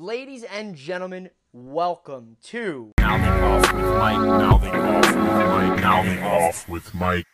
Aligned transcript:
Ladies 0.00 0.44
and 0.44 0.74
gentlemen, 0.74 1.28
welcome 1.52 2.38
to 2.44 2.90
Mouthing 2.98 3.44
off 3.44 3.74
with 3.74 3.84
Mike. 3.84 4.18
Mouthing 4.18 4.72
off 4.72 5.04
with 5.04 5.14
Mike. 5.14 5.82
Mouthing 5.82 6.22
off 6.22 6.68
with 6.70 6.94
Mike. 6.94 7.24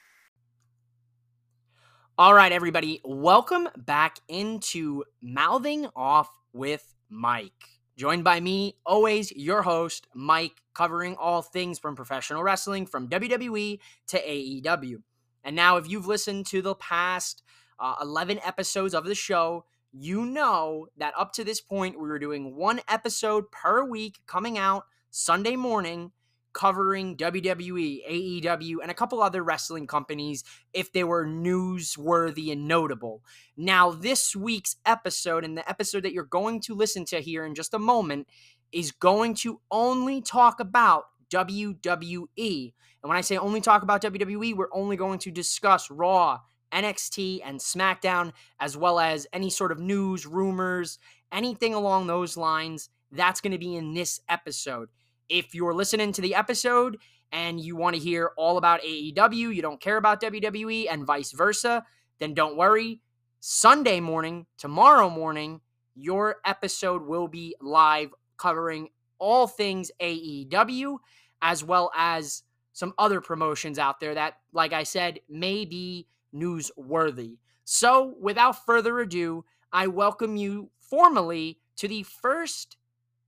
All 2.18 2.34
right, 2.34 2.50
everybody, 2.50 3.00
welcome 3.05 3.68
back 3.76 4.18
into 4.26 5.05
Mouthing 5.23 5.87
Off 5.94 6.29
with 6.52 6.92
Mike. 7.08 7.52
Joined 7.97 8.25
by 8.25 8.40
me, 8.40 8.74
always 8.84 9.30
your 9.30 9.62
host, 9.62 10.08
Mike, 10.12 10.60
covering 10.74 11.14
all 11.14 11.42
things 11.42 11.78
from 11.78 11.94
professional 11.94 12.42
wrestling, 12.42 12.84
from 12.84 13.08
WWE 13.08 13.78
to 14.08 14.18
AEW. 14.18 15.02
And 15.44 15.54
now, 15.54 15.76
if 15.76 15.88
you've 15.88 16.08
listened 16.08 16.46
to 16.46 16.62
the 16.62 16.74
past 16.74 17.44
uh, 17.78 17.94
11 18.02 18.40
episodes 18.44 18.92
of 18.92 19.04
the 19.04 19.14
show, 19.14 19.66
you 19.93 20.27
know 20.27 20.89
that 20.96 21.14
up 21.16 21.32
to 21.34 21.45
this 21.45 21.61
point, 21.61 22.00
we 22.00 22.09
were 22.09 22.18
doing 22.18 22.57
one 22.57 22.80
episode 22.89 23.50
per 23.50 23.85
week 23.85 24.18
coming 24.27 24.58
out 24.58 24.85
Sunday 25.11 25.57
morning 25.57 26.13
covering 26.57 27.18
WWE, 27.18 28.00
AEW, 28.43 28.77
and 28.80 28.91
a 28.91 28.94
couple 28.94 29.21
other 29.21 29.44
wrestling 29.44 29.86
companies 29.86 30.43
if 30.72 30.91
they 30.91 31.04
were 31.04 31.27
newsworthy 31.27 32.51
and 32.51 32.67
notable. 32.67 33.23
Now, 33.59 33.91
this 33.91 34.35
week's 34.35 34.77
episode 34.87 35.45
and 35.45 35.59
the 35.59 35.69
episode 35.69 36.03
that 36.05 36.15
you're 36.15 36.25
going 36.25 36.63
to 36.63 36.75
listen 36.75 37.05
to 37.07 37.21
here 37.21 37.45
in 37.45 37.55
just 37.55 37.75
a 37.75 37.79
moment 37.79 38.27
is 38.73 38.91
going 38.91 39.35
to 39.35 39.61
only 39.71 40.23
talk 40.23 40.59
about 40.59 41.05
WWE. 41.30 42.73
And 43.03 43.09
when 43.09 43.19
I 43.19 43.21
say 43.21 43.37
only 43.37 43.61
talk 43.61 43.83
about 43.83 44.01
WWE, 44.01 44.57
we're 44.57 44.73
only 44.73 44.97
going 44.97 45.19
to 45.21 45.30
discuss 45.30 45.91
Raw, 45.91 46.41
NXT, 46.73 47.41
and 47.45 47.61
SmackDown, 47.61 48.33
as 48.61 48.77
well 48.77 48.98
as 48.98 49.27
any 49.33 49.51
sort 49.51 49.73
of 49.73 49.79
news, 49.79 50.27
rumors, 50.27 50.98
anything 51.33 51.74
along 51.74 52.07
those 52.07 52.37
lines. 52.37 52.88
That's 53.12 53.41
going 53.41 53.52
to 53.52 53.59
be 53.59 53.77
in 53.77 53.95
this 53.95 54.20
episode. 54.29 54.88
If 55.29 55.55
you're 55.55 55.74
listening 55.74 56.12
to 56.12 56.23
the 56.23 56.35
episode 56.35 56.99
and 57.32 57.60
you 57.60 57.76
want 57.76 57.96
to 57.96 58.02
hear 58.02 58.30
all 58.37 58.59
about 58.59 58.82
AEW, 58.82 59.54
you 59.54 59.63
don't 59.63 59.80
care 59.80 59.96
about 59.96 60.23
WWE, 60.23 60.87
and 60.91 61.07
vice 61.07 61.32
versa, 61.32 61.85
then 62.18 62.35
don't 62.35 62.57
worry. 62.57 63.01
Sunday 63.41 64.00
morning, 64.00 64.46
tomorrow 64.58 65.08
morning, 65.10 65.60
your 65.94 66.36
episode 66.44 67.02
will 67.06 67.28
be 67.28 67.54
live 67.60 68.10
covering 68.36 68.88
all 69.19 69.46
things 69.46 69.91
AEW, 70.00 70.98
as 71.42 71.64
well 71.64 71.91
as 71.96 72.42
some 72.72 72.92
other 72.98 73.20
promotions 73.20 73.78
out 73.78 74.00
there 74.00 74.14
that, 74.14 74.34
like 74.52 74.72
I 74.72 74.82
said, 74.82 75.20
may 75.28 75.64
be 75.64 76.06
newsworthy. 76.36 77.38
So, 77.64 78.14
without 78.20 78.64
further 78.64 79.00
ado, 79.00 79.44
I 79.72 79.88
welcome 79.88 80.36
you 80.36 80.70
formally 80.78 81.58
to 81.76 81.88
the 81.88 82.04
first 82.04 82.76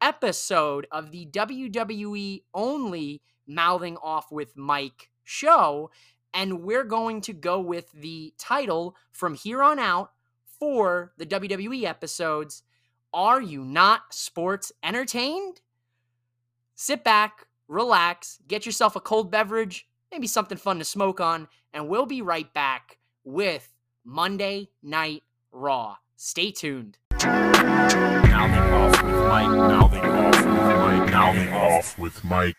episode 0.00 0.86
of 0.90 1.10
the 1.10 1.26
WWE 1.26 2.42
only 2.54 3.22
Mouthing 3.46 3.96
Off 4.02 4.30
with 4.30 4.56
Mike 4.56 5.10
show. 5.24 5.90
And 6.32 6.62
we're 6.62 6.84
going 6.84 7.20
to 7.22 7.32
go 7.32 7.58
with 7.60 7.90
the 7.92 8.32
title 8.38 8.96
from 9.10 9.34
here 9.34 9.62
on 9.62 9.78
out 9.78 10.12
for 10.58 11.12
the 11.16 11.26
WWE 11.26 11.84
episodes 11.84 12.62
Are 13.12 13.40
You 13.40 13.64
Not 13.64 14.14
Sports 14.14 14.70
Entertained? 14.82 15.60
Sit 16.74 17.02
back, 17.02 17.46
relax, 17.66 18.38
get 18.46 18.66
yourself 18.66 18.94
a 18.94 19.00
cold 19.00 19.30
beverage, 19.30 19.88
maybe 20.12 20.26
something 20.26 20.58
fun 20.58 20.78
to 20.78 20.84
smoke 20.84 21.20
on, 21.20 21.48
and 21.72 21.88
we'll 21.88 22.06
be 22.06 22.22
right 22.22 22.52
back 22.54 22.97
with 23.28 23.74
Monday 24.06 24.70
Night 24.82 25.22
Raw. 25.52 25.96
Stay 26.16 26.50
tuned. 26.50 26.96
Mouthing 27.22 28.72
off 28.72 29.02
with 29.02 29.12
Mike. 29.12 29.48
Mouthing 29.48 30.00
off 30.00 30.34
with 30.34 30.46
Mike. 30.46 31.10
Mouthing 31.10 31.52
off 31.52 31.98
with 31.98 32.24
Mike. 32.24 32.54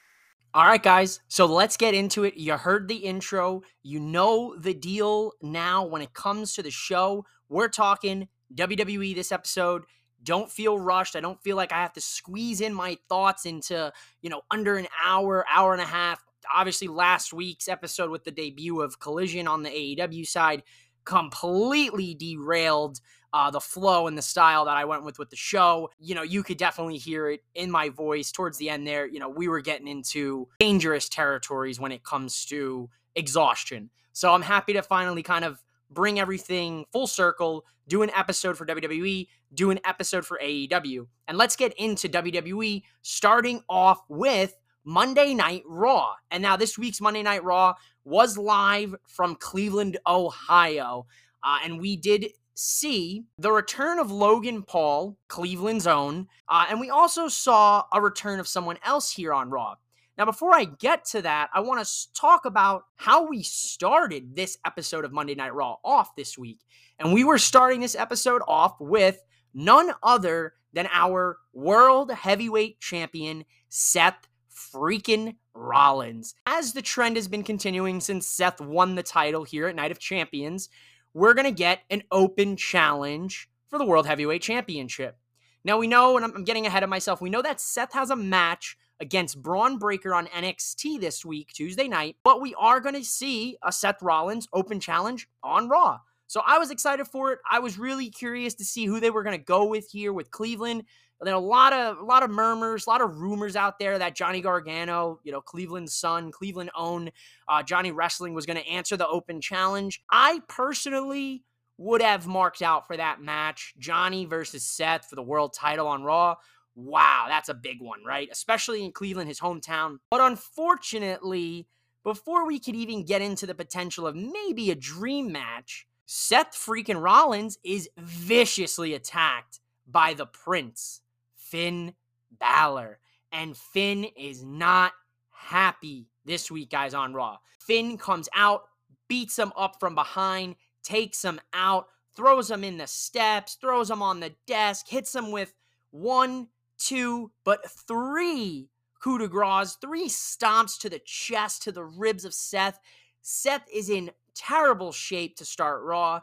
All 0.53 0.65
right, 0.65 0.81
guys. 0.81 1.21
So 1.27 1.47
let's 1.47 1.75
get 1.75 1.95
into 1.95 2.23
it. 2.23 2.37
You 2.37 2.55
heard 2.55 2.87
the 2.87 2.97
intro. 2.97 3.63
You 3.81 3.99
know 3.99 4.55
the 4.59 4.75
deal 4.75 5.31
now 5.41 5.85
when 5.85 6.03
it 6.03 6.13
comes 6.13 6.53
to 6.53 6.61
the 6.61 6.69
show. 6.69 7.25
We're 7.49 7.67
talking 7.67 8.27
WWE 8.53 9.15
this 9.15 9.31
episode. 9.31 9.85
Don't 10.21 10.51
feel 10.51 10.77
rushed. 10.77 11.15
I 11.15 11.19
don't 11.19 11.41
feel 11.41 11.55
like 11.57 11.71
I 11.71 11.77
have 11.77 11.93
to 11.93 12.01
squeeze 12.01 12.61
in 12.61 12.75
my 12.75 12.99
thoughts 13.09 13.47
into, 13.47 13.91
you 14.21 14.29
know, 14.29 14.41
under 14.51 14.77
an 14.77 14.87
hour, 15.03 15.45
hour 15.51 15.73
and 15.73 15.81
a 15.81 15.85
half. 15.85 16.23
Obviously, 16.53 16.87
last 16.87 17.33
week's 17.33 17.67
episode 17.67 18.09
with 18.09 18.23
the 18.23 18.31
debut 18.31 18.81
of 18.81 18.99
Collision 18.99 19.47
on 19.47 19.63
the 19.63 19.69
AEW 19.69 20.27
side 20.27 20.63
completely 21.05 22.13
derailed 22.13 22.99
uh, 23.33 23.51
the 23.51 23.59
flow 23.59 24.07
and 24.07 24.17
the 24.17 24.21
style 24.21 24.65
that 24.65 24.75
I 24.75 24.85
went 24.85 25.03
with 25.03 25.19
with 25.19 25.29
the 25.29 25.35
show. 25.35 25.89
You 25.99 26.15
know, 26.15 26.23
you 26.23 26.43
could 26.43 26.57
definitely 26.57 26.97
hear 26.97 27.29
it 27.29 27.43
in 27.53 27.69
my 27.69 27.89
voice 27.89 28.31
towards 28.31 28.57
the 28.57 28.69
end 28.69 28.87
there. 28.87 29.07
You 29.07 29.19
know, 29.19 29.29
we 29.29 29.47
were 29.47 29.61
getting 29.61 29.87
into 29.87 30.47
dangerous 30.59 31.09
territories 31.09 31.79
when 31.79 31.91
it 31.91 32.03
comes 32.03 32.45
to 32.45 32.89
exhaustion. 33.15 33.89
So 34.13 34.33
I'm 34.33 34.41
happy 34.41 34.73
to 34.73 34.81
finally 34.81 35.23
kind 35.23 35.45
of 35.45 35.63
bring 35.89 36.19
everything 36.19 36.85
full 36.91 37.07
circle, 37.07 37.65
do 37.87 38.01
an 38.01 38.11
episode 38.15 38.57
for 38.57 38.65
WWE, 38.65 39.27
do 39.53 39.71
an 39.71 39.79
episode 39.85 40.25
for 40.25 40.39
AEW. 40.43 41.07
And 41.27 41.37
let's 41.37 41.55
get 41.55 41.73
into 41.73 42.09
WWE, 42.09 42.83
starting 43.01 43.61
off 43.69 44.01
with 44.09 44.55
Monday 44.83 45.33
Night 45.33 45.63
Raw. 45.65 46.13
And 46.31 46.41
now 46.41 46.55
this 46.57 46.77
week's 46.77 47.01
Monday 47.01 47.23
Night 47.23 47.43
Raw 47.43 47.75
was 48.03 48.37
live 48.37 48.95
from 49.07 49.35
Cleveland, 49.35 49.97
Ohio. 50.07 51.05
Uh, 51.43 51.59
and 51.63 51.79
we 51.79 51.95
did 51.95 52.31
see 52.55 53.23
the 53.37 53.51
return 53.51 53.99
of 53.99 54.11
Logan 54.11 54.63
Paul, 54.63 55.17
Cleveland's 55.29 55.87
own, 55.87 56.27
uh, 56.49 56.65
and 56.69 56.79
we 56.79 56.89
also 56.89 57.27
saw 57.27 57.83
a 57.93 58.01
return 58.01 58.39
of 58.39 58.47
someone 58.47 58.77
else 58.83 59.11
here 59.11 59.33
on 59.33 59.49
Raw. 59.49 59.75
Now, 60.17 60.25
before 60.25 60.53
I 60.53 60.65
get 60.65 61.05
to 61.05 61.21
that, 61.21 61.49
I 61.53 61.61
want 61.61 61.85
to 61.85 62.13
talk 62.13 62.43
about 62.43 62.83
how 62.97 63.25
we 63.25 63.41
started 63.41 64.35
this 64.35 64.57
episode 64.65 65.05
of 65.05 65.13
Monday 65.13 65.33
Night 65.33 65.53
Raw 65.53 65.77
off 65.85 66.13
this 66.17 66.37
week. 66.37 66.59
And 66.99 67.13
we 67.13 67.23
were 67.23 67.37
starting 67.37 67.79
this 67.79 67.95
episode 67.95 68.41
off 68.45 68.75
with 68.81 69.23
none 69.53 69.91
other 70.03 70.55
than 70.73 70.89
our 70.91 71.37
world 71.53 72.11
heavyweight 72.11 72.81
champion, 72.81 73.45
Seth 73.69 74.27
freaking 74.59 75.35
Rollins. 75.53 76.35
As 76.45 76.73
the 76.73 76.81
trend 76.81 77.15
has 77.15 77.27
been 77.27 77.43
continuing 77.43 77.99
since 77.99 78.27
Seth 78.27 78.61
won 78.61 78.95
the 78.95 79.03
title 79.03 79.43
here 79.43 79.67
at 79.67 79.75
Night 79.75 79.91
of 79.91 79.99
Champions, 79.99 80.69
we're 81.13 81.33
going 81.33 81.45
to 81.45 81.51
get 81.51 81.79
an 81.89 82.03
open 82.11 82.55
challenge 82.55 83.49
for 83.69 83.79
the 83.79 83.85
World 83.85 84.05
Heavyweight 84.05 84.41
Championship. 84.41 85.17
Now, 85.63 85.77
we 85.77 85.87
know, 85.87 86.15
and 86.17 86.25
I'm 86.25 86.43
getting 86.43 86.65
ahead 86.65 86.83
of 86.83 86.89
myself, 86.89 87.21
we 87.21 87.29
know 87.29 87.41
that 87.41 87.59
Seth 87.59 87.93
has 87.93 88.09
a 88.09 88.15
match 88.15 88.77
against 88.99 89.41
Bron 89.41 89.77
Breakker 89.77 90.13
on 90.13 90.27
NXT 90.27 90.99
this 90.99 91.25
week, 91.25 91.51
Tuesday 91.53 91.87
night, 91.87 92.17
but 92.23 92.41
we 92.41 92.53
are 92.55 92.79
going 92.79 92.95
to 92.95 93.03
see 93.03 93.57
a 93.63 93.71
Seth 93.71 94.01
Rollins 94.01 94.47
open 94.53 94.79
challenge 94.79 95.27
on 95.43 95.69
Raw. 95.69 95.99
So 96.27 96.41
I 96.45 96.59
was 96.59 96.69
excited 96.69 97.07
for 97.07 97.31
it. 97.33 97.39
I 97.49 97.59
was 97.59 97.79
really 97.79 98.09
curious 98.09 98.53
to 98.55 98.65
see 98.65 98.85
who 98.85 98.99
they 98.99 99.09
were 99.09 99.23
going 99.23 99.37
to 99.37 99.43
go 99.43 99.65
with 99.65 99.89
here 99.89 100.13
with 100.13 100.31
Cleveland. 100.31 100.83
Are 101.21 101.27
a 101.27 101.37
lot 101.37 101.73
of 101.73 101.97
a 101.97 102.03
lot 102.03 102.23
of 102.23 102.29
murmurs, 102.29 102.87
a 102.87 102.89
lot 102.89 103.01
of 103.01 103.19
rumors 103.19 103.55
out 103.55 103.77
there 103.77 103.99
that 103.99 104.15
Johnny 104.15 104.39
Gargano, 104.39 105.19
you 105.23 105.31
know, 105.31 105.41
Cleveland's 105.41 105.93
son, 105.93 106.31
Cleveland 106.31 106.71
own 106.75 107.11
uh, 107.47 107.61
Johnny 107.61 107.91
Wrestling 107.91 108.33
was 108.33 108.45
going 108.45 108.57
to 108.57 108.67
answer 108.67 108.95
the 108.95 109.07
open 109.07 109.41
challenge. 109.41 110.01
I 110.09 110.41
personally 110.47 111.43
would 111.77 112.01
have 112.01 112.27
marked 112.27 112.61
out 112.61 112.87
for 112.87 112.97
that 112.97 113.21
match, 113.21 113.73
Johnny 113.77 114.25
versus 114.25 114.63
Seth 114.63 115.09
for 115.09 115.15
the 115.15 115.21
world 115.21 115.53
title 115.53 115.87
on 115.87 116.03
Raw. 116.03 116.35
Wow, 116.75 117.25
that's 117.27 117.49
a 117.49 117.53
big 117.53 117.81
one, 117.81 118.03
right? 118.05 118.29
Especially 118.31 118.85
in 118.85 118.91
Cleveland, 118.91 119.27
his 119.27 119.39
hometown. 119.39 119.97
But 120.11 120.21
unfortunately, 120.21 121.67
before 122.03 122.45
we 122.45 122.59
could 122.59 122.75
even 122.75 123.03
get 123.03 123.21
into 123.21 123.45
the 123.45 123.55
potential 123.55 124.07
of 124.07 124.15
maybe 124.15 124.71
a 124.71 124.75
dream 124.75 125.31
match, 125.31 125.85
Seth 126.05 126.53
freaking 126.53 127.01
Rollins 127.01 127.57
is 127.63 127.89
viciously 127.97 128.93
attacked 128.93 129.59
by 129.87 130.13
the 130.13 130.25
Prince. 130.25 131.01
Finn 131.49 131.93
Balor. 132.39 132.99
And 133.31 133.55
Finn 133.55 134.05
is 134.17 134.43
not 134.43 134.93
happy 135.31 136.07
this 136.25 136.49
week, 136.49 136.69
guys, 136.69 136.93
on 136.93 137.13
Raw. 137.13 137.37
Finn 137.59 137.97
comes 137.97 138.29
out, 138.35 138.63
beats 139.07 139.37
him 139.37 139.51
up 139.55 139.79
from 139.79 139.95
behind, 139.95 140.55
takes 140.83 141.23
him 141.23 141.39
out, 141.53 141.87
throws 142.15 142.49
him 142.49 142.63
in 142.63 142.77
the 142.77 142.87
steps, 142.87 143.57
throws 143.59 143.89
him 143.89 144.01
on 144.01 144.19
the 144.19 144.33
desk, 144.47 144.87
hits 144.87 145.13
him 145.13 145.31
with 145.31 145.53
one, 145.91 146.47
two, 146.77 147.31
but 147.43 147.69
three 147.87 148.69
coup 148.99 149.17
de 149.17 149.27
grace, 149.27 149.77
three 149.79 150.07
stomps 150.07 150.77
to 150.79 150.89
the 150.89 150.99
chest, 150.99 151.63
to 151.63 151.71
the 151.71 151.83
ribs 151.83 152.25
of 152.25 152.33
Seth. 152.33 152.79
Seth 153.21 153.65
is 153.73 153.89
in 153.89 154.11
terrible 154.35 154.91
shape 154.91 155.35
to 155.37 155.45
start 155.45 155.83
Raw. 155.83 156.21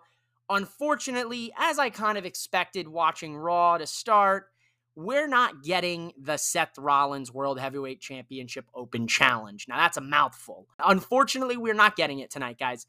Unfortunately, 0.49 1.53
as 1.59 1.79
I 1.79 1.91
kind 1.91 2.17
of 2.19 2.25
expected 2.25 2.87
watching 2.87 3.37
Raw 3.37 3.79
to 3.79 3.87
start, 3.87 4.49
we're 4.97 5.29
not 5.29 5.63
getting 5.63 6.13
the 6.19 6.39
Seth 6.39 6.79
Rollins 6.79 7.33
World 7.33 7.61
Heavyweight 7.61 8.01
Championship 8.01 8.65
Open 8.75 9.07
Challenge. 9.07 9.67
Now, 9.69 9.77
that's 9.77 9.99
a 9.99 10.01
mouthful. 10.01 10.67
Unfortunately, 10.79 11.59
we're 11.59 11.75
not 11.75 11.97
getting 11.97 12.21
it 12.21 12.31
tonight, 12.31 12.59
guys. 12.59 12.87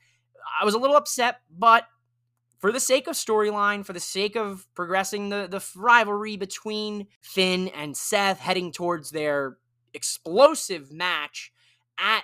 I 0.59 0.63
was 0.63 0.74
a 0.74 0.80
little 0.80 0.95
upset, 0.95 1.42
but 1.51 1.83
for 2.59 2.71
the 2.71 2.80
sake 2.80 3.07
of 3.07 3.15
storyline, 3.15 3.86
for 3.86 3.92
the 3.92 4.00
sake 4.00 4.38
of 4.38 4.65
progressing 4.74 5.30
the, 5.30 5.48
the 5.50 5.63
rivalry 5.75 6.38
between 6.38 7.07
Finn 7.21 7.68
and 7.69 7.95
Seth 7.95 8.39
heading 8.39 8.71
towards 8.71 9.12
their 9.12 9.57
explosive 9.94 10.92
match 10.92 11.51
at 12.00 12.24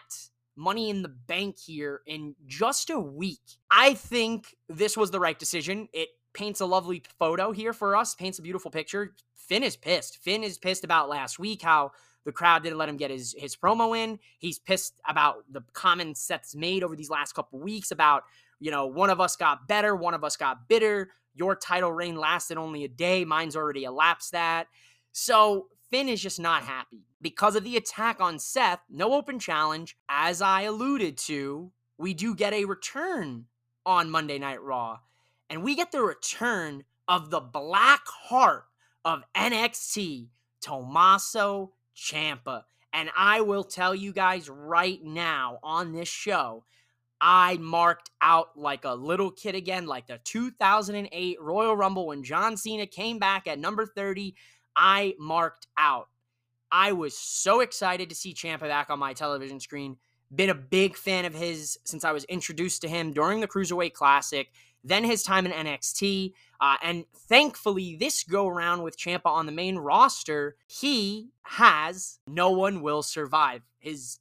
Money 0.56 0.90
in 0.90 1.02
the 1.02 1.10
Bank 1.10 1.58
here 1.60 2.02
in 2.06 2.36
just 2.46 2.90
a 2.90 3.00
week, 3.00 3.42
I 3.70 3.96
think 3.96 4.56
this 4.70 4.96
was 4.96 5.12
the 5.12 5.20
right 5.20 5.38
decision. 5.38 5.90
It 5.92 6.10
paints 6.34 6.62
a 6.62 6.66
lovely 6.66 7.04
photo 7.20 7.52
here 7.52 7.74
for 7.74 7.96
us, 7.96 8.16
paints 8.16 8.40
a 8.40 8.42
beautiful 8.42 8.72
picture. 8.72 9.16
Finn 9.36 9.64
is 9.64 9.76
pissed. 9.76 10.18
Finn 10.18 10.44
is 10.44 10.58
pissed 10.58 10.84
about 10.84 11.10
last 11.10 11.40
week 11.40 11.62
how 11.62 11.92
the 12.26 12.32
crowd 12.32 12.64
didn't 12.64 12.78
let 12.78 12.90
him 12.90 12.98
get 12.98 13.12
his 13.12 13.36
his 13.38 13.56
promo 13.56 13.98
in. 13.98 14.20
He's 14.40 14.60
pissed 14.60 15.00
about 15.08 15.44
the 15.52 15.62
comments 15.74 16.26
that's 16.26 16.56
made 16.56 16.84
over 16.84 16.96
these 16.96 17.10
last 17.10 17.34
couple 17.34 17.60
weeks 17.60 17.92
about, 17.92 18.24
you 18.60 18.72
know, 18.72 18.88
one 18.88 19.10
of 19.10 19.20
us 19.20 19.36
got 19.36 19.68
better, 19.68 19.96
one 19.96 20.14
of 20.14 20.24
us 20.24 20.38
got 20.38 20.68
bitter. 20.68 21.10
Your 21.36 21.56
title 21.56 21.92
reign 21.92 22.16
lasted 22.16 22.58
only 22.58 22.84
a 22.84 22.88
day. 22.88 23.26
Mine's 23.26 23.56
already 23.56 23.84
elapsed 23.84 24.32
that. 24.32 24.68
So 25.12 25.68
Finn 25.90 26.08
is 26.08 26.22
just 26.22 26.40
not 26.40 26.64
happy. 26.64 27.06
Because 27.22 27.56
of 27.56 27.64
the 27.64 27.78
attack 27.78 28.22
on 28.22 28.40
Seth, 28.40 28.80
no 28.90 29.14
open 29.14 29.40
challenge. 29.40 29.98
As 30.10 30.42
I 30.42 30.62
alluded 30.62 31.18
to, 31.20 31.72
we 31.98 32.14
do 32.14 32.36
get 32.36 32.54
a 32.54 32.66
return 32.66 33.46
on 33.86 34.10
Monday 34.10 34.40
Night 34.40 34.62
Raw. 34.62 35.00
And 35.50 35.64
we 35.64 35.76
get 35.76 35.92
the 35.92 36.02
return 36.02 36.84
of 37.08 37.30
the 37.30 37.40
black 37.40 38.02
heart 38.08 38.66
of 39.06 39.24
NXT, 39.36 40.28
Tommaso 40.62 41.74
Ciampa. 41.96 42.64
And 42.94 43.10
I 43.18 43.42
will 43.42 43.64
tell 43.64 43.94
you 43.96 44.14
guys 44.14 44.50
right 44.50 45.04
now 45.04 45.60
on 45.64 45.94
this 45.94 46.08
show, 46.08 46.64
I 47.20 47.58
marked 47.58 48.12
out 48.22 48.58
like 48.58 48.86
a 48.86 48.94
little 48.94 49.32
kid 49.32 49.56
again, 49.56 49.88
like 49.88 50.08
the 50.08 50.20
2008 50.24 51.42
Royal 51.42 51.76
Rumble 51.76 52.08
when 52.08 52.24
John 52.24 52.58
Cena 52.58 52.86
came 52.86 53.18
back 53.18 53.48
at 53.48 53.60
number 53.60 53.86
30. 53.86 54.36
I 54.76 55.16
marked 55.18 55.68
out. 55.78 56.10
I 56.72 56.92
was 56.92 57.18
so 57.18 57.62
excited 57.62 58.10
to 58.10 58.16
see 58.16 58.34
Ciampa 58.34 58.62
back 58.62 58.90
on 58.90 59.00
my 59.00 59.14
television 59.14 59.60
screen. 59.60 59.98
Been 60.36 60.50
a 60.50 60.56
big 60.56 60.98
fan 60.98 61.26
of 61.26 61.34
his 61.34 61.78
since 61.86 62.04
I 62.04 62.12
was 62.12 62.24
introduced 62.26 62.82
to 62.82 62.90
him 62.90 63.14
during 63.14 63.40
the 63.40 63.48
Cruiserweight 63.48 63.94
Classic 63.94 64.52
then 64.84 65.04
his 65.04 65.24
time 65.24 65.46
in 65.46 65.52
NXT. 65.52 66.34
Uh, 66.60 66.76
and 66.82 67.06
thankfully, 67.28 67.96
this 67.96 68.24
go 68.24 68.48
around 68.48 68.84
with 68.84 68.98
Ciampa 68.98 69.26
on 69.26 69.46
the 69.46 69.52
main 69.52 69.78
roster, 69.78 70.56
he 70.68 71.30
has 71.44 72.20
No 72.28 72.52
One 72.52 72.82
Will 72.82 73.04
Survive. 73.04 73.62
His, 73.80 74.20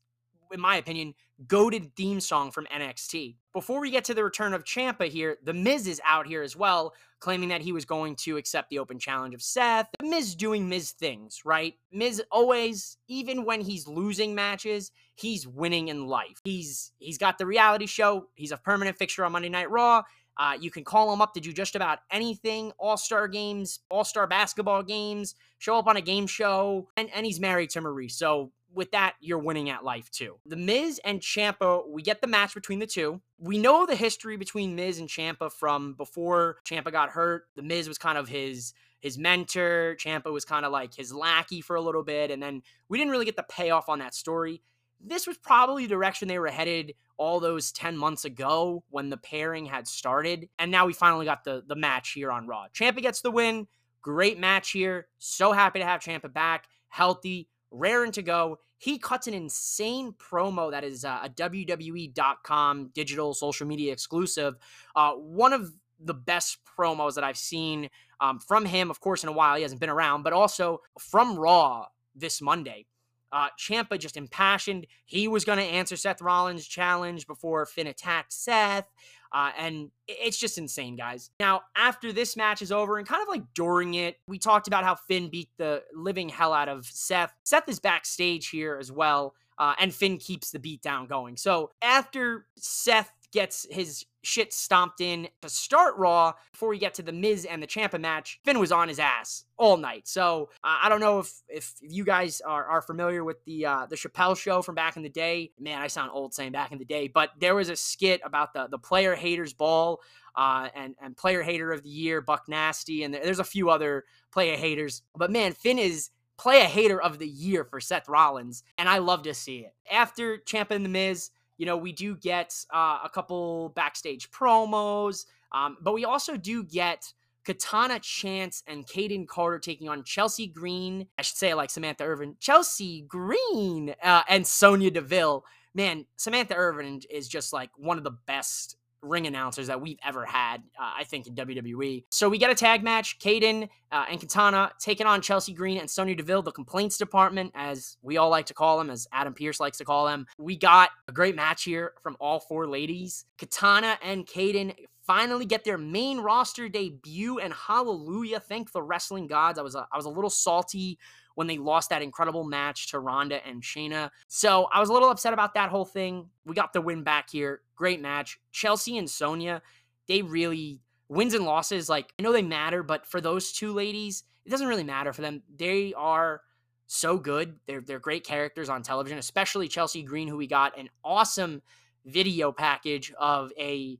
in 0.51 0.61
my 0.61 0.77
opinion, 0.77 1.15
goaded 1.47 1.95
theme 1.97 2.21
song 2.21 2.51
from 2.51 2.67
NXT. 2.67 3.37
Before 3.53 3.81
we 3.81 3.91
get 3.91 4.05
to 4.05 4.15
the 4.15 4.25
return 4.25 4.55
of 4.55 4.65
Ciampa 4.65 5.09
here, 5.09 5.39
The 5.43 5.53
Miz 5.53 5.87
is 5.87 6.01
out 6.05 6.27
here 6.27 6.43
as 6.43 6.57
well, 6.57 6.95
claiming 7.21 7.51
that 7.51 7.61
he 7.61 7.73
was 7.73 7.85
going 7.85 8.17
to 8.17 8.37
accept 8.37 8.71
the 8.71 8.79
open 8.79 8.99
challenge 8.99 9.35
of 9.35 9.43
Seth. 9.43 9.89
The 9.99 10.07
Miz 10.07 10.35
doing 10.35 10.69
Miz 10.69 10.93
things, 10.93 11.43
right? 11.45 11.75
Miz 11.93 12.23
always, 12.31 12.97
even 13.09 13.45
when 13.45 13.61
he's 13.61 13.87
losing 13.87 14.35
matches, 14.35 14.91
he's 15.15 15.47
winning 15.47 15.89
in 15.89 16.07
life. 16.07 16.41
He's 16.45 16.93
he's 16.99 17.19
got 17.19 17.39
the 17.39 17.47
reality 17.47 17.87
show. 17.87 18.29
He's 18.35 18.53
a 18.53 18.57
permanent 18.57 18.97
fixture 18.97 19.25
on 19.25 19.33
Monday 19.33 19.51
Night 19.51 19.71
Raw. 19.71 20.03
Uh, 20.39 20.57
you 20.61 20.71
can 20.71 20.85
call 20.85 21.13
him 21.13 21.21
up 21.21 21.35
to 21.35 21.41
do 21.41 21.53
just 21.53 21.77
about 21.77 22.01
anything 22.11 22.73
all 22.79 22.97
star 22.97 23.29
games, 23.29 23.81
all 23.91 24.05
star 24.05 24.27
basketball 24.27 24.83
games, 24.83 25.35
show 25.59 25.79
up 25.79 25.87
on 25.87 25.97
a 25.97 26.01
game 26.01 26.27
show, 26.27 26.89
and, 26.97 27.09
and 27.15 27.27
he's 27.27 27.41
married 27.41 27.71
to 27.71 27.81
Maryse. 27.81 28.13
So, 28.13 28.53
with 28.75 28.93
that, 28.93 29.17
you're 29.21 29.39
winning 29.39 29.69
at 29.69 29.85
life 29.85 30.11
too. 30.11 30.39
The 30.47 30.57
Miz 30.57 30.99
and 31.05 31.21
Ciampa, 31.21 31.87
we 31.87 32.01
get 32.01 32.23
the 32.23 32.27
match 32.27 32.55
between 32.55 32.79
the 32.79 32.87
two. 32.87 33.21
We 33.39 33.59
know 33.59 33.85
the 33.85 33.95
history 33.95 34.39
between 34.39 34.75
Miz 34.75 34.99
and 34.99 35.11
Ciampa 35.11 35.53
from 35.53 35.93
before 35.93 36.57
Ciampa 36.67 36.91
got 36.91 37.11
hurt. 37.11 37.45
The 37.55 37.63
Miz 37.63 37.87
was 37.87 37.99
kind 37.99 38.17
of 38.17 38.29
his 38.29 38.73
his 39.01 39.19
mentor. 39.19 39.97
Ciampa 40.01 40.33
was 40.33 40.47
kind 40.47 40.65
of 40.65 40.73
like 40.73 40.95
his 40.95 41.13
lackey 41.13 41.61
for 41.61 41.77
a 41.77 41.83
little 41.83 42.03
bit, 42.03 42.31
and 42.31 42.43
then 42.43 42.63
we 42.89 42.97
didn't 42.97 43.11
really 43.11 43.27
get 43.27 43.37
the 43.37 43.43
payoff 43.43 43.91
on 43.91 43.99
that 43.99 44.15
story 44.15 44.63
this 45.05 45.27
was 45.27 45.37
probably 45.39 45.85
the 45.85 45.95
direction 45.95 46.29
they 46.29 46.39
were 46.39 46.49
headed 46.49 46.95
all 47.17 47.41
those 47.41 47.73
10 47.73 47.97
months 47.97 48.25
ago 48.25 48.83
when 48.91 49.11
the 49.11 49.17
pairing 49.17 49.67
had 49.67 49.87
started. 49.87 50.49
And 50.59 50.71
now 50.71 50.87
we 50.87 50.93
finally 50.93 51.25
got 51.25 51.45
the, 51.45 51.63
the 51.67 51.77
match 51.77 52.13
here 52.13 52.31
on 52.31 52.47
Raw. 52.47 52.67
Ciampa 52.75 53.03
gets 53.03 53.21
the 53.21 53.31
win. 53.31 53.67
Great 54.01 54.39
match 54.39 54.71
here. 54.71 55.07
So 55.19 55.53
happy 55.53 55.79
to 55.79 55.85
have 55.85 56.01
Ciampa 56.01 56.33
back, 56.33 56.67
healthy, 56.89 57.49
raring 57.71 58.13
to 58.13 58.23
go. 58.23 58.59
He 58.79 58.99
cuts 58.99 59.29
an 59.29 59.35
insane 59.35 60.13
promo 60.13 60.73
that 60.73 60.83
is 60.83 61.05
uh, 61.05 61.21
a 61.23 61.29
WWE.com 61.29 62.91
digital 62.95 63.35
social 63.35 63.67
media 63.67 63.93
exclusive. 63.93 64.57
Uh, 64.97 65.13
one 65.13 65.53
of 65.53 65.73
the 66.01 66.15
best 66.15 66.59
promos 66.77 67.15
that 67.15 67.23
I've 67.23 67.39
seen 67.39 67.89
um, 68.21 68.41
from 68.41 68.65
him, 68.65 68.91
of 68.91 69.01
course, 69.01 69.23
in 69.23 69.29
a 69.29 69.33
while. 69.33 69.57
He 69.57 69.63
hasn't 69.63 69.81
been 69.81 69.91
around, 69.91 70.23
but 70.25 70.33
also 70.33 70.81
from 70.99 71.39
Raw 71.39 71.87
this 72.15 72.43
Monday. 72.43 72.87
Uh, 73.33 73.49
Ciampa 73.59 73.99
just 73.99 74.17
impassioned. 74.17 74.87
He 75.07 75.27
was 75.27 75.45
going 75.45 75.59
to 75.59 75.65
answer 75.65 75.97
Seth 75.97 76.21
Rollins' 76.21 76.67
challenge 76.67 77.27
before 77.27 77.65
Finn 77.67 77.87
attacked 77.87 78.33
Seth. 78.33 78.89
Uh, 79.33 79.51
and 79.59 79.91
it's 80.07 80.37
just 80.37 80.59
insane, 80.59 80.95
guys. 80.95 81.31
Now, 81.41 81.63
after 81.75 82.13
this 82.13 82.37
match 82.37 82.61
is 82.61 82.71
over 82.71 82.99
and 82.99 83.09
kind 83.09 83.23
of 83.23 83.29
like 83.29 83.43
during 83.55 83.95
it, 83.95 84.17
we 84.27 84.39
talked 84.39 84.67
about 84.67 84.85
how 84.85 84.95
Finn 84.95 85.31
beat 85.31 85.49
the 85.57 85.83
living 85.95 86.29
hell 86.29 86.53
out 86.53 86.69
of 86.69 86.85
Seth. 86.85 87.33
Seth 87.43 87.69
is 87.69 87.81
backstage 87.81 88.51
here 88.51 88.77
as 88.79 88.93
well. 88.93 89.35
Uh, 89.59 89.75
and 89.79 89.95
Finn 89.95 90.19
keeps 90.19 90.51
the 90.51 90.59
beat 90.59 90.83
down 90.83 91.07
going. 91.07 91.37
So 91.37 91.71
after 91.81 92.47
Seth 92.59 93.11
gets 93.33 93.67
his 93.71 94.05
shit 94.23 94.53
stomped 94.53 95.01
in 95.01 95.29
to 95.41 95.49
start 95.49 95.97
Raw 95.97 96.33
before 96.53 96.69
we 96.69 96.79
get 96.79 96.95
to 96.95 97.03
the 97.03 97.13
Miz 97.13 97.45
and 97.45 97.63
the 97.63 97.67
Ciampa 97.67 98.01
match. 98.01 98.39
Finn 98.45 98.59
was 98.59 98.71
on 98.71 98.89
his 98.89 98.99
ass 98.99 99.45
all 99.57 99.77
night. 99.77 100.07
So 100.07 100.51
uh, 100.63 100.77
I 100.83 100.89
don't 100.89 101.01
know 101.01 101.19
if 101.19 101.43
if 101.49 101.75
you 101.81 102.05
guys 102.05 102.41
are, 102.41 102.65
are 102.65 102.83
familiar 102.83 103.25
with 103.25 103.45
the 103.45 103.67
uh, 103.67 103.87
the 103.87 103.97
Chappelle 103.97 104.37
show 104.37 104.63
from 104.63 104.75
back 104.75 104.97
in 104.97 105.03
the 105.03 105.09
day. 105.09 105.51
Man, 105.59 105.81
I 105.81 105.89
sound 105.89 106.11
old 106.13 106.35
saying 106.35 106.53
back 106.53 106.73
in 106.73 106.79
the 106.79 106.85
day, 106.85 107.09
but 107.09 107.31
there 107.41 107.55
was 107.55 107.69
a 107.69 107.77
skit 107.77 108.21
about 108.25 108.53
the 108.53 108.69
the 108.69 108.79
player 108.79 109.15
haters 109.15 109.53
ball. 109.53 110.01
Uh, 110.35 110.71
and 110.75 110.95
and 111.03 111.15
player 111.15 111.43
hater 111.43 111.73
of 111.73 111.83
the 111.83 111.91
year, 111.91 112.23
Buck 112.23 112.45
Nasty, 112.49 113.05
and 113.05 113.13
there's 113.13 113.39
a 113.39 113.45
few 113.45 113.69
other 113.69 114.05
player 114.33 114.57
haters. 114.57 115.03
But 115.15 115.31
man, 115.31 115.53
Finn 115.53 115.79
is 115.79 116.09
play 116.39 116.63
a 116.63 116.65
hater 116.65 117.01
of 117.01 117.19
the 117.19 117.29
year 117.29 117.65
for 117.65 117.81
Seth 117.81 118.09
Rollins, 118.09 118.63
and 118.79 118.89
I 118.89 118.97
love 118.97 119.25
to 119.25 119.35
see 119.35 119.59
it. 119.59 119.75
After 119.91 120.39
Ciampa 120.39 120.71
and 120.71 120.87
the 120.87 120.89
Miz, 120.89 121.29
you 121.59 121.67
know, 121.67 121.77
we 121.77 121.93
do 121.93 122.17
get 122.17 122.55
uh, 122.73 122.99
a 123.05 123.11
couple 123.13 123.71
backstage 123.71 124.31
promos, 124.31 125.27
um, 125.53 125.77
but 125.81 125.95
we 125.95 126.05
also 126.05 126.37
do 126.37 126.65
get 126.65 127.13
Katana 127.45 127.99
Chance 127.99 128.63
and 128.67 128.87
Kayden 128.87 129.27
Carter 129.27 129.59
taking 129.59 129.89
on 129.89 130.05
Chelsea 130.05 130.47
Green. 130.47 131.07
I 131.19 131.23
should 131.23 131.37
say 131.37 131.55
like 131.55 131.71
Samantha 131.71 132.05
Irvin, 132.05 132.37
Chelsea 132.41 133.03
Green, 133.03 133.95
uh, 134.03 134.23
and 134.29 134.47
Sonya 134.47 134.91
Deville. 134.91 135.45
Man, 135.75 136.07
Samantha 136.17 136.55
Irvin 136.55 137.01
is 137.11 137.29
just 137.29 137.53
like 137.53 137.71
one 137.77 137.99
of 137.99 138.05
the 138.05 138.17
best 138.27 138.77
ring 139.03 139.27
announcers 139.27 139.67
that 139.67 139.81
we've 139.81 139.99
ever 140.05 140.25
had, 140.25 140.63
uh, 140.79 140.93
I 140.99 141.05
think, 141.05 141.27
in 141.27 141.35
WWE. 141.35 142.05
So 142.11 142.29
we 142.29 142.39
get 142.39 142.51
a 142.51 142.55
tag 142.55 142.83
match. 142.83 143.19
Kayden 143.19 143.69
uh, 143.91 144.05
and 144.11 144.21
Katana 144.21 144.73
taking 144.79 145.07
on 145.07 145.21
Chelsea 145.21 145.53
Green 145.53 145.79
and 145.79 145.91
Sonya 145.91 146.15
Deville, 146.15 146.43
the 146.43 146.53
complaints 146.53 146.97
department, 146.99 147.53
as 147.55 147.97
we 148.03 148.17
all 148.17 148.31
like 148.31 148.47
to 148.47 148.55
call 148.55 148.79
them, 148.79 148.91
as 148.91 149.07
Adam 149.13 149.35
Pearce 149.35 149.61
likes 149.61 149.79
to 149.79 149.85
call 149.85 150.07
them. 150.07 150.27
We 150.39 150.57
got 150.57 150.91
a 151.09 151.13
great 151.13 151.37
match 151.37 151.65
here 151.65 151.93
from 152.03 152.17
all 152.21 152.41
four 152.41 152.67
ladies. 152.67 153.25
Katana 153.39 153.99
and 154.03 154.27
Kayden 154.27 154.75
finally 155.07 155.45
get 155.45 155.65
their 155.65 155.79
main 155.79 156.21
roster 156.21 156.69
debut, 156.69 157.39
and 157.39 157.53
hallelujah, 157.53 158.41
thank 158.41 158.73
the 158.73 158.83
wrestling 158.83 159.27
gods. 159.27 159.59
I 159.59 159.63
was 159.63 159.75
a, 159.75 159.87
I 159.93 159.97
was 159.97 160.07
a 160.07 160.11
little 160.11 160.31
salty 160.31 160.99
when 161.35 161.47
they 161.47 161.59
lost 161.59 161.91
that 161.91 162.03
incredible 162.03 162.45
match 162.45 162.91
to 162.91 162.99
Ronda 162.99 163.47
and 163.47 163.63
Shayna. 163.63 164.11
So 164.29 164.69
I 164.73 164.81
was 164.81 164.89
a 164.89 164.93
little 164.93 165.11
upset 165.11 165.33
about 165.33 165.55
that 165.55 165.71
whole 165.71 165.85
thing. 165.85 166.29
We 166.45 166.55
got 166.55 166.73
the 166.73 166.81
win 166.81 167.03
back 167.03 167.31
here. 167.31 167.61
Great 167.77 168.01
match. 168.01 168.39
Chelsea 168.53 168.99
and 168.99 169.09
Sonya, 169.09 169.63
they 170.09 170.23
really 170.23 170.81
wins 171.09 171.35
and 171.35 171.45
losses, 171.45 171.89
like 171.89 172.13
I 172.19 172.23
know 172.23 172.33
they 172.33 172.43
matter, 172.43 172.83
but 172.83 173.07
for 173.07 173.21
those 173.21 173.53
two 173.53 173.73
ladies, 173.73 174.25
it 174.45 174.51
doesn't 174.51 174.67
really 174.67 174.85
matter 174.85 175.13
for 175.13 175.23
them. 175.23 175.43
They 175.55 175.95
are 175.95 176.41
so 176.87 177.17
good. 177.19 177.57
They're 177.67 177.81
they're 177.81 177.99
great 177.99 178.25
characters 178.25 178.69
on 178.69 178.83
television, 178.83 179.19
especially 179.19 179.69
Chelsea 179.69 180.03
Green, 180.03 180.29
who 180.29 180.37
we 180.37 180.47
got 180.47 180.79
an 180.79 180.89
awesome 181.05 181.63
video 182.05 182.51
package 182.53 183.13
of 183.19 183.53
a 183.59 183.99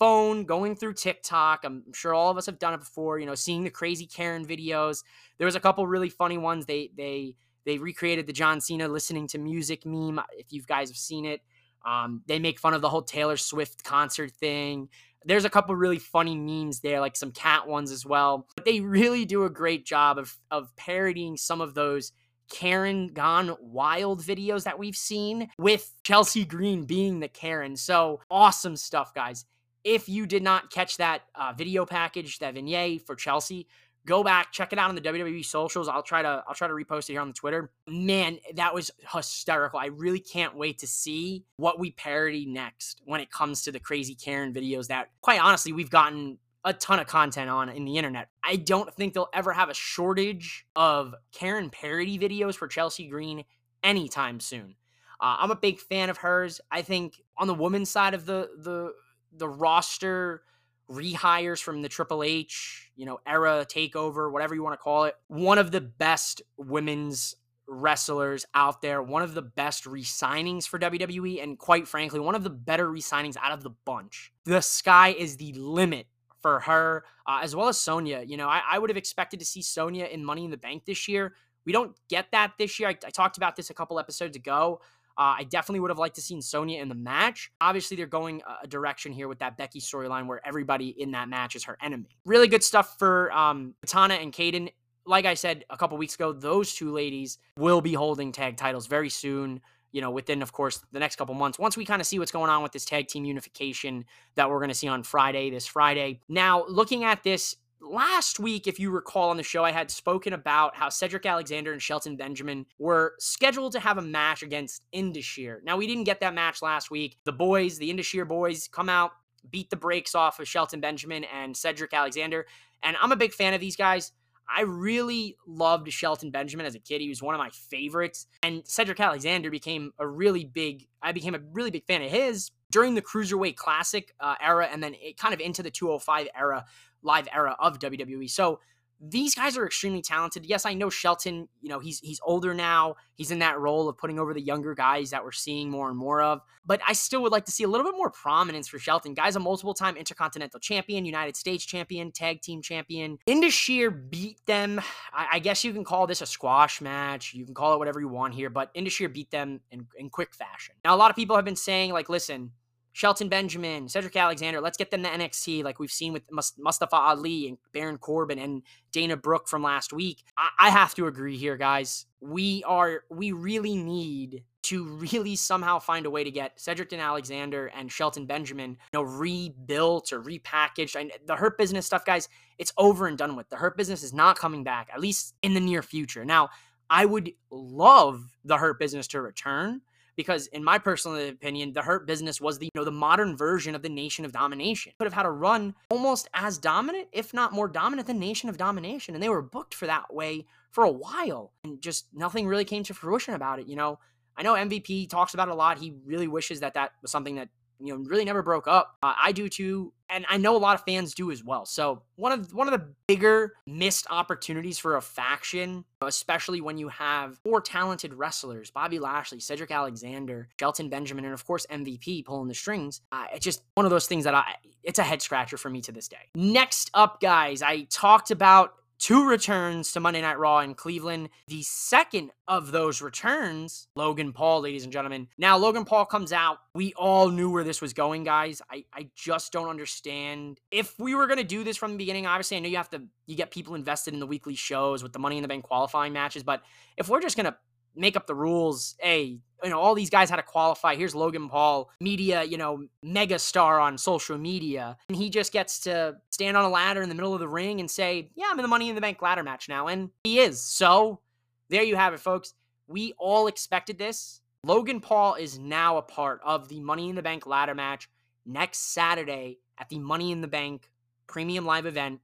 phone 0.00 0.44
going 0.44 0.74
through 0.74 0.94
TikTok. 0.94 1.60
I'm 1.62 1.92
sure 1.92 2.14
all 2.14 2.30
of 2.30 2.38
us 2.38 2.46
have 2.46 2.58
done 2.58 2.74
it 2.74 2.80
before, 2.80 3.20
you 3.20 3.26
know, 3.26 3.34
seeing 3.34 3.62
the 3.62 3.70
crazy 3.70 4.06
Karen 4.06 4.46
videos. 4.46 5.04
There 5.38 5.44
was 5.44 5.54
a 5.54 5.60
couple 5.60 5.86
really 5.86 6.08
funny 6.08 6.38
ones. 6.38 6.66
They 6.66 6.90
they 6.96 7.36
they 7.66 7.78
recreated 7.78 8.26
the 8.26 8.32
John 8.32 8.60
Cena 8.60 8.88
listening 8.88 9.28
to 9.28 9.38
music 9.38 9.84
meme 9.84 10.18
if 10.32 10.52
you 10.52 10.62
guys 10.62 10.88
have 10.88 10.96
seen 10.96 11.26
it. 11.26 11.42
Um, 11.84 12.22
they 12.26 12.38
make 12.38 12.58
fun 12.58 12.74
of 12.74 12.80
the 12.80 12.88
whole 12.88 13.02
Taylor 13.02 13.36
Swift 13.36 13.84
concert 13.84 14.32
thing. 14.32 14.88
There's 15.24 15.44
a 15.44 15.50
couple 15.50 15.76
really 15.76 15.98
funny 15.98 16.34
memes 16.34 16.80
there, 16.80 17.00
like 17.00 17.14
some 17.14 17.30
cat 17.30 17.68
ones 17.68 17.90
as 17.90 18.06
well. 18.06 18.48
But 18.56 18.64
they 18.64 18.80
really 18.80 19.26
do 19.26 19.44
a 19.44 19.50
great 19.50 19.84
job 19.84 20.16
of 20.16 20.34
of 20.50 20.74
parodying 20.76 21.36
some 21.36 21.60
of 21.60 21.74
those 21.74 22.12
Karen 22.48 23.08
gone 23.08 23.54
wild 23.60 24.22
videos 24.22 24.64
that 24.64 24.78
we've 24.78 24.96
seen 24.96 25.50
with 25.58 25.92
Chelsea 26.04 26.46
Green 26.46 26.84
being 26.84 27.20
the 27.20 27.28
Karen. 27.28 27.76
So 27.76 28.20
awesome 28.30 28.76
stuff, 28.76 29.12
guys 29.14 29.44
if 29.84 30.08
you 30.08 30.26
did 30.26 30.42
not 30.42 30.70
catch 30.70 30.96
that 30.98 31.22
uh, 31.34 31.52
video 31.56 31.86
package, 31.86 32.38
that 32.38 32.54
vignette 32.54 33.02
for 33.02 33.14
Chelsea, 33.14 33.66
go 34.06 34.24
back, 34.24 34.52
check 34.52 34.72
it 34.72 34.78
out 34.78 34.88
on 34.88 34.94
the 34.94 35.00
WWE 35.00 35.44
socials. 35.44 35.88
I'll 35.88 36.02
try 36.02 36.22
to 36.22 36.42
I'll 36.46 36.54
try 36.54 36.68
to 36.68 36.74
repost 36.74 37.08
it 37.08 37.12
here 37.12 37.20
on 37.20 37.28
the 37.28 37.34
Twitter. 37.34 37.70
Man, 37.86 38.38
that 38.54 38.74
was 38.74 38.90
hysterical. 39.14 39.78
I 39.78 39.86
really 39.86 40.20
can't 40.20 40.56
wait 40.56 40.78
to 40.78 40.86
see 40.86 41.44
what 41.56 41.78
we 41.78 41.90
parody 41.92 42.46
next 42.46 43.02
when 43.04 43.20
it 43.20 43.30
comes 43.30 43.62
to 43.62 43.72
the 43.72 43.80
crazy 43.80 44.14
Karen 44.14 44.52
videos 44.52 44.88
that 44.88 45.08
quite 45.20 45.40
honestly 45.40 45.72
we've 45.72 45.90
gotten 45.90 46.38
a 46.64 46.74
ton 46.74 46.98
of 46.98 47.06
content 47.06 47.48
on 47.48 47.68
in 47.70 47.84
the 47.84 47.96
internet. 47.96 48.28
I 48.44 48.56
don't 48.56 48.92
think 48.94 49.14
they'll 49.14 49.30
ever 49.32 49.52
have 49.52 49.70
a 49.70 49.74
shortage 49.74 50.66
of 50.76 51.14
Karen 51.32 51.70
parody 51.70 52.18
videos 52.18 52.54
for 52.54 52.68
Chelsea 52.68 53.08
Green 53.08 53.44
anytime 53.82 54.40
soon. 54.40 54.74
Uh, 55.20 55.36
I'm 55.38 55.50
a 55.50 55.56
big 55.56 55.78
fan 55.78 56.10
of 56.10 56.18
hers. 56.18 56.60
I 56.70 56.82
think 56.82 57.20
on 57.36 57.46
the 57.46 57.54
women's 57.54 57.90
side 57.90 58.14
of 58.14 58.26
the 58.26 58.50
the 58.58 58.92
the 59.32 59.48
roster 59.48 60.42
rehires 60.90 61.62
from 61.62 61.82
the 61.82 61.88
Triple 61.88 62.22
H, 62.22 62.90
you 62.96 63.06
know, 63.06 63.20
era 63.26 63.64
takeover, 63.68 64.30
whatever 64.30 64.54
you 64.54 64.62
want 64.62 64.74
to 64.74 64.82
call 64.82 65.04
it. 65.04 65.14
One 65.28 65.58
of 65.58 65.70
the 65.70 65.80
best 65.80 66.42
women's 66.56 67.36
wrestlers 67.68 68.44
out 68.54 68.82
there, 68.82 69.00
one 69.00 69.22
of 69.22 69.34
the 69.34 69.42
best 69.42 69.86
re-signings 69.86 70.66
for 70.66 70.78
WWE, 70.78 71.42
and 71.42 71.56
quite 71.56 71.86
frankly, 71.86 72.18
one 72.18 72.34
of 72.34 72.42
the 72.42 72.50
better 72.50 72.90
re-signings 72.90 73.36
out 73.40 73.52
of 73.52 73.62
the 73.62 73.70
bunch. 73.84 74.32
The 74.44 74.60
sky 74.60 75.10
is 75.16 75.36
the 75.36 75.52
limit 75.52 76.06
for 76.42 76.60
her, 76.60 77.04
uh, 77.26 77.40
as 77.42 77.54
well 77.54 77.68
as 77.68 77.78
Sonya. 77.80 78.24
You 78.26 78.36
know, 78.36 78.48
I, 78.48 78.62
I, 78.68 78.78
would 78.78 78.90
have 78.90 78.96
expected 78.96 79.38
to 79.40 79.46
see 79.46 79.62
Sonya 79.62 80.06
in 80.06 80.24
Money 80.24 80.44
in 80.44 80.50
the 80.50 80.56
Bank 80.56 80.84
this 80.84 81.06
year. 81.06 81.34
We 81.64 81.72
don't 81.72 81.94
get 82.08 82.32
that 82.32 82.54
this 82.58 82.80
year. 82.80 82.88
I, 82.88 82.96
I 83.06 83.10
talked 83.10 83.36
about 83.36 83.56
this 83.56 83.70
a 83.70 83.74
couple 83.74 83.98
episodes 83.98 84.36
ago. 84.36 84.80
Uh, 85.20 85.36
I 85.40 85.44
definitely 85.44 85.80
would 85.80 85.90
have 85.90 85.98
liked 85.98 86.14
to 86.14 86.22
seen 86.22 86.40
Sonya 86.40 86.80
in 86.80 86.88
the 86.88 86.94
match. 86.94 87.52
Obviously, 87.60 87.94
they're 87.94 88.06
going 88.06 88.40
a 88.62 88.66
direction 88.66 89.12
here 89.12 89.28
with 89.28 89.40
that 89.40 89.58
Becky 89.58 89.78
storyline 89.78 90.26
where 90.26 90.40
everybody 90.46 90.88
in 90.88 91.10
that 91.10 91.28
match 91.28 91.54
is 91.54 91.64
her 91.64 91.76
enemy. 91.82 92.08
Really 92.24 92.48
good 92.48 92.64
stuff 92.64 92.98
for 92.98 93.30
um, 93.32 93.74
Katana 93.82 94.14
and 94.14 94.32
Kayden. 94.32 94.72
Like 95.04 95.26
I 95.26 95.34
said 95.34 95.66
a 95.68 95.76
couple 95.76 95.98
weeks 95.98 96.14
ago, 96.14 96.32
those 96.32 96.74
two 96.74 96.90
ladies 96.90 97.36
will 97.58 97.82
be 97.82 97.92
holding 97.92 98.32
tag 98.32 98.56
titles 98.56 98.86
very 98.86 99.10
soon 99.10 99.60
you 99.92 100.00
know, 100.00 100.10
within, 100.12 100.40
of 100.40 100.52
course, 100.52 100.80
the 100.92 101.00
next 101.00 101.16
couple 101.16 101.34
months, 101.34 101.58
once 101.58 101.76
we 101.76 101.84
kind 101.84 102.00
of 102.00 102.06
see 102.06 102.20
what's 102.20 102.30
going 102.30 102.48
on 102.48 102.62
with 102.62 102.70
this 102.70 102.84
tag 102.84 103.08
team 103.08 103.24
unification 103.24 104.04
that 104.36 104.48
we're 104.48 104.60
going 104.60 104.68
to 104.68 104.74
see 104.74 104.86
on 104.86 105.02
Friday, 105.02 105.50
this 105.50 105.66
Friday. 105.66 106.20
Now, 106.28 106.64
looking 106.68 107.02
at 107.02 107.24
this 107.24 107.56
last 107.80 108.38
week, 108.38 108.66
if 108.66 108.78
you 108.78 108.90
recall 108.90 109.30
on 109.30 109.36
the 109.36 109.42
show, 109.42 109.64
I 109.64 109.72
had 109.72 109.90
spoken 109.90 110.32
about 110.32 110.76
how 110.76 110.88
Cedric 110.88 111.26
Alexander 111.26 111.72
and 111.72 111.80
Shelton 111.80 112.16
Benjamin 112.16 112.66
were 112.78 113.14
scheduled 113.18 113.72
to 113.72 113.80
have 113.80 113.98
a 113.98 114.02
match 114.02 114.42
against 114.42 114.82
Indus 114.92 115.24
Sher. 115.24 115.60
Now, 115.64 115.76
we 115.76 115.86
didn't 115.86 116.04
get 116.04 116.20
that 116.20 116.34
match 116.34 116.62
last 116.62 116.90
week. 116.90 117.18
The 117.24 117.32
boys, 117.32 117.78
the 117.78 117.90
Indus 117.90 118.06
Sher 118.06 118.24
boys, 118.24 118.68
come 118.68 118.88
out, 118.88 119.12
beat 119.50 119.70
the 119.70 119.76
brakes 119.76 120.14
off 120.14 120.38
of 120.38 120.48
Shelton 120.48 120.80
Benjamin 120.80 121.24
and 121.24 121.56
Cedric 121.56 121.92
Alexander. 121.94 122.46
And 122.82 122.96
I'm 123.00 123.12
a 123.12 123.16
big 123.16 123.32
fan 123.32 123.54
of 123.54 123.60
these 123.60 123.76
guys. 123.76 124.12
I 124.52 124.62
really 124.62 125.36
loved 125.46 125.92
Shelton 125.92 126.30
Benjamin 126.30 126.66
as 126.66 126.74
a 126.74 126.80
kid. 126.80 127.00
He 127.00 127.08
was 127.08 127.22
one 127.22 127.34
of 127.34 127.38
my 127.38 127.50
favorites. 127.50 128.26
And 128.42 128.66
Cedric 128.66 128.98
Alexander 128.98 129.48
became 129.48 129.92
a 129.98 130.06
really 130.06 130.44
big, 130.44 130.88
I 131.00 131.12
became 131.12 131.36
a 131.36 131.40
really 131.52 131.70
big 131.70 131.86
fan 131.86 132.02
of 132.02 132.10
his 132.10 132.50
during 132.70 132.94
the 132.94 133.02
Cruiserweight 133.02 133.56
Classic 133.56 134.14
uh, 134.20 134.34
era 134.40 134.68
and 134.70 134.82
then 134.82 134.94
it 134.94 135.16
kind 135.16 135.34
of 135.34 135.40
into 135.40 135.62
the 135.62 135.70
205 135.70 136.28
era 136.36 136.64
live 137.02 137.28
era 137.32 137.56
of 137.58 137.78
WWE. 137.78 138.30
So 138.30 138.60
these 139.00 139.34
guys 139.34 139.56
are 139.56 139.64
extremely 139.64 140.02
talented. 140.02 140.44
Yes, 140.44 140.66
I 140.66 140.74
know 140.74 140.90
Shelton, 140.90 141.48
you 141.62 141.70
know, 141.70 141.78
he's 141.78 142.00
he's 142.00 142.20
older 142.22 142.52
now. 142.52 142.96
He's 143.14 143.30
in 143.30 143.38
that 143.38 143.58
role 143.58 143.88
of 143.88 143.96
putting 143.96 144.18
over 144.18 144.34
the 144.34 144.42
younger 144.42 144.74
guys 144.74 145.10
that 145.10 145.24
we're 145.24 145.32
seeing 145.32 145.70
more 145.70 145.88
and 145.88 145.96
more 145.96 146.20
of. 146.20 146.40
But 146.66 146.82
I 146.86 146.92
still 146.92 147.22
would 147.22 147.32
like 147.32 147.46
to 147.46 147.52
see 147.52 147.64
a 147.64 147.68
little 147.68 147.86
bit 147.86 147.96
more 147.96 148.10
prominence 148.10 148.68
for 148.68 148.78
Shelton. 148.78 149.14
Guys, 149.14 149.36
a 149.36 149.40
multiple 149.40 149.72
time 149.72 149.96
intercontinental 149.96 150.60
champion, 150.60 151.06
United 151.06 151.36
States 151.36 151.64
champion, 151.64 152.12
tag 152.12 152.42
team 152.42 152.60
champion. 152.60 153.18
Indus 153.26 153.54
Sher 153.54 153.90
beat 153.90 154.38
them. 154.46 154.80
I, 155.14 155.28
I, 155.32 155.38
guess 155.38 155.64
you 155.64 155.72
can 155.72 155.84
call 155.84 156.06
this 156.06 156.20
a 156.20 156.26
squash 156.26 156.82
match. 156.82 157.32
You 157.32 157.46
can 157.46 157.54
call 157.54 157.74
it 157.74 157.78
whatever 157.78 158.00
you 158.00 158.08
want 158.08 158.34
here, 158.34 158.50
but 158.50 158.70
Indus 158.74 158.92
Sher 158.92 159.08
beat 159.08 159.30
them 159.30 159.60
in, 159.70 159.86
in 159.96 160.10
quick 160.10 160.34
fashion. 160.34 160.74
Now, 160.84 160.94
a 160.94 160.98
lot 160.98 161.10
of 161.10 161.16
people 161.16 161.36
have 161.36 161.44
been 161.44 161.56
saying, 161.56 161.92
like, 161.92 162.10
listen, 162.10 162.52
Shelton 162.92 163.28
Benjamin, 163.28 163.88
Cedric 163.88 164.16
Alexander. 164.16 164.60
Let's 164.60 164.76
get 164.76 164.90
them 164.90 165.02
to 165.02 165.08
NXT 165.08 165.64
like 165.64 165.78
we've 165.78 165.92
seen 165.92 166.12
with 166.12 166.22
Mustafa 166.30 166.96
Ali 166.96 167.48
and 167.48 167.58
Baron 167.72 167.98
Corbin 167.98 168.38
and 168.38 168.62
Dana 168.92 169.16
Brooke 169.16 169.48
from 169.48 169.62
last 169.62 169.92
week. 169.92 170.24
I, 170.36 170.48
I 170.58 170.70
have 170.70 170.94
to 170.94 171.06
agree 171.06 171.36
here, 171.36 171.56
guys. 171.56 172.06
We 172.20 172.62
are 172.66 173.04
we 173.10 173.32
really 173.32 173.76
need 173.76 174.44
to 174.62 174.84
really 174.84 175.36
somehow 175.36 175.78
find 175.78 176.04
a 176.06 176.10
way 176.10 176.22
to 176.22 176.30
get 176.30 176.60
Cedric 176.60 176.92
and 176.92 177.00
Alexander 177.00 177.68
and 177.68 177.90
Shelton 177.90 178.26
Benjamin, 178.26 178.70
you 178.70 178.76
know, 178.92 179.02
rebuilt 179.02 180.12
or 180.12 180.22
repackaged. 180.22 181.10
The 181.26 181.36
Hurt 181.36 181.56
Business 181.56 181.86
stuff, 181.86 182.04
guys, 182.04 182.28
it's 182.58 182.72
over 182.76 183.06
and 183.06 183.16
done 183.16 183.36
with. 183.36 183.48
The 183.48 183.56
Hurt 183.56 183.76
Business 183.76 184.02
is 184.02 184.12
not 184.12 184.38
coming 184.38 184.62
back, 184.62 184.88
at 184.92 185.00
least 185.00 185.34
in 185.42 185.54
the 185.54 185.60
near 185.60 185.82
future. 185.82 186.24
Now, 186.24 186.50
I 186.90 187.06
would 187.06 187.32
love 187.50 188.22
the 188.44 188.58
Hurt 188.58 188.78
Business 188.78 189.06
to 189.08 189.22
return 189.22 189.80
because 190.20 190.48
in 190.48 190.62
my 190.62 190.76
personal 190.76 191.28
opinion, 191.30 191.72
the 191.72 191.80
Hurt 191.80 192.06
Business 192.06 192.42
was 192.42 192.58
the 192.58 192.66
you 192.66 192.70
know 192.74 192.84
the 192.84 192.90
modern 192.90 193.38
version 193.38 193.74
of 193.74 193.80
the 193.80 193.88
Nation 193.88 194.26
of 194.26 194.32
Domination. 194.32 194.92
Could 194.98 195.06
have 195.06 195.14
had 195.14 195.24
a 195.24 195.30
run 195.30 195.74
almost 195.88 196.28
as 196.34 196.58
dominant, 196.58 197.08
if 197.12 197.32
not 197.32 197.54
more 197.54 197.68
dominant 197.68 198.06
than 198.06 198.18
Nation 198.18 198.50
of 198.50 198.58
Domination, 198.58 199.14
and 199.14 199.22
they 199.22 199.30
were 199.30 199.40
booked 199.40 199.72
for 199.72 199.86
that 199.86 200.12
way 200.12 200.44
for 200.72 200.84
a 200.84 200.90
while, 200.90 201.52
and 201.64 201.80
just 201.80 202.06
nothing 202.12 202.46
really 202.46 202.66
came 202.66 202.84
to 202.84 202.92
fruition 202.92 203.32
about 203.32 203.60
it. 203.60 203.66
You 203.66 203.76
know, 203.76 203.98
I 204.36 204.42
know 204.42 204.54
MVP 204.54 205.08
talks 205.08 205.32
about 205.32 205.48
it 205.48 205.52
a 205.52 205.54
lot. 205.54 205.78
He 205.78 205.94
really 206.04 206.28
wishes 206.28 206.60
that 206.60 206.74
that 206.74 206.92
was 207.00 207.10
something 207.10 207.36
that 207.36 207.48
you 207.80 207.96
know 207.96 208.04
really 208.04 208.24
never 208.24 208.42
broke 208.42 208.68
up. 208.68 208.96
Uh, 209.02 209.14
I 209.20 209.32
do 209.32 209.48
too, 209.48 209.92
and 210.08 210.26
I 210.28 210.36
know 210.36 210.56
a 210.56 210.58
lot 210.58 210.74
of 210.74 210.84
fans 210.84 211.14
do 211.14 211.30
as 211.30 211.42
well. 211.44 211.66
So 211.66 212.02
one 212.16 212.32
of 212.32 212.52
one 212.52 212.68
of 212.68 212.78
the 212.78 212.92
bigger 213.06 213.54
missed 213.66 214.06
opportunities 214.10 214.78
for 214.78 214.96
a 214.96 215.02
faction, 215.02 215.84
especially 216.02 216.60
when 216.60 216.78
you 216.78 216.88
have 216.88 217.38
four 217.44 217.60
talented 217.60 218.14
wrestlers: 218.14 218.70
Bobby 218.70 218.98
Lashley, 218.98 219.40
Cedric 219.40 219.70
Alexander, 219.70 220.48
Shelton 220.58 220.88
Benjamin, 220.88 221.24
and 221.24 221.34
of 221.34 221.46
course 221.46 221.66
MVP 221.70 222.24
pulling 222.24 222.48
the 222.48 222.54
strings. 222.54 223.00
Uh, 223.12 223.26
it's 223.34 223.44
just 223.44 223.62
one 223.74 223.86
of 223.86 223.90
those 223.90 224.06
things 224.06 224.24
that 224.24 224.34
I 224.34 224.54
it's 224.82 224.98
a 224.98 225.02
head 225.02 225.22
scratcher 225.22 225.56
for 225.56 225.70
me 225.70 225.80
to 225.82 225.92
this 225.92 226.08
day. 226.08 226.28
Next 226.34 226.90
up, 226.94 227.20
guys, 227.20 227.62
I 227.62 227.82
talked 227.90 228.30
about 228.30 228.74
two 229.00 229.26
returns 229.26 229.92
to 229.92 230.00
Monday 230.00 230.20
Night 230.20 230.38
Raw 230.38 230.60
in 230.60 230.74
Cleveland. 230.74 231.30
The 231.48 231.62
second 231.62 232.30
of 232.46 232.70
those 232.70 233.00
returns, 233.00 233.88
Logan 233.96 234.32
Paul, 234.32 234.60
ladies 234.60 234.84
and 234.84 234.92
gentlemen. 234.92 235.28
Now, 235.38 235.56
Logan 235.56 235.86
Paul 235.86 236.04
comes 236.04 236.32
out. 236.32 236.58
We 236.74 236.92
all 236.94 237.30
knew 237.30 237.50
where 237.50 237.64
this 237.64 237.80
was 237.80 237.94
going, 237.94 238.24
guys. 238.24 238.60
I, 238.70 238.84
I 238.92 239.08
just 239.16 239.52
don't 239.52 239.68
understand. 239.68 240.60
If 240.70 240.98
we 240.98 241.14
were 241.14 241.26
going 241.26 241.38
to 241.38 241.44
do 241.44 241.64
this 241.64 241.78
from 241.78 241.92
the 241.92 241.96
beginning, 241.96 242.26
obviously, 242.26 242.58
I 242.58 242.60
know 242.60 242.68
you 242.68 242.76
have 242.76 242.90
to, 242.90 243.02
you 243.26 243.36
get 243.36 243.50
people 243.50 243.74
invested 243.74 244.12
in 244.12 244.20
the 244.20 244.26
weekly 244.26 244.54
shows 244.54 245.02
with 245.02 245.12
the 245.14 245.18
Money 245.18 245.38
in 245.38 245.42
the 245.42 245.48
Bank 245.48 245.64
qualifying 245.64 246.12
matches, 246.12 246.42
but 246.42 246.62
if 246.96 247.08
we're 247.08 247.20
just 247.20 247.36
going 247.36 247.46
to 247.46 247.56
make 247.94 248.16
up 248.16 248.26
the 248.26 248.34
rules. 248.34 248.96
Hey, 248.98 249.38
you 249.62 249.70
know, 249.70 249.78
all 249.78 249.94
these 249.94 250.10
guys 250.10 250.30
had 250.30 250.36
to 250.36 250.42
qualify. 250.42 250.94
Here's 250.96 251.14
Logan 251.14 251.48
Paul, 251.48 251.90
media, 252.00 252.42
you 252.42 252.56
know, 252.56 252.84
mega 253.02 253.38
star 253.38 253.78
on 253.80 253.98
social 253.98 254.38
media. 254.38 254.96
And 255.08 255.16
he 255.16 255.30
just 255.30 255.52
gets 255.52 255.80
to 255.80 256.16
stand 256.30 256.56
on 256.56 256.64
a 256.64 256.68
ladder 256.68 257.02
in 257.02 257.08
the 257.08 257.14
middle 257.14 257.34
of 257.34 257.40
the 257.40 257.48
ring 257.48 257.80
and 257.80 257.90
say, 257.90 258.30
Yeah, 258.34 258.46
I'm 258.50 258.58
in 258.58 258.62
the 258.62 258.68
Money 258.68 258.88
in 258.88 258.94
the 258.94 259.00
Bank 259.00 259.20
ladder 259.20 259.42
match 259.42 259.68
now. 259.68 259.88
And 259.88 260.10
he 260.24 260.38
is. 260.40 260.60
So 260.60 261.20
there 261.68 261.82
you 261.82 261.96
have 261.96 262.14
it, 262.14 262.20
folks. 262.20 262.54
We 262.88 263.14
all 263.18 263.46
expected 263.46 263.98
this. 263.98 264.40
Logan 264.64 265.00
Paul 265.00 265.34
is 265.34 265.58
now 265.58 265.96
a 265.96 266.02
part 266.02 266.40
of 266.44 266.68
the 266.68 266.80
Money 266.80 267.08
in 267.08 267.16
the 267.16 267.22
Bank 267.22 267.46
ladder 267.46 267.74
match 267.74 268.08
next 268.44 268.92
Saturday 268.92 269.58
at 269.78 269.88
the 269.88 269.98
Money 269.98 270.32
in 270.32 270.40
the 270.40 270.48
Bank 270.48 270.90
premium 271.26 271.64
live 271.64 271.86
event 271.86 272.20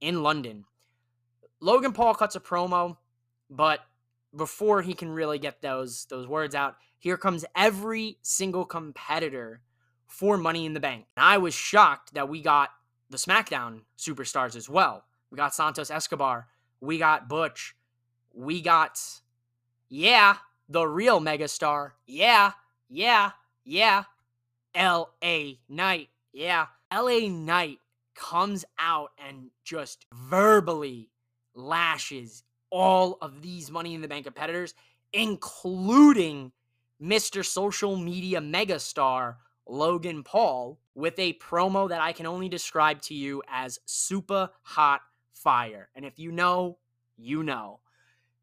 in 0.00 0.22
London. 0.22 0.64
Logan 1.60 1.92
Paul 1.92 2.14
cuts 2.14 2.34
a 2.34 2.40
promo, 2.40 2.96
but 3.48 3.80
before 4.34 4.82
he 4.82 4.94
can 4.94 5.10
really 5.10 5.38
get 5.38 5.62
those 5.62 6.06
those 6.06 6.26
words 6.26 6.54
out, 6.54 6.76
here 6.98 7.16
comes 7.16 7.44
every 7.56 8.18
single 8.22 8.64
competitor 8.64 9.60
for 10.06 10.36
Money 10.36 10.66
in 10.66 10.74
the 10.74 10.80
Bank. 10.80 11.06
And 11.16 11.24
I 11.24 11.38
was 11.38 11.54
shocked 11.54 12.14
that 12.14 12.28
we 12.28 12.42
got 12.42 12.70
the 13.10 13.16
SmackDown 13.16 13.82
superstars 13.98 14.56
as 14.56 14.68
well. 14.68 15.04
We 15.30 15.36
got 15.36 15.54
Santos 15.54 15.90
Escobar, 15.90 16.48
we 16.80 16.98
got 16.98 17.28
Butch, 17.28 17.74
we 18.34 18.60
got 18.60 18.98
yeah, 19.88 20.36
the 20.68 20.86
real 20.86 21.20
megastar. 21.20 21.92
Yeah, 22.06 22.52
yeah, 22.88 23.32
yeah. 23.64 24.04
LA 24.74 25.52
Knight. 25.68 26.08
Yeah. 26.32 26.66
LA 26.92 27.28
Knight 27.28 27.78
comes 28.14 28.64
out 28.78 29.10
and 29.18 29.50
just 29.64 30.06
verbally 30.12 31.10
lashes 31.54 32.42
all 32.72 33.18
of 33.20 33.42
these 33.42 33.70
Money 33.70 33.94
in 33.94 34.00
the 34.00 34.08
Bank 34.08 34.24
competitors, 34.24 34.74
including 35.12 36.50
Mr. 37.00 37.44
Social 37.44 37.96
Media 37.96 38.40
megastar 38.40 39.36
Logan 39.68 40.24
Paul, 40.24 40.80
with 40.94 41.18
a 41.18 41.34
promo 41.34 41.88
that 41.88 42.00
I 42.00 42.12
can 42.12 42.26
only 42.26 42.48
describe 42.48 43.00
to 43.02 43.14
you 43.14 43.42
as 43.48 43.78
super 43.84 44.50
hot 44.62 45.02
fire. 45.34 45.88
And 45.94 46.04
if 46.04 46.18
you 46.18 46.32
know, 46.32 46.78
you 47.16 47.42
know. 47.42 47.80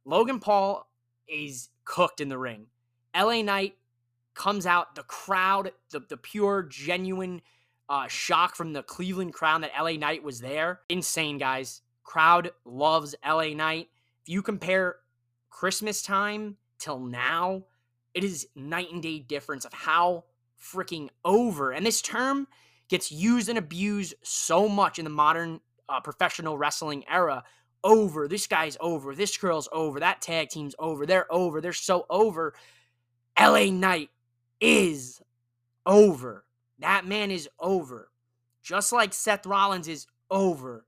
Logan 0.06 0.40
Paul 0.40 0.90
is 1.28 1.70
cooked 1.84 2.22
in 2.22 2.30
the 2.30 2.38
ring. 2.38 2.68
LA 3.16 3.42
Knight 3.42 3.76
comes 4.34 4.66
out, 4.66 4.96
the 4.96 5.04
crowd, 5.04 5.72
the, 5.92 6.00
the 6.00 6.18
pure, 6.18 6.64
genuine 6.64 7.42
uh, 7.90 8.08
shock 8.08 8.56
from 8.56 8.74
the 8.74 8.84
Cleveland 8.84 9.34
crowd 9.34 9.64
that 9.64 9.72
LA 9.80 9.94
Knight 9.94 10.24
was 10.24 10.40
there. 10.40 10.82
Insane, 10.90 11.38
guys. 11.38 11.82
Crowd 12.04 12.52
loves 12.66 13.16
LA 13.26 13.50
Knight. 13.50 13.90
You 14.30 14.44
compare 14.44 14.98
Christmas 15.50 16.04
time 16.04 16.58
till 16.78 17.00
now, 17.00 17.64
it 18.14 18.24
is 18.24 18.48
night 18.56 18.94
and 18.94 19.02
day 19.02 19.18
difference 19.18 19.66
of 19.66 19.74
how 19.74 20.26
freaking 20.62 21.10
over. 21.26 21.72
And 21.72 21.84
this 21.84 22.00
term 22.00 22.48
gets 22.90 23.12
used 23.12 23.50
and 23.50 23.58
abused 23.58 24.14
so 24.22 24.70
much 24.70 25.00
in 25.00 25.04
the 25.04 25.10
modern 25.10 25.62
uh, 25.90 26.00
professional 26.02 26.60
wrestling 26.60 27.06
era. 27.10 27.44
Over. 27.84 28.28
This 28.28 28.46
guy's 28.46 28.78
over. 28.80 29.16
This 29.16 29.36
girl's 29.36 29.68
over. 29.72 30.00
That 30.00 30.22
tag 30.22 30.50
team's 30.50 30.76
over. 30.78 31.08
They're 31.08 31.34
over. 31.34 31.60
They're 31.60 31.74
so 31.74 32.06
over. 32.08 32.54
LA 33.40 33.72
Knight 33.72 34.12
is 34.62 35.24
over. 35.88 36.46
That 36.78 37.04
man 37.04 37.32
is 37.32 37.50
over. 37.60 38.12
Just 38.62 38.94
like 38.94 39.12
Seth 39.12 39.48
Rollins 39.48 39.88
is 39.88 40.06
over. 40.30 40.86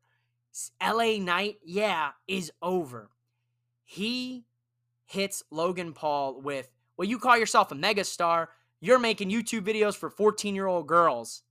LA 0.79 1.17
Knight, 1.17 1.55
yeah, 1.63 2.11
is 2.27 2.51
over. 2.61 3.09
He 3.91 4.45
hits 5.05 5.43
Logan 5.51 5.91
Paul 5.91 6.39
with, 6.39 6.71
well, 6.95 7.09
you 7.09 7.19
call 7.19 7.37
yourself 7.37 7.73
a 7.73 7.75
megastar. 7.75 8.47
You're 8.79 8.97
making 8.97 9.29
YouTube 9.29 9.67
videos 9.67 9.97
for 9.97 10.09
14 10.09 10.55
year 10.55 10.65
old 10.65 10.87
girls. 10.87 11.43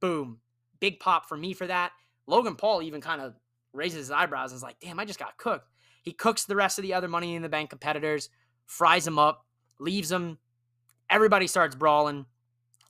Boom. 0.00 0.40
Big 0.80 0.98
pop 0.98 1.28
for 1.28 1.36
me 1.36 1.52
for 1.52 1.68
that. 1.68 1.92
Logan 2.26 2.56
Paul 2.56 2.82
even 2.82 3.00
kind 3.00 3.20
of 3.20 3.34
raises 3.72 3.98
his 3.98 4.10
eyebrows 4.10 4.50
and 4.50 4.56
is 4.56 4.62
like, 4.64 4.80
damn, 4.80 4.98
I 4.98 5.04
just 5.04 5.20
got 5.20 5.38
cooked. 5.38 5.70
He 6.02 6.10
cooks 6.10 6.46
the 6.46 6.56
rest 6.56 6.80
of 6.80 6.82
the 6.82 6.94
other 6.94 7.06
Money 7.06 7.36
in 7.36 7.42
the 7.42 7.48
Bank 7.48 7.70
competitors, 7.70 8.28
fries 8.66 9.04
them 9.04 9.20
up, 9.20 9.46
leaves 9.78 10.08
them. 10.08 10.38
Everybody 11.08 11.46
starts 11.46 11.76
brawling. 11.76 12.26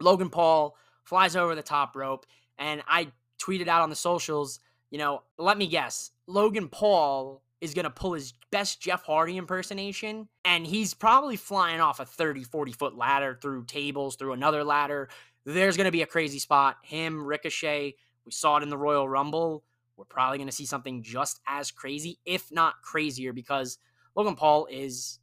Logan 0.00 0.30
Paul 0.30 0.78
flies 1.02 1.36
over 1.36 1.54
the 1.54 1.62
top 1.62 1.94
rope. 1.94 2.24
And 2.56 2.82
I 2.88 3.08
tweeted 3.38 3.68
out 3.68 3.82
on 3.82 3.90
the 3.90 3.96
socials, 3.96 4.60
you 4.90 4.96
know, 4.96 5.24
let 5.36 5.58
me 5.58 5.66
guess, 5.66 6.10
Logan 6.26 6.70
Paul 6.70 7.43
is 7.64 7.74
going 7.74 7.84
to 7.84 7.90
pull 7.90 8.12
his 8.12 8.34
best 8.52 8.80
Jeff 8.80 9.02
Hardy 9.04 9.38
impersonation. 9.38 10.28
And 10.44 10.66
he's 10.66 10.92
probably 10.92 11.36
flying 11.36 11.80
off 11.80 11.98
a 11.98 12.04
30, 12.04 12.44
40 12.44 12.72
foot 12.72 12.96
ladder 12.96 13.38
through 13.40 13.64
tables, 13.64 14.16
through 14.16 14.34
another 14.34 14.62
ladder. 14.62 15.08
There's 15.46 15.76
going 15.76 15.86
to 15.86 15.92
be 15.92 16.02
a 16.02 16.06
crazy 16.06 16.38
spot. 16.38 16.76
Him, 16.82 17.24
Ricochet, 17.24 17.94
we 18.26 18.32
saw 18.32 18.58
it 18.58 18.62
in 18.62 18.68
the 18.68 18.76
Royal 18.76 19.08
Rumble. 19.08 19.64
We're 19.96 20.04
probably 20.04 20.38
going 20.38 20.48
to 20.48 20.54
see 20.54 20.66
something 20.66 21.02
just 21.02 21.40
as 21.46 21.70
crazy, 21.70 22.18
if 22.26 22.52
not 22.52 22.82
crazier, 22.82 23.32
because 23.32 23.78
Logan 24.14 24.34
Paul 24.34 24.66
is 24.70 25.18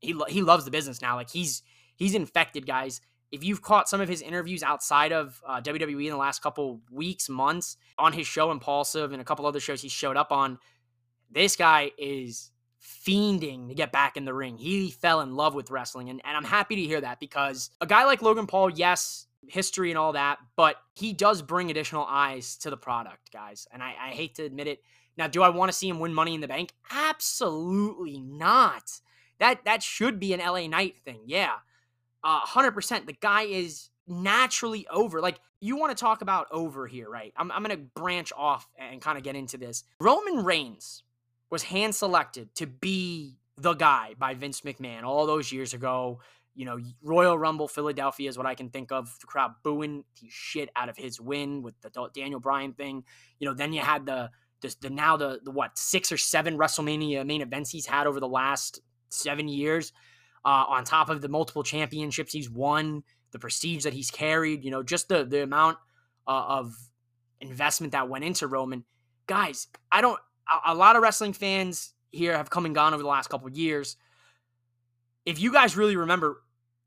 he 0.00 0.14
he 0.28 0.42
loves 0.42 0.64
the 0.64 0.70
business 0.70 1.00
now. 1.00 1.16
Like 1.16 1.30
he's 1.30 1.62
he's 1.96 2.14
infected, 2.14 2.66
guys. 2.66 3.00
If 3.32 3.42
you've 3.42 3.62
caught 3.62 3.88
some 3.88 4.00
of 4.00 4.08
his 4.08 4.22
interviews 4.22 4.62
outside 4.62 5.12
of 5.12 5.40
uh, 5.46 5.60
WWE 5.60 6.04
in 6.04 6.10
the 6.10 6.16
last 6.16 6.42
couple 6.42 6.80
weeks, 6.90 7.28
months, 7.28 7.76
on 7.98 8.12
his 8.12 8.26
show 8.26 8.50
Impulsive 8.50 9.12
and 9.12 9.20
a 9.20 9.24
couple 9.24 9.46
other 9.46 9.60
shows 9.60 9.82
he 9.82 9.88
showed 9.88 10.16
up 10.16 10.30
on, 10.30 10.58
this 11.30 11.56
guy 11.56 11.92
is 11.98 12.50
fiending 13.06 13.68
to 13.68 13.74
get 13.74 13.92
back 13.92 14.16
in 14.16 14.24
the 14.24 14.34
ring. 14.34 14.58
He 14.58 14.90
fell 14.90 15.20
in 15.20 15.34
love 15.34 15.54
with 15.54 15.70
wrestling, 15.70 16.10
and, 16.10 16.20
and 16.24 16.36
I'm 16.36 16.44
happy 16.44 16.76
to 16.76 16.82
hear 16.82 17.00
that 17.00 17.20
because 17.20 17.70
a 17.80 17.86
guy 17.86 18.04
like 18.04 18.22
Logan 18.22 18.46
Paul, 18.46 18.70
yes, 18.70 19.26
history 19.48 19.90
and 19.90 19.98
all 19.98 20.12
that, 20.12 20.38
but 20.56 20.76
he 20.94 21.12
does 21.12 21.42
bring 21.42 21.70
additional 21.70 22.04
eyes 22.08 22.56
to 22.58 22.70
the 22.70 22.76
product, 22.76 23.32
guys. 23.32 23.66
And 23.72 23.82
I, 23.82 23.94
I 24.00 24.08
hate 24.10 24.34
to 24.36 24.44
admit 24.44 24.66
it. 24.66 24.82
Now, 25.16 25.28
do 25.28 25.42
I 25.42 25.48
want 25.48 25.70
to 25.70 25.76
see 25.76 25.88
him 25.88 25.98
win 25.98 26.12
Money 26.12 26.34
in 26.34 26.40
the 26.40 26.48
Bank? 26.48 26.72
Absolutely 26.90 28.20
not. 28.20 29.00
That 29.38 29.64
that 29.64 29.82
should 29.82 30.18
be 30.18 30.32
an 30.32 30.40
LA 30.40 30.66
Knight 30.66 30.96
thing. 30.98 31.20
Yeah, 31.26 31.54
uh, 32.24 32.40
hundred 32.40 32.72
percent. 32.72 33.06
The 33.06 33.12
guy 33.12 33.42
is 33.42 33.90
naturally 34.06 34.86
over. 34.88 35.20
Like 35.20 35.40
you 35.60 35.76
want 35.76 35.96
to 35.96 36.00
talk 36.00 36.22
about 36.22 36.46
over 36.50 36.86
here, 36.86 37.08
right? 37.08 37.32
I'm 37.36 37.52
I'm 37.52 37.62
gonna 37.62 37.76
branch 37.76 38.32
off 38.36 38.66
and 38.78 39.00
kind 39.00 39.18
of 39.18 39.24
get 39.24 39.36
into 39.36 39.58
this. 39.58 39.84
Roman 40.00 40.42
Reigns 40.44 41.02
was 41.50 41.62
hand 41.62 41.94
selected 41.94 42.54
to 42.56 42.66
be 42.66 43.36
the 43.56 43.74
guy 43.74 44.14
by 44.18 44.34
Vince 44.34 44.62
McMahon 44.62 45.04
all 45.04 45.26
those 45.26 45.52
years 45.52 45.72
ago 45.74 46.20
you 46.56 46.64
know, 46.64 46.78
Royal 47.02 47.38
Rumble 47.38 47.68
Philadelphia 47.68 48.28
is 48.28 48.38
what 48.38 48.46
I 48.46 48.54
can 48.54 48.70
think 48.70 48.90
of. 48.90 49.14
The 49.20 49.26
crowd 49.26 49.52
booing 49.62 50.04
the 50.20 50.28
shit 50.30 50.70
out 50.74 50.88
of 50.88 50.96
his 50.96 51.20
win 51.20 51.62
with 51.62 51.74
the 51.82 52.08
Daniel 52.14 52.40
Bryan 52.40 52.72
thing. 52.72 53.04
You 53.38 53.46
know, 53.46 53.54
then 53.54 53.72
you 53.74 53.82
had 53.82 54.06
the 54.06 54.30
the, 54.62 54.74
the 54.80 54.90
now 54.90 55.18
the 55.18 55.38
the 55.44 55.50
what 55.50 55.78
six 55.78 56.10
or 56.10 56.16
seven 56.16 56.56
WrestleMania 56.56 57.26
main 57.26 57.42
events 57.42 57.70
he's 57.70 57.86
had 57.86 58.06
over 58.06 58.18
the 58.18 58.28
last 58.28 58.80
seven 59.10 59.48
years. 59.48 59.92
Uh, 60.46 60.64
on 60.68 60.84
top 60.84 61.10
of 61.10 61.20
the 61.20 61.28
multiple 61.28 61.62
championships 61.62 62.32
he's 62.32 62.48
won, 62.48 63.02
the 63.32 63.38
prestige 63.38 63.82
that 63.84 63.92
he's 63.92 64.10
carried, 64.10 64.64
you 64.64 64.70
know, 64.70 64.82
just 64.82 65.08
the 65.08 65.26
the 65.26 65.42
amount 65.42 65.76
uh, 66.26 66.44
of 66.48 66.72
investment 67.40 67.92
that 67.92 68.08
went 68.08 68.24
into 68.24 68.46
Roman. 68.46 68.84
Guys, 69.26 69.68
I 69.92 70.00
don't. 70.00 70.18
A, 70.48 70.72
a 70.72 70.74
lot 70.74 70.96
of 70.96 71.02
wrestling 71.02 71.32
fans 71.32 71.92
here 72.10 72.36
have 72.36 72.50
come 72.50 72.66
and 72.66 72.74
gone 72.74 72.94
over 72.94 73.02
the 73.02 73.08
last 73.08 73.28
couple 73.28 73.48
years. 73.50 73.96
If 75.24 75.40
you 75.40 75.52
guys 75.52 75.76
really 75.76 75.96
remember, 75.96 76.42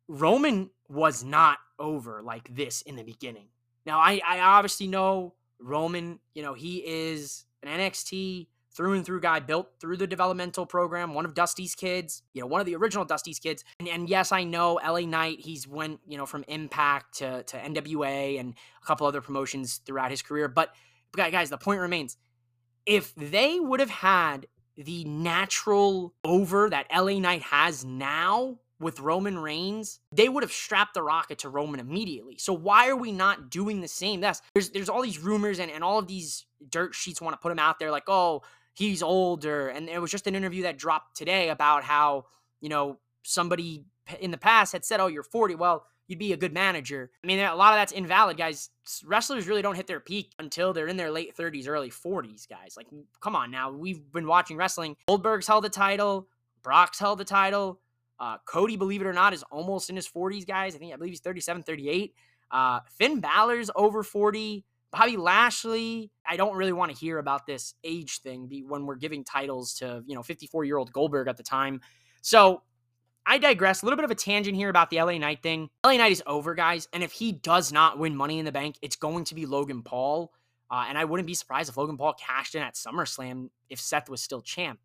Roman 0.08 0.69
was 0.88 1.24
not 1.24 1.58
over 1.78 2.22
like 2.22 2.54
this 2.54 2.82
in 2.82 2.95
the 2.95 3.04
beginning. 3.04 3.48
Now, 3.86 4.00
I, 4.00 4.22
I 4.26 4.39
obviously 4.39 4.88
know 4.88 5.36
Roman, 5.60 6.19
you 6.34 6.41
know, 6.41 6.54
he 6.54 6.78
is 6.78 7.45
an 7.63 7.80
NXT 7.80 8.48
through 8.72 8.93
and 8.93 9.06
through 9.06 9.19
guy 9.19 9.39
built 9.39 9.67
through 9.80 9.98
the 9.98 10.08
developmental 10.08 10.65
program, 10.65 11.13
one 11.13 11.26
of 11.26 11.34
Dusty's 11.34 11.76
kids, 11.76 12.22
you 12.34 12.41
know, 12.41 12.48
one 12.48 12.62
of 12.62 12.65
the 12.65 12.76
original 12.76 13.04
Dusty's 13.04 13.39
kids. 13.39 13.63
And, 13.80 13.89
and 13.89 14.10
yes, 14.10 14.32
I 14.32 14.43
know 14.43 14.80
LA 14.86 15.02
Knight, 15.02 15.39
he's 15.39 15.67
went, 15.67 16.00
you 16.08 16.17
know, 16.17 16.26
from 16.26 16.45
Impact 16.48 17.17
to, 17.17 17.43
to 17.43 17.58
NWA 17.58 18.39
and 18.39 18.54
a 18.82 18.86
couple 18.86 19.06
other 19.06 19.22
promotions 19.22 19.82
throughout 19.86 20.12
his 20.12 20.22
career. 20.22 20.48
But 20.48 20.74
guys, 21.15 21.50
the 21.50 21.58
point 21.58 21.82
remains 21.82 22.15
if 22.89 23.13
they 23.15 23.60
would 23.60 23.80
have 23.80 23.91
had 23.91 24.47
the 24.75 25.04
natural 25.06 26.15
over 26.23 26.71
that 26.71 26.88
LA 26.91 27.19
Knight 27.19 27.43
has 27.43 27.86
now 27.86 28.58
with 28.80 28.99
Roman 28.99 29.38
Reigns, 29.38 29.99
they 30.12 30.28
would 30.28 30.41
have 30.41 30.52
strapped 30.52 30.95
the 30.95 31.04
rocket 31.04 31.38
to 31.39 31.49
Roman 31.49 31.80
immediately. 31.80 32.38
So 32.39 32.52
why 32.52 32.88
are 32.88 32.95
we 32.95 33.12
not 33.12 33.52
doing 33.52 33.82
the 33.82 33.88
same? 33.88 34.21
That's 34.21 34.41
there's 34.56 34.71
there's 34.71 34.89
all 34.89 35.04
these 35.04 35.19
rumors 35.19 35.60
and, 35.60 35.69
and 35.69 35.84
all 35.84 35.99
of 35.99 36.08
these 36.08 36.45
dirt 36.67 36.95
sheets 36.95 37.21
want 37.21 37.34
to 37.34 37.38
put 37.38 37.52
him 37.52 37.60
out 37.60 37.78
there 37.78 37.91
like, 37.91 38.06
oh, 38.08 38.41
he's 38.73 39.04
older. 39.04 39.67
And 39.67 39.88
it 39.88 40.02
was 40.02 40.10
just 40.10 40.25
an 40.25 40.34
interview 40.34 40.63
that 40.63 40.80
dropped 40.80 41.15
today 41.15 41.49
about 41.49 41.84
how, 41.84 42.25
you 42.60 42.69
know, 42.69 42.97
somebody 43.21 43.84
in 44.19 44.32
the 44.32 44.38
past 44.38 44.71
had 44.71 44.84
said, 44.84 44.99
Oh, 44.99 45.08
you're 45.08 45.21
40. 45.21 45.54
Well, 45.56 45.86
you'd 46.10 46.19
be 46.19 46.34
a 46.34 46.38
good 46.38 46.54
manager. 46.54 47.12
I 47.24 47.28
mean, 47.28 47.39
a 47.39 47.56
lot 47.56 47.72
of 47.72 47.78
that's 47.80 47.93
invalid, 47.93 48.36
guys. 48.36 48.72
Wrestlers 49.06 49.48
really 49.48 49.62
don't 49.62 49.76
hit 49.76 49.86
their 49.86 50.00
peak 50.00 50.34
until 50.39 50.74
they're 50.74 50.88
in 50.88 50.98
their 50.98 51.12
late 51.12 51.38
30s, 51.38 51.67
early 51.67 51.91
40s, 51.91 52.50
guys. 52.50 52.74
Like, 52.76 52.88
come 53.22 53.36
on 53.36 53.52
now. 53.52 53.72
We've 53.72 54.12
been 54.12 54.28
watching 54.28 54.58
wrestling. 54.58 54.98
Goldberg's 55.08 55.48
held 55.48 55.63
the 55.63 55.69
title, 55.69 56.28
Brock's 56.63 57.00
held 57.00 57.19
the 57.19 57.26
title. 57.26 57.80
Uh, 58.19 58.38
Cody, 58.45 58.76
believe 58.76 59.02
it 59.02 59.08
or 59.08 59.13
not, 59.13 59.34
is 59.34 59.43
almost 59.43 59.89
in 59.89 59.95
his 59.95 60.10
40s, 60.10 60.45
guys. 60.45 60.76
I 60.76 60.80
think 60.80 60.93
I 60.93 60.98
believe 60.98 61.12
he's 61.12 61.22
37, 61.22 61.63
38. 61.63 62.13
Uh, 62.52 62.80
Finn 62.98 63.22
Balor's 63.22 63.69
over 63.76 64.04
40. 64.04 64.65
Bobby 64.91 65.15
Lashley, 65.15 66.12
I 66.26 66.36
don't 66.36 66.56
really 66.56 66.74
want 66.74 66.91
to 66.91 66.98
hear 66.98 67.19
about 67.19 67.45
this 67.45 67.76
age 67.84 68.22
thing 68.22 68.50
when 68.67 68.88
we're 68.88 68.95
giving 68.95 69.24
titles 69.24 69.76
to, 69.76 70.04
you 70.08 70.15
know, 70.15 70.24
54 70.24 70.65
year 70.65 70.78
old 70.78 70.91
Goldberg 70.91 71.28
at 71.28 71.38
the 71.38 71.43
time. 71.43 71.80
So 72.24 72.63
I 73.29 73.37
digress. 73.37 73.83
A 73.83 73.85
little 73.85 73.95
bit 73.95 74.05
of 74.05 74.11
a 74.11 74.15
tangent 74.15 74.57
here 74.57 74.69
about 74.69 74.89
the 74.89 74.99
LA 74.99 75.19
Knight 75.19 75.43
thing. 75.43 75.69
LA 75.85 75.97
Knight 75.97 76.11
is 76.11 76.23
over, 76.25 76.55
guys. 76.55 76.87
And 76.91 77.03
if 77.03 77.11
he 77.11 77.31
does 77.31 77.71
not 77.71 77.99
win 77.99 78.15
money 78.15 78.39
in 78.39 78.45
the 78.45 78.51
bank, 78.51 78.77
it's 78.81 78.95
going 78.95 79.23
to 79.25 79.35
be 79.35 79.45
Logan 79.45 79.83
Paul. 79.83 80.33
Uh, 80.71 80.85
and 80.89 80.97
I 80.97 81.05
wouldn't 81.05 81.27
be 81.27 81.35
surprised 81.35 81.69
if 81.69 81.77
Logan 81.77 81.95
Paul 81.95 82.13
cashed 82.13 82.55
in 82.55 82.63
at 82.63 82.73
SummerSlam 82.73 83.51
if 83.69 83.79
Seth 83.79 84.09
was 84.09 84.19
still 84.19 84.41
champ. 84.41 84.79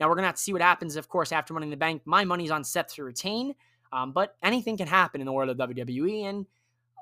Now 0.00 0.08
we're 0.08 0.14
gonna 0.14 0.28
have 0.28 0.36
to 0.36 0.40
see 0.40 0.54
what 0.54 0.62
happens, 0.62 0.96
of 0.96 1.08
course, 1.10 1.30
after 1.30 1.52
Money 1.52 1.66
in 1.66 1.70
the 1.70 1.76
Bank. 1.76 2.00
My 2.06 2.24
money's 2.24 2.50
on 2.50 2.64
Seth 2.64 2.94
to 2.94 3.04
retain, 3.04 3.54
um, 3.92 4.12
but 4.12 4.34
anything 4.42 4.78
can 4.78 4.88
happen 4.88 5.20
in 5.20 5.26
the 5.26 5.32
world 5.32 5.50
of 5.50 5.58
WWE, 5.58 6.24
and 6.24 6.46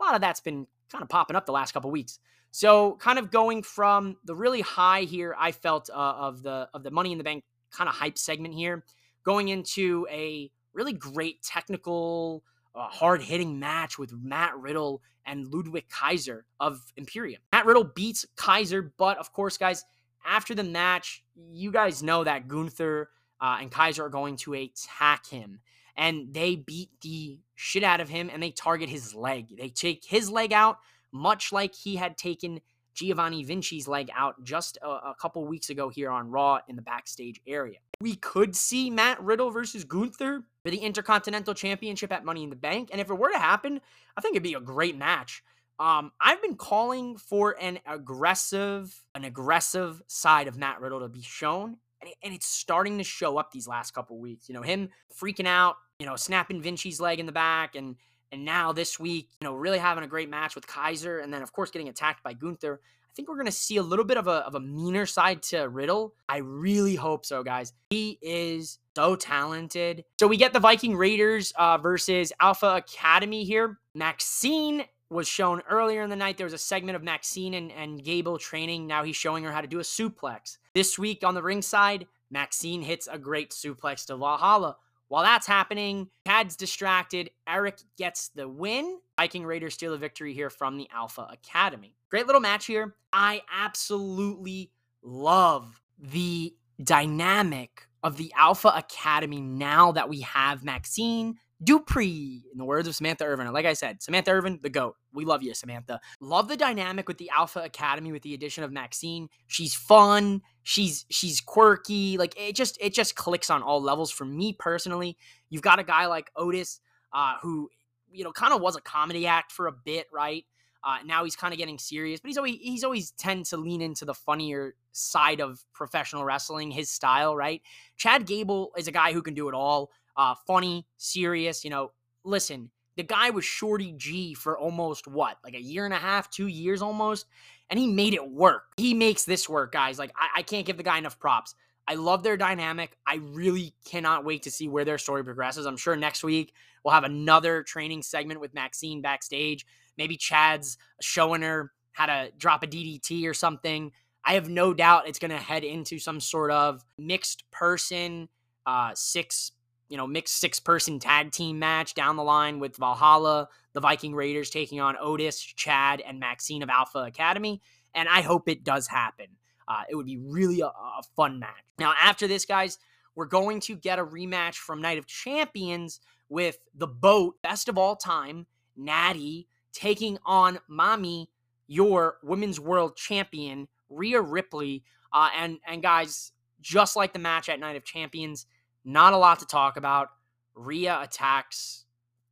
a 0.01 0.05
lot 0.05 0.17
of 0.17 0.21
that's 0.21 0.41
been 0.41 0.67
kind 0.91 1.03
of 1.03 1.09
popping 1.09 1.37
up 1.37 1.47
the 1.47 1.53
last 1.53 1.73
couple 1.73 1.93
weeks. 1.93 2.19
So, 2.51 2.97
kind 2.97 3.21
of 3.21 3.31
going 3.31 3.63
from 3.63 4.17
the 4.25 4.35
really 4.35 4.63
high 4.63 5.03
here, 5.03 5.37
I 5.39 5.53
felt 5.53 5.91
uh, 5.91 5.95
of 5.95 6.43
the 6.43 6.69
of 6.75 6.83
the 6.83 6.91
Money 6.91 7.13
in 7.13 7.19
the 7.19 7.25
Bank 7.25 7.45
kind 7.71 7.89
of 7.89 7.95
hype 7.95 8.19
segment 8.19 8.55
here, 8.55 8.85
going 9.23 9.49
into 9.49 10.05
a 10.11 10.51
really 10.79 10.93
great 10.93 11.43
technical, 11.43 12.45
uh, 12.75 12.87
hard 12.87 13.21
hitting 13.21 13.59
match 13.59 13.99
with 13.99 14.13
Matt 14.13 14.57
Riddle 14.57 15.03
and 15.27 15.53
Ludwig 15.53 15.89
Kaiser 15.91 16.47
of 16.61 16.81
Imperium. 16.97 17.43
Matt 17.53 17.67
Riddle 17.67 17.85
beats 17.85 18.25
Kaiser, 18.37 18.95
but 18.97 19.19
of 19.19 19.33
course, 19.33 19.59
guys, 19.59 19.85
after 20.25 20.55
the 20.55 20.63
match, 20.63 21.25
you 21.51 21.73
guys 21.73 22.03
know 22.03 22.23
that 22.23 22.47
Gunther 22.47 23.11
uh, 23.41 23.59
and 23.61 23.73
Kaiser 23.73 24.05
are 24.05 24.09
going 24.09 24.37
to 24.37 24.55
attack 24.55 25.27
him. 25.27 25.61
And 25.97 26.33
they 26.33 26.55
beat 26.55 26.91
the 27.03 27.41
shit 27.57 27.83
out 27.83 28.01
of 28.01 28.09
him 28.09 28.31
and 28.33 28.41
they 28.41 28.53
target 28.53 28.89
his 28.89 29.17
leg. 29.17 29.57
They 29.59 29.69
take 29.69 30.05
his 30.05 30.31
leg 30.31 30.53
out, 30.53 30.79
much 31.11 31.51
like 31.51 31.75
he 31.75 31.97
had 31.97 32.17
taken 32.17 32.61
Giovanni 32.99 33.45
Vinci's 33.45 33.87
leg 33.87 34.11
out 34.13 34.43
just 34.43 34.77
a, 34.83 34.89
a 34.89 35.15
couple 35.21 35.47
weeks 35.47 35.71
ago 35.71 35.89
here 35.89 36.11
on 36.11 36.33
Raw 36.33 36.59
in 36.67 36.75
the 36.75 36.83
backstage 36.83 37.41
area. 37.47 37.79
We 38.01 38.17
could 38.17 38.57
see 38.57 38.91
Matt 38.91 39.23
Riddle 39.23 39.53
versus 39.53 39.85
Gunther 39.85 40.43
for 40.65 40.71
the 40.71 40.79
Intercontinental 40.79 41.55
Championship 41.55 42.13
at 42.13 42.25
Money 42.25 42.43
in 42.43 42.51
the 42.51 42.57
Bank. 42.57 42.89
And 42.91 43.01
if 43.01 43.09
it 43.09 43.15
were 43.15 43.31
to 43.31 43.39
happen, 43.39 43.81
I 44.17 44.21
think 44.21 44.35
it'd 44.35 44.43
be 44.43 44.55
a 44.55 44.61
great 44.61 44.99
match. 44.99 45.45
Um, 45.79 46.11
I've 46.21 46.43
been 46.43 46.57
calling 46.57 47.17
for 47.17 47.55
an 47.61 47.79
aggressive, 47.87 49.01
an 49.15 49.23
aggressive 49.25 50.03
side 50.09 50.49
of 50.49 50.59
Matt 50.59 50.81
Riddle 50.81 50.99
to 50.99 51.09
be 51.09 51.23
shown, 51.23 51.77
and, 52.01 52.11
it, 52.11 52.17
and 52.25 52.35
it's 52.35 52.47
starting 52.47 52.99
to 52.99 53.05
show 53.05 53.39
up 53.39 53.53
these 53.53 53.69
last 53.69 53.93
couple 53.93 54.19
weeks. 54.19 54.49
You 54.49 54.57
know, 54.57 54.63
him 54.63 54.89
freaking 55.17 55.47
out, 55.47 55.77
you 56.01 56.07
know, 56.07 56.17
snapping 56.17 56.61
Vinci's 56.61 57.01
leg 57.01 57.21
in 57.21 57.27
the 57.27 57.33
back, 57.33 57.77
and 57.77 57.95
and 58.33 58.45
now 58.45 58.73
this 58.73 58.99
week, 58.99 59.31
you 59.41 59.47
know, 59.47 59.55
really 59.55 59.79
having 59.79 60.05
a 60.05 60.09
great 60.09 60.29
match 60.29 60.55
with 60.55 60.67
Kaiser, 60.67 61.19
and 61.19 61.33
then 61.33 61.43
of 61.43 61.53
course 61.53 61.71
getting 61.71 61.89
attacked 61.89 62.23
by 62.23 62.33
Gunther. 62.33 62.81
I 62.83 63.13
think 63.15 63.29
we're 63.29 63.37
going 63.37 63.47
to 63.47 63.53
see 63.53 63.79
a 63.79 63.83
little 63.83 64.05
bit 64.05 64.17
of 64.17 64.29
a, 64.29 64.47
of 64.47 64.55
a 64.55 64.61
meaner 64.61 65.07
side 65.07 65.43
to 65.45 65.69
Riddle. 65.69 66.15
I 66.29 66.37
really 66.37 66.95
hope 66.95 67.27
so, 67.27 67.43
guys. 67.43 67.73
He 67.91 68.19
is 68.23 68.79
so 68.95 69.17
talented. 69.17 70.05
So 70.21 70.29
we 70.29 70.37
get 70.37 70.53
the 70.53 70.61
Viking 70.61 70.97
Raiders 70.97 71.53
uh, 71.57 71.79
versus 71.79 72.33
Alpha 72.41 72.77
Academy 72.77 73.45
here. 73.45 73.79
Maxine 73.95 74.85
was 75.11 75.27
shown 75.27 75.63
earlier 75.69 76.03
in 76.03 76.11
the 76.11 76.17
night. 76.17 76.37
There 76.37 76.47
was 76.47 76.53
a 76.53 76.59
segment 76.59 76.95
of 76.95 77.03
Maxine 77.03 77.55
and, 77.55 77.73
and 77.73 78.05
Gable 78.05 78.39
training. 78.39 78.87
Now 78.87 79.03
he's 79.03 79.17
showing 79.17 79.43
her 79.45 79.53
how 79.53 79.63
to 79.63 79.67
do 79.67 79.81
a 79.81 79.83
suplex. 79.83 80.59
This 80.75 80.99
week 80.99 81.25
on 81.25 81.35
the 81.35 81.43
ringside, 81.43 82.07
Maxine 82.31 82.83
hits 82.83 83.09
a 83.11 83.19
great 83.19 83.51
suplex 83.51 84.05
to 84.07 84.17
Valhalla. 84.17 84.77
While 85.09 85.25
that's 85.25 85.47
happening, 85.47 86.09
Chad's 86.27 86.57
distracted. 86.57 87.31
Eric 87.49 87.81
gets 87.97 88.29
the 88.29 88.49
win. 88.49 88.99
Viking 89.19 89.45
Raiders 89.45 89.75
steal 89.75 89.95
a 89.95 89.99
victory 89.99 90.35
here 90.35 90.51
from 90.51 90.77
the 90.77 90.89
Alpha 90.93 91.27
Academy. 91.31 91.95
Great 92.11 92.27
little 92.27 92.41
match 92.41 92.67
here. 92.67 92.95
I 93.13 93.43
absolutely 93.53 94.71
love 95.03 95.81
the 95.99 96.55
dynamic 96.83 97.89
of 98.03 98.17
the 98.17 98.33
Alpha 98.37 98.73
Academy 98.77 99.41
now 99.41 99.93
that 99.93 100.09
we 100.09 100.21
have 100.21 100.63
Maxine 100.63 101.37
Dupri, 101.63 102.43
in 102.53 102.59
the 102.59 102.65
words 102.65 102.87
of 102.87 102.95
Samantha 102.95 103.25
Irvin. 103.25 103.53
Like 103.53 103.67
I 103.67 103.73
said, 103.73 104.01
Samantha 104.01 104.31
Irvin, 104.31 104.61
the 104.63 104.71
GOAT. 104.71 104.95
We 105.13 105.25
love 105.25 105.43
you, 105.43 105.55
Samantha. 105.55 106.01
Love 106.21 106.47
the 106.47 106.57
dynamic 106.57 107.09
with 107.09 107.19
the 107.19 107.31
Alpha 107.37 107.61
Academy 107.61 108.13
with 108.13 108.23
the 108.23 108.35
addition 108.35 108.63
of 108.63 108.71
Maxine. 108.71 109.29
She's 109.49 109.75
fun. 109.75 110.43
She's 110.63 111.05
she's 111.11 111.41
quirky. 111.41 112.17
Like 112.17 112.39
it 112.39 112.55
just 112.55 112.79
it 112.81 112.95
just 112.95 113.17
clicks 113.17 113.51
on 113.51 113.63
all 113.63 113.83
levels 113.83 114.11
for 114.11 114.25
me 114.25 114.53
personally. 114.53 115.17
You've 115.51 115.63
got 115.63 115.81
a 115.81 115.85
guy 115.85 116.07
like 116.07 116.31
Otis, 116.37 116.81
uh, 117.13 117.35
who, 117.43 117.71
you 118.13 118.23
know, 118.23 118.33
kind 118.33 118.53
of 118.53 118.61
was 118.61 118.77
a 118.77 118.81
comedy 118.81 119.27
act 119.27 119.51
for 119.51 119.67
a 119.67 119.73
bit, 119.73 120.07
right? 120.13 120.45
Uh, 120.85 120.99
now 121.05 121.25
he's 121.25 121.35
kind 121.35 121.53
of 121.53 121.59
getting 121.59 121.79
serious, 121.79 122.21
but 122.21 122.29
he's 122.29 122.39
always 122.39 122.57
he's 122.61 122.85
always 122.85 123.11
tend 123.13 123.47
to 123.47 123.57
lean 123.57 123.83
into 123.83 124.05
the 124.05 124.15
funnier 124.15 124.77
side 124.93 125.41
of 125.41 125.65
professional 125.75 126.25
wrestling, 126.25 126.71
his 126.71 126.89
style, 126.89 127.35
right? 127.35 127.63
Chad 127.97 128.27
Gable 128.27 128.71
is 128.77 128.87
a 128.87 128.93
guy 128.93 129.13
who 129.13 129.23
can 129.23 129.35
do 129.35 129.49
it 129.49 129.55
all 129.55 129.91
uh, 130.19 130.35
funny, 130.47 130.87
serious. 130.99 131.65
You 131.65 131.71
know, 131.71 131.93
listen, 132.25 132.71
the 132.97 133.05
guy 133.05 133.31
was 133.31 133.45
Shorty 133.45 133.93
G 133.97 134.35
for 134.35 134.59
almost 134.59 135.07
what, 135.07 135.39
like 135.45 135.55
a 135.55 135.63
year 135.63 135.85
and 135.85 135.95
a 135.95 135.99
half, 135.99 136.29
two 136.29 136.49
years 136.49 136.83
almost, 136.83 137.27
and 137.71 137.79
he 137.79 137.87
made 137.87 138.13
it 138.13 138.29
work. 138.29 138.65
He 138.77 138.93
makes 138.93 139.25
this 139.25 139.49
work, 139.49 139.73
guys. 139.73 139.99
Like, 139.99 140.13
I, 140.17 140.41
I 140.41 140.43
can't 140.43 140.67
give 140.67 140.77
the 140.77 140.83
guy 140.83 140.99
enough 140.99 141.19
props. 141.19 141.55
I 141.87 141.95
love 141.95 142.23
their 142.23 142.37
dynamic. 142.37 142.99
I 143.07 143.17
really 143.17 143.73
cannot 143.87 144.25
wait 144.25 144.43
to 144.43 144.51
see 144.51 144.69
where 144.69 144.85
their 144.85 144.99
story 144.99 145.25
progresses. 145.25 145.65
I'm 145.65 145.79
sure 145.79 145.97
next 145.97 146.23
week 146.23 146.53
we'll 146.85 146.93
have 146.93 147.05
another 147.05 147.63
training 147.63 148.03
segment 148.03 148.41
with 148.41 148.53
Maxine 148.53 149.01
backstage. 149.01 149.65
Maybe 149.97 150.17
Chad's 150.17 150.77
showing 151.01 151.43
her 151.43 151.73
how 151.93 152.07
to 152.07 152.31
drop 152.37 152.63
a 152.63 152.67
DDT 152.67 153.27
or 153.27 153.33
something. 153.33 153.93
I 154.25 154.35
have 154.35 154.51
no 154.51 154.75
doubt 154.75 155.09
it's 155.09 155.19
going 155.19 155.31
to 155.31 155.39
head 155.39 155.65
into 155.65 155.99
some 155.99 156.21
sort 156.21 156.51
of 156.51 156.85
mixed 156.99 157.51
person, 157.51 158.29
uh, 158.67 158.91
six 158.95 159.53
you 159.89 159.97
know, 159.97 160.07
mixed 160.07 160.37
six 160.37 160.61
person 160.61 160.99
tag 160.99 161.33
team 161.33 161.59
match 161.59 161.95
down 161.95 162.17
the 162.17 162.23
line 162.23 162.61
with 162.61 162.77
Valhalla, 162.77 163.49
the 163.73 163.81
Viking 163.81 164.15
Raiders 164.15 164.51
taking 164.51 164.81
on 164.81 164.97
Otis, 165.01 165.41
Chad, 165.41 166.01
and 166.01 166.21
Maxine 166.21 166.63
of 166.63 166.69
Alpha 166.69 166.99
Academy. 166.99 167.61
And 167.95 168.09
I 168.09 168.21
hope 168.21 168.49
it 168.49 168.65
does 168.65 168.87
happen. 168.87 169.27
Uh, 169.67 169.83
it 169.89 169.95
would 169.95 170.07
be 170.07 170.19
really 170.19 170.61
a, 170.61 170.67
a 170.67 171.03
fun 171.17 171.39
match. 171.39 171.65
Now, 171.79 171.95
after 172.01 172.27
this, 172.27 172.45
guys, 172.45 172.79
we're 173.15 173.27
going 173.27 173.61
to 173.61 173.77
get 173.77 173.99
a 173.99 174.05
rematch 174.05 174.55
from 174.55 174.81
Night 174.81 174.99
of 174.99 175.07
Champions 175.07 176.01
with 176.29 176.59
the 176.75 176.87
boat, 176.87 177.37
best 177.43 177.69
of 177.69 177.79
all 177.79 177.97
time, 177.97 178.47
Natty, 178.77 179.49
taking 179.73 180.19
on 180.25 180.59
Mommy, 180.69 181.31
your 181.67 182.19
women's 182.23 182.61
world 182.61 182.97
champion, 182.97 183.69
Rhea 183.91 184.21
Ripley. 184.21 184.85
Uh, 185.13 185.31
and 185.37 185.59
and 185.67 185.83
guys, 185.83 186.33
just 186.61 186.97
like 186.97 187.13
the 187.13 187.19
match 187.19 187.49
at 187.49 187.61
Night 187.61 187.77
of 187.77 187.85
Champions, 187.85 188.47
not 188.89 189.13
a 189.13 189.19
lot 189.19 189.41
to 189.41 189.47
talk 189.47 189.77
about. 189.77 190.09
Rhea 190.55 190.99
attacks 191.01 191.85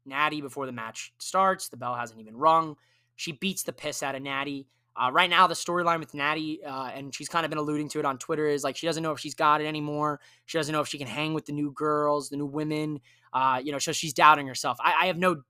Natty 0.05 0.41
before 0.41 0.67
the 0.67 0.73
match 0.73 1.13
starts. 1.19 1.69
The 1.69 1.77
bell 1.77 1.95
hasn't 1.95 2.19
even 2.19 2.37
rung. 2.37 2.77
She 3.15 3.33
beats 3.33 3.63
the 3.63 3.73
piss 3.73 4.03
out 4.03 4.15
of 4.15 4.23
Natty. 4.23 4.67
Uh, 4.97 5.11
right 5.13 5.29
now, 5.29 5.47
the 5.47 5.55
storyline 5.55 6.01
with 6.01 6.15
Natty, 6.15 6.65
uh, 6.65 6.91
and 6.95 7.15
she's 7.15 7.29
kind 7.29 7.45
of 7.45 7.51
been 7.51 7.59
alluding 7.59 7.91
to 7.91 7.99
it 7.99 8.07
on 8.07 8.17
Twitter, 8.17 8.47
is 8.47 8.65
like 8.65 8.77
she 8.77 8.87
doesn't 8.87 9.03
know 9.03 9.13
if 9.13 9.21
she's 9.21 9.35
got 9.35 9.61
it 9.61 9.67
anymore. 9.67 10.21
She 10.47 10.57
doesn't 10.57 10.73
know 10.73 10.81
if 10.81 10.89
she 10.89 10.97
can 10.97 11.07
hang 11.07 11.35
with 11.35 11.45
the 11.45 11.53
new 11.53 11.71
girls, 11.73 12.31
the 12.31 12.39
new 12.39 12.47
women. 12.47 13.01
Uh, 13.35 13.61
you 13.63 13.71
know, 13.71 13.79
so 13.79 13.93
she's 13.93 14.15
doubting 14.15 14.47
herself. 14.47 14.79
I, 14.81 14.95
I 15.03 15.07
have 15.07 15.19
no 15.19 15.43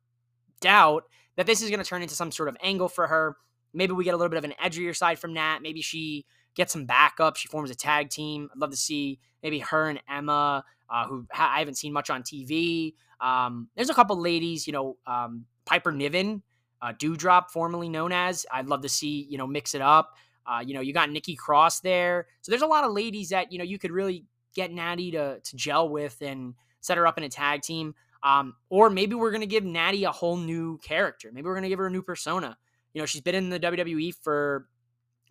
doubt 0.61 1.05
that 1.37 1.47
this 1.47 1.63
is 1.63 1.71
going 1.71 1.79
to 1.79 1.89
turn 1.89 2.03
into 2.03 2.17
some 2.17 2.33
sort 2.33 2.49
of 2.49 2.57
angle 2.61 2.89
for 2.89 3.07
her. 3.07 3.37
Maybe 3.73 3.93
we 3.93 4.03
get 4.03 4.15
a 4.15 4.17
little 4.17 4.31
bit 4.31 4.39
of 4.39 4.45
an 4.45 4.55
edgier 4.61 4.97
side 4.97 5.21
from 5.21 5.35
Nat. 5.35 5.61
Maybe 5.63 5.83
she 5.83 6.27
gets 6.57 6.73
some 6.73 6.87
backup. 6.87 7.37
She 7.37 7.47
forms 7.47 7.71
a 7.71 7.77
tag 7.77 8.11
team. 8.11 8.49
I'd 8.53 8.59
love 8.59 8.71
to 8.71 8.77
see 8.77 9.21
maybe 9.43 9.61
her 9.61 9.89
and 9.89 10.01
Emma 10.11 10.65
uh, 10.91 11.07
who 11.07 11.27
ha- 11.33 11.53
I 11.55 11.59
haven't 11.59 11.77
seen 11.77 11.93
much 11.93 12.11
on 12.11 12.23
TV. 12.23 12.95
Um, 13.21 13.69
there's 13.77 13.91
a 13.91 13.95
couple 13.95 14.21
ladies, 14.21 14.67
you 14.67 14.73
know, 14.73 14.97
um, 15.07 15.47
Piper 15.65 15.93
Niven, 15.93 16.43
uh, 16.83 16.93
Doudrop, 16.93 17.51
formerly 17.51 17.89
known 17.89 18.13
as. 18.13 18.47
I'd 18.51 18.69
love 18.69 18.83
to 18.83 18.89
see, 18.89 19.27
you 19.29 19.39
know, 19.39 19.47
mix 19.47 19.75
it 19.75 19.81
up. 19.81 20.15
Uh, 20.47 20.61
you 20.65 20.75
know, 20.75 20.81
you 20.81 20.93
got 20.93 21.11
Nikki 21.11 21.35
Cross 21.35 21.81
there. 21.81 22.27
So 22.43 22.53
there's 22.53 22.63
a 22.63 22.67
lot 22.67 22.85
of 22.85 22.93
ladies 22.93 23.31
that, 23.31 23.51
you 23.51 23.59
know, 23.59 23.65
you 23.65 23.79
could 23.79 23.91
really 23.91 24.25
get 24.55 24.73
Natty 24.73 25.11
to, 25.13 25.41
to 25.41 25.57
gel 25.57 25.89
with 25.89 26.17
and 26.21 26.55
set 26.81 26.97
her 26.97 27.07
up 27.07 27.19
in 27.19 27.25
a 27.25 27.29
tag 27.29 27.63
team. 27.63 27.95
Um, 28.23 28.55
or 28.71 28.91
maybe 28.91 29.15
we're 29.15 29.31
going 29.31 29.41
to 29.41 29.47
give 29.47 29.65
Natty 29.65 30.05
a 30.05 30.13
whole 30.13 30.37
new 30.37 30.79
character. 30.79 31.31
Maybe 31.33 31.47
we're 31.47 31.55
going 31.55 31.65
to 31.65 31.69
give 31.69 31.79
her 31.79 31.87
a 31.87 31.91
new 31.91 32.03
persona. 32.03 32.57
You 32.95 33.03
know, 33.03 33.07
she's 33.07 33.21
been 33.21 33.35
in 33.35 33.51
the 33.51 33.61
WWE 33.61 34.15
for 34.23 34.67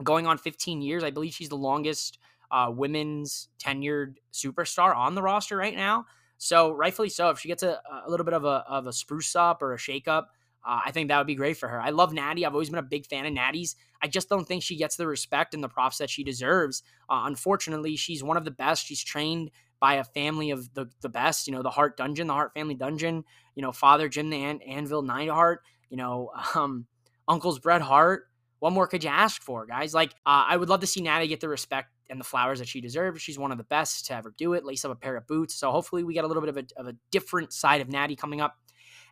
going 0.04 0.28
on 0.28 0.38
15 0.38 0.82
years. 0.82 1.04
I 1.04 1.12
believe 1.12 1.34
she's 1.34 1.50
the 1.50 1.56
longest 1.56 2.20
uh, 2.52 2.72
women's 2.72 3.50
tenured 3.60 4.16
superstar 4.34 4.96
on 4.96 5.16
the 5.16 5.22
roster 5.22 5.58
right 5.58 5.76
now. 5.76 6.06
So 6.38 6.72
rightfully 6.72 7.10
so, 7.10 7.30
if 7.30 7.40
she 7.40 7.48
gets 7.48 7.64
a, 7.64 7.80
a 8.06 8.10
little 8.10 8.26
bit 8.26 8.34
of 8.34 8.46
a, 8.46 8.64
of 8.68 8.88
a 8.88 8.94
spruce 8.94 9.36
up 9.36 9.62
or 9.62 9.74
a 9.74 9.78
shake 9.78 10.08
up, 10.08 10.32
uh, 10.66 10.82
I 10.86 10.92
think 10.92 11.10
that 11.10 11.18
would 11.18 11.28
be 11.28 11.36
great 11.36 11.58
for 11.58 11.70
her. 11.70 11.80
I 11.80 11.92
love 11.92 12.12
Natty. 12.12 12.46
I've 12.46 12.54
always 12.54 12.70
been 12.70 12.80
a 12.80 12.84
big 12.84 13.06
fan 13.06 13.26
of 13.26 13.34
Natty's. 13.34 13.76
I 14.02 14.08
just 14.08 14.30
don't 14.30 14.48
think 14.48 14.64
she 14.64 14.76
gets 14.76 14.96
the 14.96 15.08
respect 15.08 15.54
and 15.54 15.64
the 15.64 15.70
props 15.70 16.00
that 16.00 16.10
she 16.10 16.24
deserves. 16.24 16.82
Uh, 17.08 17.24
unfortunately, 17.26 17.96
she's 17.96 18.24
one 18.24 18.36
of 18.36 18.46
the 18.46 18.52
best. 18.52 18.86
She's 18.86 19.04
trained 19.04 19.52
by 19.80 19.96
a 19.96 20.04
family 20.04 20.50
of 20.52 20.74
the, 20.74 20.88
the 21.02 21.10
best, 21.10 21.48
you 21.48 21.54
know, 21.54 21.62
the 21.62 21.70
Hart 21.70 21.98
Dungeon, 21.98 22.28
the 22.28 22.34
Hart 22.34 22.54
family 22.54 22.76
dungeon, 22.76 23.24
you 23.56 23.62
know, 23.62 23.72
father 23.72 24.10
Jim 24.10 24.30
the 24.30 24.44
An- 24.44 24.62
Anvil 24.62 25.04
Neidhart, 25.04 25.62
you 25.90 25.98
know, 25.98 26.32
um, 26.56 26.88
uncles 27.28 27.60
Bret 27.60 27.82
Hart. 27.82 28.28
What 28.60 28.74
more 28.74 28.88
could 28.88 29.04
you 29.04 29.10
ask 29.10 29.42
for, 29.42 29.66
guys? 29.66 29.94
Like, 29.94 30.12
uh, 30.26 30.46
I 30.48 30.58
would 30.58 30.70
love 30.70 30.80
to 30.82 30.88
see 30.88 31.02
Natty 31.02 31.28
get 31.28 31.40
the 31.40 31.50
respect 31.50 31.90
and 32.10 32.20
the 32.20 32.24
flowers 32.24 32.60
that 32.60 32.68
she 32.68 32.82
deserves. 32.82 33.22
She's 33.22 33.38
one 33.38 33.52
of 33.52 33.58
the 33.58 33.64
best 33.64 34.06
to 34.08 34.16
ever 34.16 34.34
do 34.38 34.54
it. 34.54 34.64
Lace 34.64 34.86
up 34.86 34.92
a 34.92 34.96
pair 34.96 35.16
of 35.18 35.28
boots. 35.28 35.56
So 35.56 35.72
hopefully 35.72 36.04
we 36.04 36.14
get 36.14 36.24
a 36.24 36.28
little 36.28 36.42
bit 36.42 36.50
of 36.50 36.58
a, 36.58 36.66
of 36.78 36.88
a 36.88 36.96
different 37.12 37.52
side 37.54 37.82
of 37.82 37.90
Natty 37.90 38.16
coming 38.16 38.42
up. 38.42 38.58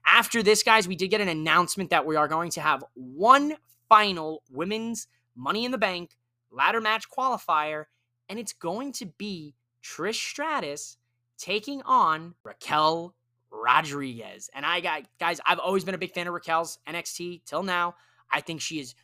After 0.05 0.43
this, 0.43 0.63
guys, 0.63 0.87
we 0.87 0.95
did 0.95 1.09
get 1.09 1.21
an 1.21 1.29
announcement 1.29 1.89
that 1.89 2.05
we 2.05 2.15
are 2.15 2.27
going 2.27 2.51
to 2.51 2.61
have 2.61 2.83
one 2.93 3.55
final 3.89 4.43
women's 4.51 5.07
Money 5.35 5.65
in 5.65 5.71
the 5.71 5.77
Bank 5.77 6.11
ladder 6.51 6.81
match 6.81 7.09
qualifier, 7.09 7.85
and 8.29 8.37
it's 8.37 8.53
going 8.53 8.91
to 8.93 9.05
be 9.17 9.55
Trish 9.83 10.15
Stratus 10.15 10.97
taking 11.37 11.81
on 11.83 12.35
Raquel 12.43 13.15
Rodriguez. 13.51 14.49
And 14.53 14.65
I 14.65 14.79
got 14.79 15.03
guys, 15.19 15.39
I've 15.45 15.59
always 15.59 15.83
been 15.83 15.95
a 15.95 15.99
big 15.99 16.13
fan 16.13 16.27
of 16.27 16.33
Raquel's 16.33 16.77
NXT 16.87 17.45
till 17.45 17.63
now. 17.63 17.95
I 18.31 18.41
think 18.41 18.61
she 18.61 18.79
is 18.79 18.95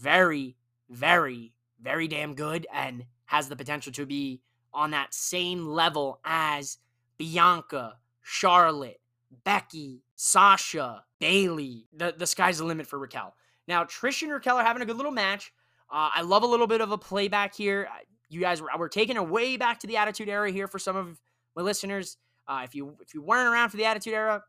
very, 0.00 0.56
very, 0.88 1.52
very 1.80 2.08
damn 2.08 2.34
good 2.34 2.66
and 2.72 3.04
has 3.26 3.48
the 3.48 3.56
potential 3.56 3.92
to 3.92 4.06
be 4.06 4.40
on 4.72 4.90
that 4.92 5.14
same 5.14 5.66
level 5.66 6.20
as 6.24 6.78
Bianca, 7.18 7.98
Charlotte, 8.22 9.00
Becky, 9.44 10.02
Sasha, 10.16 11.04
Bayley. 11.18 11.86
The, 11.92 12.14
the 12.16 12.26
sky's 12.26 12.58
the 12.58 12.64
limit 12.64 12.86
for 12.86 12.98
Raquel. 12.98 13.34
Now, 13.68 13.84
Trish 13.84 14.22
and 14.22 14.32
Raquel 14.32 14.56
are 14.56 14.64
having 14.64 14.82
a 14.82 14.86
good 14.86 14.96
little 14.96 15.12
match. 15.12 15.52
Uh, 15.90 16.10
I 16.14 16.22
love 16.22 16.42
a 16.42 16.46
little 16.46 16.66
bit 16.66 16.80
of 16.80 16.92
a 16.92 16.98
playback 16.98 17.54
here. 17.54 17.88
You 18.28 18.40
guys, 18.40 18.62
were, 18.62 18.68
we're 18.78 18.88
taking 18.88 19.16
it 19.16 19.28
way 19.28 19.56
back 19.56 19.80
to 19.80 19.86
the 19.86 19.96
Attitude 19.96 20.28
Era 20.28 20.50
here 20.50 20.68
for 20.68 20.78
some 20.78 20.96
of 20.96 21.20
my 21.56 21.62
listeners. 21.62 22.16
Uh, 22.46 22.62
if 22.64 22.74
you 22.74 22.96
if 23.00 23.14
you 23.14 23.22
weren't 23.22 23.48
around 23.48 23.70
for 23.70 23.76
the 23.76 23.84
Attitude 23.84 24.14
Era, 24.14 24.42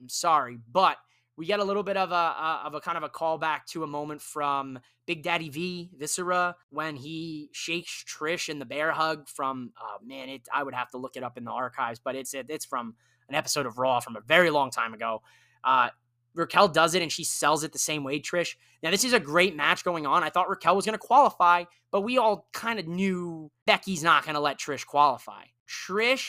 I'm 0.00 0.08
sorry, 0.08 0.58
but 0.70 0.96
we 1.36 1.46
get 1.46 1.60
a 1.60 1.64
little 1.64 1.82
bit 1.82 1.96
of 1.96 2.12
a, 2.12 2.14
a, 2.14 2.62
of 2.64 2.74
a 2.74 2.80
kind 2.80 2.96
of 2.96 3.02
a 3.02 3.08
callback 3.08 3.66
to 3.66 3.84
a 3.84 3.86
moment 3.86 4.22
from 4.22 4.78
Big 5.06 5.22
Daddy 5.22 5.48
V 5.48 5.90
Viscera 5.96 6.56
when 6.70 6.96
he 6.96 7.50
shakes 7.52 8.04
Trish 8.04 8.48
in 8.48 8.58
the 8.58 8.64
bear 8.64 8.92
hug 8.92 9.28
from 9.28 9.72
oh 9.80 9.98
man 10.04 10.28
it 10.28 10.48
I 10.52 10.62
would 10.62 10.74
have 10.74 10.90
to 10.90 10.98
look 10.98 11.16
it 11.16 11.22
up 11.22 11.36
in 11.36 11.44
the 11.44 11.52
archives 11.52 12.00
but 12.02 12.16
it's 12.16 12.34
it, 12.34 12.46
it's 12.48 12.64
from 12.64 12.94
an 13.28 13.34
episode 13.34 13.66
of 13.66 13.78
Raw 13.78 14.00
from 14.00 14.16
a 14.16 14.20
very 14.20 14.50
long 14.50 14.70
time 14.70 14.94
ago. 14.94 15.22
Uh, 15.64 15.90
Raquel 16.34 16.68
does 16.68 16.94
it 16.94 17.02
and 17.02 17.10
she 17.10 17.24
sells 17.24 17.64
it 17.64 17.72
the 17.72 17.78
same 17.78 18.04
way, 18.04 18.20
Trish. 18.20 18.56
Now, 18.82 18.90
this 18.90 19.04
is 19.04 19.12
a 19.12 19.20
great 19.20 19.56
match 19.56 19.84
going 19.84 20.06
on. 20.06 20.22
I 20.22 20.30
thought 20.30 20.48
Raquel 20.48 20.76
was 20.76 20.84
going 20.84 20.98
to 20.98 20.98
qualify, 20.98 21.64
but 21.90 22.02
we 22.02 22.18
all 22.18 22.46
kind 22.52 22.78
of 22.78 22.86
knew 22.86 23.50
Becky's 23.66 24.02
not 24.02 24.24
going 24.24 24.34
to 24.34 24.40
let 24.40 24.58
Trish 24.58 24.86
qualify. 24.86 25.44
Trish 25.68 26.28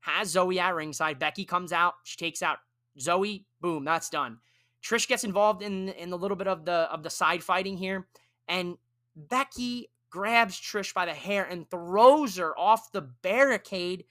has 0.00 0.30
Zoe 0.30 0.58
at 0.58 0.74
ringside. 0.74 1.18
Becky 1.18 1.44
comes 1.44 1.72
out, 1.72 1.94
she 2.04 2.16
takes 2.16 2.42
out 2.42 2.58
Zoe, 3.00 3.46
boom, 3.60 3.84
that's 3.84 4.10
done. 4.10 4.38
Trish 4.82 5.08
gets 5.08 5.24
involved 5.24 5.62
in 5.62 5.88
in 5.90 6.10
the 6.10 6.18
little 6.18 6.36
bit 6.36 6.48
of 6.48 6.64
the 6.64 6.88
of 6.92 7.02
the 7.02 7.10
side 7.10 7.42
fighting 7.42 7.76
here, 7.76 8.06
and 8.46 8.76
Becky 9.16 9.90
grabs 10.10 10.58
Trish 10.58 10.94
by 10.94 11.04
the 11.04 11.14
hair 11.14 11.44
and 11.44 11.68
throws 11.70 12.36
her 12.36 12.58
off 12.58 12.92
the 12.92 13.02
barricade, 13.02 14.04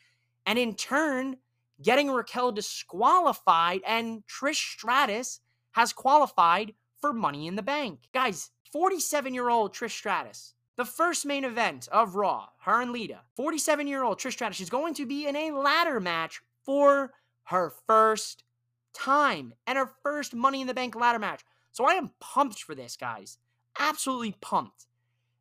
and 0.45 0.60
in 0.60 0.76
turn, 0.76 1.38
getting 1.82 2.10
Raquel 2.10 2.52
disqualified, 2.52 3.82
and 3.86 4.23
Trish 4.28 4.73
Stratus 4.73 5.39
has 5.71 5.93
qualified 5.93 6.73
for 7.00 7.13
Money 7.13 7.47
in 7.47 7.56
the 7.56 7.63
Bank. 7.63 8.10
Guys, 8.13 8.52
47 8.71 9.34
year 9.34 9.50
old 9.50 9.73
Trish 9.73 9.91
Stratus, 9.91 10.54
the 10.76 10.86
first 10.86 11.26
main 11.26 11.43
event 11.43 11.88
of 11.91 12.15
Raw, 12.15 12.47
her 12.62 12.82
and 12.82 12.91
Lita, 12.91 13.21
47 13.36 13.88
year 13.88 14.04
old 14.04 14.19
Trish 14.19 14.34
Stratus 14.34 14.60
is 14.60 14.69
going 14.69 14.93
to 14.95 15.06
be 15.06 15.28
in 15.28 15.36
a 15.36 15.52
ladder 15.52 16.00
match 16.00 16.41
for 16.63 17.13
her 17.45 17.71
first 17.88 18.43
time 18.98 19.54
and 19.66 19.78
her 19.78 19.90
first 20.04 20.34
Money 20.34 20.62
in 20.62 20.68
the 20.68 20.74
Bank 20.74 20.96
ladder 20.96 21.20
match. 21.20 21.44
So 21.72 21.86
I 21.86 21.94
am 21.94 22.12
pumped 22.20 22.64
for 22.64 22.76
this, 22.76 22.98
guys. 22.98 23.38
Absolutely 23.80 24.36
pumped. 24.42 24.88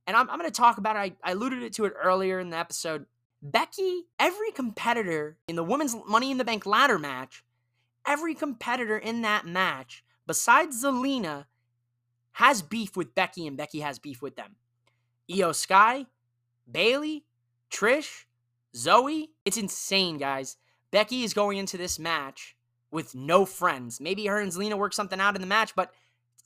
And 0.06 0.16
I'm, 0.16 0.28
I'm 0.30 0.38
going 0.38 0.50
to 0.50 0.56
talk 0.56 0.78
about 0.78 0.96
it. 0.96 0.98
I, 1.24 1.30
I 1.30 1.32
alluded 1.32 1.72
to 1.72 1.84
it 1.84 1.94
earlier 2.00 2.38
in 2.38 2.50
the 2.50 2.58
episode. 2.58 3.06
Becky, 3.42 4.04
every 4.18 4.50
competitor 4.50 5.38
in 5.48 5.56
the 5.56 5.64
women's 5.64 5.96
Money 6.06 6.30
in 6.30 6.38
the 6.38 6.44
Bank 6.44 6.66
ladder 6.66 6.98
match, 6.98 7.44
every 8.06 8.34
competitor 8.34 8.98
in 8.98 9.22
that 9.22 9.46
match, 9.46 10.04
besides 10.26 10.84
Zelina, 10.84 11.46
has 12.32 12.62
beef 12.62 12.96
with 12.96 13.14
Becky 13.14 13.46
and 13.46 13.56
Becky 13.56 13.80
has 13.80 13.98
beef 13.98 14.20
with 14.20 14.36
them. 14.36 14.56
Iyo 15.30 15.54
Sky, 15.54 16.06
Bayley, 16.70 17.24
Trish, 17.70 18.24
Zoe. 18.74 19.30
It's 19.44 19.56
insane, 19.56 20.18
guys. 20.18 20.56
Becky 20.90 21.24
is 21.24 21.34
going 21.34 21.58
into 21.58 21.76
this 21.76 21.98
match 21.98 22.55
with 22.96 23.14
no 23.14 23.44
friends. 23.44 24.00
Maybe 24.00 24.24
her 24.24 24.40
and 24.40 24.50
Zelina 24.50 24.78
work 24.78 24.94
something 24.94 25.20
out 25.20 25.34
in 25.34 25.42
the 25.42 25.46
match, 25.46 25.74
but 25.76 25.92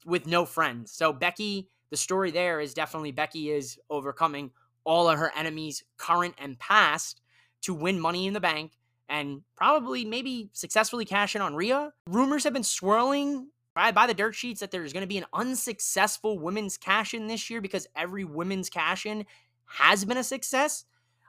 with 0.04 0.26
no 0.26 0.44
friends. 0.44 0.90
So 0.90 1.12
Becky, 1.12 1.68
the 1.90 1.96
story 1.96 2.32
there 2.32 2.58
is 2.58 2.74
definitely 2.74 3.12
Becky 3.12 3.50
is 3.50 3.78
overcoming 3.88 4.50
all 4.82 5.08
of 5.08 5.16
her 5.16 5.30
enemies, 5.36 5.84
current 5.96 6.34
and 6.38 6.58
past, 6.58 7.20
to 7.62 7.72
win 7.72 8.00
money 8.00 8.26
in 8.26 8.32
the 8.32 8.40
bank 8.40 8.72
and 9.08 9.42
probably 9.54 10.04
maybe 10.04 10.50
successfully 10.52 11.04
cash 11.04 11.36
in 11.36 11.40
on 11.40 11.54
Rhea. 11.54 11.92
Rumors 12.08 12.42
have 12.42 12.52
been 12.52 12.64
swirling 12.64 13.50
by, 13.76 13.92
by 13.92 14.08
the 14.08 14.14
dirt 14.14 14.34
sheets 14.34 14.58
that 14.58 14.72
there's 14.72 14.92
going 14.92 15.02
to 15.02 15.06
be 15.06 15.18
an 15.18 15.26
unsuccessful 15.32 16.36
women's 16.40 16.76
cash 16.76 17.14
in 17.14 17.28
this 17.28 17.48
year 17.48 17.60
because 17.60 17.86
every 17.94 18.24
women's 18.24 18.68
cash 18.68 19.06
in 19.06 19.24
has 19.66 20.04
been 20.04 20.16
a 20.16 20.24
success 20.24 20.84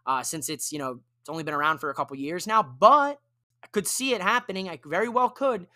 uh, 0.07 0.23
since 0.23 0.49
it's, 0.49 0.71
you 0.71 0.79
know, 0.79 0.99
it's 1.19 1.29
only 1.29 1.43
been 1.43 1.53
around 1.53 1.77
for 1.77 1.91
a 1.91 1.93
couple 1.93 2.17
years 2.17 2.47
now. 2.47 2.63
But 2.63 3.19
I 3.63 3.67
could 3.67 3.87
see 3.87 4.13
it 4.13 4.21
happening. 4.21 4.69
I 4.69 4.79
very 4.85 5.09
well 5.09 5.29
could. 5.29 5.67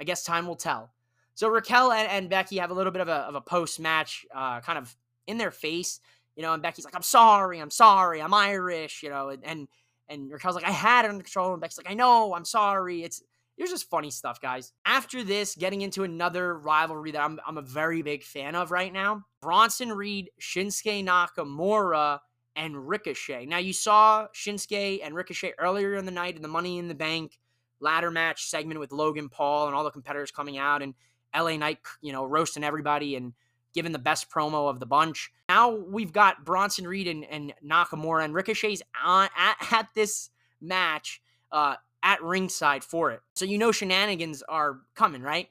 I 0.00 0.04
guess 0.04 0.24
time 0.24 0.46
will 0.46 0.56
tell. 0.56 0.92
So 1.34 1.48
Raquel 1.48 1.92
and, 1.92 2.08
and 2.10 2.30
Becky 2.30 2.58
have 2.58 2.70
a 2.70 2.74
little 2.74 2.92
bit 2.92 3.00
of 3.00 3.08
a, 3.08 3.12
of 3.12 3.34
a 3.34 3.40
post 3.40 3.78
match 3.78 4.26
uh, 4.34 4.60
kind 4.60 4.78
of 4.78 4.94
in 5.26 5.38
their 5.38 5.50
face, 5.50 6.00
you 6.36 6.42
know, 6.42 6.52
and 6.52 6.62
Becky's 6.62 6.84
like, 6.84 6.96
I'm 6.96 7.02
sorry, 7.02 7.60
I'm 7.60 7.70
sorry, 7.70 8.20
I'm 8.20 8.34
Irish, 8.34 9.02
you 9.02 9.10
know, 9.10 9.28
and, 9.28 9.44
and, 9.44 9.68
and 10.08 10.32
Raquel's 10.32 10.56
like, 10.56 10.66
I 10.66 10.72
had 10.72 11.04
it 11.04 11.10
under 11.10 11.22
control. 11.22 11.52
And 11.52 11.60
Becky's 11.60 11.78
like, 11.78 11.90
I 11.90 11.94
know, 11.94 12.34
I'm 12.34 12.44
sorry. 12.44 13.02
It's, 13.02 13.22
it's 13.56 13.70
just 13.70 13.90
funny 13.90 14.10
stuff, 14.10 14.40
guys. 14.40 14.72
After 14.84 15.22
this, 15.22 15.54
getting 15.54 15.82
into 15.82 16.04
another 16.04 16.58
rivalry 16.58 17.10
that 17.12 17.22
I'm, 17.22 17.40
I'm 17.46 17.58
a 17.58 17.62
very 17.62 18.02
big 18.02 18.22
fan 18.22 18.54
of 18.54 18.70
right 18.70 18.92
now 18.92 19.24
Bronson 19.42 19.90
Reed, 19.92 20.30
Shinsuke 20.40 21.04
Nakamura, 21.04 22.18
and 22.58 22.88
Ricochet. 22.88 23.46
Now, 23.46 23.58
you 23.58 23.72
saw 23.72 24.26
Shinsuke 24.34 25.00
and 25.02 25.14
Ricochet 25.14 25.54
earlier 25.58 25.94
in 25.94 26.04
the 26.04 26.10
night 26.10 26.34
in 26.34 26.42
the 26.42 26.48
Money 26.48 26.78
in 26.78 26.88
the 26.88 26.94
Bank 26.94 27.38
ladder 27.80 28.10
match 28.10 28.46
segment 28.46 28.80
with 28.80 28.90
Logan 28.90 29.28
Paul 29.28 29.68
and 29.68 29.76
all 29.76 29.84
the 29.84 29.92
competitors 29.92 30.32
coming 30.32 30.58
out 30.58 30.82
and 30.82 30.94
LA 31.34 31.56
Knight, 31.56 31.78
you 32.02 32.12
know, 32.12 32.24
roasting 32.24 32.64
everybody 32.64 33.14
and 33.14 33.32
giving 33.74 33.92
the 33.92 33.98
best 33.98 34.28
promo 34.28 34.68
of 34.68 34.80
the 34.80 34.86
bunch. 34.86 35.30
Now 35.48 35.70
we've 35.70 36.12
got 36.12 36.44
Bronson 36.44 36.86
Reed 36.86 37.06
and, 37.06 37.24
and 37.24 37.54
Nakamura 37.64 38.24
and 38.24 38.34
Ricochet's 38.34 38.82
on, 39.02 39.28
at, 39.36 39.56
at 39.72 39.88
this 39.94 40.30
match 40.60 41.22
uh, 41.52 41.76
at 42.02 42.20
ringside 42.22 42.82
for 42.82 43.12
it. 43.12 43.20
So 43.36 43.44
you 43.44 43.56
know 43.56 43.70
shenanigans 43.70 44.42
are 44.48 44.80
coming, 44.96 45.22
right? 45.22 45.48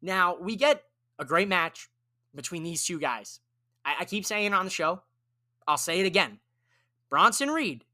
Now 0.00 0.38
we 0.40 0.56
get 0.56 0.82
a 1.18 1.24
great 1.26 1.48
match 1.48 1.90
between 2.34 2.62
these 2.62 2.82
two 2.82 2.98
guys. 2.98 3.40
I, 3.84 3.96
I 4.00 4.04
keep 4.06 4.24
saying 4.24 4.46
it 4.46 4.54
on 4.54 4.64
the 4.64 4.70
show. 4.70 5.02
I'll 5.68 5.76
say 5.76 6.00
it 6.00 6.06
again. 6.06 6.38
Bronson 7.08 7.50
Reed, 7.50 7.84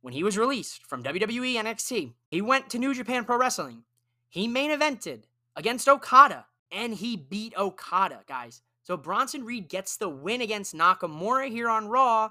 when 0.00 0.14
he 0.14 0.22
was 0.22 0.38
released 0.38 0.86
from 0.86 1.02
WWE 1.02 1.54
NXT, 1.54 2.12
he 2.30 2.42
went 2.42 2.70
to 2.70 2.78
New 2.78 2.94
Japan 2.94 3.24
Pro 3.24 3.36
Wrestling. 3.36 3.84
He 4.28 4.48
main 4.48 4.70
evented 4.70 5.24
against 5.56 5.88
Okada 5.88 6.46
and 6.70 6.94
he 6.94 7.16
beat 7.16 7.56
Okada, 7.56 8.20
guys. 8.26 8.62
So 8.82 8.96
Bronson 8.96 9.44
Reed 9.44 9.68
gets 9.68 9.96
the 9.96 10.08
win 10.08 10.42
against 10.42 10.74
Nakamura 10.74 11.48
here 11.48 11.68
on 11.68 11.88
Raw, 11.88 12.30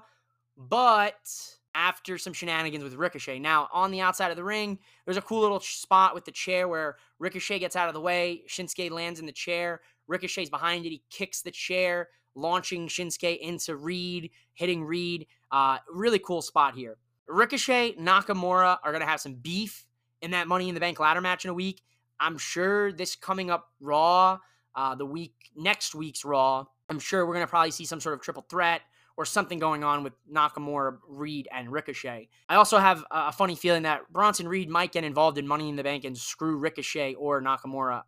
but 0.56 1.28
after 1.74 2.18
some 2.18 2.32
shenanigans 2.32 2.84
with 2.84 2.94
Ricochet. 2.94 3.40
Now, 3.40 3.68
on 3.72 3.90
the 3.90 4.00
outside 4.00 4.30
of 4.30 4.36
the 4.36 4.44
ring, 4.44 4.78
there's 5.04 5.16
a 5.16 5.22
cool 5.22 5.40
little 5.40 5.60
spot 5.60 6.14
with 6.14 6.24
the 6.24 6.30
chair 6.30 6.68
where 6.68 6.96
Ricochet 7.18 7.58
gets 7.58 7.74
out 7.74 7.88
of 7.88 7.94
the 7.94 8.00
way. 8.00 8.44
Shinsuke 8.48 8.90
lands 8.90 9.18
in 9.18 9.26
the 9.26 9.32
chair. 9.32 9.80
Ricochet's 10.06 10.50
behind 10.50 10.86
it. 10.86 10.90
He 10.90 11.02
kicks 11.10 11.42
the 11.42 11.50
chair, 11.50 12.08
launching 12.34 12.88
Shinsuke 12.88 13.38
into 13.38 13.76
Reed, 13.76 14.30
hitting 14.52 14.84
Reed. 14.84 15.26
Uh, 15.50 15.78
really 15.92 16.18
cool 16.18 16.42
spot 16.42 16.74
here. 16.74 16.96
Ricochet, 17.28 17.94
Nakamura 17.94 18.78
are 18.82 18.92
going 18.92 19.00
to 19.00 19.06
have 19.06 19.20
some 19.20 19.34
beef 19.34 19.86
in 20.20 20.32
that 20.32 20.48
Money 20.48 20.68
in 20.68 20.74
the 20.74 20.80
Bank 20.80 20.98
ladder 21.00 21.20
match 21.20 21.44
in 21.44 21.50
a 21.50 21.54
week. 21.54 21.82
I'm 22.20 22.38
sure 22.38 22.92
this 22.92 23.16
coming 23.16 23.50
up 23.50 23.70
Raw, 23.80 24.38
uh, 24.74 24.94
the 24.94 25.06
week 25.06 25.34
next 25.56 25.94
week's 25.94 26.24
Raw, 26.24 26.66
I'm 26.88 26.98
sure 26.98 27.24
we're 27.26 27.34
going 27.34 27.46
to 27.46 27.50
probably 27.50 27.70
see 27.70 27.84
some 27.84 28.00
sort 28.00 28.14
of 28.14 28.20
triple 28.20 28.44
threat 28.48 28.82
or 29.16 29.24
something 29.24 29.58
going 29.58 29.84
on 29.84 30.02
with 30.02 30.12
Nakamura, 30.30 30.98
Reed, 31.08 31.48
and 31.52 31.70
Ricochet. 31.70 32.28
I 32.48 32.56
also 32.56 32.78
have 32.78 33.04
a 33.10 33.32
funny 33.32 33.54
feeling 33.54 33.84
that 33.84 34.12
Bronson 34.12 34.48
Reed 34.48 34.68
might 34.68 34.92
get 34.92 35.04
involved 35.04 35.38
in 35.38 35.46
Money 35.46 35.68
in 35.68 35.76
the 35.76 35.84
Bank 35.84 36.04
and 36.04 36.18
screw 36.18 36.56
Ricochet 36.56 37.14
or 37.14 37.40
Nakamura 37.40 38.02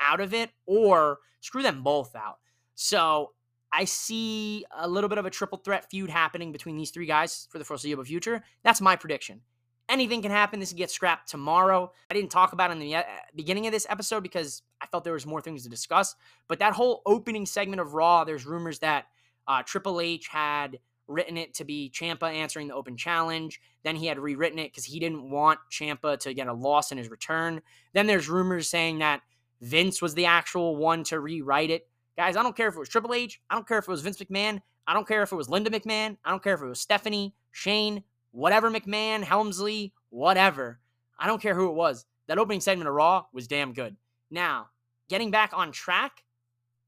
out 0.00 0.20
of 0.20 0.32
it, 0.32 0.50
or 0.64 1.18
screw 1.40 1.62
them 1.62 1.82
both 1.82 2.14
out. 2.14 2.38
So 2.76 3.32
I 3.72 3.84
see 3.84 4.64
a 4.76 4.88
little 4.88 5.08
bit 5.08 5.18
of 5.18 5.26
a 5.26 5.30
triple 5.30 5.58
threat 5.58 5.90
feud 5.90 6.10
happening 6.10 6.52
between 6.52 6.76
these 6.76 6.90
three 6.90 7.06
guys 7.06 7.48
for 7.50 7.58
the 7.58 7.64
foreseeable 7.64 8.04
future. 8.04 8.42
That's 8.62 8.80
my 8.80 8.96
prediction. 8.96 9.42
Anything 9.88 10.20
can 10.20 10.30
happen. 10.30 10.60
This 10.60 10.70
can 10.70 10.78
get 10.78 10.90
scrapped 10.90 11.28
tomorrow. 11.28 11.92
I 12.10 12.14
didn't 12.14 12.30
talk 12.30 12.52
about 12.52 12.70
it 12.70 12.74
in 12.74 12.78
the 12.78 12.96
uh, 12.96 13.02
beginning 13.34 13.66
of 13.66 13.72
this 13.72 13.86
episode 13.88 14.22
because 14.22 14.62
I 14.80 14.86
felt 14.86 15.04
there 15.04 15.14
was 15.14 15.26
more 15.26 15.40
things 15.40 15.62
to 15.62 15.70
discuss. 15.70 16.14
But 16.46 16.58
that 16.58 16.74
whole 16.74 17.02
opening 17.06 17.46
segment 17.46 17.80
of 17.80 17.94
Raw, 17.94 18.24
there's 18.24 18.44
rumors 18.44 18.80
that 18.80 19.06
uh, 19.46 19.62
Triple 19.64 20.00
H 20.00 20.28
had 20.28 20.78
written 21.06 21.38
it 21.38 21.54
to 21.54 21.64
be 21.64 21.90
Ciampa 21.94 22.30
answering 22.32 22.68
the 22.68 22.74
open 22.74 22.96
challenge. 22.96 23.60
Then 23.82 23.96
he 23.96 24.06
had 24.06 24.18
rewritten 24.18 24.58
it 24.58 24.70
because 24.70 24.84
he 24.84 25.00
didn't 25.00 25.30
want 25.30 25.58
Ciampa 25.72 26.18
to 26.20 26.34
get 26.34 26.48
a 26.48 26.52
loss 26.52 26.92
in 26.92 26.98
his 26.98 27.10
return. 27.10 27.62
Then 27.94 28.06
there's 28.06 28.28
rumors 28.28 28.68
saying 28.68 28.98
that 28.98 29.22
Vince 29.62 30.02
was 30.02 30.14
the 30.14 30.26
actual 30.26 30.76
one 30.76 31.02
to 31.04 31.18
rewrite 31.18 31.70
it. 31.70 31.88
Guys, 32.18 32.36
I 32.36 32.42
don't 32.42 32.56
care 32.56 32.66
if 32.66 32.74
it 32.74 32.80
was 32.80 32.88
Triple 32.88 33.14
H. 33.14 33.40
I 33.48 33.54
don't 33.54 33.68
care 33.68 33.78
if 33.78 33.84
it 33.84 33.90
was 33.90 34.02
Vince 34.02 34.18
McMahon. 34.18 34.60
I 34.88 34.92
don't 34.92 35.06
care 35.06 35.22
if 35.22 35.30
it 35.30 35.36
was 35.36 35.48
Linda 35.48 35.70
McMahon. 35.70 36.16
I 36.24 36.30
don't 36.30 36.42
care 36.42 36.54
if 36.54 36.60
it 36.60 36.66
was 36.66 36.80
Stephanie, 36.80 37.36
Shane, 37.52 38.02
whatever 38.32 38.72
McMahon, 38.72 39.22
Helmsley, 39.22 39.92
whatever. 40.10 40.80
I 41.16 41.28
don't 41.28 41.40
care 41.40 41.54
who 41.54 41.68
it 41.68 41.74
was. 41.74 42.06
That 42.26 42.38
opening 42.38 42.60
segment 42.60 42.88
of 42.88 42.94
Raw 42.96 43.26
was 43.32 43.46
damn 43.46 43.72
good. 43.72 43.94
Now, 44.32 44.66
getting 45.08 45.30
back 45.30 45.52
on 45.54 45.70
track, 45.70 46.24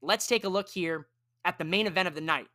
let's 0.01 0.27
take 0.27 0.43
a 0.43 0.49
look 0.49 0.67
here 0.67 1.07
at 1.45 1.57
the 1.57 1.63
main 1.63 1.87
event 1.87 2.09
of 2.09 2.13
the 2.13 2.19
night. 2.19 2.47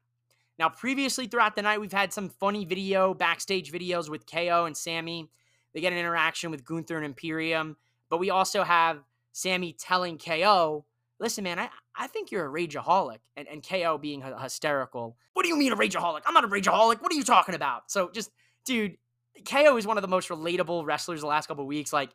Now, 0.59 0.69
previously 0.69 1.29
throughout 1.29 1.57
the 1.57 1.63
night, 1.63 1.81
we've 1.81 1.91
had 1.91 2.13
some 2.13 2.29
funny 2.29 2.67
video, 2.67 3.15
backstage 3.15 3.73
videos 3.73 4.11
with 4.11 4.31
KO 4.31 4.67
and 4.67 4.77
Sammy. 4.77 5.31
They 5.73 5.81
get 5.81 5.95
an 5.95 5.99
interaction 5.99 6.51
with 6.51 6.63
Gunther 6.63 6.97
and 6.97 7.07
Imperium, 7.07 7.79
but 8.11 8.21
we 8.21 8.29
also 8.29 8.65
have 8.65 9.03
Sammy 9.33 9.73
telling 9.73 10.19
KO 10.19 10.85
listen, 11.19 11.45
man, 11.45 11.59
I, 11.59 11.69
I 11.97 12.07
think 12.07 12.31
you're 12.31 12.47
a 12.47 12.51
rageaholic. 12.51 13.19
And, 13.37 13.49
and 13.49 13.67
KO 13.67 13.99
being 13.99 14.23
hysterical. 14.41 15.17
What 15.35 15.43
do 15.43 15.49
you 15.49 15.57
mean 15.57 15.73
a 15.73 15.77
rageaholic? 15.77 16.23
I'm 16.27 16.35
not 16.35 16.45
a 16.45 16.49
rageaholic. 16.49 17.01
What 17.01 17.13
are 17.13 17.17
you 17.17 17.25
talking 17.25 17.55
about? 17.55 17.91
So 17.91 18.11
just, 18.13 18.31
dude, 18.65 18.97
KO 19.45 19.77
is 19.77 19.87
one 19.87 19.99
of 19.99 20.03
the 20.03 20.09
most 20.09 20.29
relatable 20.29 20.85
wrestlers 20.87 21.21
the 21.21 21.27
last 21.27 21.47
couple 21.47 21.67
weeks. 21.67 21.93
Like, 21.93 22.11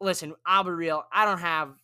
listen, 0.00 0.34
I'll 0.46 0.64
be 0.64 0.70
real. 0.70 1.04
I 1.12 1.24
don't 1.24 1.40
have, 1.40 1.74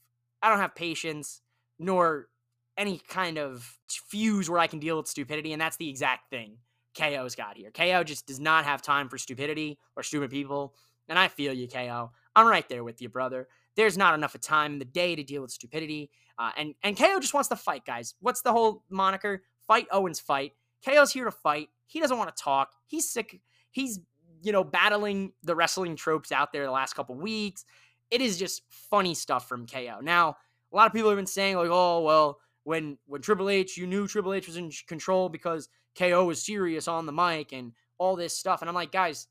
I 0.43 0.49
don't 0.49 0.59
have 0.59 0.75
patience 0.75 1.41
nor 1.79 2.29
any 2.77 2.99
kind 3.09 3.39
of 3.39 3.79
fuse 3.89 4.51
where 4.51 4.59
I 4.59 4.67
can 4.67 4.79
deal 4.79 4.97
with 4.97 5.09
stupidity. 5.09 5.53
And 5.53 5.61
that's 5.61 5.77
the 5.77 5.89
exact 5.89 6.31
thing 6.31 6.59
KO's 6.97 7.35
got 7.35 7.57
here. 7.57 7.71
KO 7.71 8.05
just 8.05 8.27
does 8.27 8.41
not 8.41 8.65
have 8.65 8.83
time 8.83 9.09
for 9.09 9.19
stupidity 9.19 9.79
or 9.97 10.03
stupid 10.03 10.31
people. 10.31 10.75
And 11.09 11.19
I 11.19 11.29
feel 11.29 11.53
you, 11.53 11.69
KO. 11.69 12.11
I'm 12.35 12.47
right 12.47 12.69
there 12.69 12.85
with 12.85 13.01
you, 13.01 13.09
brother. 13.09 13.49
There's 13.77 13.97
not 13.97 14.15
enough 14.15 14.35
of 14.35 14.41
time 14.41 14.75
in 14.75 14.79
the 14.79 14.85
day 14.85 15.15
to 15.15 15.23
deal 15.23 15.43
with 15.43 15.51
stupidity. 15.51 16.11
Uh, 16.39 16.51
and 16.57 16.75
and 16.83 16.97
KO 16.97 17.19
just 17.21 17.35
wants 17.35 17.49
to 17.49 17.57
fight, 17.57 17.85
guys. 17.85 18.15
What's 18.21 18.43
the 18.43 18.53
whole 18.53 18.83
moniker? 18.91 19.43
Fight 19.67 19.87
Owens 19.91 20.21
fight. 20.21 20.53
KO's 20.85 21.13
here 21.13 21.25
to 21.25 21.31
fight. 21.31 21.69
He 21.87 22.01
doesn't 22.01 22.19
want 22.19 22.35
to 22.35 22.43
talk. 22.43 22.73
He's 22.87 23.09
sick. 23.09 23.41
He's 23.71 24.01
you 24.43 24.53
know 24.53 24.65
battling 24.65 25.33
the 25.43 25.55
wrestling 25.57 25.97
tropes 25.97 26.33
out 26.33 26.53
there 26.53 26.65
the 26.65 26.71
last 26.71 26.95
couple 26.95 27.15
weeks. 27.15 27.65
It 28.11 28.21
is 28.21 28.39
just 28.39 28.63
funny 28.69 29.15
stuff 29.15 29.49
from 29.49 29.67
KO. 29.67 30.01
Now, 30.03 30.37
a 30.73 30.77
lot 30.77 30.87
of 30.87 30.93
people 30.93 31.11
have 31.11 31.19
been 31.19 31.27
saying 31.27 31.57
like, 31.57 31.71
oh 31.71 32.01
well, 32.03 32.39
when 32.65 32.99
when 33.07 33.23
Triple 33.23 33.49
H, 33.49 33.77
you 33.77 33.87
knew 33.87 34.07
Triple 34.07 34.35
H 34.35 34.47
was 34.47 34.57
in 34.57 34.71
control 34.87 35.29
because 35.29 35.69
KO 35.97 36.25
was 36.25 36.45
serious 36.45 36.89
on 36.89 37.07
the 37.07 37.13
mic 37.13 37.53
and 37.53 37.73
all 37.99 38.17
this 38.17 38.37
stuff. 38.37 38.61
And 38.61 38.69
I'm 38.69 38.75
like, 38.75 38.93
guys, 38.93 39.29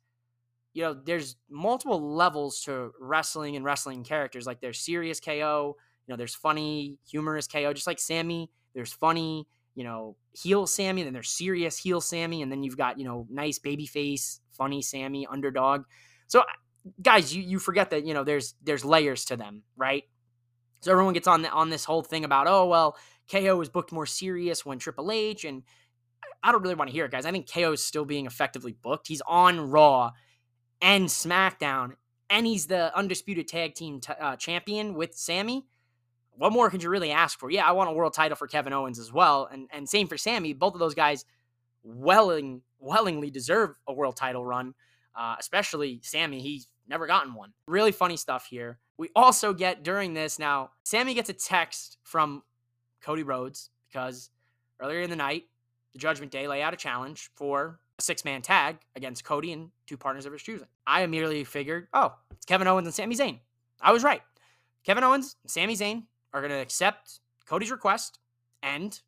you 0.73 0.83
know, 0.83 0.93
there's 0.93 1.37
multiple 1.49 2.15
levels 2.15 2.61
to 2.61 2.91
wrestling 2.99 3.55
and 3.55 3.63
wrestling 3.63 4.03
characters. 4.03 4.45
Like 4.45 4.61
there's 4.61 4.79
serious 4.79 5.19
KO, 5.19 5.77
you 6.07 6.13
know, 6.13 6.17
there's 6.17 6.35
funny, 6.35 6.99
humorous 7.09 7.47
KO, 7.47 7.73
just 7.73 7.87
like 7.87 7.99
Sami. 7.99 8.51
There's 8.73 8.93
funny, 8.93 9.47
you 9.75 9.83
know, 9.83 10.15
heel 10.33 10.67
Sami, 10.67 11.03
then 11.03 11.13
there's 11.13 11.29
serious 11.29 11.77
heel 11.77 12.01
Sami, 12.01 12.41
and 12.41 12.51
then 12.51 12.63
you've 12.63 12.77
got, 12.77 12.99
you 12.99 13.05
know, 13.05 13.27
nice 13.29 13.59
baby 13.59 13.85
face, 13.85 14.39
funny 14.51 14.81
Sami, 14.81 15.25
underdog. 15.27 15.83
So 16.27 16.43
guys, 17.01 17.35
you 17.35 17.41
you 17.41 17.59
forget 17.59 17.89
that, 17.91 18.05
you 18.05 18.13
know, 18.13 18.23
there's 18.23 18.55
there's 18.63 18.85
layers 18.85 19.25
to 19.25 19.37
them, 19.37 19.63
right? 19.75 20.03
So 20.81 20.91
everyone 20.91 21.13
gets 21.13 21.27
on 21.27 21.41
the, 21.41 21.49
on 21.49 21.69
this 21.69 21.85
whole 21.85 22.03
thing 22.03 22.25
about, 22.25 22.47
oh 22.47 22.67
well, 22.67 22.97
KO 23.31 23.55
was 23.55 23.69
booked 23.69 23.91
more 23.91 24.05
serious 24.05 24.65
when 24.65 24.77
Triple 24.77 25.11
H 25.11 25.45
and 25.45 25.63
I 26.43 26.51
don't 26.51 26.61
really 26.61 26.75
want 26.75 26.89
to 26.89 26.93
hear 26.93 27.05
it, 27.05 27.11
guys. 27.11 27.25
I 27.25 27.31
think 27.31 27.51
KO 27.51 27.71
is 27.71 27.83
still 27.83 28.05
being 28.05 28.27
effectively 28.27 28.75
booked. 28.79 29.07
He's 29.07 29.21
on 29.27 29.71
Raw 29.71 30.11
and 30.79 31.07
SmackDown, 31.07 31.93
and 32.29 32.45
he's 32.45 32.67
the 32.67 32.95
undisputed 32.95 33.47
tag 33.47 33.73
team 33.73 33.99
t- 33.99 34.13
uh, 34.19 34.35
champion 34.35 34.93
with 34.93 35.15
Sami. 35.15 35.65
What 36.37 36.51
more 36.51 36.69
could 36.69 36.83
you 36.83 36.89
really 36.89 37.11
ask 37.11 37.39
for? 37.39 37.49
Yeah, 37.49 37.67
I 37.67 37.71
want 37.71 37.89
a 37.89 37.93
world 37.93 38.13
title 38.13 38.35
for 38.35 38.47
Kevin 38.47 38.73
Owens 38.73 38.99
as 38.99 39.11
well, 39.11 39.47
and 39.51 39.67
and 39.71 39.87
same 39.87 40.07
for 40.07 40.17
Sami. 40.17 40.53
Both 40.53 40.73
of 40.73 40.79
those 40.79 40.95
guys, 40.95 41.25
welling 41.83 42.61
wellingly 42.79 43.29
deserve 43.29 43.79
a 43.87 43.93
world 43.93 44.15
title 44.15 44.45
run. 44.45 44.73
Uh, 45.15 45.35
especially 45.39 46.01
Sami, 46.03 46.41
he's 46.41 46.67
never 46.87 47.07
gotten 47.07 47.33
one. 47.33 47.53
Really 47.67 47.93
funny 47.93 48.17
stuff 48.17 48.47
here. 48.47 48.79
We 48.97 49.09
also 49.15 49.53
get 49.53 49.83
during 49.83 50.13
this 50.13 50.39
now. 50.39 50.71
Sami 50.83 51.13
gets 51.13 51.29
a 51.29 51.33
text 51.33 51.97
from 52.03 52.43
Cody 53.01 53.23
Rhodes 53.23 53.69
because 53.87 54.29
earlier 54.81 55.01
in 55.01 55.09
the 55.09 55.15
night, 55.15 55.45
the 55.93 55.99
Judgment 55.99 56.31
Day 56.31 56.47
lay 56.47 56.61
out 56.61 56.73
a 56.73 56.77
challenge 56.77 57.29
for 57.35 57.79
a 57.97 58.01
six 58.01 58.25
man 58.25 58.41
tag 58.41 58.77
against 58.95 59.23
Cody 59.23 59.53
and 59.53 59.69
two 59.87 59.97
partners 59.97 60.25
of 60.25 60.33
his 60.33 60.41
choosing. 60.41 60.67
I 60.85 61.03
immediately 61.03 61.43
figured, 61.45 61.87
oh, 61.93 62.13
it's 62.31 62.45
Kevin 62.45 62.67
Owens 62.67 62.87
and 62.87 62.93
Sami 62.93 63.15
Zayn. 63.15 63.39
I 63.81 63.93
was 63.93 64.03
right. 64.03 64.21
Kevin 64.83 65.03
Owens 65.03 65.37
and 65.43 65.51
Sami 65.51 65.75
Zayn 65.75 66.03
are 66.35 66.41
going 66.41 66.51
to 66.51 66.59
accept 66.59 67.21
Cody's 67.47 67.71
request 67.71 68.19
and 68.61 68.99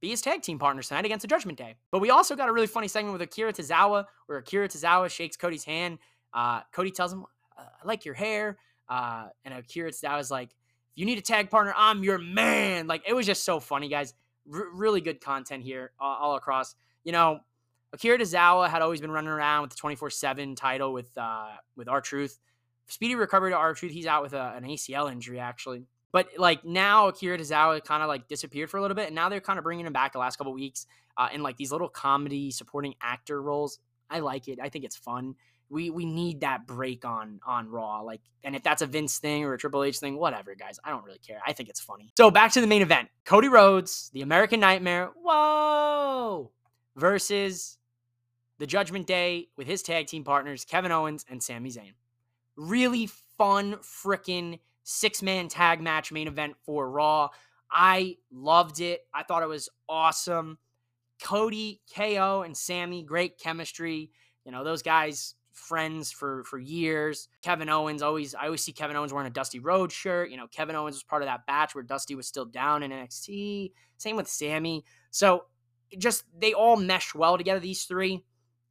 be 0.00 0.08
his 0.08 0.22
tag 0.22 0.40
team 0.40 0.58
partners 0.58 0.88
tonight 0.88 1.04
against 1.04 1.22
the 1.22 1.28
Judgment 1.28 1.58
Day. 1.58 1.74
But 1.92 2.00
we 2.00 2.08
also 2.08 2.34
got 2.34 2.48
a 2.48 2.52
really 2.52 2.66
funny 2.66 2.88
segment 2.88 3.12
with 3.12 3.20
Akira 3.20 3.52
Tozawa 3.52 4.06
where 4.26 4.38
Akira 4.38 4.66
Tozawa 4.66 5.10
shakes 5.10 5.36
Cody's 5.36 5.64
hand. 5.64 5.98
Uh, 6.32 6.62
Cody 6.72 6.90
tells 6.90 7.12
him, 7.12 7.26
I 7.56 7.64
like 7.84 8.06
your 8.06 8.14
hair. 8.14 8.56
Uh, 8.88 9.26
and 9.44 9.52
Akira 9.52 9.90
Tozawa 9.90 10.20
is 10.20 10.30
like, 10.30 10.48
if 10.48 10.96
you 10.96 11.04
need 11.04 11.18
a 11.18 11.22
tag 11.22 11.50
partner, 11.50 11.74
I'm 11.76 12.02
your 12.02 12.18
man. 12.18 12.86
Like, 12.86 13.02
it 13.06 13.12
was 13.12 13.26
just 13.26 13.44
so 13.44 13.60
funny, 13.60 13.88
guys. 13.88 14.14
R- 14.50 14.70
really 14.72 15.02
good 15.02 15.20
content 15.20 15.62
here 15.62 15.92
all, 16.00 16.34
across. 16.36 16.74
You 17.04 17.12
know, 17.12 17.40
Akira 17.92 18.16
Tozawa 18.16 18.70
had 18.70 18.80
always 18.80 19.02
been 19.02 19.10
running 19.10 19.30
around 19.30 19.62
with 19.62 19.72
the 19.72 19.76
24/7 19.76 20.56
title 20.56 20.94
with 20.94 21.16
uh 21.18 21.48
with 21.76 21.88
R-Truth. 21.88 22.38
Speedy 22.86 23.16
recovery 23.16 23.50
to 23.50 23.56
R-Truth. 23.56 23.92
He's 23.92 24.06
out 24.06 24.22
with 24.22 24.32
a, 24.32 24.54
an 24.56 24.64
ACL 24.64 25.12
injury 25.12 25.38
actually. 25.38 25.84
But 26.12 26.28
like 26.38 26.64
now, 26.64 27.08
Akira 27.08 27.38
Tozawa 27.38 27.84
kind 27.84 28.02
of 28.02 28.08
like 28.08 28.26
disappeared 28.28 28.70
for 28.70 28.78
a 28.78 28.82
little 28.82 28.94
bit, 28.94 29.06
and 29.06 29.14
now 29.14 29.28
they're 29.28 29.40
kind 29.40 29.58
of 29.58 29.64
bringing 29.64 29.86
him 29.86 29.92
back 29.92 30.12
the 30.12 30.18
last 30.18 30.36
couple 30.36 30.52
weeks 30.52 30.86
uh, 31.16 31.28
in 31.32 31.42
like 31.42 31.56
these 31.56 31.70
little 31.70 31.88
comedy 31.88 32.50
supporting 32.50 32.94
actor 33.00 33.40
roles. 33.40 33.78
I 34.08 34.20
like 34.20 34.48
it. 34.48 34.58
I 34.60 34.68
think 34.68 34.84
it's 34.84 34.96
fun. 34.96 35.36
We 35.68 35.88
we 35.90 36.04
need 36.04 36.40
that 36.40 36.66
break 36.66 37.04
on 37.04 37.38
on 37.46 37.68
Raw. 37.68 38.00
Like, 38.00 38.22
and 38.42 38.56
if 38.56 38.64
that's 38.64 38.82
a 38.82 38.86
Vince 38.86 39.18
thing 39.18 39.44
or 39.44 39.54
a 39.54 39.58
Triple 39.58 39.84
H 39.84 39.98
thing, 39.98 40.16
whatever, 40.16 40.56
guys. 40.56 40.80
I 40.84 40.90
don't 40.90 41.04
really 41.04 41.20
care. 41.20 41.40
I 41.46 41.52
think 41.52 41.68
it's 41.68 41.80
funny. 41.80 42.12
So 42.16 42.30
back 42.30 42.52
to 42.52 42.60
the 42.60 42.66
main 42.66 42.82
event: 42.82 43.08
Cody 43.24 43.48
Rhodes, 43.48 44.10
the 44.12 44.22
American 44.22 44.58
Nightmare. 44.58 45.10
Whoa! 45.14 46.50
Versus 46.96 47.78
the 48.58 48.66
Judgment 48.66 49.06
Day 49.06 49.48
with 49.56 49.68
his 49.68 49.82
tag 49.82 50.08
team 50.08 50.24
partners, 50.24 50.64
Kevin 50.64 50.90
Owens 50.90 51.24
and 51.30 51.40
Sami 51.40 51.70
Zayn. 51.70 51.92
Really 52.56 53.08
fun, 53.38 53.76
freaking 53.76 54.58
six 54.82 55.22
man 55.22 55.48
tag 55.48 55.80
match 55.80 56.12
main 56.12 56.28
event 56.28 56.54
for 56.64 56.90
Raw. 56.90 57.28
I 57.70 58.16
loved 58.32 58.80
it. 58.80 59.00
I 59.14 59.22
thought 59.22 59.42
it 59.42 59.48
was 59.48 59.68
awesome. 59.88 60.58
Cody, 61.22 61.82
KO, 61.94 62.42
and 62.42 62.56
Sami, 62.56 63.02
great 63.02 63.38
chemistry. 63.38 64.10
You 64.44 64.52
know, 64.52 64.64
those 64.64 64.82
guys 64.82 65.34
friends 65.52 66.10
for 66.10 66.44
for 66.44 66.58
years. 66.58 67.28
Kevin 67.42 67.68
Owens 67.68 68.02
always 68.02 68.34
I 68.34 68.46
always 68.46 68.62
see 68.62 68.72
Kevin 68.72 68.96
Owens 68.96 69.12
wearing 69.12 69.28
a 69.28 69.32
Dusty 69.32 69.58
Rhodes 69.58 69.94
shirt. 69.94 70.30
You 70.30 70.36
know, 70.36 70.46
Kevin 70.48 70.76
Owens 70.76 70.96
was 70.96 71.02
part 71.02 71.22
of 71.22 71.26
that 71.26 71.46
batch 71.46 71.74
where 71.74 71.84
Dusty 71.84 72.14
was 72.14 72.26
still 72.26 72.44
down 72.44 72.82
in 72.82 72.90
NXT. 72.90 73.72
Same 73.98 74.16
with 74.16 74.28
Sami. 74.28 74.84
So 75.10 75.44
just 75.98 76.24
they 76.36 76.52
all 76.52 76.76
mesh 76.76 77.14
well 77.14 77.36
together, 77.36 77.60
these 77.60 77.84
three. 77.84 78.24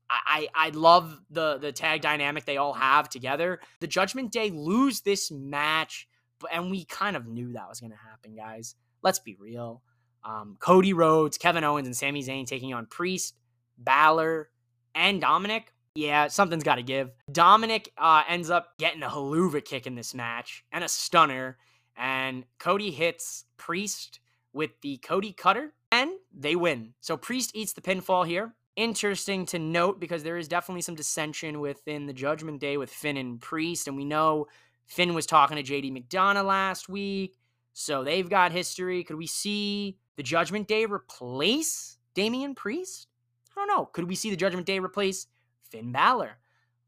I, 0.09 0.47
I 0.55 0.69
love 0.69 1.19
the 1.29 1.57
the 1.57 1.71
tag 1.71 2.01
dynamic 2.01 2.45
they 2.45 2.57
all 2.57 2.73
have 2.73 3.09
together. 3.09 3.59
The 3.79 3.87
Judgment 3.87 4.31
Day 4.31 4.49
lose 4.49 5.01
this 5.01 5.31
match, 5.31 6.07
and 6.51 6.71
we 6.71 6.85
kind 6.85 7.15
of 7.15 7.27
knew 7.27 7.53
that 7.53 7.69
was 7.69 7.79
going 7.79 7.91
to 7.91 7.97
happen, 7.97 8.35
guys. 8.35 8.75
Let's 9.03 9.19
be 9.19 9.35
real. 9.39 9.81
Um, 10.23 10.57
Cody 10.59 10.93
Rhodes, 10.93 11.37
Kevin 11.37 11.63
Owens, 11.63 11.87
and 11.87 11.95
Sami 11.95 12.23
Zayn 12.23 12.45
taking 12.45 12.73
on 12.73 12.87
Priest, 12.87 13.35
Balor, 13.77 14.49
and 14.95 15.21
Dominic. 15.21 15.73
Yeah, 15.95 16.27
something's 16.27 16.63
got 16.63 16.75
to 16.75 16.83
give. 16.83 17.11
Dominic 17.31 17.91
uh, 17.97 18.23
ends 18.27 18.49
up 18.49 18.77
getting 18.77 19.03
a 19.03 19.09
Helluva 19.09 19.63
kick 19.63 19.87
in 19.87 19.95
this 19.95 20.13
match 20.13 20.63
and 20.71 20.83
a 20.83 20.89
stunner, 20.89 21.57
and 21.97 22.45
Cody 22.59 22.91
hits 22.91 23.45
Priest 23.57 24.19
with 24.53 24.71
the 24.81 24.97
Cody 24.97 25.33
Cutter, 25.33 25.73
and 25.91 26.11
they 26.35 26.55
win. 26.55 26.93
So 26.99 27.15
Priest 27.15 27.51
eats 27.53 27.73
the 27.73 27.81
pinfall 27.81 28.25
here 28.25 28.55
interesting 28.79 29.45
to 29.47 29.59
note 29.59 29.99
because 29.99 30.23
there 30.23 30.37
is 30.37 30.47
definitely 30.47 30.81
some 30.81 30.95
dissension 30.95 31.59
within 31.59 32.05
the 32.05 32.13
Judgment 32.13 32.61
Day 32.61 32.77
with 32.77 32.89
Finn 32.89 33.17
and 33.17 33.41
Priest, 33.41 33.87
and 33.87 33.97
we 33.97 34.05
know 34.05 34.47
Finn 34.87 35.13
was 35.13 35.25
talking 35.25 35.57
to 35.57 35.63
JD 35.63 35.91
McDonagh 35.91 36.45
last 36.45 36.87
week, 36.87 37.37
so 37.73 38.03
they've 38.03 38.29
got 38.29 38.53
history. 38.53 39.03
Could 39.03 39.17
we 39.17 39.27
see 39.27 39.97
the 40.15 40.23
Judgment 40.23 40.67
Day 40.69 40.85
replace 40.85 41.97
Damian 42.13 42.55
Priest? 42.55 43.07
I 43.51 43.59
don't 43.59 43.67
know. 43.67 43.85
Could 43.85 44.07
we 44.07 44.15
see 44.15 44.29
the 44.29 44.37
Judgment 44.37 44.65
Day 44.65 44.79
replace 44.79 45.27
Finn 45.69 45.91
Balor? 45.91 46.37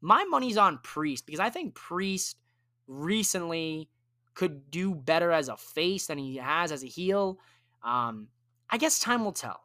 My 0.00 0.24
money's 0.24 0.56
on 0.56 0.80
Priest 0.82 1.26
because 1.26 1.40
I 1.40 1.50
think 1.50 1.74
Priest 1.74 2.38
recently 2.86 3.90
could 4.34 4.70
do 4.70 4.94
better 4.94 5.30
as 5.30 5.48
a 5.48 5.56
face 5.56 6.06
than 6.06 6.16
he 6.16 6.36
has 6.36 6.72
as 6.72 6.82
a 6.82 6.88
heel. 6.88 7.38
Um, 7.84 8.28
I 8.70 8.78
guess 8.78 8.98
time 8.98 9.24
will 9.24 9.32
tell. 9.32 9.61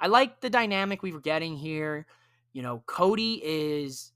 I 0.00 0.06
like 0.06 0.40
the 0.40 0.50
dynamic 0.50 1.02
we 1.02 1.12
were 1.12 1.20
getting 1.20 1.56
here. 1.56 2.06
You 2.52 2.62
know, 2.62 2.82
Cody 2.86 3.40
is 3.44 4.12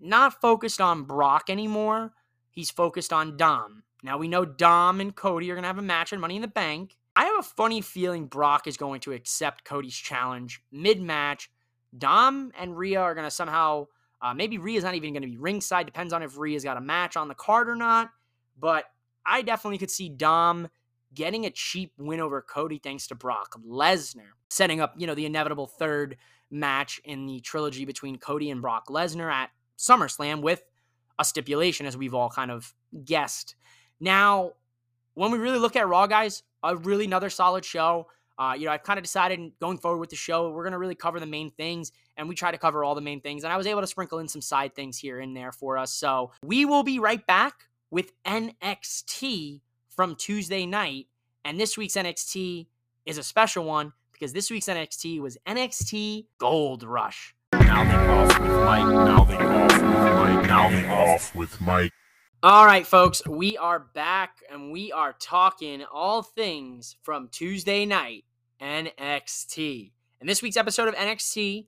not 0.00 0.40
focused 0.40 0.80
on 0.80 1.02
Brock 1.02 1.44
anymore. 1.48 2.12
He's 2.50 2.70
focused 2.70 3.12
on 3.12 3.36
Dom. 3.36 3.82
Now 4.02 4.18
we 4.18 4.28
know 4.28 4.44
Dom 4.44 5.00
and 5.00 5.14
Cody 5.14 5.50
are 5.50 5.54
going 5.54 5.64
to 5.64 5.68
have 5.68 5.78
a 5.78 5.82
match 5.82 6.12
on 6.12 6.20
Money 6.20 6.36
in 6.36 6.42
the 6.42 6.48
Bank. 6.48 6.96
I 7.16 7.24
have 7.24 7.38
a 7.38 7.42
funny 7.42 7.80
feeling 7.80 8.26
Brock 8.26 8.66
is 8.66 8.76
going 8.76 9.00
to 9.00 9.12
accept 9.12 9.64
Cody's 9.64 9.96
challenge 9.96 10.62
mid 10.70 11.00
match. 11.00 11.50
Dom 11.96 12.52
and 12.58 12.76
Rhea 12.76 13.00
are 13.00 13.14
going 13.14 13.26
to 13.26 13.30
somehow, 13.30 13.86
uh, 14.20 14.34
maybe 14.34 14.58
Rhea's 14.58 14.84
not 14.84 14.94
even 14.94 15.12
going 15.12 15.22
to 15.22 15.28
be 15.28 15.38
ringside. 15.38 15.86
Depends 15.86 16.12
on 16.12 16.22
if 16.22 16.38
Rhea's 16.38 16.62
got 16.62 16.76
a 16.76 16.80
match 16.80 17.16
on 17.16 17.28
the 17.28 17.34
card 17.34 17.68
or 17.68 17.76
not. 17.76 18.10
But 18.58 18.84
I 19.24 19.42
definitely 19.42 19.78
could 19.78 19.90
see 19.90 20.08
Dom 20.08 20.68
getting 21.14 21.46
a 21.46 21.50
cheap 21.50 21.92
win 21.98 22.20
over 22.20 22.42
Cody 22.42 22.78
thanks 22.78 23.06
to 23.08 23.14
Brock 23.14 23.56
Lesnar, 23.66 24.32
setting 24.50 24.80
up, 24.80 24.94
you 24.96 25.06
know, 25.06 25.14
the 25.14 25.26
inevitable 25.26 25.66
third 25.66 26.16
match 26.50 27.00
in 27.04 27.26
the 27.26 27.40
trilogy 27.40 27.84
between 27.84 28.18
Cody 28.18 28.50
and 28.50 28.60
Brock 28.60 28.88
Lesnar 28.88 29.32
at 29.32 29.50
SummerSlam 29.78 30.42
with 30.42 30.62
a 31.18 31.24
stipulation, 31.24 31.86
as 31.86 31.96
we've 31.96 32.14
all 32.14 32.28
kind 32.28 32.50
of 32.50 32.72
guessed. 33.04 33.56
Now, 34.00 34.52
when 35.14 35.30
we 35.30 35.38
really 35.38 35.58
look 35.58 35.76
at 35.76 35.88
Raw, 35.88 36.06
guys, 36.06 36.42
a 36.62 36.76
really 36.76 37.06
another 37.06 37.30
solid 37.30 37.64
show. 37.64 38.06
Uh, 38.38 38.54
you 38.56 38.66
know, 38.66 38.72
I've 38.72 38.82
kind 38.82 38.98
of 38.98 39.02
decided 39.02 39.52
going 39.60 39.78
forward 39.78 39.98
with 39.98 40.10
the 40.10 40.16
show, 40.16 40.50
we're 40.50 40.62
going 40.62 40.72
to 40.72 40.78
really 40.78 40.94
cover 40.94 41.18
the 41.18 41.26
main 41.26 41.50
things 41.50 41.90
and 42.18 42.28
we 42.28 42.34
try 42.34 42.50
to 42.50 42.58
cover 42.58 42.84
all 42.84 42.94
the 42.94 43.00
main 43.00 43.22
things. 43.22 43.44
And 43.44 43.52
I 43.52 43.56
was 43.56 43.66
able 43.66 43.80
to 43.80 43.86
sprinkle 43.86 44.18
in 44.18 44.28
some 44.28 44.42
side 44.42 44.74
things 44.74 44.98
here 44.98 45.20
and 45.20 45.34
there 45.34 45.52
for 45.52 45.78
us. 45.78 45.92
So 45.92 46.32
we 46.44 46.66
will 46.66 46.82
be 46.82 46.98
right 46.98 47.26
back 47.26 47.54
with 47.90 48.12
NXT 48.24 49.62
from 49.96 50.14
Tuesday 50.14 50.66
night. 50.66 51.06
And 51.44 51.58
this 51.58 51.76
week's 51.76 51.94
NXT 51.94 52.66
is 53.06 53.18
a 53.18 53.22
special 53.22 53.64
one 53.64 53.92
because 54.12 54.32
this 54.32 54.50
week's 54.50 54.66
NXT 54.66 55.20
was 55.20 55.38
NXT 55.46 56.26
Gold 56.38 56.82
Rush. 56.82 57.34
Now 57.52 58.22
off 58.22 58.38
with 58.38 58.50
Mike. 58.50 58.86
Now 58.86 59.22
off 59.22 59.28
with 59.28 59.82
Mike. 59.82 60.46
Now 60.46 60.94
off 60.94 61.34
with 61.34 61.60
Mike. 61.60 61.92
All 62.42 62.66
right, 62.66 62.86
folks, 62.86 63.26
we 63.26 63.56
are 63.56 63.78
back 63.78 64.42
and 64.52 64.70
we 64.70 64.92
are 64.92 65.14
talking 65.18 65.82
all 65.92 66.22
things 66.22 66.96
from 67.02 67.28
Tuesday 67.28 67.86
night 67.86 68.24
NXT. 68.60 69.92
And 70.20 70.28
this 70.28 70.42
week's 70.42 70.56
episode 70.56 70.88
of 70.88 70.94
NXT 70.94 71.66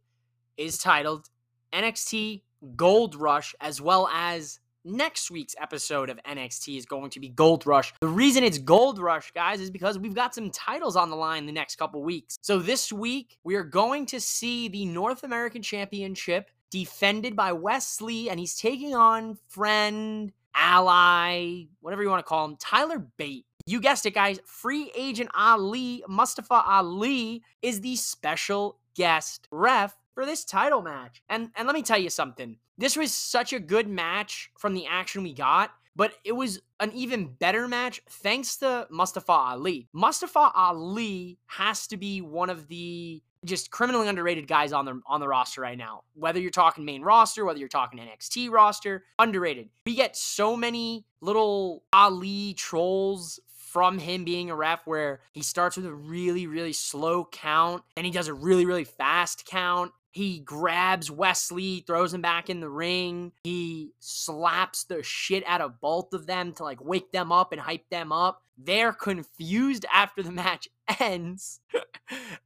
is 0.56 0.78
titled 0.78 1.28
NXT 1.72 2.42
Gold 2.76 3.14
Rush, 3.14 3.54
as 3.60 3.80
well 3.80 4.08
as 4.12 4.60
next 4.84 5.30
week's 5.30 5.54
episode 5.60 6.10
of 6.10 6.18
NXT 6.24 6.78
is 6.78 6.86
going 6.86 7.10
to 7.10 7.20
be 7.20 7.28
Gold 7.28 7.66
Rush. 7.66 7.92
The 8.00 8.08
reason 8.08 8.44
it's 8.44 8.58
Gold 8.58 8.98
Rush, 8.98 9.30
guys, 9.32 9.60
is 9.60 9.70
because 9.70 9.98
we've 9.98 10.14
got 10.14 10.34
some 10.34 10.50
titles 10.50 10.96
on 10.96 11.10
the 11.10 11.16
line 11.16 11.46
the 11.46 11.52
next 11.52 11.76
couple 11.76 12.02
weeks. 12.02 12.38
So 12.42 12.58
this 12.58 12.92
week, 12.92 13.38
we 13.44 13.54
are 13.54 13.64
going 13.64 14.06
to 14.06 14.20
see 14.20 14.68
the 14.68 14.84
North 14.86 15.24
American 15.24 15.62
Championship 15.62 16.50
defended 16.70 17.34
by 17.34 17.52
Wesley, 17.52 18.30
and 18.30 18.38
he's 18.38 18.56
taking 18.56 18.94
on 18.94 19.38
friend, 19.48 20.32
ally, 20.54 21.64
whatever 21.80 22.02
you 22.02 22.10
want 22.10 22.24
to 22.24 22.28
call 22.28 22.44
him, 22.44 22.56
Tyler 22.56 22.98
Bate. 23.16 23.46
You 23.66 23.80
guessed 23.80 24.06
it, 24.06 24.14
guys. 24.14 24.40
Free 24.46 24.90
agent 24.96 25.30
Ali, 25.36 26.02
Mustafa 26.08 26.62
Ali, 26.66 27.42
is 27.60 27.80
the 27.80 27.96
special 27.96 28.78
guest 28.94 29.46
ref 29.50 29.96
for 30.14 30.24
this 30.26 30.44
title 30.44 30.82
match. 30.82 31.22
And 31.28 31.50
and 31.54 31.66
let 31.66 31.74
me 31.74 31.82
tell 31.82 31.98
you 31.98 32.10
something. 32.10 32.56
This 32.78 32.96
was 32.96 33.12
such 33.12 33.52
a 33.52 33.58
good 33.58 33.88
match 33.88 34.50
from 34.56 34.72
the 34.72 34.86
action 34.86 35.24
we 35.24 35.34
got, 35.34 35.72
but 35.96 36.14
it 36.24 36.30
was 36.30 36.60
an 36.78 36.92
even 36.92 37.26
better 37.26 37.66
match 37.66 38.00
thanks 38.08 38.56
to 38.58 38.86
Mustafa 38.88 39.32
Ali. 39.32 39.88
Mustafa 39.92 40.52
Ali 40.54 41.38
has 41.46 41.88
to 41.88 41.96
be 41.96 42.20
one 42.20 42.50
of 42.50 42.68
the 42.68 43.20
just 43.44 43.72
criminally 43.72 44.08
underrated 44.08 44.46
guys 44.46 44.72
on 44.72 44.84
the 44.84 45.00
on 45.06 45.18
the 45.18 45.26
roster 45.26 45.60
right 45.60 45.76
now. 45.76 46.02
Whether 46.14 46.40
you're 46.40 46.52
talking 46.52 46.84
main 46.84 47.02
roster, 47.02 47.44
whether 47.44 47.58
you're 47.58 47.68
talking 47.68 47.98
NXT 47.98 48.50
roster, 48.50 49.04
underrated. 49.18 49.70
We 49.84 49.96
get 49.96 50.16
so 50.16 50.56
many 50.56 51.04
little 51.20 51.82
Ali 51.92 52.54
trolls 52.54 53.40
from 53.56 53.98
him 53.98 54.24
being 54.24 54.50
a 54.50 54.56
ref 54.56 54.86
where 54.86 55.20
he 55.32 55.42
starts 55.42 55.76
with 55.76 55.84
a 55.84 55.92
really 55.92 56.46
really 56.46 56.72
slow 56.72 57.28
count 57.30 57.82
and 57.96 58.06
he 58.06 58.12
does 58.12 58.28
a 58.28 58.34
really 58.34 58.64
really 58.64 58.84
fast 58.84 59.44
count 59.44 59.92
he 60.10 60.40
grabs 60.40 61.10
Wesley, 61.10 61.84
throws 61.86 62.14
him 62.14 62.22
back 62.22 62.48
in 62.48 62.60
the 62.60 62.68
ring. 62.68 63.32
He 63.44 63.92
slaps 64.00 64.84
the 64.84 65.02
shit 65.02 65.44
out 65.46 65.60
of 65.60 65.80
both 65.80 66.12
of 66.12 66.26
them 66.26 66.52
to 66.54 66.64
like 66.64 66.82
wake 66.82 67.12
them 67.12 67.30
up 67.30 67.52
and 67.52 67.60
hype 67.60 67.88
them 67.90 68.10
up. 68.12 68.42
They're 68.56 68.92
confused 68.92 69.84
after 69.92 70.22
the 70.22 70.32
match 70.32 70.68
ends. 71.00 71.60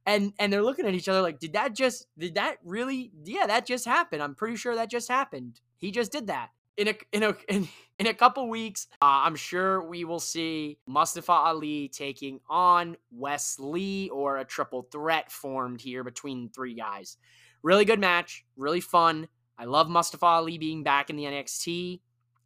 and 0.05 0.33
and 0.37 0.51
they're 0.51 0.61
looking 0.61 0.85
at 0.85 0.93
each 0.93 1.07
other 1.07 1.21
like, 1.21 1.39
did 1.39 1.53
that 1.53 1.73
just 1.73 2.07
did 2.17 2.35
that 2.35 2.57
really 2.63 3.11
yeah, 3.23 3.47
that 3.47 3.65
just 3.65 3.85
happened. 3.85 4.21
I'm 4.21 4.35
pretty 4.35 4.57
sure 4.57 4.75
that 4.75 4.91
just 4.91 5.07
happened. 5.07 5.61
He 5.77 5.91
just 5.91 6.11
did 6.11 6.27
that. 6.27 6.49
In 6.75 6.89
a 6.89 6.95
in 7.11 7.23
a 7.23 7.35
in, 7.47 7.67
in 7.99 8.07
a 8.07 8.13
couple 8.13 8.49
weeks, 8.49 8.87
uh, 9.01 9.23
I'm 9.23 9.35
sure 9.35 9.81
we 9.87 10.03
will 10.03 10.19
see 10.19 10.79
Mustafa 10.85 11.31
Ali 11.31 11.87
taking 11.87 12.39
on 12.49 12.97
Wesley 13.11 14.09
or 14.09 14.37
a 14.37 14.45
triple 14.45 14.87
threat 14.91 15.31
formed 15.31 15.79
here 15.79 16.03
between 16.03 16.49
three 16.49 16.73
guys. 16.73 17.17
Really 17.63 17.85
good 17.85 17.99
match, 17.99 18.45
really 18.57 18.81
fun. 18.81 19.27
I 19.57 19.65
love 19.65 19.89
Mustafa 19.89 20.25
Ali 20.25 20.57
being 20.57 20.83
back 20.83 21.09
in 21.09 21.15
the 21.15 21.23
NXT. 21.23 22.01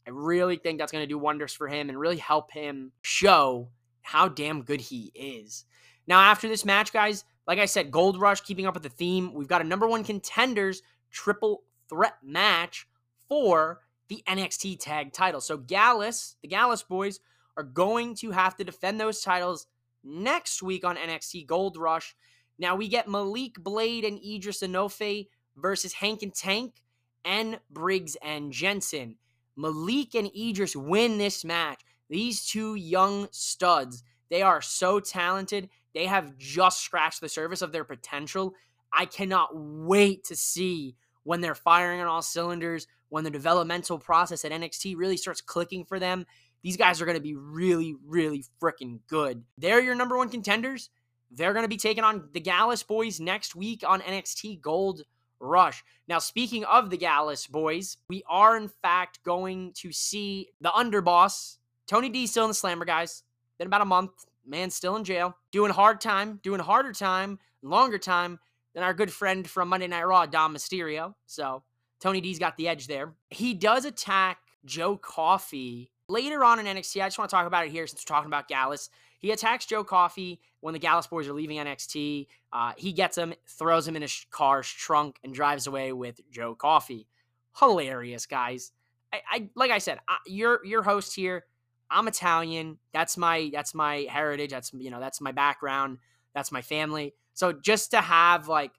I 0.05 0.09
really 0.11 0.57
think 0.57 0.79
that's 0.79 0.91
going 0.91 1.03
to 1.03 1.07
do 1.07 1.17
wonders 1.17 1.53
for 1.53 1.67
him 1.67 1.89
and 1.89 1.99
really 1.99 2.17
help 2.17 2.51
him 2.51 2.91
show 3.01 3.69
how 4.01 4.29
damn 4.29 4.63
good 4.63 4.79
he 4.79 5.11
is. 5.15 5.65
Now, 6.07 6.19
after 6.21 6.47
this 6.47 6.63
match, 6.63 6.93
guys, 6.93 7.25
like 7.45 7.59
I 7.59 7.65
said, 7.65 7.91
Gold 7.91 8.19
Rush, 8.19 8.41
keeping 8.41 8.65
up 8.65 8.73
with 8.73 8.83
the 8.83 8.89
theme, 8.89 9.33
we've 9.33 9.47
got 9.47 9.61
a 9.61 9.65
number 9.65 9.87
one 9.87 10.03
contenders 10.03 10.81
triple 11.11 11.63
threat 11.89 12.15
match 12.23 12.87
for 13.27 13.81
the 14.07 14.23
NXT 14.27 14.79
tag 14.79 15.11
title. 15.11 15.41
So, 15.41 15.57
Gallus, 15.57 16.37
the 16.41 16.47
Gallus 16.47 16.83
boys, 16.83 17.19
are 17.57 17.63
going 17.63 18.15
to 18.15 18.31
have 18.31 18.55
to 18.57 18.63
defend 18.63 19.01
those 19.01 19.21
titles 19.21 19.67
next 20.03 20.63
week 20.63 20.85
on 20.85 20.95
NXT 20.95 21.47
Gold 21.47 21.75
Rush. 21.75 22.15
Now 22.59 22.75
we 22.75 22.87
get 22.87 23.07
Malik 23.07 23.55
Blade 23.55 24.03
and 24.03 24.19
Edris 24.19 24.61
Enofe 24.61 25.27
versus 25.55 25.93
Hank 25.93 26.23
and 26.23 26.33
Tank 26.33 26.75
and 27.23 27.59
Briggs 27.69 28.15
and 28.21 28.51
Jensen. 28.51 29.17
Malik 29.55 30.15
and 30.15 30.29
Edris 30.35 30.75
win 30.75 31.17
this 31.17 31.43
match. 31.43 31.81
These 32.09 32.45
two 32.47 32.75
young 32.75 33.27
studs, 33.31 34.03
they 34.29 34.41
are 34.41 34.61
so 34.61 34.99
talented. 34.99 35.69
They 35.93 36.05
have 36.05 36.37
just 36.37 36.81
scratched 36.81 37.21
the 37.21 37.29
surface 37.29 37.61
of 37.61 37.71
their 37.71 37.83
potential. 37.83 38.53
I 38.93 39.05
cannot 39.05 39.49
wait 39.53 40.23
to 40.25 40.35
see 40.35 40.95
when 41.23 41.41
they're 41.41 41.55
firing 41.55 41.99
on 41.99 42.07
all 42.07 42.21
cylinders, 42.21 42.87
when 43.09 43.23
the 43.23 43.29
developmental 43.29 43.99
process 43.99 44.45
at 44.45 44.51
NXT 44.51 44.95
really 44.95 45.17
starts 45.17 45.41
clicking 45.41 45.83
for 45.83 45.99
them. 45.99 46.25
These 46.63 46.77
guys 46.77 47.01
are 47.01 47.05
going 47.05 47.17
to 47.17 47.21
be 47.21 47.35
really, 47.35 47.95
really 48.05 48.45
freaking 48.61 48.99
good. 49.07 49.43
They're 49.57 49.81
your 49.81 49.95
number 49.95 50.17
one 50.17 50.29
contenders. 50.29 50.89
They're 51.31 51.53
going 51.53 51.63
to 51.63 51.69
be 51.69 51.77
taking 51.77 52.03
on 52.03 52.29
the 52.33 52.39
Gallus 52.39 52.83
boys 52.83 53.19
next 53.19 53.55
week 53.55 53.83
on 53.85 54.01
NXT 54.01 54.61
Gold 54.61 55.01
Rush. 55.39 55.83
Now, 56.07 56.19
speaking 56.19 56.63
of 56.65 56.89
the 56.89 56.97
Gallus 56.97 57.47
boys, 57.47 57.97
we 58.09 58.23
are 58.29 58.57
in 58.57 58.69
fact 58.81 59.23
going 59.23 59.73
to 59.77 59.91
see 59.91 60.49
the 60.61 60.69
underboss, 60.69 61.57
Tony 61.85 62.09
D, 62.09 62.27
still 62.27 62.45
in 62.45 62.49
the 62.49 62.55
slammer, 62.55 62.85
guys. 62.85 63.23
Been 63.57 63.67
about 63.67 63.81
a 63.81 63.85
month. 63.85 64.11
Man, 64.45 64.69
still 64.69 64.95
in 64.95 65.03
jail. 65.03 65.35
Doing 65.51 65.71
hard 65.71 65.99
time, 65.99 66.39
doing 66.41 66.59
harder 66.59 66.93
time, 66.93 67.39
longer 67.61 67.97
time 67.97 68.39
than 68.73 68.83
our 68.83 68.93
good 68.93 69.11
friend 69.11 69.47
from 69.47 69.69
Monday 69.69 69.87
Night 69.87 70.05
Raw, 70.05 70.25
Dom 70.25 70.55
Mysterio. 70.55 71.15
So, 71.25 71.63
Tony 71.99 72.21
D's 72.21 72.39
got 72.39 72.55
the 72.57 72.67
edge 72.67 72.87
there. 72.87 73.13
He 73.29 73.53
does 73.53 73.85
attack 73.85 74.37
Joe 74.65 74.97
Coffey 74.97 75.91
later 76.07 76.43
on 76.43 76.59
in 76.59 76.65
NXT. 76.65 77.01
I 77.01 77.07
just 77.07 77.17
want 77.17 77.29
to 77.29 77.35
talk 77.35 77.47
about 77.47 77.65
it 77.65 77.71
here 77.71 77.87
since 77.87 78.01
we're 78.01 78.15
talking 78.15 78.27
about 78.27 78.47
Gallus. 78.47 78.89
He 79.17 79.31
attacks 79.31 79.65
Joe 79.65 79.83
Coffey 79.83 80.39
when 80.59 80.73
the 80.73 80.79
Gallus 80.79 81.07
boys 81.07 81.27
are 81.27 81.33
leaving 81.33 81.57
NXT. 81.57 82.27
Uh, 82.53 82.73
he 82.77 82.93
gets 82.93 83.17
him, 83.17 83.33
throws 83.47 83.87
him 83.87 83.95
in 83.95 84.01
his 84.01 84.25
car's 84.29 84.67
trunk, 84.67 85.17
and 85.23 85.33
drives 85.33 85.67
away 85.67 85.91
with 85.91 86.19
Joe 86.29 86.55
Coffey. 86.55 87.07
Hilarious, 87.57 88.25
guys. 88.25 88.71
I, 89.11 89.21
I 89.29 89.49
like 89.55 89.71
I 89.71 89.79
said, 89.79 89.99
I, 90.07 90.17
you're 90.25 90.63
your 90.65 90.83
host 90.83 91.15
here. 91.15 91.45
I'm 91.89 92.07
Italian. 92.07 92.77
That's 92.93 93.17
my 93.17 93.49
that's 93.51 93.73
my 93.73 94.07
heritage. 94.09 94.51
That's 94.51 94.71
you 94.73 94.91
know 94.91 94.99
that's 94.99 95.21
my 95.21 95.31
background. 95.31 95.97
That's 96.33 96.51
my 96.51 96.61
family. 96.61 97.13
So 97.33 97.53
just 97.53 97.91
to 97.91 98.01
have 98.01 98.47
like 98.47 98.71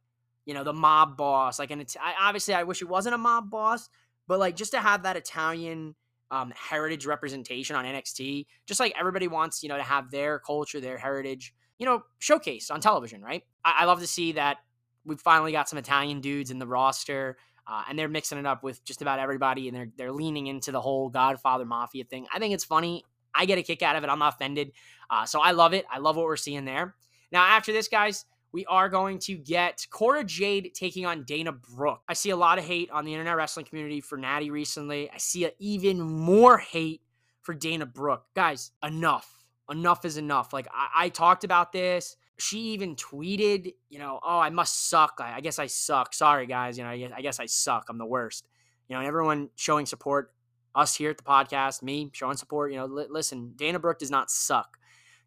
you 0.44 0.54
know 0.54 0.64
the 0.64 0.72
mob 0.72 1.16
boss, 1.16 1.58
like 1.58 1.70
an 1.70 1.84
obviously 2.20 2.54
I 2.54 2.64
wish 2.64 2.82
it 2.82 2.88
wasn't 2.88 3.14
a 3.14 3.18
mob 3.18 3.50
boss, 3.50 3.88
but 4.26 4.38
like 4.38 4.56
just 4.56 4.72
to 4.72 4.80
have 4.80 5.02
that 5.02 5.16
Italian 5.16 5.94
um, 6.30 6.52
heritage 6.56 7.06
representation 7.06 7.76
on 7.76 7.84
NXT, 7.84 8.46
just 8.66 8.80
like 8.80 8.94
everybody 8.98 9.28
wants, 9.28 9.62
you 9.62 9.68
know, 9.68 9.76
to 9.76 9.82
have 9.82 10.10
their 10.10 10.38
culture, 10.38 10.80
their 10.80 10.98
heritage, 10.98 11.54
you 11.78 11.86
know, 11.86 12.02
showcased 12.20 12.70
on 12.70 12.80
television, 12.80 13.22
right? 13.22 13.44
I, 13.64 13.78
I 13.80 13.84
love 13.84 14.00
to 14.00 14.06
see 14.06 14.32
that 14.32 14.58
we've 15.04 15.20
finally 15.20 15.52
got 15.52 15.68
some 15.68 15.78
Italian 15.78 16.20
dudes 16.20 16.50
in 16.50 16.58
the 16.58 16.66
roster. 16.66 17.36
Uh, 17.70 17.82
and 17.88 17.98
they're 17.98 18.08
mixing 18.08 18.38
it 18.38 18.46
up 18.46 18.62
with 18.62 18.82
just 18.82 19.02
about 19.02 19.18
everybody, 19.18 19.68
and 19.68 19.76
they're 19.76 19.90
they're 19.98 20.12
leaning 20.12 20.46
into 20.46 20.72
the 20.72 20.80
whole 20.80 21.10
Godfather 21.10 21.66
Mafia 21.66 22.04
thing. 22.04 22.26
I 22.32 22.38
think 22.38 22.54
it's 22.54 22.64
funny. 22.64 23.04
I 23.34 23.44
get 23.44 23.58
a 23.58 23.62
kick 23.62 23.82
out 23.82 23.94
of 23.94 24.02
it. 24.04 24.08
I'm 24.08 24.18
not 24.18 24.32
offended, 24.32 24.72
uh, 25.10 25.26
so 25.26 25.40
I 25.40 25.50
love 25.50 25.74
it. 25.74 25.84
I 25.92 25.98
love 25.98 26.16
what 26.16 26.24
we're 26.24 26.36
seeing 26.36 26.64
there. 26.64 26.94
Now, 27.30 27.44
after 27.44 27.70
this, 27.70 27.88
guys, 27.88 28.24
we 28.52 28.64
are 28.66 28.88
going 28.88 29.18
to 29.20 29.36
get 29.36 29.86
Cora 29.90 30.24
Jade 30.24 30.72
taking 30.74 31.04
on 31.04 31.24
Dana 31.24 31.52
Brooke. 31.52 32.02
I 32.08 32.14
see 32.14 32.30
a 32.30 32.36
lot 32.36 32.58
of 32.58 32.64
hate 32.64 32.90
on 32.90 33.04
the 33.04 33.12
internet 33.12 33.36
wrestling 33.36 33.66
community 33.66 34.00
for 34.00 34.16
Natty 34.16 34.50
recently. 34.50 35.10
I 35.10 35.18
see 35.18 35.48
even 35.58 36.00
more 36.00 36.58
hate 36.58 37.02
for 37.42 37.54
Dana 37.54 37.86
Brooke. 37.86 38.24
Guys, 38.34 38.72
enough. 38.82 39.44
Enough 39.70 40.04
is 40.04 40.16
enough. 40.16 40.52
Like, 40.52 40.66
I, 40.72 41.04
I 41.04 41.08
talked 41.10 41.44
about 41.44 41.72
this. 41.72 42.16
She 42.38 42.58
even 42.70 42.96
tweeted, 42.96 43.74
you 43.90 43.98
know, 43.98 44.18
oh, 44.24 44.38
I 44.38 44.48
must 44.50 44.88
suck. 44.88 45.18
I, 45.18 45.36
I 45.36 45.40
guess 45.40 45.58
I 45.58 45.66
suck. 45.66 46.14
Sorry, 46.14 46.46
guys. 46.46 46.78
You 46.78 46.84
know, 46.84 46.90
I 46.90 46.98
guess, 46.98 47.12
I 47.16 47.20
guess 47.20 47.40
I 47.40 47.46
suck. 47.46 47.86
I'm 47.88 47.98
the 47.98 48.06
worst. 48.06 48.46
You 48.88 48.96
know, 48.96 49.02
everyone 49.02 49.50
showing 49.56 49.84
support, 49.84 50.32
us 50.74 50.94
here 50.94 51.10
at 51.10 51.18
the 51.18 51.24
podcast, 51.24 51.82
me 51.82 52.10
showing 52.12 52.36
support. 52.36 52.72
You 52.72 52.78
know, 52.78 52.86
li- 52.86 53.06
listen, 53.10 53.52
Dana 53.56 53.78
Brooke 53.78 53.98
does 53.98 54.10
not 54.10 54.30
suck. 54.30 54.78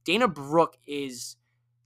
Dana 0.06 0.28
Brooke 0.28 0.78
is 0.88 1.36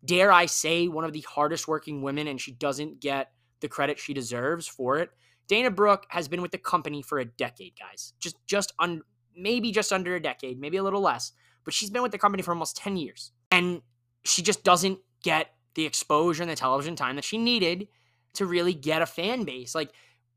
dare 0.05 0.31
I 0.31 0.45
say, 0.45 0.87
one 0.87 1.03
of 1.03 1.13
the 1.13 1.25
hardest 1.27 1.67
working 1.67 2.01
women, 2.01 2.27
and 2.27 2.39
she 2.39 2.51
doesn't 2.51 3.01
get 3.01 3.31
the 3.61 3.67
credit 3.67 3.99
she 3.99 4.13
deserves 4.13 4.67
for 4.67 4.99
it. 4.99 5.09
Dana 5.47 5.71
Brooke 5.71 6.05
has 6.09 6.27
been 6.27 6.41
with 6.41 6.51
the 6.51 6.57
company 6.57 7.01
for 7.01 7.19
a 7.19 7.25
decade, 7.25 7.73
guys. 7.79 8.13
Just 8.19 8.35
just 8.45 8.73
un, 8.79 9.01
maybe 9.35 9.71
just 9.71 9.93
under 9.93 10.15
a 10.15 10.19
decade, 10.19 10.59
maybe 10.59 10.77
a 10.77 10.83
little 10.83 11.01
less, 11.01 11.31
but 11.63 11.73
she's 11.73 11.89
been 11.89 12.01
with 12.03 12.11
the 12.11 12.17
company 12.17 12.43
for 12.43 12.51
almost 12.51 12.77
10 12.77 12.97
years. 12.97 13.31
And 13.51 13.81
she 14.23 14.41
just 14.41 14.63
doesn't 14.63 14.99
get 15.23 15.51
the 15.75 15.85
exposure 15.85 16.41
and 16.41 16.49
the 16.49 16.55
television 16.55 16.95
time 16.95 17.15
that 17.15 17.25
she 17.25 17.37
needed 17.37 17.87
to 18.33 18.45
really 18.45 18.73
get 18.73 19.01
a 19.01 19.05
fan 19.05 19.43
base. 19.43 19.75
Like 19.75 19.91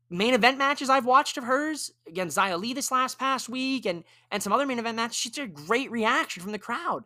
main 0.09 0.33
event 0.33 0.57
matches 0.57 0.89
I've 0.89 1.05
watched 1.05 1.37
of 1.37 1.43
hers 1.45 1.91
against 2.07 2.37
Xia 2.37 2.59
Li 2.59 2.73
this 2.73 2.91
last 2.91 3.17
past 3.19 3.49
week 3.49 3.85
and 3.85 4.03
and 4.31 4.43
some 4.43 4.53
other 4.53 4.65
main 4.65 4.79
event 4.79 4.97
matches, 4.97 5.15
she's 5.15 5.37
a 5.37 5.47
great 5.47 5.91
reaction 5.91 6.43
from 6.43 6.51
the 6.51 6.59
crowd. 6.59 7.03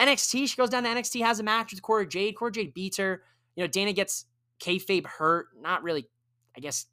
NXT, 0.00 0.48
she 0.48 0.56
goes 0.56 0.70
down 0.70 0.84
to 0.84 0.88
NXT, 0.88 1.22
has 1.22 1.40
a 1.40 1.42
match 1.42 1.72
with 1.72 1.82
Cora 1.82 2.06
Jade. 2.08 2.36
Cora 2.36 2.50
Jade 2.50 2.72
beats 2.74 2.96
her. 2.96 3.22
You 3.54 3.64
know, 3.64 3.68
Dana 3.68 3.92
gets 3.92 4.24
kayfabe 4.58 5.06
hurt. 5.06 5.48
Not 5.60 5.82
really, 5.82 6.08
I 6.56 6.60
guess, 6.60 6.86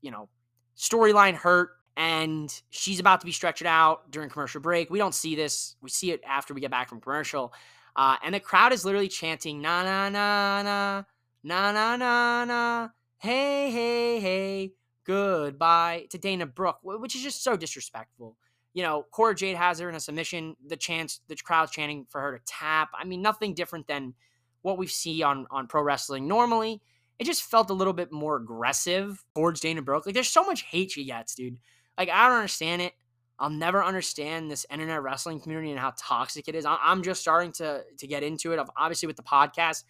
you 0.00 0.10
know, 0.10 0.28
storyline 0.76 1.34
hurt. 1.34 1.70
and 1.96 2.62
she's 2.70 3.00
about 3.00 3.20
to 3.20 3.26
be 3.26 3.32
stretched 3.32 3.64
out 3.66 4.10
during 4.10 4.30
commercial 4.30 4.60
break. 4.60 4.90
We 4.90 4.98
don't 4.98 5.14
see 5.14 5.34
this. 5.34 5.76
We 5.82 5.90
see 5.90 6.10
it 6.10 6.22
after 6.26 6.54
we 6.54 6.60
get 6.60 6.70
back 6.70 6.88
from 6.88 7.00
commercial. 7.00 7.52
Uh, 7.94 8.16
and 8.24 8.34
the 8.34 8.40
crowd 8.40 8.72
is 8.72 8.84
literally 8.84 9.08
chanting, 9.08 9.60
na 9.60 9.82
na 9.82 10.08
na 10.08 10.62
na, 10.62 11.02
na 11.44 11.72
na 11.72 11.96
na 11.96 12.44
na, 12.46 12.88
hey, 13.18 13.70
hey, 13.70 14.20
hey, 14.20 14.72
goodbye 15.04 16.06
to 16.08 16.16
Dana 16.16 16.46
Brooke, 16.46 16.78
which 16.82 17.14
is 17.14 17.22
just 17.22 17.44
so 17.44 17.56
disrespectful. 17.56 18.36
You 18.74 18.82
know, 18.82 19.06
Cora 19.10 19.34
Jade 19.34 19.56
has 19.56 19.78
her 19.80 19.88
in 19.88 19.94
a 19.94 20.00
submission. 20.00 20.56
The 20.66 20.76
chance, 20.76 21.20
the 21.28 21.36
crowd's 21.36 21.72
chanting 21.72 22.06
for 22.08 22.20
her 22.20 22.38
to 22.38 22.44
tap. 22.46 22.90
I 22.98 23.04
mean, 23.04 23.22
nothing 23.22 23.54
different 23.54 23.86
than 23.86 24.14
what 24.62 24.78
we 24.78 24.86
see 24.86 25.22
on 25.22 25.46
on 25.50 25.66
pro 25.66 25.82
wrestling 25.82 26.26
normally. 26.26 26.80
It 27.18 27.24
just 27.24 27.42
felt 27.42 27.70
a 27.70 27.74
little 27.74 27.92
bit 27.92 28.10
more 28.10 28.36
aggressive 28.36 29.22
towards 29.34 29.60
Dana 29.60 29.82
Brooke. 29.82 30.06
Like, 30.06 30.14
there's 30.14 30.28
so 30.28 30.44
much 30.44 30.62
hate 30.62 30.90
she 30.90 31.04
gets, 31.04 31.34
dude. 31.34 31.58
Like, 31.96 32.08
I 32.08 32.26
don't 32.26 32.38
understand 32.38 32.82
it. 32.82 32.94
I'll 33.38 33.50
never 33.50 33.82
understand 33.82 34.50
this 34.50 34.66
internet 34.70 35.02
wrestling 35.02 35.40
community 35.40 35.70
and 35.70 35.80
how 35.80 35.92
toxic 35.98 36.48
it 36.48 36.54
is. 36.54 36.64
I'm 36.66 37.02
just 37.02 37.20
starting 37.20 37.52
to 37.52 37.82
to 37.98 38.06
get 38.06 38.22
into 38.22 38.52
it. 38.52 38.60
Obviously, 38.76 39.06
with 39.06 39.16
the 39.16 39.22
podcast, 39.22 39.84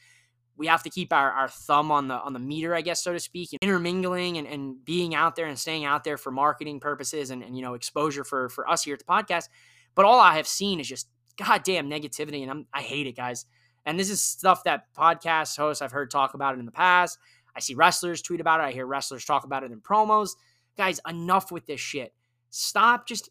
we 0.57 0.67
have 0.67 0.83
to 0.83 0.91
keep 0.91 1.13
our, 1.13 1.31
our 1.31 1.49
thumb 1.49 1.91
on 1.91 2.09
the 2.09 2.15
on 2.15 2.33
the 2.33 2.39
meter, 2.39 2.75
I 2.75 2.83
guess, 2.83 3.03
so 3.03 3.13
to 3.13 3.21
speak, 3.21 3.51
and 3.53 3.59
intermingling 3.63 4.39
and, 4.39 4.47
and 4.47 4.85
being 4.85 5.15
out 5.15 5.37
there 5.37 5.47
and 5.47 5.59
staying 5.59 5.85
out 5.85 6.05
there 6.05 6.17
for 6.17 6.31
marketing 6.31 6.81
purposes 6.81 7.31
and, 7.31 7.43
and 7.43 7.57
you 7.57 7.63
know 7.63 7.75
exposure 7.75 8.25
for 8.25 8.49
for 8.49 8.69
us 8.69 8.85
here 8.85 8.95
at 8.95 8.99
the 8.99 9.05
podcast. 9.05 9.49
But 9.95 10.05
all 10.05 10.21
I 10.21 10.37
have 10.37 10.47
seen 10.47 10.81
is 10.81 10.89
just 10.89 11.09
goddamn 11.37 11.89
negativity, 11.89 12.43
and 12.43 12.51
I'm 12.51 12.67
I 12.73 12.83
hate 12.83 13.07
it, 13.07 13.17
guys. 13.17 13.47
And 13.85 13.99
this 13.99 14.11
is 14.11 14.23
stuff 14.23 14.65
that 14.65 14.95
podcast 14.95 15.57
hosts 15.57 15.83
I've 15.83 15.93
heard 15.93 16.11
talk 16.11 16.35
about 16.35 16.55
it 16.55 16.61
in 16.61 16.67
the 16.67 16.73
past. 16.73 17.19
I 17.57 17.61
see 17.61 17.75
wrestlers 17.75 18.23
tweet 18.23 18.41
about 18.41 18.61
it. 18.61 18.65
I 18.65 18.73
hear 18.73 18.87
wrestlers 18.87 19.25
talk 19.25 19.45
about 19.45 19.65
it 19.65 19.73
in 19.73 19.81
promos. 19.81 20.31
Guys, 20.77 21.01
enough 21.09 21.51
with 21.51 21.67
this 21.67 21.81
shit. 21.81 22.15
Stop 22.51 23.07
just 23.07 23.31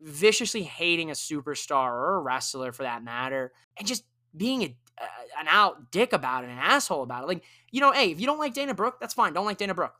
viciously 0.00 0.62
hating 0.62 1.10
a 1.10 1.14
superstar 1.14 1.90
or 1.90 2.16
a 2.16 2.20
wrestler 2.20 2.72
for 2.72 2.84
that 2.84 3.04
matter 3.04 3.52
and 3.76 3.86
just 3.86 4.04
being 4.34 4.62
a, 4.62 4.76
an 5.38 5.46
out 5.48 5.90
dick 5.90 6.12
about 6.12 6.44
it, 6.44 6.50
an 6.50 6.58
asshole 6.58 7.02
about 7.02 7.24
it. 7.24 7.26
Like, 7.26 7.44
you 7.70 7.80
know, 7.80 7.92
hey, 7.92 8.10
if 8.10 8.20
you 8.20 8.26
don't 8.26 8.38
like 8.38 8.54
Dana 8.54 8.74
Brooke, 8.74 8.98
that's 9.00 9.14
fine. 9.14 9.32
Don't 9.32 9.46
like 9.46 9.58
Dana 9.58 9.74
Brooke. 9.74 9.94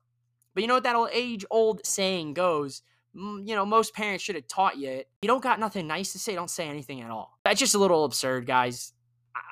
But 0.54 0.62
you 0.62 0.68
know 0.68 0.74
what 0.74 0.82
that 0.84 0.96
old 0.96 1.10
age 1.12 1.44
old 1.50 1.84
saying 1.86 2.34
goes? 2.34 2.82
You 3.14 3.54
know, 3.54 3.66
most 3.66 3.94
parents 3.94 4.22
should 4.22 4.36
have 4.36 4.46
taught 4.46 4.78
you 4.78 4.88
it. 4.88 5.08
You 5.22 5.28
don't 5.28 5.42
got 5.42 5.58
nothing 5.58 5.86
nice 5.86 6.12
to 6.12 6.18
say, 6.18 6.34
don't 6.34 6.50
say 6.50 6.68
anything 6.68 7.00
at 7.00 7.10
all. 7.10 7.38
That's 7.44 7.58
just 7.58 7.74
a 7.74 7.78
little 7.78 8.04
absurd, 8.04 8.46
guys. 8.46 8.92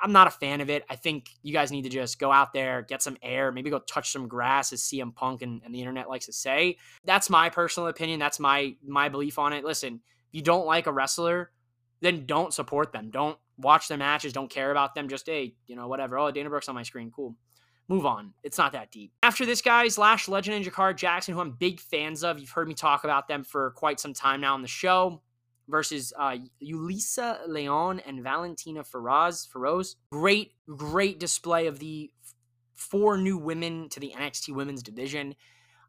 I'm 0.03 0.13
not 0.13 0.27
a 0.27 0.31
fan 0.31 0.61
of 0.61 0.71
it. 0.71 0.85
I 0.91 0.97
think 0.97 1.31
you 1.43 1.53
guys 1.53 1.73
need 1.73 1.83
to 1.83 1.89
just 1.89 2.19
go 2.19 2.31
out 2.31 2.53
there, 2.53 2.83
get 2.83 3.03
some 3.03 3.17
air, 3.23 3.51
maybe 3.51 3.71
go 3.71 3.79
touch 3.79 4.11
some 4.11 4.29
grass, 4.29 4.73
as 4.73 4.83
CM 4.83 5.15
Punk 5.15 5.43
and, 5.43 5.63
and 5.65 5.75
the 5.75 5.81
internet 5.81 6.09
likes 6.09 6.27
to 6.27 6.33
say. 6.33 6.77
That's 7.05 7.31
my 7.31 7.49
personal 7.49 7.89
opinion. 7.89 8.19
That's 8.19 8.39
my 8.39 8.77
my 8.87 9.09
belief 9.09 9.39
on 9.39 9.53
it. 9.53 9.65
Listen, 9.65 9.95
if 9.95 10.35
you 10.35 10.43
don't 10.43 10.67
like 10.67 10.87
a 10.87 10.93
wrestler, 10.93 11.51
then 12.01 12.27
don't 12.27 12.53
support 12.53 12.93
them. 12.93 13.11
Don't 13.11 13.39
watch 13.59 13.89
their 13.89 13.99
matches. 13.99 14.33
Don't 14.33 14.51
care 14.51 14.71
about 14.71 14.95
them. 14.95 15.09
Just 15.09 15.27
hey, 15.27 15.55
you 15.67 15.77
know, 15.77 15.89
whatever. 15.89 16.19
Oh, 16.19 16.31
Dana 16.31 16.49
Brooks 16.49 16.69
on 16.69 16.75
my 16.75 16.83
screen. 16.83 17.11
Cool. 17.11 17.37
Move 17.89 18.05
on. 18.05 18.35
It's 18.43 18.59
not 18.59 18.73
that 18.73 18.91
deep. 18.91 19.13
After 19.23 19.47
this, 19.47 19.63
guys, 19.63 19.97
Lash 19.97 20.29
Legend 20.29 20.57
and 20.57 20.65
Jakara 20.65 20.95
Jackson, 20.95 21.35
who 21.35 21.41
I'm 21.41 21.53
big 21.53 21.81
fans 21.81 22.23
of. 22.23 22.39
You've 22.39 22.51
heard 22.51 22.69
me 22.69 22.75
talk 22.75 23.05
about 23.05 23.29
them 23.29 23.45
for 23.45 23.71
quite 23.73 23.99
some 23.99 24.13
time 24.13 24.43
now 24.43 24.55
on 24.55 24.61
the 24.61 24.69
show 24.69 25.23
versus 25.69 26.13
uh, 26.19 26.37
Yulisa 26.63 27.47
Leon 27.47 28.01
and 28.01 28.23
Valentina 28.23 28.85
Feroz. 28.85 29.49
Feroz. 29.51 29.97
Great, 30.13 30.53
great 30.77 31.19
display 31.19 31.67
of 31.67 31.79
the 31.79 32.11
four 32.75 33.17
new 33.17 33.39
women 33.39 33.89
to 33.91 34.01
the 34.01 34.13
NXT 34.17 34.55
Women's 34.55 34.83
Division. 34.83 35.35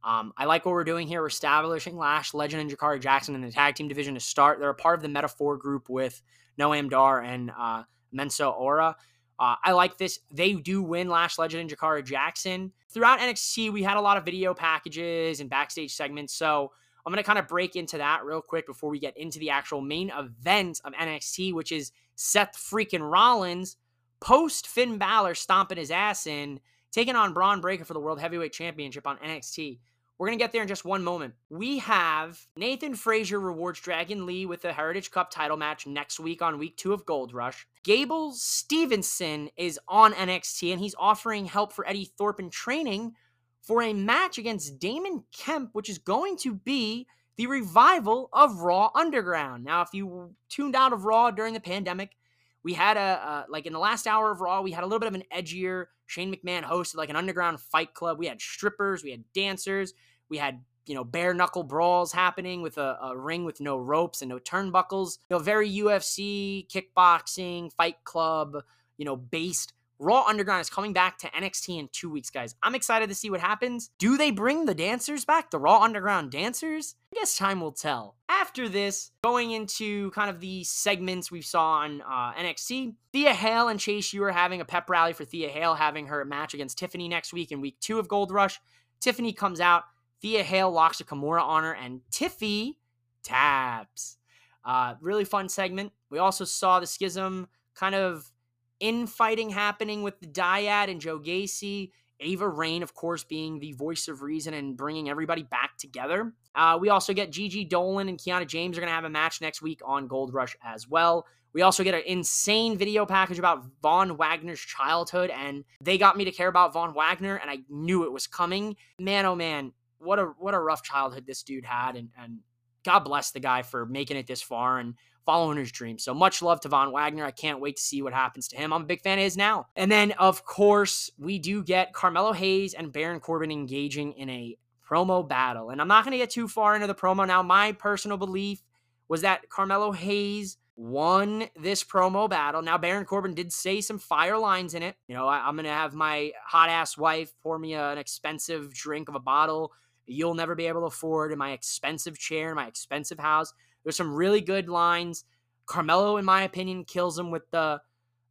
Um, 0.03 0.34
I 0.38 0.45
like 0.45 0.65
what 0.65 0.72
we're 0.72 0.86
doing 0.86 1.07
here. 1.07 1.22
We're 1.22 1.28
establishing 1.28 1.97
Lash, 1.97 2.34
Legend, 2.34 2.61
and 2.61 2.72
Jakara 2.72 2.99
Jackson 3.01 3.36
in 3.36 3.41
the 3.41 3.51
tag 3.51 3.76
team 3.76 3.88
division 3.88 4.13
to 4.13 4.20
start. 4.20 4.59
They're 4.59 4.70
a 4.70 4.76
part 4.76 4.97
of 4.97 5.01
the 5.01 5.09
Meta-Four 5.09 5.57
group 5.57 5.89
with 5.89 6.22
Noam 6.60 6.89
Dar 6.89 7.22
and 7.22 7.51
uh, 7.57 7.84
Mensah 8.14 8.57
Oro. 8.57 8.95
Uh, 9.39 9.55
I 9.64 9.72
like 9.72 9.97
this. 9.97 10.20
They 10.32 10.53
do 10.53 10.82
win 10.84 11.07
Lash 11.07 11.38
Legend 11.38 11.62
and 11.62 11.72
Jakara 11.80 12.03
Jackson. 12.03 12.74
Throughout 12.89 13.20
NXT, 13.20 13.72
we 13.72 13.84
had 13.84 13.95
a 13.95 14.01
lot 14.01 14.18
of 14.18 14.26
video 14.26 14.53
packages 14.53 15.39
and 15.39 15.49
backstage 15.49 15.93
segments. 15.93 16.34
So 16.34 16.72
I'm 17.05 17.14
going 17.14 17.24
to 17.24 17.28
kind 17.28 17.39
of 17.39 17.47
break 17.47 17.78
into 17.78 17.97
that 17.97 18.26
real 18.26 18.41
quick 18.41 18.68
before 18.68 18.89
we 18.89 18.99
get 18.99 19.16
into 19.16 19.39
the 19.39 19.49
actual 19.49 19.80
main 19.80 20.12
event 20.12 20.82
of 20.84 20.93
NXT, 20.93 21.53
which 21.53 21.72
is 21.72 21.91
Seth 22.16 22.55
freaking 22.57 23.10
Rollins 23.10 23.78
post 24.20 24.68
Finn 24.68 24.97
Balor 24.97 25.36
stomping 25.36 25.78
his 25.78 25.91
ass 25.91 26.28
in, 26.28 26.60
taking 26.91 27.16
on 27.16 27.34
Bron 27.34 27.62
Breakker 27.62 27.86
for 27.86 27.93
the 27.93 27.99
World 27.99 28.20
Heavyweight 28.20 28.51
Championship 28.51 29.07
on 29.07 29.18
NXT. 29.18 29.80
We're 30.20 30.28
going 30.28 30.38
to 30.38 30.43
get 30.43 30.51
there 30.51 30.61
in 30.61 30.67
just 30.67 30.84
one 30.84 31.01
moment. 31.01 31.34
We 31.49 31.78
have 31.78 32.38
Nathan 32.57 32.93
Frazer 32.93 33.39
rewards 33.39 33.80
Dragon 33.80 34.26
Lee 34.26 34.45
with 34.45 34.61
the 34.61 34.74
Heritage 34.74 35.11
Cup 35.11 35.32
title 35.32 35.55
match 35.55 35.88
next 35.88 36.20
week 36.20 36.41
on 36.41 36.59
week 36.59 36.76
two 36.76 36.91
of 36.91 37.05
Gold 37.05 37.34
Rush. 37.34 37.65
Gable 37.86 38.34
Stevenson 38.34 39.49
is 39.55 39.80
on 39.88 40.11
NXT 40.11 40.74
and 40.74 40.82
he's 40.82 40.93
offering 40.99 41.45
help 41.45 41.72
for 41.72 41.88
Eddy 41.88 42.03
Thorpe 42.03 42.41
in 42.41 42.49
training 42.49 43.13
for 43.61 43.82
a 43.82 43.93
match 43.93 44.38
against 44.38 44.78
Damon 44.78 45.24
Kemp, 45.32 45.70
which 45.72 45.88
is 45.89 45.97
going 45.97 46.36
to 46.39 46.53
be 46.53 47.07
the 47.38 47.47
revival 47.47 48.30
of 48.34 48.59
Raw 48.59 48.89
Underground. 48.93 49.63
Now, 49.63 49.84
if 49.84 49.93
you 49.93 50.36
tuned 50.49 50.76
out 50.76 50.91
of 50.91 51.05
Raw 51.05 51.32
during 51.32 51.53
the 51.53 51.61
pandemic, 51.61 52.17
we 52.61 52.74
had 52.74 52.97
a 52.97 52.99
uh, 52.99 53.43
like 53.47 53.65
in 53.65 53.72
the 53.72 53.80
last 53.80 54.05
hour 54.05 54.32
of 54.32 54.41
Raw, 54.41 54.59
we 54.59 54.72
had 54.72 54.84
a 54.84 54.86
little 54.86 54.99
bit 54.99 55.07
of 55.07 55.15
an 55.15 55.24
edgier 55.34 55.86
Shane 56.07 56.34
McMahon 56.34 56.63
hosted 56.63 56.95
like 56.95 57.09
an 57.09 57.15
underground 57.15 57.59
fight 57.61 57.93
club. 57.93 58.17
We 58.17 58.26
had 58.26 58.41
strippers, 58.41 59.03
we 59.03 59.11
had 59.11 59.24
dancers, 59.34 59.93
we 60.30 60.38
had 60.38 60.61
you 60.86 60.95
know 60.95 61.03
bare 61.03 61.34
knuckle 61.34 61.63
brawls 61.63 62.11
happening 62.11 62.61
with 62.61 62.77
a, 62.77 62.97
a 63.03 63.17
ring 63.17 63.45
with 63.45 63.61
no 63.61 63.77
ropes 63.77 64.21
and 64.21 64.30
no 64.30 64.39
turnbuckles. 64.39 65.19
You 65.30 65.38
know, 65.38 65.39
very 65.39 65.69
UFC 65.69 66.67
kickboxing 66.67 67.71
fight 67.73 68.03
club. 68.03 68.57
You 68.97 69.05
know, 69.05 69.15
based. 69.15 69.73
Raw 70.01 70.23
Underground 70.25 70.61
is 70.61 70.69
coming 70.69 70.93
back 70.93 71.17
to 71.19 71.27
NXT 71.27 71.77
in 71.77 71.89
two 71.91 72.09
weeks, 72.09 72.30
guys. 72.30 72.55
I'm 72.63 72.73
excited 72.73 73.09
to 73.09 73.15
see 73.15 73.30
what 73.30 73.41
happens. 73.41 73.91
Do 73.99 74.17
they 74.17 74.32
bring 74.32 74.65
the 74.65 74.73
dancers 74.73 75.25
back, 75.25 75.51
the 75.51 75.59
Raw 75.59 75.82
Underground 75.82 76.32
dancers? 76.32 76.95
I 77.13 77.19
guess 77.19 77.38
time 77.38 77.59
will 77.59 77.73
tell. 77.73 78.15
After 78.30 78.69
this, 78.69 79.11
going 79.25 79.51
into 79.51 80.11
kind 80.11 80.30
of 80.30 80.39
the 80.39 80.63
segments 80.63 81.30
we 81.30 81.41
saw 81.41 81.80
on 81.80 82.01
uh, 82.01 82.32
NXT, 82.32 82.95
Thea 83.11 83.34
Hale 83.34 83.67
and 83.67 83.77
Chase 83.77 84.13
U 84.13 84.23
are 84.23 84.32
having 84.32 84.61
a 84.61 84.65
pep 84.65 84.89
rally 84.89 85.11
for 85.11 85.25
Thea 85.25 85.49
Hale 85.49 85.75
having 85.75 86.07
her 86.07 86.23
match 86.23 86.53
against 86.53 86.77
Tiffany 86.77 87.09
next 87.09 87.34
week 87.34 87.51
in 87.51 87.59
week 87.59 87.75
two 87.82 87.99
of 87.99 88.07
Gold 88.07 88.32
Rush. 88.32 88.57
Tiffany 89.01 89.34
comes 89.34 89.59
out, 89.59 89.84
Thea 90.22 90.43
Hale 90.43 90.72
locks 90.72 90.99
a 90.99 91.03
Kimura 91.03 91.41
on 91.41 91.63
her, 91.63 91.74
and 91.74 92.01
Tiffy 92.11 92.76
taps. 93.24 94.17
Uh, 94.63 94.95
really 95.01 95.26
fun 95.26 95.49
segment. 95.49 95.91
We 96.09 96.20
also 96.20 96.45
saw 96.45 96.80
the 96.80 96.88
schism 96.88 97.47
kind 97.76 97.95
of 97.95 98.32
infighting 98.80 99.49
happening 99.49 100.03
with 100.03 100.20
the 100.20 100.28
Dyad 100.28 100.89
and 100.89 101.01
Joe 101.01 101.20
Gacy. 101.20 101.91
Ava 102.22 102.49
Raine, 102.49 102.84
of 102.84 102.93
course, 102.93 103.24
being 103.24 103.59
the 103.59 103.72
voice 103.74 104.09
of 104.09 104.22
reason 104.22 104.53
and 104.53 104.76
bringing 104.76 105.09
everybody 105.09 105.43
back 105.43 105.78
together. 105.78 106.34
Uh, 106.53 106.78
we 106.80 106.89
also 106.89 107.13
get 107.13 107.32
Gigi 107.32 107.63
Dolan 107.63 108.09
and 108.09 108.17
Kiana 108.17 108.45
James 108.45 108.78
are 108.78 108.82
going 108.82 108.89
to 108.89 108.95
have 108.95 109.05
a 109.05 109.09
match 109.09 109.39
next 109.39 109.61
week 109.61 109.80
on 109.86 110.07
Gold 110.07 110.34
Rush 110.34 110.55
as 110.61 110.88
well. 110.88 111.26
We 111.53 111.61
also 111.61 111.84
get 111.84 111.95
an 111.95 112.03
insane 112.05 112.78
video 112.78 113.05
package 113.05 113.39
about 113.39 113.65
Von 113.82 114.17
Wagner's 114.17 114.59
childhood, 114.59 115.32
and 115.32 115.63
they 115.82 115.97
got 115.97 116.17
me 116.17 116.26
to 116.26 116.32
care 116.32 116.47
about 116.47 116.74
Von 116.74 116.93
Wagner, 116.93 117.38
and 117.38 117.49
I 117.49 117.59
knew 117.70 118.03
it 118.03 118.11
was 118.11 118.28
coming. 118.28 118.76
Man, 118.99 119.26
oh 119.26 119.36
man, 119.36 119.72
what 120.00 120.20
a 120.20 120.26
what 120.38 120.54
a 120.54 120.60
rough 120.60 120.84
childhood 120.84 121.26
this 121.26 121.43
dude 121.43 121.66
had, 121.66 121.95
and 121.95 122.10
and 122.18 122.39
God 122.84 123.00
bless 123.00 123.32
the 123.32 123.39
guy 123.39 123.62
for 123.62 123.86
making 123.86 124.18
it 124.18 124.28
this 124.28 124.41
far 124.41 124.80
and 124.80 124.95
following 125.26 125.58
his 125.58 125.72
dreams. 125.72 126.04
So 126.04 126.14
much 126.14 126.41
love 126.41 126.60
to 126.62 126.70
Von 126.70 126.91
Wagner. 126.91 127.26
I 127.26 127.32
can't 127.32 127.60
wait 127.60 127.76
to 127.78 127.84
see 127.84 128.02
what 128.02 128.14
happens 128.14 128.47
to 128.47 128.58
him. 128.58 128.74
I'm 128.74 128.82
a 128.82 128.86
big 128.86 129.02
fan 129.02 129.20
of 129.20 129.24
his 129.24 129.38
now. 129.38 129.68
And 129.76 129.91
then 129.91 130.12
of 130.14 130.43
course 130.45 131.12
we 131.20 131.38
do 131.38 131.64
get 131.64 131.93
Carmelo 131.93 132.34
Hayes 132.34 132.74
and 132.74 132.91
Baron 132.91 133.20
Corbin 133.20 133.52
engaging 133.52 134.14
in 134.14 134.30
a 134.30 134.58
promo 134.89 135.28
battle, 135.28 135.70
and 135.70 135.82
I'm 135.82 135.88
not 135.88 136.04
going 136.04 136.14
to 136.14 136.18
get 136.18 136.32
too 136.32 136.47
far 136.47 136.74
into 136.74 136.88
the 136.88 136.95
promo 136.95 137.28
now. 137.28 137.43
My 137.43 137.74
personal 137.74 138.18
belief 138.18 138.64
was 139.08 139.22
that 139.22 139.50
Carmelo 139.50 139.91
Hayes 139.91 140.58
won 140.76 141.45
this 141.60 141.84
promo 141.84 142.30
battle. 142.30 142.62
Now, 142.62 142.78
Baron 142.78 143.06
Corbin 143.06 143.34
did 143.34 143.52
say 143.52 143.82
some 143.82 144.00
fire 144.00 144.38
lines 144.38 144.74
in 144.74 144.82
it. 144.82 144.95
You 145.08 145.16
know, 145.16 145.28
I, 145.28 145.47
am 145.47 145.56
going 145.56 145.66
to 145.66 145.72
have 145.72 145.93
my 145.93 146.32
hot 146.45 146.70
ass 146.70 146.97
wife 146.97 147.34
pour 147.43 147.60
me 147.60 147.74
a, 147.74 147.91
an 147.91 147.97
expensive 147.97 148.74
drink 148.74 149.10
of 149.10 149.16
a 149.16 149.20
bottle 149.20 149.74
you'll 150.12 150.34
never 150.34 150.55
be 150.55 150.68
able 150.68 150.82
to 150.82 150.88
afford 150.88 151.32
in 151.32 151.38
my 151.38 151.51
expensive 151.51 152.18
chair, 152.18 152.49
in 152.49 152.55
my 152.55 152.68
expensive 152.68 153.20
house. 153.20 153.53
There's 153.84 153.95
some 153.95 154.14
really 154.14 154.41
good 154.41 154.70
lines. 154.70 155.26
Carmelo, 155.66 156.18
in 156.18 156.26
my 156.26 156.43
opinion, 156.43 156.84
kills 156.84 157.18
him 157.18 157.32
with 157.32 157.49
the, 157.51 157.82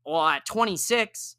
well, 0.05 0.26
at 0.26 0.45
26, 0.47 1.37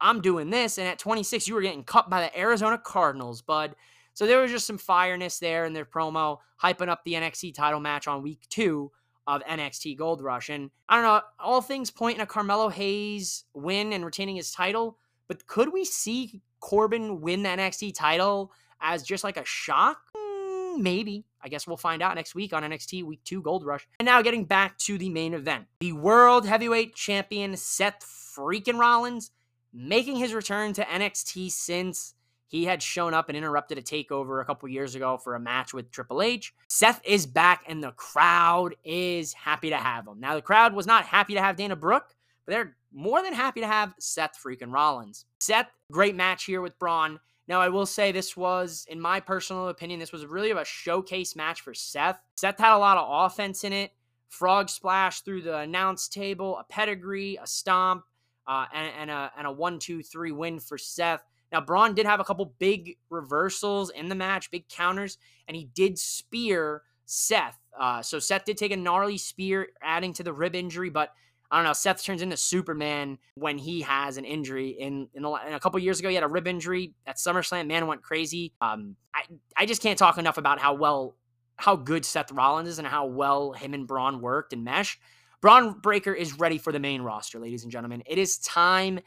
I'm 0.00 0.20
doing 0.20 0.50
this. 0.50 0.78
And 0.78 0.86
at 0.86 0.98
26, 0.98 1.48
you 1.48 1.54
were 1.54 1.62
getting 1.62 1.84
cut 1.84 2.08
by 2.08 2.22
the 2.22 2.38
Arizona 2.38 2.78
Cardinals, 2.78 3.42
bud. 3.42 3.74
So 4.14 4.26
there 4.26 4.40
was 4.40 4.50
just 4.50 4.66
some 4.66 4.78
fireness 4.78 5.38
there 5.38 5.64
in 5.64 5.72
their 5.72 5.84
promo, 5.84 6.38
hyping 6.62 6.88
up 6.88 7.02
the 7.04 7.14
NXT 7.14 7.54
title 7.54 7.80
match 7.80 8.06
on 8.06 8.22
week 8.22 8.46
two 8.48 8.90
of 9.26 9.42
NXT 9.44 9.96
Gold 9.96 10.20
Rush. 10.22 10.48
And 10.48 10.70
I 10.88 10.96
don't 10.96 11.04
know, 11.04 11.20
all 11.38 11.62
things 11.62 11.90
point 11.90 12.16
in 12.16 12.22
a 12.22 12.26
Carmelo 12.26 12.68
Hayes 12.68 13.44
win 13.54 13.92
and 13.92 14.04
retaining 14.04 14.36
his 14.36 14.52
title. 14.52 14.98
But 15.28 15.46
could 15.46 15.72
we 15.72 15.84
see 15.84 16.42
Corbin 16.60 17.20
win 17.20 17.42
the 17.42 17.50
NXT 17.50 17.94
title 17.94 18.52
as 18.80 19.02
just 19.02 19.24
like 19.24 19.36
a 19.36 19.44
shock? 19.44 19.98
Mm, 20.16 20.78
maybe. 20.78 21.24
I 21.42 21.48
guess 21.48 21.66
we'll 21.66 21.76
find 21.76 22.02
out 22.02 22.14
next 22.14 22.34
week 22.34 22.52
on 22.52 22.62
NXT 22.62 23.04
Week 23.04 23.20
2 23.24 23.42
Gold 23.42 23.64
Rush. 23.64 23.88
And 23.98 24.06
now 24.06 24.22
getting 24.22 24.44
back 24.44 24.76
to 24.78 24.98
the 24.98 25.08
main 25.08 25.34
event. 25.34 25.66
The 25.80 25.92
World 25.92 26.46
Heavyweight 26.46 26.94
Champion 26.94 27.56
Seth 27.56 28.00
freaking 28.36 28.78
Rollins 28.78 29.30
making 29.72 30.16
his 30.16 30.34
return 30.34 30.72
to 30.74 30.82
NXT 30.82 31.50
since 31.50 32.14
he 32.50 32.64
had 32.64 32.82
shown 32.82 33.14
up 33.14 33.28
and 33.28 33.38
interrupted 33.38 33.78
a 33.78 33.82
takeover 33.82 34.42
a 34.42 34.44
couple 34.44 34.68
years 34.68 34.96
ago 34.96 35.16
for 35.16 35.36
a 35.36 35.40
match 35.40 35.72
with 35.72 35.90
Triple 35.92 36.20
H. 36.20 36.52
Seth 36.68 37.00
is 37.04 37.24
back 37.24 37.62
and 37.68 37.82
the 37.82 37.92
crowd 37.92 38.74
is 38.84 39.32
happy 39.32 39.70
to 39.70 39.76
have 39.76 40.06
him. 40.08 40.18
Now, 40.18 40.34
the 40.34 40.42
crowd 40.42 40.74
was 40.74 40.86
not 40.86 41.04
happy 41.04 41.34
to 41.34 41.40
have 41.40 41.54
Dana 41.54 41.76
Brooke, 41.76 42.12
but 42.44 42.52
they're 42.52 42.76
more 42.92 43.22
than 43.22 43.34
happy 43.34 43.60
to 43.60 43.68
have 43.68 43.94
Seth 44.00 44.36
freaking 44.44 44.72
Rollins. 44.72 45.26
Seth, 45.38 45.68
great 45.92 46.16
match 46.16 46.44
here 46.44 46.60
with 46.60 46.76
Bron. 46.80 47.20
Now, 47.50 47.60
I 47.60 47.68
will 47.68 47.84
say 47.84 48.12
this 48.12 48.36
was, 48.36 48.86
in 48.88 49.00
my 49.00 49.18
personal 49.18 49.70
opinion, 49.70 49.98
this 49.98 50.12
was 50.12 50.24
really 50.24 50.52
a 50.52 50.64
showcase 50.64 51.34
match 51.34 51.62
for 51.62 51.74
Seth. 51.74 52.20
Seth 52.36 52.60
had 52.60 52.76
a 52.76 52.78
lot 52.78 52.96
of 52.96 53.08
offense 53.10 53.64
in 53.64 53.72
it. 53.72 53.90
Frog 54.28 54.68
splash 54.68 55.22
through 55.22 55.42
the 55.42 55.56
announce 55.56 56.06
table, 56.06 56.56
a 56.58 56.62
pedigree, 56.62 57.40
a 57.42 57.48
stomp, 57.48 58.04
uh, 58.46 58.66
and, 58.72 58.92
and, 59.00 59.10
a, 59.10 59.32
and 59.36 59.48
a 59.48 59.50
one, 59.50 59.80
two, 59.80 60.00
three 60.00 60.30
win 60.30 60.60
for 60.60 60.78
Seth. 60.78 61.24
Now, 61.50 61.60
Bron 61.60 61.92
did 61.92 62.06
have 62.06 62.20
a 62.20 62.24
couple 62.24 62.54
big 62.60 62.96
reversals 63.10 63.90
in 63.90 64.08
the 64.08 64.14
match, 64.14 64.52
big 64.52 64.68
counters, 64.68 65.18
and 65.48 65.56
he 65.56 65.64
did 65.74 65.98
spear 65.98 66.82
Seth. 67.04 67.58
Uh, 67.76 68.00
so 68.00 68.20
Seth 68.20 68.44
did 68.44 68.58
take 68.58 68.70
a 68.70 68.76
gnarly 68.76 69.18
spear, 69.18 69.70
adding 69.82 70.12
to 70.12 70.22
the 70.22 70.32
rib 70.32 70.54
injury, 70.54 70.88
but 70.88 71.12
I 71.50 71.56
don't 71.56 71.64
know. 71.64 71.72
Seth 71.72 72.04
turns 72.04 72.22
into 72.22 72.36
Superman 72.36 73.18
when 73.34 73.58
he 73.58 73.80
has 73.80 74.16
an 74.16 74.24
injury. 74.24 74.70
In 74.70 75.08
in, 75.14 75.22
the, 75.22 75.30
in 75.46 75.54
a 75.54 75.60
couple 75.60 75.80
years 75.80 75.98
ago, 75.98 76.08
he 76.08 76.14
had 76.14 76.24
a 76.24 76.28
rib 76.28 76.46
injury 76.46 76.94
at 77.06 77.16
SummerSlam. 77.16 77.66
Man 77.66 77.86
went 77.86 78.02
crazy. 78.02 78.52
Um, 78.60 78.96
I 79.14 79.22
I 79.56 79.66
just 79.66 79.82
can't 79.82 79.98
talk 79.98 80.18
enough 80.18 80.38
about 80.38 80.60
how 80.60 80.74
well, 80.74 81.16
how 81.56 81.76
good 81.76 82.04
Seth 82.04 82.30
Rollins 82.32 82.68
is 82.68 82.78
and 82.78 82.86
how 82.86 83.06
well 83.06 83.52
him 83.52 83.74
and 83.74 83.86
Bron 83.86 84.20
worked 84.20 84.52
and 84.52 84.64
mesh. 84.64 84.98
Bron 85.40 85.78
Breakker 85.80 86.12
is 86.12 86.38
ready 86.38 86.58
for 86.58 86.70
the 86.70 86.78
main 86.78 87.02
roster, 87.02 87.38
ladies 87.38 87.62
and 87.62 87.72
gentlemen. 87.72 88.02
It 88.06 88.18
is 88.18 88.38
time 88.38 89.00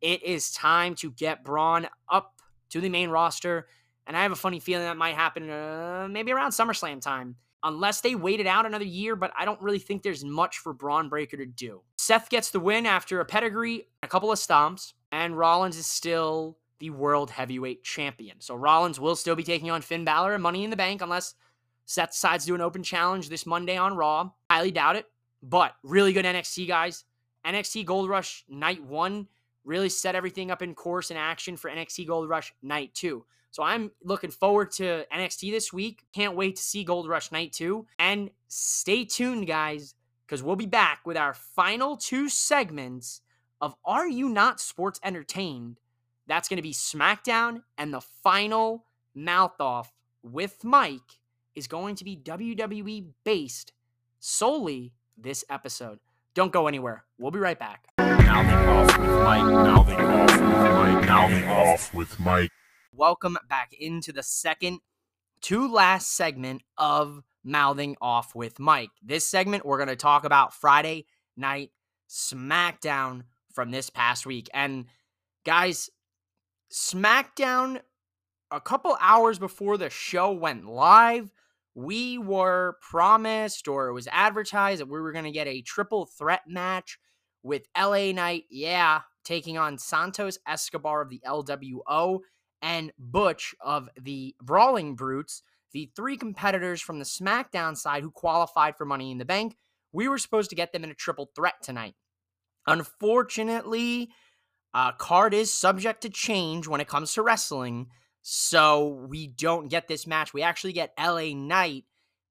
it 0.00 0.22
is 0.22 0.52
time 0.52 0.94
to 0.96 1.10
get 1.10 1.44
Bron 1.44 1.86
up 2.08 2.34
to 2.70 2.80
the 2.80 2.88
main 2.88 3.10
roster. 3.10 3.68
And 4.06 4.16
I 4.16 4.22
have 4.22 4.32
a 4.32 4.36
funny 4.36 4.60
feeling 4.60 4.86
that 4.86 4.96
might 4.96 5.14
happen 5.14 5.50
uh, 5.50 6.08
maybe 6.10 6.32
around 6.32 6.50
SummerSlam 6.50 7.00
time. 7.00 7.36
Unless 7.62 8.00
they 8.00 8.14
wait 8.14 8.40
it 8.40 8.46
out 8.46 8.64
another 8.64 8.86
year, 8.86 9.14
but 9.14 9.32
I 9.38 9.44
don't 9.44 9.60
really 9.60 9.78
think 9.78 10.02
there's 10.02 10.24
much 10.24 10.58
for 10.58 10.72
Bron 10.72 11.10
Breakker 11.10 11.36
to 11.36 11.44
do. 11.44 11.82
Seth 12.10 12.28
gets 12.28 12.50
the 12.50 12.58
win 12.58 12.86
after 12.86 13.20
a 13.20 13.24
pedigree, 13.24 13.86
a 14.02 14.08
couple 14.08 14.32
of 14.32 14.38
stomps, 14.40 14.94
and 15.12 15.38
Rollins 15.38 15.76
is 15.76 15.86
still 15.86 16.58
the 16.80 16.90
World 16.90 17.30
Heavyweight 17.30 17.84
Champion. 17.84 18.40
So 18.40 18.56
Rollins 18.56 18.98
will 18.98 19.14
still 19.14 19.36
be 19.36 19.44
taking 19.44 19.70
on 19.70 19.80
Finn 19.80 20.04
Balor 20.04 20.34
and 20.34 20.42
Money 20.42 20.64
in 20.64 20.70
the 20.70 20.76
Bank 20.76 21.02
unless 21.02 21.36
Seth 21.86 22.10
decides 22.10 22.46
to 22.46 22.48
do 22.48 22.54
an 22.56 22.62
open 22.62 22.82
challenge 22.82 23.28
this 23.28 23.46
Monday 23.46 23.76
on 23.76 23.94
Raw. 23.94 24.28
Highly 24.50 24.72
doubt 24.72 24.96
it, 24.96 25.06
but 25.40 25.76
really 25.84 26.12
good 26.12 26.24
NXT 26.24 26.66
guys. 26.66 27.04
NXT 27.46 27.86
Gold 27.86 28.08
Rush 28.08 28.44
Night 28.48 28.82
1 28.82 29.28
really 29.64 29.88
set 29.88 30.16
everything 30.16 30.50
up 30.50 30.62
in 30.62 30.74
course 30.74 31.10
and 31.10 31.18
action 31.18 31.56
for 31.56 31.70
NXT 31.70 32.08
Gold 32.08 32.28
Rush 32.28 32.52
Night 32.60 32.92
2. 32.94 33.24
So 33.52 33.62
I'm 33.62 33.92
looking 34.02 34.32
forward 34.32 34.72
to 34.72 35.06
NXT 35.14 35.52
this 35.52 35.72
week. 35.72 36.02
Can't 36.12 36.34
wait 36.34 36.56
to 36.56 36.62
see 36.62 36.82
Gold 36.82 37.08
Rush 37.08 37.30
Night 37.30 37.52
2. 37.52 37.86
And 38.00 38.30
stay 38.48 39.04
tuned, 39.04 39.46
guys, 39.46 39.94
because 40.30 40.44
we'll 40.44 40.54
be 40.54 40.64
back 40.64 41.00
with 41.04 41.16
our 41.16 41.34
final 41.34 41.96
two 41.96 42.28
segments 42.28 43.20
of 43.60 43.74
Are 43.84 44.06
You 44.06 44.28
Not 44.28 44.60
Sports 44.60 45.00
Entertained? 45.02 45.80
That's 46.28 46.48
going 46.48 46.58
to 46.58 46.62
be 46.62 46.72
SmackDown, 46.72 47.62
and 47.76 47.92
the 47.92 48.00
final 48.00 48.84
mouth 49.12 49.60
off 49.60 49.92
with 50.22 50.62
Mike 50.62 51.18
is 51.56 51.66
going 51.66 51.96
to 51.96 52.04
be 52.04 52.16
WWE 52.16 53.06
based 53.24 53.72
solely 54.20 54.94
this 55.18 55.44
episode. 55.50 55.98
Don't 56.34 56.52
go 56.52 56.68
anywhere. 56.68 57.02
We'll 57.18 57.32
be 57.32 57.40
right 57.40 57.58
back. 57.58 57.86
Mouthing 57.98 58.68
off 58.68 58.98
with 58.98 59.10
Mike. 59.24 59.42
Mouthing 59.42 60.00
off 60.00 60.30
with 60.30 60.40
Mike. 60.40 61.08
Mouthing 61.08 61.48
off 61.48 61.92
with 61.92 62.20
Mike. 62.20 62.50
Welcome 62.94 63.36
back 63.48 63.72
into 63.72 64.12
the 64.12 64.22
second 64.22 64.78
to 65.40 65.66
last 65.66 66.14
segment 66.14 66.62
of 66.78 67.24
Mouthing 67.44 67.96
Off 68.00 68.34
with 68.34 68.58
Mike. 68.58 68.90
This 69.02 69.26
segment, 69.28 69.64
we're 69.64 69.78
going 69.78 69.88
to 69.88 69.96
talk 69.96 70.24
about 70.24 70.54
Friday 70.54 71.06
Night 71.36 71.70
SmackDown 72.08 73.22
from 73.52 73.70
this 73.70 73.90
past 73.90 74.26
week. 74.26 74.48
And 74.52 74.86
guys, 75.44 75.90
SmackDown, 76.72 77.80
a 78.50 78.60
couple 78.60 78.96
hours 79.00 79.38
before 79.38 79.76
the 79.76 79.90
show 79.90 80.32
went 80.32 80.66
live, 80.66 81.32
we 81.74 82.18
were 82.18 82.76
promised 82.80 83.68
or 83.68 83.88
it 83.88 83.92
was 83.92 84.08
advertised 84.10 84.80
that 84.80 84.88
we 84.88 85.00
were 85.00 85.12
going 85.12 85.24
to 85.24 85.30
get 85.30 85.46
a 85.46 85.62
triple 85.62 86.06
threat 86.06 86.42
match 86.46 86.98
with 87.42 87.62
LA 87.76 88.12
Knight, 88.12 88.44
yeah, 88.50 89.00
taking 89.24 89.56
on 89.56 89.78
Santos 89.78 90.38
Escobar 90.46 91.02
of 91.02 91.08
the 91.08 91.22
LWO 91.26 92.20
and 92.62 92.92
Butch 92.98 93.54
of 93.60 93.88
the 94.00 94.34
Brawling 94.42 94.94
Brutes, 94.94 95.42
the 95.72 95.90
three 95.94 96.16
competitors 96.16 96.80
from 96.80 96.98
the 96.98 97.04
SmackDown 97.04 97.76
side 97.76 98.02
who 98.02 98.10
qualified 98.10 98.76
for 98.76 98.84
Money 98.84 99.10
in 99.10 99.18
the 99.18 99.24
Bank. 99.24 99.56
We 99.92 100.08
were 100.08 100.18
supposed 100.18 100.50
to 100.50 100.56
get 100.56 100.72
them 100.72 100.84
in 100.84 100.90
a 100.90 100.94
triple 100.94 101.30
threat 101.34 101.62
tonight. 101.62 101.94
Unfortunately, 102.66 104.10
uh, 104.74 104.92
card 104.92 105.34
is 105.34 105.52
subject 105.52 106.02
to 106.02 106.10
change 106.10 106.68
when 106.68 106.80
it 106.80 106.88
comes 106.88 107.14
to 107.14 107.22
wrestling, 107.22 107.88
so 108.22 109.06
we 109.08 109.26
don't 109.26 109.68
get 109.68 109.88
this 109.88 110.06
match. 110.06 110.32
We 110.32 110.42
actually 110.42 110.72
get 110.72 110.92
LA 110.98 111.34
Knight 111.34 111.84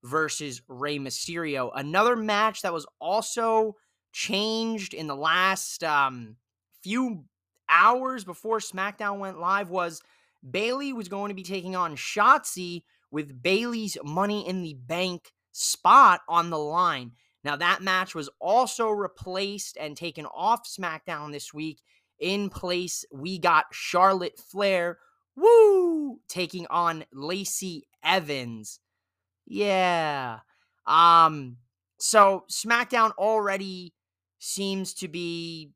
versus 0.04 0.62
Rey 0.68 1.00
Mysterio. 1.00 1.72
Another 1.76 2.16
match 2.16 2.62
that 2.62 2.74
was 2.74 2.86
also 3.02 3.76
changed 4.14 4.94
in 4.94 5.08
the 5.08 5.16
last 5.16 5.84
um, 5.84 6.38
few 6.82 7.26
hours 7.70 8.24
before 8.24 8.60
SmackDown 8.60 9.20
went 9.20 9.40
live 9.40 9.70
was 9.70 10.02
Bayley 10.50 10.94
was 10.94 11.10
going 11.10 11.30
to 11.30 11.36
be 11.36 11.44
taking 11.44 11.76
on 11.76 11.96
Shotzi 11.96 12.84
with 13.12 13.42
Bayley's 13.42 13.98
Money 14.04 14.48
in 14.48 14.62
the 14.62 14.76
Bank 14.76 15.32
spot 15.52 16.22
on 16.28 16.50
the 16.50 16.58
line. 16.58 17.12
Now, 17.44 17.56
that 17.56 17.82
match 17.82 18.14
was 18.14 18.30
also 18.40 18.90
replaced 18.90 19.78
and 19.78 19.96
taken 19.96 20.26
off 20.26 20.68
SmackDown 20.68 21.32
this 21.32 21.54
week. 21.54 21.82
In 22.20 22.50
place, 22.50 23.06
we 23.14 23.40
got 23.40 23.66
Charlotte 23.72 24.38
Flair, 24.38 24.98
woo, 25.36 26.20
taking 26.28 26.68
on 26.68 27.06
Lacey 27.14 27.88
Evans. 28.04 28.80
Yeah. 29.46 30.40
Um, 30.86 31.58
so 31.98 32.44
SmackDown 32.50 33.12
already 33.18 33.94
seems 34.40 34.94
to 34.96 35.08
be 35.08 35.72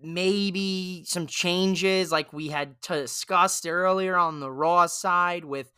maybe 0.00 1.04
some 1.06 1.26
changes 1.26 2.12
like 2.12 2.32
we 2.32 2.48
had 2.48 2.80
discussed 2.80 3.66
earlier 3.66 4.16
on 4.16 4.40
the 4.40 4.50
Raw 4.50 4.86
side 4.86 5.44
with 5.44 5.72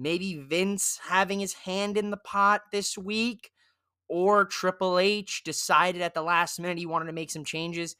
maybe 0.00 0.34
Vince 0.34 0.98
having 1.06 1.40
his 1.40 1.52
hand 1.52 1.98
in 1.98 2.10
the 2.10 2.16
pot 2.16 2.62
this 2.72 2.96
week 2.96 3.50
or 4.08 4.46
Triple 4.46 4.98
H 4.98 5.42
decided 5.44 6.00
at 6.00 6.14
the 6.14 6.22
last 6.22 6.58
minute 6.58 6.78
he 6.78 6.86
wanted 6.86 7.04
to 7.04 7.12
make 7.12 7.30
some 7.30 7.44
changes. 7.44 7.96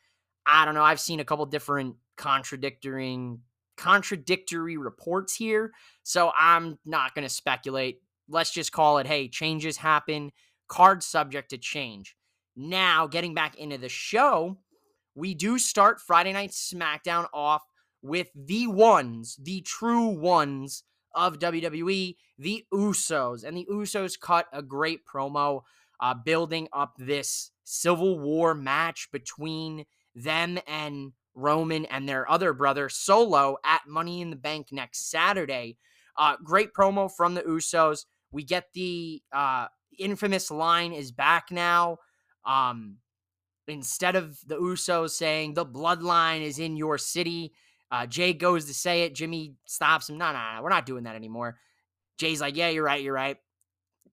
I 0.46 0.64
don't 0.64 0.74
know. 0.74 0.82
I've 0.82 0.98
seen 0.98 1.20
a 1.20 1.24
couple 1.24 1.44
different 1.44 1.96
contradicting 2.16 3.40
contradictory 3.76 4.78
reports 4.78 5.36
here, 5.36 5.72
so 6.02 6.32
I'm 6.38 6.78
not 6.86 7.14
going 7.14 7.26
to 7.26 7.32
speculate. 7.32 8.00
Let's 8.28 8.50
just 8.50 8.72
call 8.72 8.98
it 8.98 9.06
hey, 9.06 9.28
changes 9.28 9.76
happen, 9.76 10.32
card 10.68 11.02
subject 11.02 11.50
to 11.50 11.58
change. 11.58 12.16
Now, 12.56 13.06
getting 13.06 13.34
back 13.34 13.56
into 13.56 13.76
the 13.76 13.88
show, 13.90 14.56
we 15.14 15.34
do 15.34 15.58
start 15.58 16.00
Friday 16.00 16.32
Night 16.32 16.50
SmackDown 16.50 17.26
off 17.34 17.62
with 18.00 18.28
the 18.34 18.68
ones, 18.68 19.36
the 19.40 19.60
true 19.60 20.08
ones 20.08 20.82
of 21.14 21.38
WWE, 21.38 22.16
the 22.38 22.64
Usos. 22.72 23.44
And 23.44 23.56
the 23.56 23.66
Usos 23.70 24.18
cut 24.18 24.46
a 24.52 24.62
great 24.62 25.00
promo 25.06 25.62
uh, 26.00 26.14
building 26.14 26.68
up 26.72 26.94
this 26.98 27.50
Civil 27.64 28.18
War 28.18 28.54
match 28.54 29.08
between 29.12 29.84
them 30.14 30.58
and 30.66 31.12
Roman 31.34 31.84
and 31.86 32.08
their 32.08 32.30
other 32.30 32.52
brother 32.52 32.88
Solo 32.88 33.56
at 33.64 33.82
Money 33.86 34.20
in 34.20 34.30
the 34.30 34.36
Bank 34.36 34.68
next 34.72 35.10
Saturday. 35.10 35.76
Uh, 36.16 36.36
great 36.42 36.72
promo 36.74 37.10
from 37.10 37.34
the 37.34 37.42
Usos. 37.42 38.06
We 38.32 38.44
get 38.44 38.72
the 38.74 39.22
uh, 39.32 39.66
infamous 39.98 40.50
line 40.50 40.92
is 40.92 41.12
back 41.12 41.50
now. 41.50 41.98
Um, 42.44 42.96
instead 43.68 44.16
of 44.16 44.38
the 44.46 44.56
Usos 44.56 45.10
saying 45.10 45.54
the 45.54 45.66
bloodline 45.66 46.42
is 46.42 46.58
in 46.58 46.76
your 46.76 46.98
city, 46.98 47.52
uh, 47.90 48.06
Jay 48.06 48.32
goes 48.32 48.66
to 48.66 48.74
say 48.74 49.02
it. 49.02 49.14
Jimmy 49.14 49.54
stops 49.64 50.08
him. 50.08 50.18
No, 50.18 50.32
no, 50.32 50.38
no, 50.38 50.62
we're 50.62 50.70
not 50.70 50.86
doing 50.86 51.04
that 51.04 51.16
anymore. 51.16 51.58
Jay's 52.18 52.40
like, 52.40 52.56
yeah, 52.56 52.68
you're 52.68 52.84
right, 52.84 53.02
you're 53.02 53.14
right. 53.14 53.36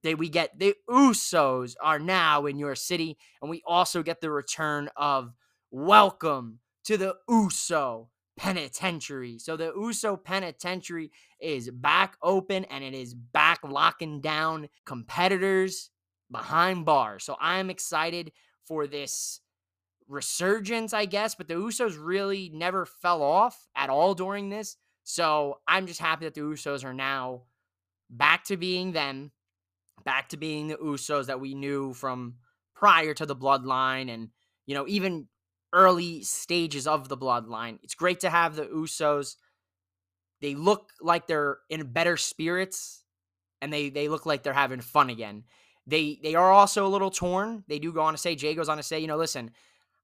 They, 0.03 0.15
we 0.15 0.29
get 0.29 0.57
the 0.57 0.75
Usos 0.89 1.75
are 1.81 1.99
now 1.99 2.45
in 2.45 2.57
your 2.57 2.75
city, 2.75 3.17
and 3.41 3.49
we 3.49 3.61
also 3.65 4.03
get 4.03 4.21
the 4.21 4.31
return 4.31 4.89
of 4.95 5.33
welcome 5.71 6.59
to 6.85 6.97
the 6.97 7.15
Uso 7.27 8.09
penitentiary. 8.37 9.39
So 9.39 9.57
the 9.57 9.73
Uso 9.75 10.15
penitentiary 10.15 11.11
is 11.41 11.69
back 11.69 12.15
open 12.21 12.65
and 12.65 12.83
it 12.83 12.93
is 12.93 13.13
back 13.13 13.59
locking 13.63 14.21
down 14.21 14.69
competitors 14.85 15.89
behind 16.31 16.85
bars. 16.85 17.23
So 17.23 17.35
I'm 17.41 17.69
excited 17.69 18.31
for 18.65 18.87
this 18.87 19.41
resurgence, 20.07 20.93
I 20.93 21.05
guess, 21.05 21.35
but 21.35 21.47
the 21.47 21.55
Usos 21.55 21.97
really 21.99 22.49
never 22.53 22.85
fell 22.85 23.21
off 23.21 23.67
at 23.75 23.89
all 23.89 24.13
during 24.13 24.49
this. 24.49 24.77
So 25.03 25.59
I'm 25.67 25.87
just 25.87 25.99
happy 25.99 26.25
that 26.25 26.33
the 26.33 26.41
Usos 26.41 26.83
are 26.83 26.93
now 26.93 27.43
back 28.09 28.45
to 28.45 28.57
being 28.57 28.91
them, 28.91 29.31
back 30.03 30.29
to 30.29 30.37
being 30.37 30.67
the 30.67 30.75
Usos 30.75 31.27
that 31.27 31.39
we 31.39 31.53
knew 31.53 31.93
from 31.93 32.35
prior 32.75 33.13
to 33.13 33.25
the 33.25 33.35
bloodline 33.35 34.09
and, 34.13 34.29
you 34.65 34.75
know, 34.75 34.85
even 34.87 35.27
early 35.73 36.23
stages 36.23 36.87
of 36.87 37.09
the 37.09 37.17
bloodline. 37.17 37.79
It's 37.83 37.95
great 37.95 38.21
to 38.21 38.29
have 38.29 38.55
the 38.55 38.65
Usos. 38.65 39.35
They 40.41 40.55
look 40.55 40.91
like 41.01 41.27
they're 41.27 41.59
in 41.69 41.91
better 41.91 42.17
spirits 42.17 43.03
and 43.61 43.73
they 43.73 43.89
they 43.89 44.07
look 44.07 44.25
like 44.25 44.43
they're 44.43 44.53
having 44.53 44.81
fun 44.81 45.09
again. 45.09 45.43
They 45.85 46.19
they 46.21 46.35
are 46.35 46.51
also 46.51 46.85
a 46.85 46.89
little 46.89 47.09
torn. 47.09 47.63
They 47.67 47.79
do 47.79 47.91
go 47.91 48.01
on 48.01 48.13
to 48.13 48.17
say 48.17 48.35
Jay 48.35 48.55
goes 48.55 48.69
on 48.69 48.77
to 48.77 48.83
say, 48.83 48.99
you 48.99 49.07
know, 49.07 49.17
listen, 49.17 49.51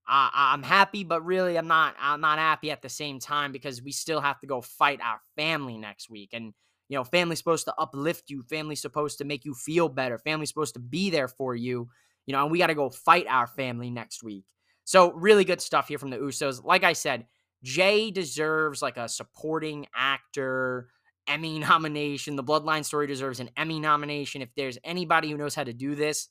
I'm 0.07 0.63
happy, 0.63 1.03
but 1.03 1.25
really 1.25 1.57
I'm 1.57 1.67
not 1.67 1.95
I'm 1.99 2.21
not 2.21 2.39
happy 2.39 2.71
at 2.71 2.81
the 2.81 2.89
same 2.89 3.19
time 3.19 3.51
because 3.51 3.81
we 3.81 3.91
still 3.91 4.21
have 4.21 4.39
to 4.41 4.47
go 4.47 4.61
fight 4.61 4.99
our 5.01 5.19
family 5.35 5.77
next 5.77 6.09
week. 6.09 6.31
And 6.33 6.53
you 6.89 6.97
know, 6.97 7.03
family's 7.03 7.39
supposed 7.39 7.65
to 7.65 7.73
uplift 7.77 8.29
you, 8.29 8.43
family's 8.43 8.81
supposed 8.81 9.17
to 9.19 9.25
make 9.25 9.45
you 9.45 9.53
feel 9.53 9.89
better, 9.89 10.17
family's 10.17 10.49
supposed 10.49 10.73
to 10.73 10.79
be 10.79 11.09
there 11.09 11.27
for 11.27 11.55
you, 11.55 11.89
you 12.25 12.33
know, 12.33 12.43
and 12.43 12.51
we 12.51 12.57
got 12.57 12.67
to 12.67 12.75
go 12.75 12.89
fight 12.89 13.25
our 13.29 13.47
family 13.47 13.89
next 13.89 14.23
week. 14.23 14.45
So, 14.83 15.13
really 15.13 15.45
good 15.45 15.61
stuff 15.61 15.87
here 15.87 15.97
from 15.97 16.09
the 16.09 16.17
Usos. 16.17 16.63
Like 16.63 16.83
I 16.83 16.93
said, 16.93 17.25
Jay 17.63 18.11
deserves 18.11 18.81
like 18.81 18.97
a 18.97 19.07
supporting 19.07 19.87
actor 19.95 20.89
Emmy 21.27 21.59
nomination. 21.69 22.35
The 22.35 22.43
Bloodline 22.43 22.85
story 22.85 23.07
deserves 23.07 23.39
an 23.39 23.49
Emmy 23.55 23.79
nomination. 23.79 24.41
If 24.41 24.49
there's 24.55 24.77
anybody 24.83 25.31
who 25.31 25.37
knows 25.37 25.55
how 25.55 25.63
to 25.63 25.73
do 25.73 25.95
this, 25.95 26.27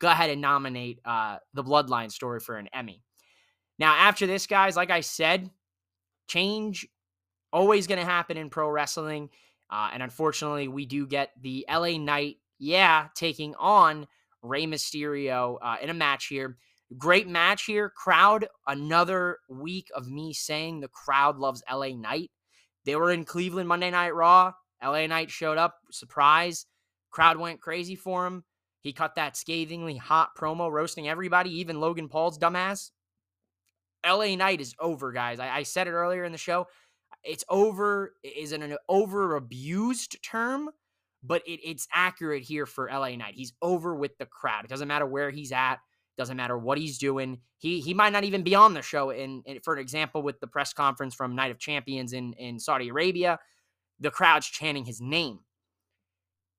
go 0.00 0.08
ahead 0.08 0.30
and 0.30 0.40
nominate 0.40 1.00
uh, 1.04 1.36
the 1.54 1.62
Bloodline 1.62 2.10
story 2.10 2.40
for 2.40 2.56
an 2.56 2.68
Emmy. 2.72 3.02
Now, 3.78 3.94
after 3.94 4.26
this, 4.26 4.46
guys, 4.46 4.76
like 4.76 4.90
I 4.90 5.00
said, 5.00 5.48
change 6.26 6.88
always 7.52 7.86
going 7.86 8.00
to 8.00 8.06
happen 8.06 8.36
in 8.36 8.50
pro 8.50 8.68
wrestling. 8.68 9.30
Uh, 9.70 9.90
and 9.92 10.02
unfortunately, 10.02 10.68
we 10.68 10.86
do 10.86 11.06
get 11.06 11.30
the 11.40 11.64
LA 11.70 11.96
Knight, 11.98 12.36
yeah, 12.58 13.08
taking 13.14 13.54
on 13.56 14.06
Rey 14.42 14.66
Mysterio 14.66 15.58
uh, 15.62 15.76
in 15.80 15.90
a 15.90 15.94
match 15.94 16.26
here. 16.26 16.56
Great 16.98 17.28
match 17.28 17.64
here. 17.64 17.88
Crowd, 17.88 18.46
another 18.66 19.38
week 19.48 19.88
of 19.94 20.10
me 20.10 20.32
saying 20.32 20.80
the 20.80 20.88
crowd 20.88 21.38
loves 21.38 21.62
LA 21.72 21.88
Knight. 21.88 22.30
They 22.84 22.96
were 22.96 23.12
in 23.12 23.24
Cleveland 23.24 23.68
Monday 23.68 23.90
Night 23.90 24.14
Raw. 24.14 24.52
LA 24.82 25.06
Knight 25.06 25.30
showed 25.30 25.58
up, 25.58 25.76
surprise. 25.92 26.66
Crowd 27.10 27.38
went 27.38 27.60
crazy 27.60 27.94
for 27.94 28.26
him. 28.26 28.44
He 28.82 28.92
cut 28.92 29.14
that 29.16 29.36
scathingly 29.36 29.96
hot 29.96 30.30
promo, 30.36 30.70
roasting 30.70 31.08
everybody, 31.08 31.50
even 31.58 31.80
Logan 31.80 32.08
Paul's 32.08 32.38
dumbass. 32.38 32.90
LA 34.06 34.34
Knight 34.36 34.60
is 34.60 34.74
over, 34.80 35.12
guys. 35.12 35.38
I, 35.38 35.58
I 35.58 35.62
said 35.62 35.86
it 35.86 35.92
earlier 35.92 36.24
in 36.24 36.32
the 36.32 36.38
show. 36.38 36.66
It's 37.22 37.44
over 37.50 38.14
is 38.22 38.52
an, 38.52 38.62
an 38.62 38.76
over 38.88 39.36
abused 39.36 40.22
term, 40.22 40.70
but 41.22 41.42
it, 41.46 41.60
it's 41.62 41.86
accurate 41.92 42.42
here 42.42 42.64
for 42.64 42.88
LA 42.90 43.16
Knight. 43.16 43.34
He's 43.34 43.52
over 43.60 43.94
with 43.94 44.16
the 44.18 44.26
crowd. 44.26 44.64
It 44.64 44.70
doesn't 44.70 44.88
matter 44.88 45.06
where 45.06 45.30
he's 45.30 45.52
at. 45.52 45.76
Doesn't 46.16 46.36
matter 46.36 46.58
what 46.58 46.78
he's 46.78 46.98
doing. 46.98 47.40
He 47.58 47.80
he 47.80 47.94
might 47.94 48.12
not 48.12 48.24
even 48.24 48.42
be 48.42 48.54
on 48.54 48.74
the 48.74 48.82
show. 48.82 49.10
In 49.10 49.42
for 49.62 49.74
an 49.74 49.80
example, 49.80 50.22
with 50.22 50.40
the 50.40 50.46
press 50.46 50.72
conference 50.72 51.14
from 51.14 51.34
Night 51.34 51.50
of 51.50 51.58
Champions 51.58 52.12
in 52.12 52.32
in 52.34 52.58
Saudi 52.58 52.88
Arabia, 52.88 53.38
the 54.00 54.10
crowd's 54.10 54.46
chanting 54.46 54.84
his 54.84 55.00
name. 55.00 55.40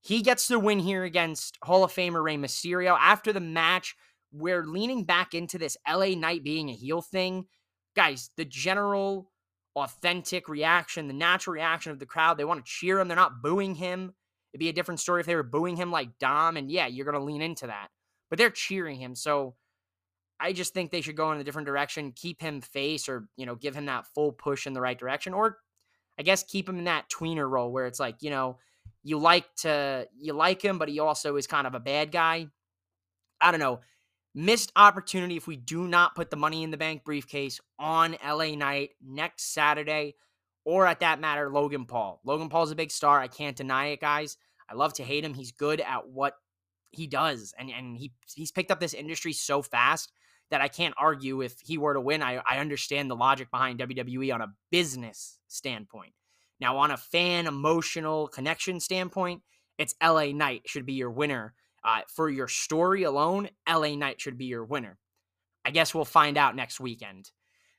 He 0.01 0.21
gets 0.21 0.47
the 0.47 0.59
win 0.59 0.79
here 0.79 1.03
against 1.03 1.57
Hall 1.63 1.83
of 1.83 1.93
Famer 1.93 2.23
Rey 2.23 2.37
Mysterio. 2.37 2.97
After 2.99 3.31
the 3.31 3.39
match, 3.39 3.95
we're 4.31 4.65
leaning 4.65 5.03
back 5.03 5.33
into 5.33 5.57
this 5.57 5.77
LA 5.87 6.15
Knight 6.15 6.43
being 6.43 6.69
a 6.69 6.73
heel 6.73 7.01
thing. 7.01 7.45
Guys, 7.95 8.29
the 8.35 8.45
general 8.45 9.29
authentic 9.75 10.49
reaction, 10.49 11.07
the 11.07 11.13
natural 11.13 11.53
reaction 11.53 11.91
of 11.91 11.99
the 11.99 12.05
crowd, 12.05 12.37
they 12.37 12.45
want 12.45 12.65
to 12.65 12.69
cheer 12.69 12.99
him. 12.99 13.07
They're 13.07 13.15
not 13.15 13.41
booing 13.41 13.75
him. 13.75 14.13
It'd 14.53 14.59
be 14.59 14.69
a 14.69 14.73
different 14.73 14.99
story 14.99 15.21
if 15.21 15.27
they 15.27 15.35
were 15.35 15.43
booing 15.43 15.77
him 15.77 15.91
like 15.91 16.17
Dom. 16.19 16.57
And 16.57 16.71
yeah, 16.71 16.87
you're 16.87 17.05
going 17.05 17.17
to 17.17 17.23
lean 17.23 17.41
into 17.41 17.67
that 17.67 17.89
but 18.31 18.39
they're 18.39 18.49
cheering 18.49 18.97
him. 18.97 19.13
So 19.13 19.55
I 20.39 20.53
just 20.53 20.73
think 20.73 20.89
they 20.89 21.01
should 21.01 21.17
go 21.17 21.31
in 21.31 21.39
a 21.39 21.43
different 21.43 21.67
direction, 21.67 22.13
keep 22.15 22.41
him 22.41 22.61
face 22.61 23.07
or, 23.07 23.27
you 23.35 23.45
know, 23.45 23.53
give 23.53 23.75
him 23.75 23.85
that 23.85 24.07
full 24.15 24.31
push 24.31 24.65
in 24.65 24.73
the 24.73 24.81
right 24.81 24.97
direction. 24.97 25.35
Or 25.35 25.57
I 26.17 26.23
guess 26.23 26.41
keep 26.41 26.67
him 26.67 26.79
in 26.79 26.85
that 26.85 27.09
tweener 27.09 27.47
role 27.47 27.71
where 27.71 27.85
it's 27.85 27.99
like, 27.99 28.23
you 28.23 28.31
know, 28.31 28.57
you 29.03 29.17
like 29.17 29.53
to 29.57 30.07
you 30.17 30.33
like 30.33 30.61
him, 30.63 30.77
but 30.77 30.89
he 30.89 30.99
also 30.99 31.35
is 31.35 31.47
kind 31.47 31.67
of 31.67 31.75
a 31.75 31.79
bad 31.79 32.11
guy. 32.11 32.47
I 33.39 33.51
don't 33.51 33.59
know. 33.59 33.81
Missed 34.33 34.71
opportunity 34.75 35.35
if 35.35 35.47
we 35.47 35.57
do 35.57 35.87
not 35.87 36.15
put 36.15 36.29
the 36.29 36.37
money 36.37 36.63
in 36.63 36.71
the 36.71 36.77
bank 36.77 37.03
briefcase 37.03 37.59
on 37.77 38.15
LA 38.25 38.55
Knight 38.55 38.91
next 39.03 39.53
Saturday, 39.53 40.15
or 40.63 40.87
at 40.87 41.01
that 41.01 41.19
matter, 41.19 41.51
Logan 41.51 41.85
Paul. 41.85 42.21
Logan 42.23 42.47
Paul's 42.47 42.71
a 42.71 42.75
big 42.75 42.91
star. 42.91 43.19
I 43.19 43.27
can't 43.27 43.57
deny 43.57 43.87
it, 43.87 43.99
guys. 43.99 44.37
I 44.69 44.75
love 44.75 44.93
to 44.93 45.03
hate 45.03 45.25
him. 45.25 45.33
He's 45.33 45.51
good 45.51 45.81
at 45.81 46.07
what 46.07 46.35
he 46.91 47.07
does, 47.07 47.53
and 47.57 47.69
and 47.69 47.97
he 47.97 48.13
he's 48.33 48.51
picked 48.51 48.71
up 48.71 48.79
this 48.79 48.93
industry 48.93 49.33
so 49.33 49.61
fast 49.61 50.11
that 50.49 50.61
I 50.61 50.67
can't 50.67 50.95
argue 50.97 51.41
if 51.41 51.59
he 51.59 51.77
were 51.77 51.93
to 51.93 52.01
win. 52.01 52.21
I 52.21 52.41
I 52.47 52.59
understand 52.59 53.09
the 53.09 53.15
logic 53.15 53.49
behind 53.51 53.79
WWE 53.79 54.33
on 54.33 54.41
a 54.41 54.53
business 54.69 55.39
standpoint. 55.47 56.13
Now, 56.61 56.77
on 56.77 56.91
a 56.91 56.97
fan 56.97 57.47
emotional 57.47 58.27
connection 58.27 58.79
standpoint, 58.79 59.41
it's 59.79 59.95
LA 60.01 60.27
Knight 60.27 60.61
should 60.67 60.85
be 60.85 60.93
your 60.93 61.09
winner. 61.09 61.55
Uh, 61.83 62.01
for 62.07 62.29
your 62.29 62.47
story 62.47 63.01
alone, 63.01 63.49
LA 63.67 63.95
Knight 63.95 64.21
should 64.21 64.37
be 64.37 64.45
your 64.45 64.63
winner. 64.63 64.99
I 65.65 65.71
guess 65.71 65.95
we'll 65.95 66.05
find 66.05 66.37
out 66.37 66.55
next 66.55 66.79
weekend. 66.79 67.31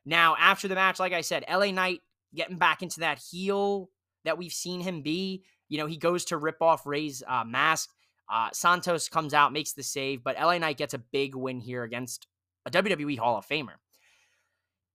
Now, 0.04 0.34
after 0.36 0.66
the 0.66 0.74
match, 0.74 0.98
like 0.98 1.12
I 1.12 1.20
said, 1.20 1.44
LA 1.48 1.70
Knight 1.70 2.00
getting 2.34 2.56
back 2.56 2.82
into 2.82 3.00
that 3.00 3.20
heel 3.30 3.88
that 4.24 4.36
we've 4.36 4.52
seen 4.52 4.80
him 4.80 5.02
be. 5.02 5.44
You 5.68 5.78
know, 5.78 5.86
he 5.86 5.96
goes 5.96 6.24
to 6.26 6.36
rip 6.36 6.60
off 6.60 6.84
Rey's 6.84 7.22
uh, 7.26 7.44
mask. 7.44 7.90
Uh, 8.28 8.48
Santos 8.52 9.08
comes 9.08 9.32
out, 9.32 9.52
makes 9.52 9.74
the 9.74 9.84
save, 9.84 10.24
but 10.24 10.36
LA 10.36 10.58
Knight 10.58 10.78
gets 10.78 10.94
a 10.94 10.98
big 10.98 11.36
win 11.36 11.60
here 11.60 11.84
against 11.84 12.26
a 12.66 12.70
WWE 12.70 13.18
Hall 13.18 13.36
of 13.36 13.46
Famer. 13.46 13.76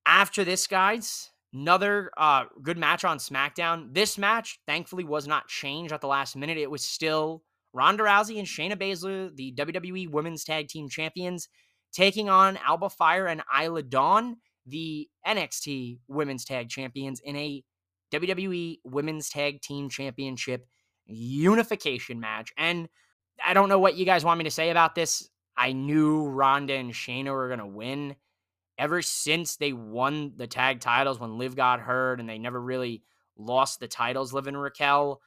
After 0.06 0.44
this, 0.44 0.68
guys, 0.68 1.30
another 1.58 2.12
uh, 2.18 2.46
good 2.62 2.78
match 2.78 3.04
on 3.04 3.18
SmackDown. 3.18 3.94
This 3.94 4.18
match, 4.18 4.60
thankfully, 4.68 5.04
was 5.04 5.28
not 5.28 5.48
changed 5.48 5.92
at 5.92 6.02
the 6.02 6.08
last 6.08 6.36
minute. 6.36 6.58
It 6.58 6.70
was 6.70 6.84
still 6.84 7.44
Ronda 7.74 8.04
Rousey 8.04 8.38
and 8.38 8.48
Shayna 8.48 8.76
Baszler, 8.76 9.36
the 9.36 9.54
WWE 9.54 10.10
Women's 10.10 10.44
Tag 10.44 10.68
Team 10.68 10.88
Champions, 10.90 11.50
taking 11.92 12.30
on 12.30 12.58
Alba 12.58 12.90
Fyre 12.90 13.28
and 13.28 13.42
Isla 13.60 13.84
Dawn, 13.84 14.38
the 14.66 15.08
NXT 15.26 16.00
Women's 16.08 16.46
Tag 16.46 16.70
Champions, 16.70 17.22
in 17.24 17.36
a 17.36 17.64
WWE 18.14 18.78
Women's 18.84 19.30
Tag 19.30 19.62
Team 19.62 19.90
Championship 19.90 20.68
unification 21.06 22.20
match. 22.20 22.52
And 22.58 22.88
I 23.46 23.54
don't 23.54 23.70
know 23.70 23.80
what 23.80 23.96
you 23.96 24.06
guys 24.06 24.26
want 24.26 24.38
me 24.38 24.44
to 24.44 24.52
say 24.52 24.70
about 24.70 24.96
this. 24.96 25.30
I 25.58 25.74
knew 25.74 26.28
Ronda 26.28 26.74
and 26.74 26.94
Shayna 26.94 27.32
were 27.32 27.48
going 27.48 27.60
to 27.60 27.66
win. 27.66 28.16
Ever 28.78 29.02
since 29.02 29.56
they 29.56 29.74
won 29.74 30.34
the 30.36 30.48
tag 30.48 30.80
titles 30.80 31.20
when 31.20 31.38
Liv 31.38 31.56
got 31.56 31.80
hurt 31.80 32.20
and 32.20 32.30
they 32.30 32.38
never 32.38 32.62
really 32.62 33.04
lost 33.38 33.80
the 33.80 33.88
titles, 33.88 34.34
Liv 34.34 34.48
and 34.48 34.62
Raquel, 34.62 35.22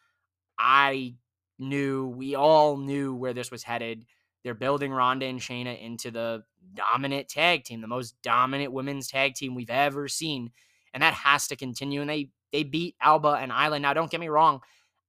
I 0.59 1.15
knew, 1.59 2.07
we 2.09 2.35
all 2.35 2.77
knew 2.77 3.15
where 3.15 3.33
this 3.33 3.51
was 3.51 3.63
headed. 3.63 4.07
They're 4.45 4.55
building 4.55 4.93
Ronda 4.93 5.27
and 5.27 5.41
Shayna 5.41 5.81
into 5.81 6.11
the 6.11 6.45
dominant 6.75 7.29
tag 7.29 7.65
team, 7.65 7.81
the 7.81 7.87
most 7.87 8.15
dominant 8.23 8.73
women's 8.73 9.09
tag 9.09 9.35
team 9.35 9.55
we've 9.55 9.71
ever 9.71 10.09
seen. 10.09 10.51
And 10.95 11.03
that 11.03 11.15
has 11.15 11.49
to 11.49 11.57
continue. 11.57 12.01
And 12.01 12.11
they 12.11 12.31
they 12.53 12.65
beat 12.65 12.97
Alba 13.01 13.39
and 13.41 13.53
Isla. 13.53 13.79
Now, 13.79 13.95
don't 13.95 14.11
get 14.11 14.21
me 14.21 14.29
wrong, 14.29 14.61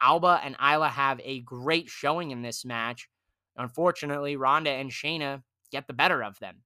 Alba 0.02 0.42
and 0.44 0.56
Isla 0.62 0.89
have 0.89 1.20
a 1.24 1.42
great 1.42 1.89
showing 1.89 2.32
in 2.32 2.42
this 2.42 2.66
match. 2.66 3.08
Unfortunately, 3.56 4.36
Ronda 4.36 4.72
and 4.72 4.92
Shayna 4.92 5.44
get 5.72 5.88
the 5.88 5.94
better 5.94 6.24
of 6.24 6.39
them. 6.39 6.58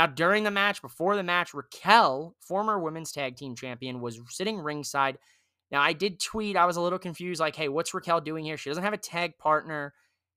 Now, 0.00 0.06
during 0.06 0.44
the 0.44 0.50
match, 0.50 0.80
before 0.80 1.14
the 1.14 1.22
match, 1.22 1.52
Raquel, 1.52 2.34
former 2.40 2.78
women's 2.78 3.12
tag 3.12 3.36
team 3.36 3.54
champion, 3.54 4.00
was 4.00 4.18
sitting 4.30 4.58
ringside. 4.58 5.18
Now, 5.70 5.82
I 5.82 5.92
did 5.92 6.18
tweet, 6.18 6.56
I 6.56 6.64
was 6.64 6.78
a 6.78 6.80
little 6.80 6.98
confused, 6.98 7.38
like, 7.38 7.54
hey, 7.54 7.68
what's 7.68 7.92
Raquel 7.92 8.22
doing 8.22 8.46
here? 8.46 8.56
She 8.56 8.70
doesn't 8.70 8.82
have 8.82 8.94
a 8.94 8.96
tag 8.96 9.36
partner. 9.36 9.92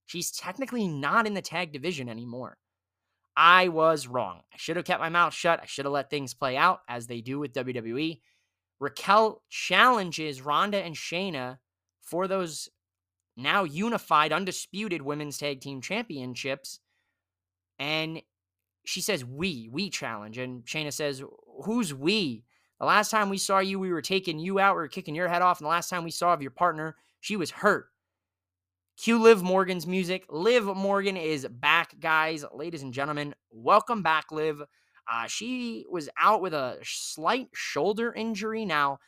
She's 0.05 0.31
technically 0.31 0.85
not 0.85 1.25
in 1.25 1.33
the 1.33 1.41
tag 1.41 1.71
division 1.71 2.09
anymore. 2.09 2.57
I 3.37 3.69
was 3.69 4.05
wrong. 4.05 4.41
I 4.53 4.57
should 4.57 4.75
have 4.75 4.83
kept 4.83 4.99
my 4.99 5.07
mouth 5.07 5.33
shut. 5.33 5.61
I 5.63 5.65
should 5.65 5.85
have 5.85 5.93
let 5.93 6.09
things 6.09 6.33
play 6.33 6.57
out 6.57 6.81
as 6.89 7.07
they 7.07 7.21
do 7.21 7.39
with 7.39 7.53
WWE. 7.53 8.19
Raquel 8.81 9.43
challenges 9.49 10.41
Ronda 10.41 10.83
and 10.83 10.93
Shayna 10.93 11.59
for 12.01 12.27
those 12.27 12.67
now 13.37 13.63
unified, 13.63 14.33
undisputed 14.33 15.03
women's 15.03 15.37
tag 15.37 15.61
team 15.61 15.79
championships. 15.79 16.81
And 17.79 18.21
she 18.85 19.01
says, 19.01 19.23
We, 19.23 19.69
we 19.71 19.89
challenge. 19.89 20.37
And 20.37 20.63
Shayna 20.65 20.93
says, 20.93 21.23
Who's 21.63 21.93
we? 21.93 22.43
The 22.79 22.85
last 22.85 23.11
time 23.11 23.29
we 23.29 23.37
saw 23.37 23.59
you, 23.59 23.79
we 23.79 23.91
were 23.91 24.01
taking 24.01 24.39
you 24.39 24.59
out, 24.59 24.75
we 24.75 24.81
were 24.81 24.87
kicking 24.87 25.15
your 25.15 25.29
head 25.29 25.41
off. 25.41 25.59
And 25.59 25.65
the 25.65 25.69
last 25.69 25.89
time 25.89 26.03
we 26.03 26.11
saw 26.11 26.33
of 26.33 26.41
your 26.41 26.51
partner, 26.51 26.95
she 27.19 27.35
was 27.35 27.51
hurt. 27.51 27.87
Cue 28.97 29.17
Liv 29.17 29.41
Morgan's 29.41 29.87
music. 29.87 30.25
Liv 30.29 30.65
Morgan 30.65 31.17
is 31.17 31.47
back, 31.47 31.99
guys. 31.99 32.45
Ladies 32.53 32.83
and 32.83 32.93
gentlemen, 32.93 33.33
welcome 33.51 34.03
back, 34.03 34.31
Liv. 34.31 34.61
Uh, 35.11 35.27
she 35.27 35.85
was 35.89 36.09
out 36.19 36.41
with 36.41 36.53
a 36.53 36.77
slight 36.83 37.47
shoulder 37.53 38.13
injury. 38.13 38.65
Now, 38.65 38.99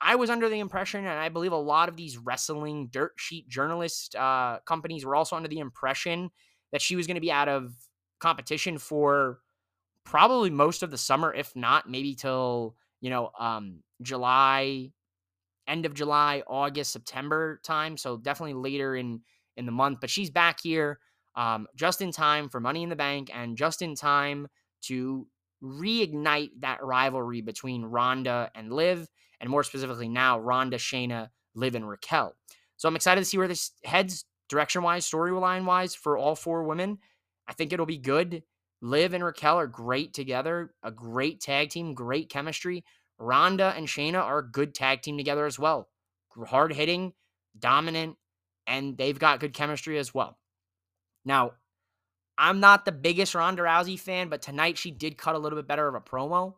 I 0.00 0.16
was 0.16 0.30
under 0.30 0.48
the 0.48 0.58
impression, 0.58 1.00
and 1.00 1.18
I 1.18 1.28
believe 1.28 1.52
a 1.52 1.56
lot 1.56 1.88
of 1.88 1.96
these 1.96 2.18
wrestling 2.18 2.88
dirt 2.90 3.12
sheet 3.16 3.48
journalist 3.48 4.14
uh, 4.16 4.58
companies 4.66 5.04
were 5.04 5.14
also 5.14 5.36
under 5.36 5.48
the 5.48 5.58
impression 5.58 6.30
that 6.72 6.82
she 6.82 6.96
was 6.96 7.06
going 7.06 7.16
to 7.16 7.20
be 7.20 7.32
out 7.32 7.48
of 7.48 7.74
competition 8.18 8.78
for 8.78 9.40
probably 10.04 10.50
most 10.50 10.82
of 10.82 10.90
the 10.90 10.98
summer, 10.98 11.32
if 11.34 11.54
not 11.54 11.88
maybe 11.88 12.14
till 12.14 12.76
you 13.00 13.10
know 13.10 13.30
um, 13.38 13.80
July, 14.02 14.90
end 15.66 15.86
of 15.86 15.94
July, 15.94 16.42
August, 16.46 16.92
September 16.92 17.60
time. 17.64 17.96
So 17.96 18.16
definitely 18.16 18.54
later 18.54 18.96
in 18.96 19.20
in 19.56 19.66
the 19.66 19.72
month. 19.72 19.98
But 20.00 20.10
she's 20.10 20.30
back 20.30 20.60
here 20.62 20.98
um, 21.34 21.66
just 21.76 22.00
in 22.00 22.12
time 22.12 22.48
for 22.48 22.60
Money 22.60 22.82
in 22.82 22.88
the 22.88 22.96
Bank 22.96 23.30
and 23.32 23.56
just 23.56 23.82
in 23.82 23.94
time 23.94 24.48
to 24.82 25.26
reignite 25.62 26.50
that 26.60 26.82
rivalry 26.82 27.40
between 27.40 27.84
Ronda 27.84 28.50
and 28.54 28.72
Liv, 28.72 29.08
and 29.40 29.50
more 29.50 29.62
specifically 29.62 30.08
now 30.08 30.38
Ronda, 30.38 30.76
Shayna, 30.76 31.30
Liv, 31.54 31.74
and 31.74 31.88
Raquel. 31.88 32.34
So 32.76 32.88
I'm 32.88 32.96
excited 32.96 33.20
to 33.20 33.24
see 33.24 33.38
where 33.38 33.48
this 33.48 33.72
heads 33.84 34.24
direction 34.48 34.82
wise, 34.82 35.08
storyline 35.08 35.64
wise 35.64 35.94
for 35.94 36.16
all 36.16 36.34
four 36.34 36.64
women. 36.64 36.98
I 37.48 37.52
think 37.52 37.72
it'll 37.72 37.86
be 37.86 37.98
good. 37.98 38.42
Liv 38.82 39.14
and 39.14 39.24
Raquel 39.24 39.58
are 39.58 39.66
great 39.66 40.12
together, 40.12 40.74
a 40.82 40.90
great 40.90 41.40
tag 41.40 41.70
team, 41.70 41.94
great 41.94 42.28
chemistry. 42.28 42.84
Ronda 43.18 43.72
and 43.76 43.86
Shayna 43.86 44.22
are 44.22 44.40
a 44.40 44.50
good 44.50 44.74
tag 44.74 45.02
team 45.02 45.16
together 45.16 45.46
as 45.46 45.58
well. 45.58 45.88
Hard 46.46 46.72
hitting, 46.72 47.14
dominant, 47.58 48.16
and 48.66 48.98
they've 48.98 49.18
got 49.18 49.40
good 49.40 49.54
chemistry 49.54 49.98
as 49.98 50.12
well. 50.12 50.38
Now, 51.24 51.52
I'm 52.38 52.60
not 52.60 52.84
the 52.84 52.92
biggest 52.92 53.34
Ronda 53.34 53.62
Rousey 53.62 53.98
fan, 53.98 54.28
but 54.28 54.42
tonight 54.42 54.76
she 54.76 54.90
did 54.90 55.16
cut 55.16 55.34
a 55.34 55.38
little 55.38 55.58
bit 55.58 55.66
better 55.66 55.88
of 55.88 55.94
a 55.94 56.00
promo 56.00 56.54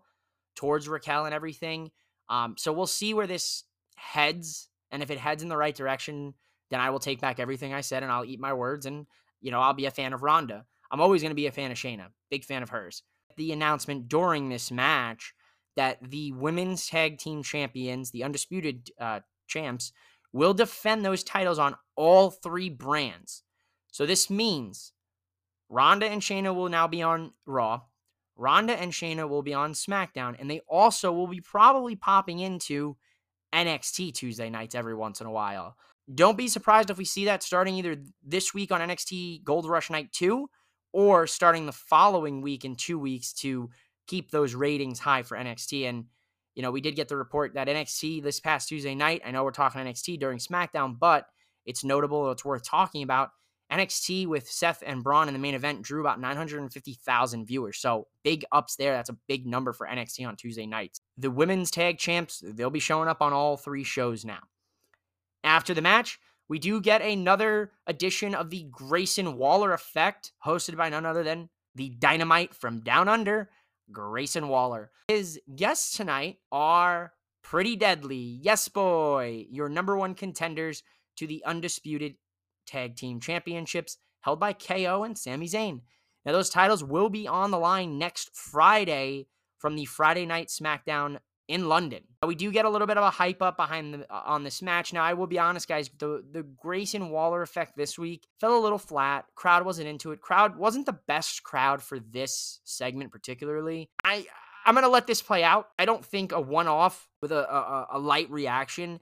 towards 0.56 0.88
Raquel 0.88 1.26
and 1.26 1.34
everything. 1.34 1.92
Um, 2.28 2.56
so 2.58 2.72
we'll 2.72 2.86
see 2.86 3.14
where 3.14 3.28
this 3.28 3.62
heads. 3.96 4.68
And 4.90 5.02
if 5.02 5.10
it 5.10 5.18
heads 5.18 5.42
in 5.42 5.48
the 5.48 5.56
right 5.56 5.74
direction, 5.74 6.34
then 6.70 6.80
I 6.80 6.90
will 6.90 6.98
take 6.98 7.20
back 7.20 7.38
everything 7.38 7.72
I 7.72 7.82
said 7.82 8.02
and 8.02 8.10
I'll 8.10 8.24
eat 8.24 8.40
my 8.40 8.52
words 8.52 8.86
and, 8.86 9.06
you 9.40 9.52
know, 9.52 9.60
I'll 9.60 9.74
be 9.74 9.86
a 9.86 9.90
fan 9.90 10.12
of 10.12 10.22
Ronda. 10.22 10.66
I'm 10.90 11.00
always 11.00 11.22
going 11.22 11.30
to 11.30 11.36
be 11.36 11.46
a 11.46 11.52
fan 11.52 11.70
of 11.70 11.76
Shayna, 11.76 12.06
big 12.30 12.44
fan 12.44 12.62
of 12.62 12.70
hers. 12.70 13.02
The 13.36 13.52
announcement 13.52 14.08
during 14.08 14.48
this 14.48 14.70
match 14.70 15.34
that 15.76 15.98
the 16.10 16.32
women's 16.32 16.86
tag 16.88 17.18
team 17.18 17.42
champions, 17.42 18.10
the 18.10 18.24
undisputed 18.24 18.90
uh, 19.00 19.20
champs, 19.46 19.92
will 20.32 20.54
defend 20.54 21.04
those 21.04 21.22
titles 21.22 21.58
on 21.58 21.76
all 21.96 22.30
three 22.30 22.68
brands. 22.68 23.42
So 23.92 24.06
this 24.06 24.28
means 24.28 24.92
Ronda 25.68 26.06
and 26.06 26.22
Shayna 26.22 26.54
will 26.54 26.68
now 26.68 26.86
be 26.88 27.02
on 27.02 27.32
Raw. 27.46 27.82
Ronda 28.36 28.74
and 28.74 28.92
Shayna 28.92 29.28
will 29.28 29.42
be 29.42 29.54
on 29.54 29.72
SmackDown, 29.72 30.36
and 30.38 30.50
they 30.50 30.60
also 30.68 31.12
will 31.12 31.26
be 31.26 31.40
probably 31.40 31.96
popping 31.96 32.38
into 32.38 32.96
NXT 33.52 34.14
Tuesday 34.14 34.48
nights 34.50 34.74
every 34.74 34.94
once 34.94 35.20
in 35.20 35.26
a 35.26 35.32
while. 35.32 35.76
Don't 36.14 36.38
be 36.38 36.48
surprised 36.48 36.90
if 36.90 36.98
we 36.98 37.04
see 37.04 37.26
that 37.26 37.42
starting 37.42 37.74
either 37.74 37.96
this 38.24 38.54
week 38.54 38.70
on 38.70 38.80
NXT 38.80 39.44
Gold 39.44 39.68
Rush 39.68 39.90
Night 39.90 40.12
2 40.12 40.48
or 40.92 41.26
starting 41.26 41.66
the 41.66 41.72
following 41.72 42.40
week 42.40 42.64
in 42.64 42.74
two 42.74 42.98
weeks 42.98 43.32
to 43.32 43.70
keep 44.06 44.30
those 44.30 44.54
ratings 44.54 44.98
high 44.98 45.22
for 45.22 45.36
NXT. 45.36 45.88
And, 45.88 46.06
you 46.54 46.62
know, 46.62 46.70
we 46.70 46.80
did 46.80 46.96
get 46.96 47.08
the 47.08 47.16
report 47.16 47.54
that 47.54 47.68
NXT 47.68 48.22
this 48.22 48.40
past 48.40 48.68
Tuesday 48.68 48.94
night, 48.94 49.22
I 49.24 49.30
know 49.30 49.44
we're 49.44 49.50
talking 49.50 49.80
NXT 49.80 50.18
during 50.18 50.38
SmackDown, 50.38 50.98
but 50.98 51.26
it's 51.66 51.84
notable, 51.84 52.30
it's 52.30 52.44
worth 52.44 52.64
talking 52.64 53.02
about. 53.02 53.30
NXT 53.70 54.26
with 54.26 54.50
Seth 54.50 54.82
and 54.86 55.04
Bron 55.04 55.28
in 55.28 55.34
the 55.34 55.40
main 55.40 55.54
event 55.54 55.82
drew 55.82 56.00
about 56.00 56.18
950,000 56.18 57.46
viewers. 57.46 57.78
So 57.78 58.06
big 58.24 58.44
ups 58.50 58.76
there. 58.76 58.94
That's 58.94 59.10
a 59.10 59.16
big 59.28 59.46
number 59.46 59.74
for 59.74 59.86
NXT 59.86 60.26
on 60.26 60.36
Tuesday 60.36 60.66
nights. 60.66 61.02
The 61.18 61.30
women's 61.30 61.70
tag 61.70 61.98
champs, 61.98 62.42
they'll 62.42 62.70
be 62.70 62.80
showing 62.80 63.08
up 63.08 63.20
on 63.20 63.34
all 63.34 63.58
three 63.58 63.84
shows 63.84 64.24
now. 64.24 64.40
After 65.44 65.74
the 65.74 65.82
match, 65.82 66.18
we 66.48 66.58
do 66.58 66.80
get 66.80 67.02
another 67.02 67.72
edition 67.86 68.34
of 68.34 68.50
the 68.50 68.64
Grayson 68.70 69.36
Waller 69.36 69.72
effect, 69.72 70.32
hosted 70.44 70.76
by 70.76 70.88
none 70.88 71.04
other 71.06 71.22
than 71.22 71.48
the 71.74 71.90
dynamite 71.90 72.54
from 72.54 72.80
down 72.80 73.08
under, 73.08 73.50
Grayson 73.92 74.48
Waller. 74.48 74.90
His 75.08 75.40
guests 75.54 75.96
tonight 75.96 76.38
are 76.50 77.12
pretty 77.42 77.76
deadly. 77.76 78.40
Yes, 78.42 78.68
boy, 78.68 79.46
your 79.50 79.68
number 79.68 79.96
one 79.96 80.14
contenders 80.14 80.82
to 81.16 81.26
the 81.26 81.42
undisputed 81.44 82.16
tag 82.66 82.96
team 82.96 83.20
championships 83.20 83.98
held 84.20 84.40
by 84.40 84.52
KO 84.52 85.04
and 85.04 85.16
Sami 85.16 85.46
Zayn. 85.46 85.80
Now, 86.24 86.32
those 86.32 86.50
titles 86.50 86.84
will 86.84 87.08
be 87.08 87.26
on 87.26 87.50
the 87.50 87.58
line 87.58 87.98
next 87.98 88.34
Friday 88.34 89.28
from 89.58 89.76
the 89.76 89.86
Friday 89.86 90.26
Night 90.26 90.48
SmackDown 90.48 91.18
in 91.48 91.66
London. 91.66 92.02
We 92.24 92.34
do 92.34 92.52
get 92.52 92.66
a 92.66 92.68
little 92.68 92.86
bit 92.86 92.98
of 92.98 93.04
a 93.04 93.10
hype 93.10 93.40
up 93.40 93.56
behind 93.56 93.94
the 93.94 94.12
uh, 94.12 94.22
on 94.26 94.44
this 94.44 94.60
match. 94.60 94.92
Now, 94.92 95.02
I 95.02 95.14
will 95.14 95.26
be 95.26 95.38
honest, 95.38 95.66
guys, 95.66 95.90
the 95.98 96.22
the 96.30 96.42
Grayson 96.42 97.10
Waller 97.10 97.42
effect 97.42 97.76
this 97.76 97.98
week 97.98 98.28
fell 98.38 98.56
a 98.56 98.60
little 98.60 98.78
flat. 98.78 99.24
Crowd 99.34 99.64
wasn't 99.64 99.88
into 99.88 100.12
it. 100.12 100.20
Crowd 100.20 100.56
wasn't 100.56 100.86
the 100.86 100.98
best 101.08 101.42
crowd 101.42 101.82
for 101.82 101.98
this 101.98 102.60
segment 102.64 103.10
particularly. 103.10 103.90
I 104.04 104.26
I'm 104.66 104.74
gonna 104.74 104.88
let 104.88 105.06
this 105.06 105.22
play 105.22 105.42
out. 105.42 105.68
I 105.78 105.86
don't 105.86 106.04
think 106.04 106.32
a 106.32 106.40
one 106.40 106.68
off 106.68 107.08
with 107.22 107.32
a, 107.32 107.50
a, 107.50 107.86
a 107.92 107.98
light 107.98 108.30
reaction 108.30 109.00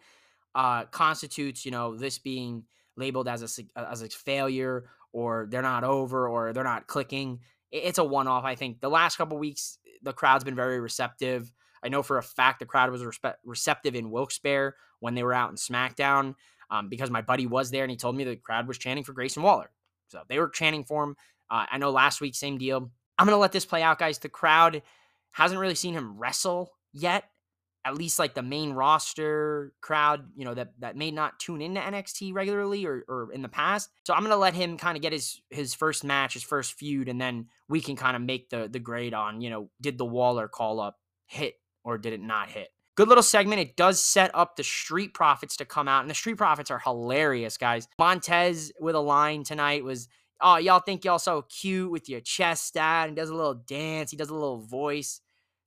uh, 0.55 0.85
constitutes 0.85 1.65
you 1.65 1.73
know 1.73 1.97
this 1.97 2.19
being 2.19 2.65
labeled 2.97 3.29
as 3.29 3.43
a 3.77 3.79
as 3.79 4.03
a 4.03 4.09
failure 4.09 4.89
or 5.13 5.49
they're 5.51 5.63
not 5.63 5.83
over 5.83 6.29
or 6.29 6.53
they're 6.53 6.65
not 6.65 6.87
clicking. 6.87 7.41
It's 7.73 7.99
a 7.99 8.05
one 8.05 8.29
off. 8.29 8.45
I 8.45 8.55
think 8.55 8.81
the 8.81 8.91
last 8.91 9.17
couple 9.17 9.39
weeks 9.39 9.79
the 10.03 10.13
crowd's 10.13 10.45
been 10.45 10.55
very 10.55 10.79
receptive. 10.79 11.51
I 11.83 11.89
know 11.89 12.03
for 12.03 12.19
a 12.19 12.23
fact 12.23 12.59
the 12.61 12.67
crowd 12.67 12.91
was 12.91 13.03
respe- 13.03 13.35
receptive 13.45 13.95
in 13.95 14.11
Wilkes-Barre 14.11 14.75
when 15.01 15.15
they 15.15 15.23
were 15.23 15.35
out 15.35 15.51
in 15.51 15.57
SmackDown 15.57 16.35
um, 16.71 16.89
because 16.89 17.11
my 17.11 17.23
buddy 17.23 17.47
was 17.47 17.71
there 17.71 17.85
and 17.85 17.91
he 17.91 17.97
told 17.97 18.17
me 18.17 18.25
the 18.25 18.37
crowd 18.37 18.67
was 18.67 18.79
chanting 18.79 19.05
for 19.05 19.13
Grayson 19.13 19.43
Waller. 19.43 19.71
So 20.09 20.23
they 20.29 20.39
were 20.39 20.49
chanting 20.49 20.85
for 20.85 21.05
him. 21.05 21.17
Uh, 21.51 21.67
I 21.71 21.79
know 21.79 21.91
last 21.91 22.21
week, 22.21 22.35
same 22.35 22.59
deal. 22.59 22.91
I'm 23.19 23.27
going 23.27 23.37
to 23.37 23.41
let 23.41 23.53
this 23.53 23.65
play 23.65 23.83
out, 23.83 23.99
guys. 23.99 24.19
The 24.19 24.29
crowd 24.29 24.83
hasn't 25.33 25.61
really 25.61 25.75
seen 25.75 25.95
him 25.95 26.19
wrestle 26.19 26.73
yet. 26.93 27.25
At 27.85 27.95
least 27.95 28.19
like 28.19 28.35
the 28.35 28.43
main 28.43 28.73
roster 28.73 29.73
crowd, 29.81 30.25
you 30.35 30.45
know, 30.45 30.55
that, 30.55 30.73
that 30.81 30.97
may 30.97 31.13
not 31.13 31.39
tune 31.39 31.63
into 31.63 31.81
NXT 31.81 32.35
regularly 32.35 32.85
or, 32.85 33.05
or 33.07 33.33
in 33.33 33.43
the 33.43 33.49
past. 33.49 33.91
So 34.05 34.13
I'm 34.13 34.23
gonna 34.23 34.37
let 34.37 34.55
him 34.55 34.77
kind 34.77 34.97
of 34.97 35.03
get 35.03 35.13
his 35.13 35.41
his 35.51 35.73
first 35.73 36.03
match, 36.03 36.33
his 36.33 36.43
first 36.43 36.73
feud, 36.73 37.09
and 37.09 37.21
then 37.21 37.47
we 37.69 37.81
can 37.81 37.95
kind 37.95 38.17
of 38.17 38.23
make 38.23 38.51
the 38.51 38.69
the 38.69 38.81
grade 38.81 39.15
on, 39.15 39.41
you 39.41 39.51
know, 39.51 39.71
did 39.81 39.99
the 39.99 40.05
Waller 40.05 40.49
call 40.49 40.81
up 40.81 40.97
hit 41.27 41.55
or 41.87 41.97
did 41.97 42.13
it 42.13 42.21
not 42.21 42.51
hit? 42.51 42.69
Good 42.97 43.09
little 43.09 43.23
segment. 43.23 43.61
It 43.61 43.77
does 43.77 44.03
set 44.03 44.31
up 44.35 44.57
the 44.57 44.65
Street 44.65 45.15
Profits 45.15 45.57
to 45.59 45.65
come 45.65 45.87
out, 45.87 46.01
and 46.01 46.11
the 46.11 46.15
Street 46.15 46.37
Profits 46.37 46.71
are 46.71 46.79
hilarious, 46.79 47.57
guys. 47.57 47.89
Montez 47.99 48.73
with 48.81 48.95
a 48.95 49.01
line 49.01 49.45
tonight 49.45 49.85
was, 49.85 50.09
"Oh, 50.41 50.57
y'all 50.57 50.81
think 50.81 51.05
y'all 51.05 51.19
so 51.19 51.43
cute 51.43 51.91
with 51.91 52.09
your 52.09 52.21
chest 52.21 52.77
out?" 52.77 53.09
And 53.09 53.17
does 53.17 53.31
a 53.31 53.35
little 53.35 53.55
dance. 53.55 54.11
He 54.11 54.17
does 54.17 54.31
a 54.31 54.35
little 54.35 54.59
voice. 54.59 55.21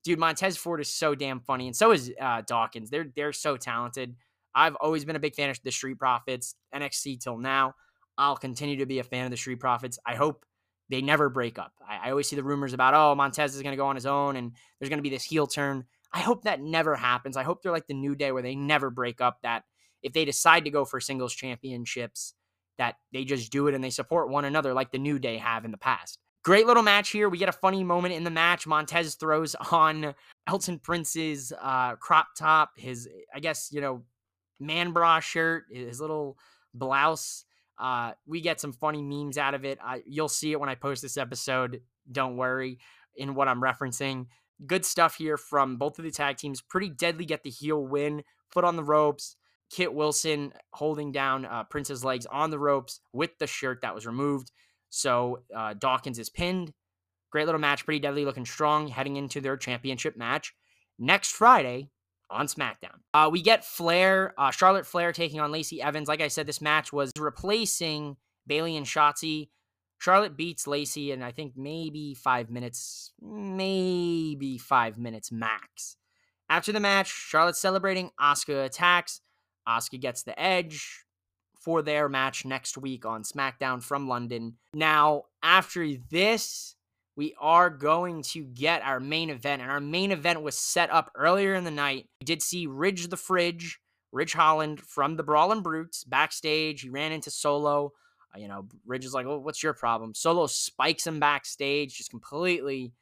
Dude, 0.03 0.19
Montez 0.19 0.57
Ford 0.57 0.81
is 0.81 0.93
so 0.93 1.15
damn 1.15 1.39
funny, 1.39 1.67
and 1.67 1.75
so 1.75 1.91
is 1.91 2.11
uh, 2.19 2.41
Dawkins. 2.41 2.89
They're 2.89 3.11
they're 3.15 3.33
so 3.33 3.57
talented. 3.57 4.15
I've 4.55 4.75
always 4.75 5.05
been 5.05 5.15
a 5.15 5.19
big 5.19 5.35
fan 5.35 5.51
of 5.51 5.59
the 5.63 5.71
Street 5.71 5.99
Profits, 5.99 6.55
NXT 6.73 7.21
till 7.21 7.37
now. 7.37 7.75
I'll 8.17 8.37
continue 8.37 8.77
to 8.77 8.85
be 8.85 8.99
a 8.99 9.03
fan 9.03 9.25
of 9.25 9.31
the 9.31 9.37
Street 9.37 9.59
Profits. 9.59 9.99
I 10.05 10.15
hope 10.15 10.45
they 10.89 11.01
never 11.01 11.29
break 11.29 11.59
up. 11.59 11.73
I, 11.87 12.07
I 12.07 12.09
always 12.09 12.27
see 12.27 12.35
the 12.35 12.43
rumors 12.43 12.73
about, 12.73 12.93
oh, 12.93 13.15
Montez 13.15 13.55
is 13.55 13.61
going 13.61 13.73
to 13.73 13.77
go 13.77 13.85
on 13.85 13.95
his 13.95 14.05
own 14.05 14.35
and 14.35 14.51
there's 14.79 14.89
going 14.89 14.97
to 14.97 15.03
be 15.03 15.09
this 15.09 15.23
heel 15.23 15.47
turn. 15.47 15.85
I 16.11 16.19
hope 16.19 16.43
that 16.43 16.61
never 16.61 16.95
happens. 16.95 17.37
I 17.37 17.43
hope 17.43 17.61
they're 17.61 17.71
like 17.71 17.87
the 17.87 17.93
New 17.93 18.15
Day 18.15 18.31
where 18.31 18.41
they 18.41 18.55
never 18.55 18.89
break 18.89 19.21
up. 19.21 19.39
That 19.43 19.63
if 20.01 20.13
they 20.13 20.25
decide 20.25 20.65
to 20.65 20.71
go 20.71 20.85
for 20.85 20.99
singles 20.99 21.33
championships, 21.33 22.33
that 22.77 22.95
they 23.13 23.25
just 23.25 23.51
do 23.51 23.67
it 23.67 23.75
and 23.75 23.83
they 23.83 23.89
support 23.89 24.29
one 24.29 24.45
another 24.45 24.73
like 24.73 24.91
the 24.91 24.97
New 24.97 25.19
Day 25.19 25.37
have 25.37 25.65
in 25.65 25.71
the 25.71 25.77
past. 25.77 26.17
Great 26.43 26.65
little 26.65 26.83
match 26.83 27.09
here. 27.09 27.29
We 27.29 27.37
get 27.37 27.49
a 27.49 27.53
funny 27.53 27.83
moment 27.83 28.13
in 28.13 28.23
the 28.23 28.29
match. 28.29 28.65
Montez 28.65 29.15
throws 29.15 29.55
on 29.71 30.15
Elton 30.47 30.79
Prince's 30.79 31.53
uh, 31.61 31.95
crop 31.97 32.27
top, 32.37 32.71
his, 32.77 33.07
I 33.33 33.39
guess, 33.39 33.69
you 33.71 33.81
know, 33.81 34.03
man 34.59 34.91
bra 34.91 35.19
shirt, 35.19 35.65
his 35.71 36.01
little 36.01 36.37
blouse. 36.73 37.45
Uh, 37.77 38.11
we 38.25 38.41
get 38.41 38.59
some 38.59 38.73
funny 38.73 39.01
memes 39.01 39.37
out 39.37 39.53
of 39.53 39.63
it. 39.63 39.77
I, 39.83 40.01
you'll 40.05 40.27
see 40.29 40.51
it 40.51 40.59
when 40.59 40.69
I 40.69 40.75
post 40.75 41.01
this 41.01 41.17
episode. 41.17 41.81
Don't 42.11 42.37
worry 42.37 42.79
in 43.15 43.35
what 43.35 43.47
I'm 43.47 43.61
referencing 43.61 44.27
good 44.65 44.85
stuff 44.85 45.15
here 45.15 45.37
from 45.37 45.77
both 45.77 45.99
of 45.99 46.05
the 46.05 46.11
tag 46.11 46.37
teams. 46.37 46.61
Pretty 46.61 46.89
deadly 46.89 47.25
get 47.25 47.43
the 47.43 47.49
heel 47.49 47.81
win, 47.81 48.23
foot 48.49 48.63
on 48.63 48.75
the 48.75 48.83
ropes. 48.83 49.35
Kit 49.69 49.93
Wilson 49.93 50.53
holding 50.73 51.11
down 51.11 51.45
uh, 51.45 51.63
Prince's 51.63 52.03
legs 52.03 52.25
on 52.25 52.49
the 52.49 52.59
ropes 52.59 53.01
with 53.13 53.37
the 53.37 53.47
shirt 53.47 53.81
that 53.81 53.93
was 53.93 54.05
removed. 54.05 54.51
So 54.89 55.43
uh, 55.55 55.75
Dawkins 55.75 56.17
is 56.17 56.29
pinned. 56.29 56.73
Great 57.31 57.45
little 57.45 57.61
match, 57.61 57.85
pretty 57.85 57.99
deadly, 57.99 58.25
looking 58.25 58.45
strong, 58.45 58.87
heading 58.87 59.17
into 59.17 59.39
their 59.39 59.55
championship 59.55 60.17
match 60.17 60.55
next 60.97 61.31
Friday 61.31 61.91
on 62.31 62.47
SmackDown. 62.47 62.97
Uh, 63.13 63.29
we 63.31 63.41
get 63.41 63.63
Flair, 63.63 64.33
uh, 64.37 64.49
Charlotte 64.49 64.87
Flair 64.87 65.11
taking 65.13 65.39
on 65.39 65.51
Lacey 65.51 65.81
Evans. 65.81 66.07
Like 66.07 66.21
I 66.21 66.27
said, 66.27 66.47
this 66.47 66.61
match 66.61 66.91
was 66.91 67.11
replacing 67.17 68.17
Bayley 68.47 68.75
and 68.75 68.85
Shotzi. 68.85 69.49
Charlotte 69.99 70.37
beats 70.37 70.65
Lacey 70.65 71.11
in 71.11 71.21
I 71.21 71.31
think 71.31 71.53
maybe 71.55 72.13
five 72.13 72.49
minutes, 72.49 73.11
maybe 73.21 74.57
five 74.57 74.97
minutes 74.97 75.31
max. 75.31 75.97
After 76.49 76.71
the 76.71 76.79
match, 76.79 77.07
Charlotte's 77.07 77.59
celebrating. 77.59 78.09
Asuka 78.19 78.65
attacks. 78.65 79.21
Asuka 79.67 79.99
gets 79.99 80.23
the 80.23 80.39
edge 80.41 81.05
for 81.59 81.81
their 81.81 82.09
match 82.09 82.45
next 82.45 82.77
week 82.77 83.05
on 83.05 83.23
SmackDown 83.23 83.83
from 83.83 84.07
London. 84.07 84.55
Now, 84.73 85.23
after 85.43 85.85
this, 86.09 86.75
we 87.15 87.35
are 87.39 87.69
going 87.69 88.23
to 88.23 88.45
get 88.45 88.81
our 88.81 89.01
main 89.01 89.29
event, 89.29 89.61
and 89.61 89.69
our 89.69 89.81
main 89.81 90.11
event 90.13 90.41
was 90.41 90.57
set 90.57 90.89
up 90.89 91.11
earlier 91.15 91.53
in 91.53 91.65
the 91.65 91.71
night. 91.71 92.05
We 92.21 92.25
did 92.25 92.41
see 92.41 92.65
Ridge 92.65 93.09
the 93.09 93.17
Fridge, 93.17 93.79
Ridge 94.13 94.33
Holland 94.33 94.79
from 94.79 95.17
the 95.17 95.23
Brawling 95.23 95.61
Brutes 95.61 96.05
backstage. 96.05 96.81
He 96.81 96.89
ran 96.89 97.11
into 97.11 97.29
Solo. 97.29 97.91
Uh, 98.33 98.39
you 98.39 98.47
know, 98.47 98.67
Ridge 98.85 99.05
is 99.05 99.13
like, 99.13 99.25
"Well, 99.25 99.39
what's 99.39 99.63
your 99.63 99.73
problem?" 99.73 100.13
Solo 100.13 100.47
spikes 100.47 101.07
him 101.07 101.19
backstage, 101.19 101.97
just 101.97 102.11
completely 102.11 102.93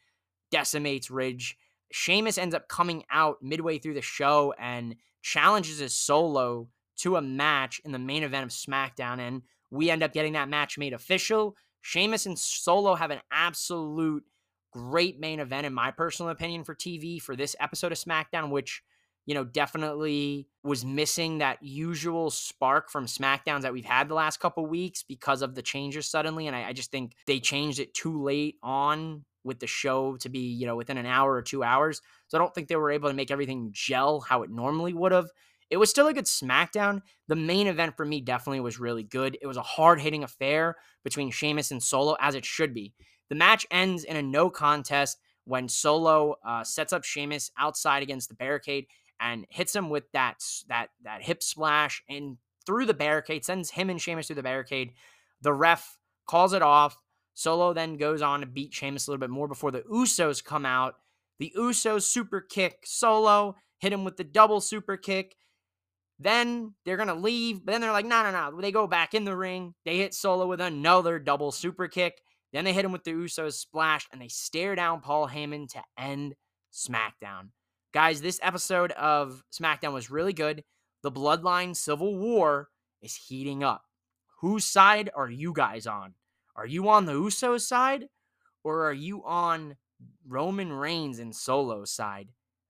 decimates 0.52 1.12
Ridge. 1.12 1.58
Sheamus 1.92 2.38
ends 2.38 2.56
up 2.56 2.68
coming 2.68 3.04
out 3.10 3.42
midway 3.42 3.78
through 3.80 3.94
the 3.94 4.02
show 4.02 4.54
and 4.60 4.96
challenges 5.22 5.80
his 5.80 5.96
Solo 5.96 6.70
to 6.98 7.16
a 7.16 7.22
match 7.22 7.80
in 7.86 7.92
the 7.92 8.00
main 8.00 8.24
event 8.24 8.46
of 8.46 8.50
SmackDown, 8.52 9.20
and 9.20 9.42
we 9.70 9.90
end 9.90 10.04
up 10.04 10.14
getting 10.14 10.34
that 10.34 10.50
match 10.50 10.78
made 10.78 10.94
official. 10.94 11.56
Sheamus 11.82 12.26
and 12.26 12.38
Solo 12.38 12.96
have 12.96 13.12
an 13.12 13.22
absolute 13.32 14.24
great 14.72 15.20
main 15.20 15.40
event, 15.40 15.66
in 15.66 15.74
my 15.74 15.92
personal 15.92 16.32
opinion, 16.32 16.64
for 16.64 16.76
TV 16.76 17.22
for 17.22 17.36
this 17.36 17.56
episode 17.60 17.92
of 17.92 17.98
SmackDown, 17.98 18.50
which 18.50 18.84
you 19.28 19.34
know, 19.34 19.44
definitely 19.44 20.48
was 20.64 20.86
missing 20.86 21.40
that 21.40 21.62
usual 21.62 22.32
spark 22.32 22.90
from 22.90 23.06
SmackDowns 23.06 23.62
that 23.62 23.74
we've 23.74 23.86
had 23.86 24.08
the 24.08 24.16
last 24.16 24.40
couple 24.40 24.66
weeks 24.66 25.04
because 25.04 25.42
of 25.42 25.54
the 25.54 25.62
changes 25.62 26.08
suddenly. 26.08 26.48
And 26.48 26.56
I, 26.56 26.70
I, 26.70 26.74
just 26.74 26.92
think 26.92 27.12
they 27.28 27.40
changed 27.42 27.80
it 27.80 27.94
too 27.94 28.24
late 28.24 28.56
on 28.64 29.26
with 29.44 29.60
the 29.60 29.68
show 29.68 30.16
to 30.18 30.30
be, 30.30 30.40
you 30.40 30.66
know, 30.66 30.78
within 30.78 30.98
an 30.98 31.06
hour 31.06 31.34
or 31.34 31.42
two 31.42 31.62
hours. 31.62 32.02
So 32.30 32.38
I 32.38 32.42
don't 32.42 32.56
think 32.56 32.70
they 32.70 32.78
were 32.78 32.90
able 32.90 33.10
to 33.10 33.16
make 33.16 33.30
everything 33.30 33.70
gel 33.74 34.22
how 34.22 34.44
it 34.44 34.50
normally 34.50 34.94
would 34.94 35.12
have. 35.12 35.28
It 35.70 35.78
was 35.78 35.90
still 35.90 36.08
a 36.08 36.14
good 36.14 36.26
SmackDown. 36.26 37.02
The 37.28 37.36
main 37.36 37.68
event 37.68 37.98
for 37.98 38.06
me 38.06 38.22
definitely 38.22 38.62
was 38.62 38.80
really 38.80 39.04
good. 39.04 39.38
It 39.42 39.48
was 39.48 39.58
a 39.58 39.62
hard 39.62 40.00
hitting 40.00 40.24
affair 40.24 40.78
between 41.04 41.32
Sheamus 41.32 41.72
and 41.72 41.84
Solo, 41.84 42.16
as 42.22 42.34
it 42.34 42.46
should 42.46 42.74
be. 42.74 42.94
The 43.30 43.36
match 43.36 43.66
ends 43.72 44.06
in 44.06 44.16
a 44.16 44.22
no 44.22 44.50
contest 44.50 45.18
when 45.44 45.68
Solo 45.68 46.36
uh, 46.46 46.64
sets 46.64 46.94
up 46.94 47.04
Sheamus 47.04 47.52
outside 47.58 48.04
against 48.04 48.30
the 48.30 48.36
barricade 48.36 48.86
and 49.20 49.46
hits 49.50 49.76
him 49.76 49.90
with 49.90 50.12
that 50.14 50.44
that 50.68 50.90
that 51.04 51.24
hip 51.24 51.42
splash 51.42 52.04
and 52.10 52.38
through 52.68 52.86
the 52.86 52.94
barricade, 52.94 53.46
sends 53.46 53.72
him 53.72 53.90
and 53.90 54.00
Sheamus 54.00 54.28
through 54.28 54.36
the 54.36 54.44
barricade. 54.44 54.92
The 55.42 55.54
ref 55.54 55.98
calls 56.28 56.54
it 56.54 56.62
off. 56.62 56.98
Solo 57.34 57.74
then 57.74 57.98
goes 57.98 58.22
on 58.22 58.42
to 58.42 58.46
beat 58.46 58.74
Sheamus 58.74 59.08
a 59.08 59.12
little 59.12 59.22
bit 59.22 59.30
more 59.30 59.48
before 59.48 59.72
the 59.72 59.82
Usos 59.82 60.44
come 60.44 60.66
out. 60.66 60.96
The 61.40 61.54
Usos 61.58 62.04
super 62.04 62.42
kick 62.42 62.80
Solo, 62.84 63.56
hit 63.80 63.94
him 63.94 64.04
with 64.04 64.18
the 64.18 64.24
double 64.24 64.60
super 64.60 64.98
kick. 64.98 65.36
Then 66.20 66.74
they're 66.84 66.98
gonna 66.98 67.16
leave, 67.16 67.64
but 67.64 67.72
then 67.72 67.82
they're 67.82 67.92
like, 67.92 68.06
no, 68.06 68.24
no, 68.24 68.32
no. 68.32 68.60
They 68.60 68.72
go 68.72 68.88
back 68.88 69.14
in 69.14 69.24
the 69.24 69.38
ring. 69.38 69.76
They 69.86 69.98
hit 69.98 70.14
Solo 70.14 70.48
with 70.48 70.60
another 70.60 71.20
double 71.20 71.52
super 71.52 71.88
kick. 71.88 72.22
Then 72.52 72.66
they 72.66 72.74
hit 72.74 72.86
him 72.86 72.92
with 72.92 73.04
the 73.04 73.14
Usos 73.14 73.54
splash, 73.54 74.08
and 74.12 74.22
they 74.22 74.30
stare 74.30 74.76
down 74.76 75.02
Paul 75.02 75.28
Heyman 75.28 75.70
to 75.70 75.84
end 75.98 76.36
SmackDown. 76.74 77.50
Guys, 77.94 78.22
this 78.22 78.40
episode 78.44 78.92
of 78.92 79.44
SmackDown 79.52 79.94
was 79.94 80.12
really 80.12 80.34
good. 80.34 80.64
The 81.04 81.12
Bloodline 81.12 81.74
Civil 81.76 82.18
War 82.18 82.68
is 83.02 83.16
heating 83.16 83.64
up. 83.64 83.86
Whose 84.42 84.66
side 84.66 85.10
are 85.16 85.30
you 85.30 85.54
guys 85.54 85.88
on? 85.88 86.14
Are 86.56 86.66
you 86.66 86.90
on 86.90 87.06
the 87.06 87.14
Usos 87.14 87.62
side 87.62 88.08
or 88.64 88.86
are 88.86 88.94
you 88.94 89.24
on 89.24 89.78
Roman 90.28 90.74
Reigns 90.74 91.20
and 91.20 91.34
Solo's 91.34 91.92
side? 91.92 92.28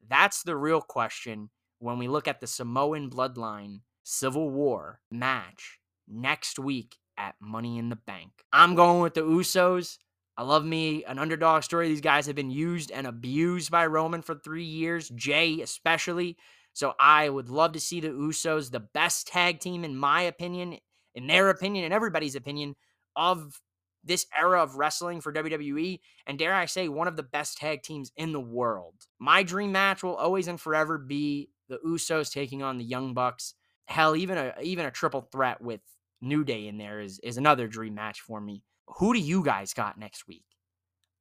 That's 0.08 0.44
the 0.44 0.56
real 0.56 0.82
question 0.82 1.50
when 1.80 1.98
we 1.98 2.08
look 2.08 2.28
at 2.28 2.40
the 2.40 2.48
Samoan 2.48 3.10
Bloodline 3.10 3.80
Civil 4.04 4.52
War 4.52 5.02
match 5.10 5.80
next 6.08 6.60
week 6.60 6.96
at 7.18 7.34
Money 7.42 7.80
in 7.80 7.90
the 7.90 7.96
Bank. 7.96 8.32
I'm 8.54 8.76
going 8.76 9.02
with 9.02 9.16
the 9.16 9.22
Usos. 9.22 9.98
I 10.38 10.44
love 10.44 10.64
me 10.64 11.04
an 11.06 11.18
underdog 11.18 11.64
story. 11.64 11.90
These 11.90 12.02
guys 12.02 12.28
have 12.28 12.36
been 12.36 12.52
used 12.52 12.92
and 12.92 13.08
abused 13.08 13.72
by 13.72 13.88
Roman 13.88 14.22
for 14.22 14.36
three 14.36 14.64
years, 14.64 15.10
Jey 15.10 15.62
especially. 15.62 16.38
So 16.74 16.94
I 17.00 17.28
would 17.28 17.50
love 17.50 17.72
to 17.72 17.80
see 17.80 18.00
the 18.00 18.10
Usos, 18.10 18.70
the 18.70 18.80
best 18.80 19.28
tag 19.28 19.60
team, 19.60 19.84
in 19.84 19.98
my 19.98 20.22
opinion, 20.22 20.78
in 21.16 21.26
their 21.26 21.50
opinion, 21.50 21.86
in 21.86 21.92
everybody's 21.92 22.36
opinion, 22.36 22.76
of 23.16 23.60
this 24.04 24.28
era 24.40 24.62
of 24.62 24.76
wrestling 24.76 25.22
for 25.22 25.34
WWE. 25.34 26.00
And 26.28 26.38
dare 26.38 26.54
I 26.54 26.66
say, 26.66 26.88
one 26.88 27.08
of 27.08 27.18
the 27.18 27.24
best 27.24 27.58
tag 27.58 27.82
teams 27.82 28.12
in 28.16 28.32
the 28.32 28.40
world. 28.40 28.94
My 29.18 29.42
dream 29.42 29.72
match 29.72 30.04
will 30.04 30.16
always 30.16 30.48
and 30.48 30.62
forever 30.62 31.00
be 31.00 31.50
the 31.68 31.80
Usos 31.84 32.32
taking 32.32 32.62
on 32.62 32.78
the 32.78 32.86
Young 32.86 33.16
Bucks. 33.16 33.56
Hell, 33.86 34.16
even 34.16 34.38
a 34.38 34.54
even 34.62 34.86
a 34.86 34.92
triple 34.92 35.28
threat 35.32 35.62
with 35.62 35.82
New 36.22 36.44
Day 36.44 36.68
in 36.68 36.78
there 36.78 37.00
is 37.00 37.20
is 37.24 37.38
another 37.38 37.68
dream 37.68 37.96
match 37.96 38.22
for 38.22 38.40
me 38.40 38.62
who 38.88 39.14
do 39.14 39.20
you 39.20 39.44
guys 39.44 39.74
got 39.74 40.00
next 40.00 40.28
week? 40.28 40.46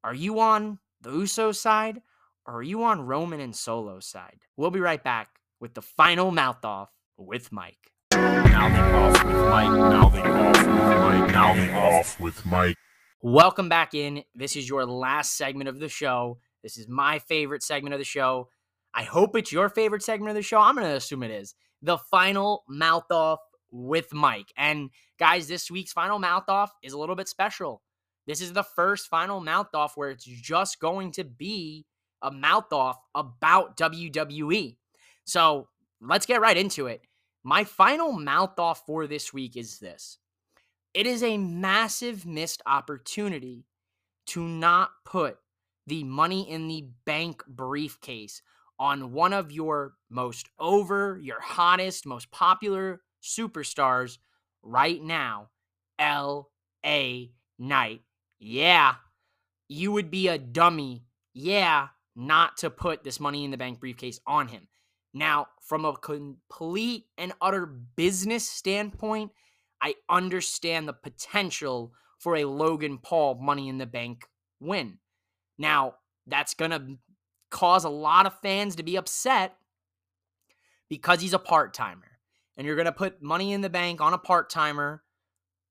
Are 0.05 0.15
you 0.15 0.41
on 0.41 0.79
the 1.01 1.11
Uso 1.11 1.53
side 1.53 2.01
or 2.47 2.57
are 2.57 2.63
you 2.63 2.85
on 2.85 3.03
Roman 3.03 3.41
and 3.41 3.55
Solo 3.55 4.01
side? 4.01 4.39
We'll 4.57 4.71
be 4.71 4.81
right 4.81 5.03
back 5.03 5.29
with 5.61 5.75
the 5.75 5.83
final 5.83 6.31
mouth 6.31 6.65
off 6.65 6.91
with 7.17 7.51
Mike. 7.53 7.93
Mouthing 8.15 8.95
off 8.95 9.25
with 9.25 9.35
Mike. 9.35 9.71
Mouthing 9.71 10.23
off 10.23 10.57
with 10.57 10.67
Mike. 10.67 11.33
Mouthing 11.33 11.71
off 11.75 12.21
with 12.21 12.47
Mike. 12.47 12.77
Welcome 13.23 13.69
back 13.69 13.95
in. 13.95 14.23
This 14.35 14.57
is 14.57 14.69
your 14.69 14.87
last 14.87 15.37
segment 15.37 15.69
of 15.69 15.81
the 15.81 15.89
show. 15.89 16.39
This 16.63 16.79
is 16.79 16.89
my 16.89 17.19
favorite 17.19 17.63
segment 17.63 17.95
of 17.95 17.99
the 17.99 18.05
show. 18.05 18.49
I 18.95 19.03
hope 19.03 19.37
it's 19.37 19.53
your 19.53 19.69
favorite 19.69 20.03
segment 20.03 20.31
of 20.31 20.37
the 20.37 20.43
show. 20.43 20.59
I'm 20.59 20.75
going 20.77 20.87
to 20.87 20.97
assume 20.97 21.23
it 21.23 21.31
is. 21.31 21.55
The 21.83 21.99
final 21.99 22.65
mouth 22.69 23.11
off 23.11 23.41
with 23.71 24.13
Mike. 24.15 24.53
And 24.57 24.91
guys, 25.19 25.49
this 25.49 25.71
week's 25.71 25.93
final 25.93 26.19
mouth 26.19 26.49
off 26.49 26.73
is 26.83 26.93
a 26.93 26.99
little 26.99 27.17
bit 27.17 27.29
special. 27.29 27.83
This 28.27 28.41
is 28.41 28.53
the 28.53 28.63
first 28.63 29.09
final 29.09 29.41
mouth 29.41 29.69
off 29.75 29.97
where 29.97 30.11
it's 30.11 30.25
just 30.25 30.81
going 30.81 31.13
to 31.13 31.25
be 31.25 31.87
a 32.23 32.31
mouth 32.31 32.73
off 32.73 32.99
about 33.15 33.77
WWE. 33.77 34.77
So 35.25 35.69
let's 36.01 36.27
get 36.27 36.41
right 36.41 36.57
into 36.57 36.87
it. 36.87 37.03
My 37.45 37.65
final 37.65 38.13
mouth 38.13 38.59
off 38.59 38.85
for 38.87 39.07
this 39.07 39.33
week 39.33 39.57
is 39.57 39.79
this 39.79 40.19
it 40.95 41.07
is 41.07 41.23
a 41.23 41.39
massive 41.39 42.25
missed 42.25 42.63
opportunity 42.67 43.67
to 44.29 44.43
not 44.43 44.91
put 45.05 45.37
the 45.87 46.03
money 46.03 46.51
in 46.51 46.67
the 46.69 46.89
bank 47.05 47.45
briefcase 47.47 48.43
on 48.79 49.13
one 49.13 49.33
of 49.33 49.53
your 49.53 49.95
most 50.11 50.49
over, 50.59 51.19
your 51.23 51.41
hottest, 51.41 52.07
most 52.07 52.31
popular 52.31 53.03
superstars 53.23 54.19
right 54.67 55.03
now, 55.03 55.49
L.A. 55.99 57.33
Knight. 57.59 58.03
Yeah, 58.39 58.95
you 59.69 59.93
would 59.93 60.11
be 60.11 60.29
a 60.29 60.39
dummy. 60.39 61.05
Yeah, 61.33 61.89
not 62.15 62.59
to 62.59 62.71
put 62.71 63.05
this 63.05 63.21
money 63.21 63.45
in 63.45 63.51
the 63.51 63.57
bank 63.57 63.81
briefcase 63.81 64.21
on 64.27 64.49
him. 64.49 64.69
Now, 65.15 65.49
from 65.63 65.85
a 65.85 65.97
complete 65.97 67.07
and 67.17 67.33
utter 67.41 67.67
business 67.67 68.49
standpoint, 68.49 69.33
I 69.83 69.95
understand 70.09 70.89
the 70.89 70.93
potential 70.93 71.93
for 72.19 72.37
a 72.37 72.45
Logan 72.45 72.99
Paul 72.99 73.37
money 73.37 73.69
in 73.69 73.79
the 73.79 73.87
bank 73.87 74.27
win. 74.61 74.99
Now, 75.59 75.95
that's 76.27 76.55
going 76.55 76.71
to 76.71 76.99
cause 77.51 77.85
a 77.85 77.89
lot 77.89 78.27
of 78.27 78.39
fans 78.41 78.77
to 78.77 78.83
be 78.83 78.97
upset 78.97 79.57
because 80.89 81.21
he's 81.21 81.35
a 81.35 81.39
part 81.39 81.73
timer 81.73 82.06
and 82.57 82.67
you're 82.67 82.77
going 82.77 82.87
to 82.87 82.93
put 82.93 83.23
money 83.23 83.53
in 83.53 83.61
the 83.61 83.71
bank 83.71 84.01
on 84.01 84.15
a 84.15 84.19
part 84.19 84.51
timer, 84.51 85.03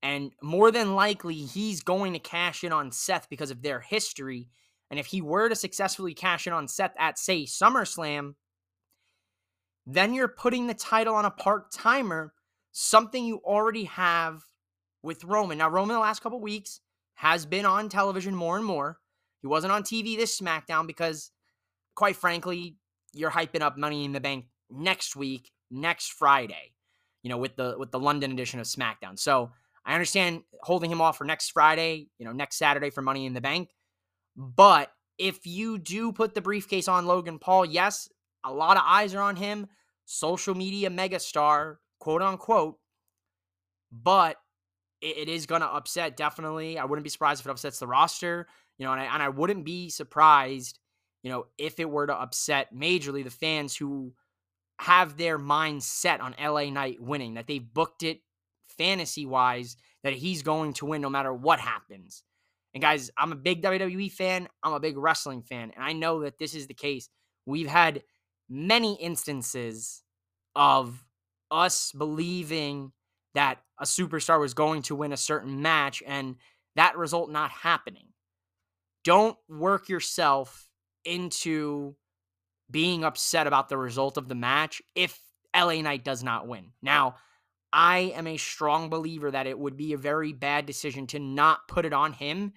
and 0.04 0.34
more 0.44 0.70
than 0.70 0.94
likely, 0.94 1.34
he's 1.34 1.82
going 1.82 2.14
to 2.14 2.20
cash 2.20 2.64
in 2.64 2.72
on 2.72 2.92
Seth 2.92 3.28
because 3.28 3.50
of 3.50 3.64
their 3.64 3.80
history. 3.80 4.50
And 4.92 5.00
if 5.00 5.08
he 5.08 5.20
were 5.20 5.50
to 5.50 5.56
successfully 5.56 6.14
cash 6.14 6.46
in 6.46 6.54
on 6.54 6.68
Seth 6.68 6.94
at, 7.00 7.18
say, 7.18 7.46
SummerSlam, 7.46 8.36
then 9.88 10.14
you're 10.14 10.28
putting 10.28 10.68
the 10.68 10.76
title 10.76 11.16
on 11.16 11.26
a 11.26 11.32
part 11.32 11.72
timer, 11.72 12.34
something 12.72 13.26
you 13.26 13.42
already 13.44 13.86
have 13.86 14.44
with 15.02 15.24
Roman. 15.24 15.58
Now, 15.58 15.70
Roman, 15.70 15.96
the 15.96 16.02
last 16.02 16.22
couple 16.22 16.40
weeks, 16.40 16.82
has 17.16 17.48
been 17.48 17.66
on 17.66 17.90
television 17.90 18.36
more 18.36 18.58
and 18.58 18.66
more. 18.66 19.00
He 19.42 19.48
wasn't 19.48 19.74
on 19.74 19.82
TV 19.82 20.16
this 20.16 20.40
SmackDown 20.40 20.86
because, 20.86 21.32
quite 21.96 22.16
frankly, 22.16 22.78
you're 23.12 23.32
hyping 23.32 23.62
up 23.62 23.76
Money 23.76 24.06
in 24.06 24.12
the 24.12 24.20
Bank 24.20 24.46
next 24.70 25.16
week, 25.16 25.52
next 25.72 26.12
Friday 26.12 26.75
you 27.26 27.30
know, 27.30 27.40
with 27.40 27.56
the 27.56 27.74
with 27.80 27.90
the 27.90 28.00
London 28.00 28.32
edition 28.32 28.60
of 28.60 28.68
SmackDown. 28.68 29.18
So 29.18 29.50
I 29.84 29.94
understand 29.94 30.44
holding 30.62 30.92
him 30.92 31.02
off 31.02 31.18
for 31.18 31.26
next 31.26 31.50
Friday, 31.50 32.08
you 32.20 32.26
know, 32.26 32.32
next 32.32 32.58
Saturday 32.58 32.92
for 32.92 33.02
Money 33.02 33.26
in 33.26 33.34
the 33.34 33.42
Bank. 33.42 33.72
But 34.38 34.92
if 35.18 35.48
you 35.48 35.80
do 35.80 36.12
put 36.12 36.36
the 36.36 36.42
briefcase 36.42 36.88
on 36.88 37.08
Logan 37.08 37.40
Paul, 37.40 37.66
yes, 37.66 38.08
A 38.44 38.54
lot 38.54 38.78
of 38.78 38.84
eyes 38.86 39.16
are 39.16 39.24
on 39.24 39.36
him, 39.36 39.66
social 40.06 40.54
media 40.54 40.92
megastar, 40.92 41.78
quote 42.00 42.22
unquote. 42.22 42.78
But 43.92 44.38
it, 45.02 45.28
is 45.28 45.48
going 45.48 45.62
to 45.62 45.68
upset, 45.68 46.16
definitely. 46.16 46.78
I 46.78 46.86
wouldn't 46.86 47.04
be 47.04 47.10
surprised 47.10 47.40
if 47.40 47.48
it 47.48 47.52
upsets 47.52 47.80
the 47.80 47.88
roster, 47.88 48.48
you 48.78 48.86
know, 48.86 48.92
and 48.92 49.02
I, 49.02 49.06
and 49.06 49.24
I 49.24 49.30
wouldn't 49.30 49.66
be 49.66 49.90
surprised, 49.90 50.78
you 51.24 51.32
know, 51.32 51.48
if 51.58 51.80
it 51.80 51.90
were 51.90 52.06
to 52.06 52.14
upset 52.14 52.74
majorly 52.74 53.24
the 53.24 53.32
fans 53.32 53.76
who 53.76 54.14
have 54.80 55.18
their 55.18 55.38
mind 55.38 55.84
set 55.84 56.22
on 56.22 56.36
LA 56.42 56.70
Knight 56.70 57.02
winning, 57.02 57.36
that 57.36 57.48
they've 57.48 57.74
booked 57.74 58.04
it 58.04 58.22
fantasy 58.78 59.26
wise, 59.26 59.78
that 60.04 60.14
he's 60.14 60.44
going 60.44 60.74
to 60.74 60.86
win 60.86 61.02
no 61.02 61.10
matter 61.10 61.34
what 61.34 61.60
happens. 61.60 62.24
And 62.74 62.82
guys, 62.82 63.10
I'm 63.18 63.32
a 63.32 63.38
big 63.38 63.62
WWE 63.62 64.12
fan. 64.12 64.50
I'm 64.62 64.74
a 64.74 64.80
big 64.80 64.98
wrestling 64.98 65.44
fan. 65.44 65.72
And 65.76 65.84
I 65.84 65.94
know 65.94 66.22
that 66.24 66.38
this 66.38 66.54
is 66.54 66.68
the 66.68 66.74
case. 66.74 67.10
We've 67.46 67.68
had 67.68 68.04
many 68.50 68.96
instances 68.96 70.04
of 70.56 71.06
us 71.50 71.92
believing 71.94 72.92
that 73.34 73.60
a 73.80 73.86
superstar 73.86 74.40
was 74.40 74.54
going 74.54 74.82
to 74.84 74.96
win 74.96 75.14
a 75.14 75.18
certain 75.18 75.62
match 75.62 76.04
and 76.06 76.36
that 76.76 76.98
result 76.98 77.30
not 77.30 77.50
happening. 77.52 78.08
Don't 79.04 79.38
work 79.48 79.88
yourself 79.88 80.70
into 81.06 81.96
being 82.70 83.03
upset 83.03 83.47
about 83.47 83.70
the 83.70 83.78
result 83.78 84.18
of 84.18 84.28
the 84.28 84.36
match 84.36 84.82
if 84.95 85.20
LA 85.55 85.82
Knight 85.82 86.03
does 86.03 86.24
not 86.24 86.47
win. 86.47 86.72
Now, 86.82 87.16
I 87.72 88.13
am 88.16 88.28
a 88.28 88.38
strong 88.38 88.89
believer 88.89 89.32
that 89.32 89.47
it 89.47 89.59
would 89.59 89.78
be 89.78 89.93
a 89.93 89.97
very 89.97 90.34
bad 90.34 90.66
decision 90.66 91.07
to 91.07 91.20
not 91.20 91.68
put 91.68 91.86
it 91.86 91.93
on 91.93 92.13
him 92.13 92.53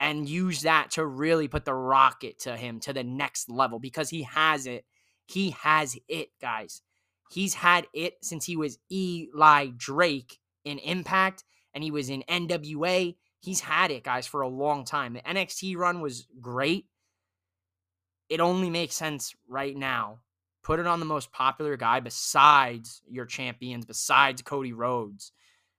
and 0.00 0.28
use 0.28 0.62
that 0.62 0.90
to 0.92 1.06
really 1.06 1.48
put 1.48 1.64
the 1.64 1.74
rocket 1.74 2.40
to 2.40 2.56
him 2.56 2.80
to 2.80 2.92
the 2.92 3.04
next 3.04 3.48
level 3.48 3.78
because 3.78 4.10
he 4.10 4.22
has 4.24 4.66
it. 4.66 4.84
He 5.26 5.50
has 5.62 5.96
it, 6.08 6.28
guys. 6.40 6.82
He's 7.30 7.54
had 7.54 7.86
it 7.94 8.14
since 8.22 8.44
he 8.44 8.56
was 8.56 8.78
Eli 8.90 9.68
Drake 9.76 10.38
in 10.64 10.78
Impact 10.78 11.44
and 11.74 11.82
he 11.82 11.90
was 11.90 12.10
in 12.10 12.24
NWA. 12.28 13.16
He's 13.40 13.60
had 13.60 13.90
it, 13.90 14.04
guys, 14.04 14.26
for 14.26 14.40
a 14.40 14.48
long 14.48 14.84
time. 14.84 15.14
The 15.14 15.20
NXT 15.20 15.76
run 15.76 16.00
was 16.00 16.26
great. 16.40 16.86
It 18.28 18.40
only 18.40 18.70
makes 18.70 18.94
sense 18.94 19.34
right 19.48 19.76
now 19.76 20.20
Put 20.66 20.80
it 20.80 20.86
on 20.88 20.98
the 20.98 21.06
most 21.06 21.30
popular 21.30 21.76
guy 21.76 22.00
besides 22.00 23.00
your 23.08 23.24
champions, 23.24 23.86
besides 23.86 24.42
Cody 24.42 24.72
Rhodes. 24.72 25.30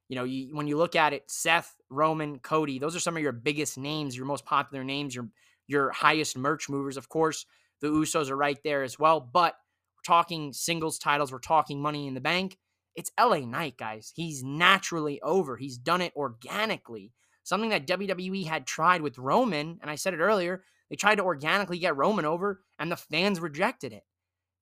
You 0.07 0.15
know, 0.15 0.23
you, 0.23 0.55
when 0.55 0.65
you 0.65 0.77
look 0.77 0.95
at 0.95 1.11
it, 1.11 1.29
Seth, 1.29 1.75
Roman, 1.89 2.39
Cody, 2.39 2.79
those 2.79 2.95
are 2.95 3.01
some 3.01 3.17
of 3.17 3.21
your 3.21 3.33
biggest 3.33 3.77
names, 3.77 4.15
your 4.15 4.25
most 4.25 4.45
popular 4.45 4.85
names, 4.85 5.13
your 5.13 5.27
your 5.67 5.91
highest 5.91 6.37
merch 6.37 6.69
movers. 6.69 6.95
Of 6.95 7.09
course, 7.09 7.45
the 7.81 7.89
Usos 7.89 8.29
are 8.29 8.37
right 8.37 8.57
there 8.63 8.83
as 8.83 8.97
well. 8.97 9.19
But 9.19 9.55
we're 9.97 10.03
talking 10.05 10.53
singles 10.53 10.97
titles, 10.99 11.33
we're 11.33 11.39
talking 11.39 11.81
money 11.81 12.07
in 12.07 12.13
the 12.13 12.21
bank. 12.21 12.57
It's 12.95 13.11
LA 13.19 13.39
Knight, 13.39 13.75
guys. 13.75 14.13
He's 14.15 14.41
naturally 14.41 15.19
over. 15.21 15.57
He's 15.57 15.77
done 15.77 15.99
it 15.99 16.13
organically. 16.15 17.11
Something 17.43 17.71
that 17.71 17.87
WWE 17.87 18.45
had 18.45 18.65
tried 18.65 19.01
with 19.01 19.17
Roman, 19.17 19.79
and 19.81 19.91
I 19.91 19.95
said 19.95 20.13
it 20.13 20.21
earlier, 20.21 20.63
they 20.89 20.95
tried 20.95 21.15
to 21.15 21.23
organically 21.23 21.79
get 21.79 21.97
Roman 21.97 22.25
over, 22.25 22.61
and 22.79 22.91
the 22.91 22.97
fans 22.97 23.39
rejected 23.39 23.93
it. 23.93 24.03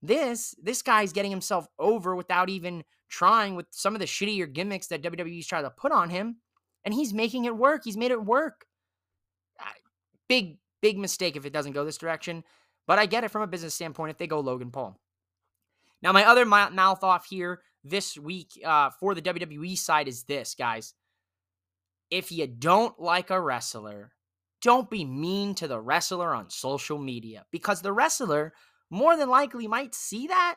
This 0.01 0.55
this 0.61 0.81
guy's 0.81 1.13
getting 1.13 1.31
himself 1.31 1.67
over 1.79 2.15
without 2.15 2.49
even 2.49 2.83
trying 3.09 3.55
with 3.55 3.67
some 3.71 3.95
of 3.95 3.99
the 3.99 4.05
shittier 4.05 4.51
gimmicks 4.51 4.87
that 4.87 5.01
WWE's 5.01 5.47
trying 5.47 5.63
to 5.63 5.69
put 5.69 5.91
on 5.91 6.09
him, 6.09 6.37
and 6.83 6.93
he's 6.93 7.13
making 7.13 7.45
it 7.45 7.55
work. 7.55 7.81
He's 7.83 7.97
made 7.97 8.11
it 8.11 8.23
work. 8.23 8.65
Big 10.27 10.57
big 10.81 10.97
mistake 10.97 11.35
if 11.35 11.45
it 11.45 11.53
doesn't 11.53 11.71
go 11.71 11.85
this 11.85 11.97
direction, 11.97 12.43
but 12.87 12.99
I 12.99 13.05
get 13.05 13.23
it 13.23 13.31
from 13.31 13.41
a 13.41 13.47
business 13.47 13.73
standpoint 13.73 14.11
if 14.11 14.17
they 14.17 14.27
go 14.27 14.39
Logan 14.39 14.71
Paul. 14.71 14.99
Now 16.01 16.11
my 16.11 16.25
other 16.25 16.45
mouth 16.45 17.03
off 17.03 17.25
here 17.25 17.61
this 17.83 18.17
week 18.17 18.59
uh, 18.65 18.89
for 18.99 19.15
the 19.15 19.21
WWE 19.21 19.77
side 19.77 20.07
is 20.07 20.23
this, 20.23 20.55
guys. 20.55 20.93
If 22.11 22.31
you 22.31 22.45
don't 22.47 22.99
like 22.99 23.29
a 23.29 23.41
wrestler, 23.41 24.11
don't 24.65 24.89
be 24.89 25.05
mean 25.05 25.53
to 25.53 25.67
the 25.67 25.79
wrestler 25.79 26.33
on 26.33 26.49
social 26.49 26.97
media 26.97 27.45
because 27.51 27.83
the 27.83 27.93
wrestler 27.93 28.51
more 28.89 29.15
than 29.15 29.29
likely 29.29 29.67
might 29.67 29.93
see 29.93 30.25
that 30.25 30.55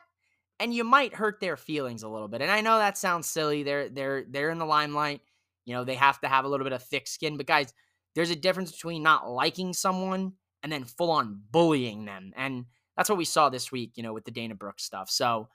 and 0.59 0.73
you 0.73 0.83
might 0.83 1.13
hurt 1.13 1.39
their 1.39 1.55
feelings 1.55 2.01
a 2.01 2.09
little 2.09 2.27
bit. 2.27 2.41
And 2.41 2.49
I 2.49 2.61
know 2.61 2.79
that 2.79 2.97
sounds 2.97 3.29
silly. 3.29 3.61
They're 3.61 3.87
they're 3.87 4.25
they're 4.27 4.49
in 4.49 4.57
the 4.57 4.65
limelight. 4.65 5.21
You 5.65 5.75
know, 5.75 5.83
they 5.83 5.93
have 5.93 6.19
to 6.21 6.27
have 6.27 6.43
a 6.43 6.47
little 6.47 6.63
bit 6.63 6.73
of 6.73 6.81
thick 6.81 7.07
skin, 7.07 7.37
but 7.37 7.45
guys, 7.45 7.71
there's 8.15 8.31
a 8.31 8.35
difference 8.35 8.71
between 8.71 9.03
not 9.03 9.29
liking 9.29 9.73
someone 9.73 10.33
and 10.63 10.71
then 10.71 10.85
full 10.85 11.11
on 11.11 11.43
bullying 11.51 12.05
them. 12.05 12.33
And 12.35 12.65
that's 12.97 13.09
what 13.09 13.19
we 13.19 13.25
saw 13.25 13.49
this 13.49 13.71
week, 13.71 13.91
you 13.93 14.01
know, 14.01 14.11
with 14.11 14.25
the 14.25 14.31
Dana 14.31 14.55
Brooks 14.55 14.85
stuff. 14.85 15.11
So 15.11 15.49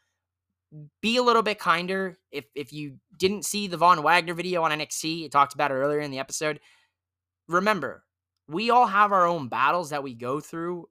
be 1.03 1.17
a 1.17 1.25
little 1.25 1.43
bit 1.43 1.59
kinder. 1.59 2.19
If 2.31 2.45
if 2.55 2.73
you 2.73 2.99
didn't 3.19 3.47
see 3.47 3.67
the 3.67 3.79
Von 3.79 4.05
Wagner 4.05 4.35
video 4.35 4.63
on 4.63 4.71
NXT, 4.71 5.25
I 5.25 5.29
talked 5.29 5.55
about 5.55 5.73
it 5.73 5.75
earlier 5.75 5.99
in 5.99 6.13
the 6.13 6.21
episode. 6.21 6.61
Remember, 7.49 8.05
we 8.49 8.71
all 8.71 8.87
have 8.87 9.13
our 9.13 9.27
own 9.27 9.49
battles 9.49 9.91
that 9.91 10.03
we 10.03 10.15
go 10.15 10.41
through 10.41 10.89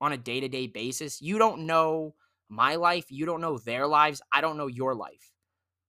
on 0.00 0.12
a 0.12 0.16
day 0.16 0.40
to 0.40 0.48
day 0.48 0.66
basis. 0.66 1.20
You 1.20 1.38
don't 1.38 1.66
know 1.66 2.14
my 2.48 2.76
life. 2.76 3.06
You 3.10 3.26
don't 3.26 3.40
know 3.40 3.58
their 3.58 3.86
lives. 3.86 4.22
I 4.32 4.40
don't 4.40 4.56
know 4.56 4.66
your 4.66 4.94
life. 4.94 5.32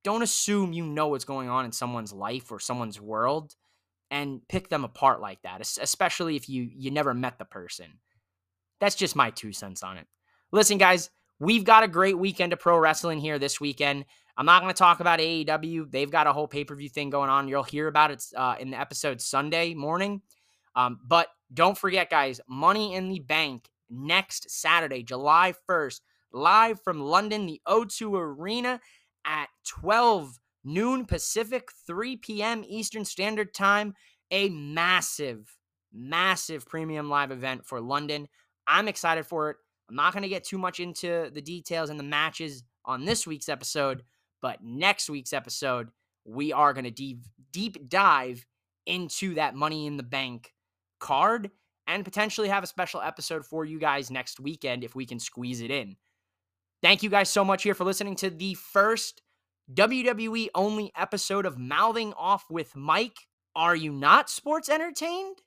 Don't 0.03 0.23
assume 0.23 0.73
you 0.73 0.85
know 0.85 1.07
what's 1.07 1.25
going 1.25 1.49
on 1.49 1.65
in 1.65 1.71
someone's 1.71 2.13
life 2.13 2.51
or 2.51 2.59
someone's 2.59 3.01
world 3.01 3.55
and 4.11 4.47
pick 4.47 4.69
them 4.69 4.83
apart 4.83 5.19
like 5.19 5.41
that, 5.41 5.61
especially 5.61 6.35
if 6.35 6.47
you 6.47 6.69
you 6.71 6.91
never 6.91 7.13
met 7.13 7.37
the 7.39 7.45
person. 7.45 7.87
That's 8.79 8.95
just 8.95 9.15
my 9.15 9.31
two 9.31 9.51
cents 9.51 9.83
on 9.83 9.97
it. 9.97 10.07
Listen, 10.51 10.77
guys, 10.77 11.09
we've 11.39 11.63
got 11.63 11.83
a 11.83 11.87
great 11.87 12.17
weekend 12.17 12.53
of 12.53 12.59
pro 12.59 12.77
wrestling 12.77 13.19
here 13.19 13.39
this 13.39 13.59
weekend. 13.59 14.05
I'm 14.37 14.45
not 14.45 14.61
going 14.61 14.73
to 14.73 14.77
talk 14.77 14.99
about 14.99 15.19
AEW. 15.19 15.89
They've 15.89 16.11
got 16.11 16.27
a 16.27 16.33
whole 16.33 16.47
pay 16.47 16.65
per 16.65 16.75
view 16.75 16.89
thing 16.89 17.09
going 17.09 17.29
on. 17.29 17.47
You'll 17.47 17.63
hear 17.63 17.87
about 17.87 18.11
it 18.11 18.23
uh, 18.35 18.55
in 18.59 18.69
the 18.69 18.79
episode 18.79 19.21
Sunday 19.21 19.73
morning. 19.73 20.21
Um, 20.75 20.99
but 21.05 21.27
don't 21.53 21.77
forget, 21.77 22.09
guys, 22.09 22.41
Money 22.47 22.95
in 22.95 23.09
the 23.09 23.19
Bank 23.19 23.69
next 23.89 24.49
Saturday, 24.49 25.03
July 25.03 25.53
1st, 25.69 26.01
live 26.33 26.81
from 26.81 27.01
London, 27.01 27.45
the 27.45 27.61
O2 27.67 28.13
Arena 28.13 28.79
at 29.25 29.47
12 29.67 30.37
noon 30.63 31.05
Pacific, 31.05 31.69
3 31.87 32.17
p.m. 32.17 32.63
Eastern 32.67 33.05
Standard 33.05 33.53
Time. 33.53 33.93
A 34.31 34.49
massive, 34.49 35.55
massive 35.93 36.65
premium 36.65 37.09
live 37.09 37.31
event 37.31 37.65
for 37.65 37.79
London. 37.79 38.27
I'm 38.67 38.87
excited 38.87 39.25
for 39.25 39.51
it. 39.51 39.57
I'm 39.87 39.95
not 39.95 40.13
going 40.13 40.23
to 40.23 40.29
get 40.29 40.43
too 40.43 40.57
much 40.57 40.79
into 40.79 41.29
the 41.31 41.41
details 41.41 41.91
and 41.91 41.99
the 41.99 42.03
matches 42.03 42.63
on 42.85 43.05
this 43.05 43.27
week's 43.27 43.49
episode, 43.49 44.01
but 44.41 44.63
next 44.63 45.11
week's 45.11 45.31
episode, 45.31 45.89
we 46.25 46.51
are 46.51 46.73
going 46.73 46.85
to 46.85 46.91
deep, 46.91 47.19
deep 47.51 47.87
dive 47.87 48.43
into 48.87 49.35
that 49.35 49.53
Money 49.53 49.85
in 49.85 49.95
the 49.95 50.03
Bank 50.03 50.54
card 51.05 51.51
and 51.85 52.03
potentially 52.03 52.49
have 52.49 52.63
a 52.63 52.67
special 52.67 52.99
episode 52.99 53.45
for 53.45 53.63
you 53.63 53.77
guys 53.77 54.09
next 54.09 54.39
weekend 54.39 54.83
if 54.83 54.95
we 54.95 55.05
can 55.05 55.19
squeeze 55.19 55.61
it 55.61 55.69
in. 55.69 55.95
Thank 56.81 57.03
you 57.03 57.11
guys 57.11 57.29
so 57.29 57.45
much 57.45 57.61
here 57.61 57.75
for 57.75 57.83
listening 57.83 58.15
to 58.17 58.31
the 58.31 58.55
first 58.55 59.21
WWE 59.71 60.49
only 60.55 60.91
episode 60.97 61.45
of 61.45 61.59
Mouthing 61.59 62.11
Off 62.17 62.45
with 62.49 62.75
Mike. 62.75 63.17
Are 63.55 63.75
you 63.75 63.91
not 63.91 64.31
sports 64.31 64.67
entertained? 64.67 65.37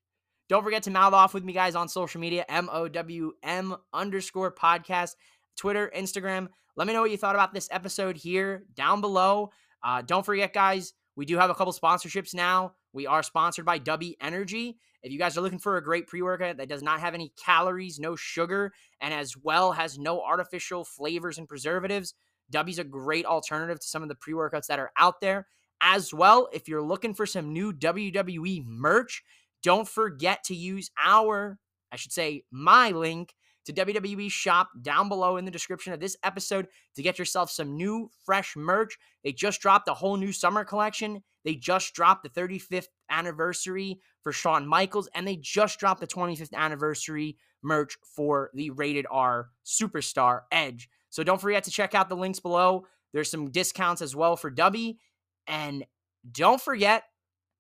Don't 0.49 0.62
forget 0.62 0.85
to 0.85 0.91
mouth 0.91 1.12
off 1.12 1.35
with 1.35 1.45
me, 1.45 1.53
guys, 1.53 1.74
on 1.74 1.89
social 1.89 2.20
media, 2.20 2.45
M 2.49 2.70
O 2.73 2.89
W 2.89 3.33
M 3.43 3.77
underscore 3.93 4.55
podcast, 4.55 5.11
Twitter, 5.57 5.91
Instagram. 5.95 6.49
Let 6.77 6.87
me 6.87 6.93
know 6.93 7.01
what 7.01 7.11
you 7.11 7.16
thought 7.16 7.35
about 7.35 7.53
this 7.53 7.69
episode 7.73 8.16
here 8.16 8.62
down 8.74 9.01
below. 9.01 9.51
Uh, 9.83 10.03
don't 10.03 10.24
forget, 10.24 10.55
guys, 10.55 10.95
we 11.16 11.27
do 11.27 11.37
have 11.37 11.51
a 11.51 11.55
couple 11.55 11.73
sponsorships 11.73 12.33
now. 12.33 12.74
We 12.93 13.06
are 13.06 13.23
sponsored 13.23 13.65
by 13.65 13.78
Dubby 13.78 14.15
Energy. 14.20 14.78
If 15.02 15.12
you 15.12 15.19
guys 15.19 15.36
are 15.36 15.40
looking 15.40 15.59
for 15.59 15.77
a 15.77 15.85
great 15.85 16.06
pre 16.06 16.23
workout 16.23 16.56
that 16.56 16.69
does 16.69 16.82
not 16.82 17.01
have 17.01 17.15
any 17.15 17.32
calories, 17.44 17.98
no 17.98 18.16
sugar, 18.16 18.73
and 19.01 19.15
as 19.15 19.36
well 19.36 19.73
has 19.73 19.98
no 19.98 20.23
artificial 20.23 20.85
flavors 20.85 21.39
and 21.39 21.48
preservatives, 21.48 22.15
Dubby's 22.52 22.78
a 22.78 22.85
great 22.85 23.27
alternative 23.27 23.81
to 23.81 23.86
some 23.86 24.02
of 24.02 24.09
the 24.09 24.15
pre 24.15 24.32
workouts 24.32 24.66
that 24.66 24.78
are 24.78 24.90
out 24.98 25.20
there. 25.20 25.47
As 25.81 26.12
well, 26.12 26.48
if 26.52 26.66
you're 26.66 26.82
looking 26.82 27.15
for 27.15 27.27
some 27.27 27.52
new 27.52 27.73
WWE 27.73 28.65
merch, 28.66 29.23
don't 29.62 29.86
forget 29.86 30.43
to 30.44 30.55
use 30.55 30.90
our, 31.02 31.59
I 31.93 31.97
should 31.97 32.12
say, 32.12 32.43
my 32.51 32.90
link 32.90 33.35
to 33.66 33.73
WWE 33.73 34.31
shop 34.31 34.70
down 34.81 35.09
below 35.09 35.36
in 35.36 35.44
the 35.44 35.51
description 35.51 35.93
of 35.93 36.01
this 36.01 36.16
episode 36.24 36.66
to 36.97 37.02
get 37.02 37.19
yourself 37.19 37.51
some 37.51 37.77
new, 37.77 38.10
fresh 38.24 38.56
merch. 38.56 38.97
They 39.23 39.32
just 39.32 39.60
dropped 39.60 39.89
a 39.89 39.94
whole 39.94 40.16
new 40.16 40.32
summer 40.32 40.65
collection. 40.65 41.23
They 41.49 41.55
just 41.55 41.95
dropped 41.95 42.25
the 42.25 42.29
35th 42.29 42.89
anniversary 43.09 44.03
for 44.20 44.33
Shawn 44.33 44.66
Michaels, 44.66 45.09
and 45.15 45.27
they 45.27 45.37
just 45.37 45.81
dropped 45.81 46.03
the 46.03 46.07
25th 46.07 46.53
anniversary 46.53 47.39
merch 47.62 47.97
for 48.05 48.51
the 48.53 48.69
rated 48.69 49.07
R 49.11 49.49
superstar 49.65 50.43
Edge. 50.53 50.91
So 51.09 51.23
don't 51.23 51.41
forget 51.41 51.65
to 51.65 51.70
check 51.70 51.95
out 51.95 52.11
the 52.11 52.16
links 52.16 52.39
below. 52.39 52.85
There's 53.15 53.31
some 53.31 53.49
discounts 53.51 54.03
as 54.03 54.15
well 54.15 54.37
for 54.37 54.51
Dubby. 54.51 54.99
And 55.47 55.87
don't 56.31 56.61
forget 56.61 57.05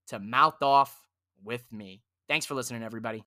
to 0.08 0.18
mouth 0.18 0.62
off 0.62 0.94
with 1.42 1.72
me. 1.72 2.02
Thanks 2.28 2.44
for 2.44 2.54
listening, 2.54 2.82
everybody. 2.82 3.24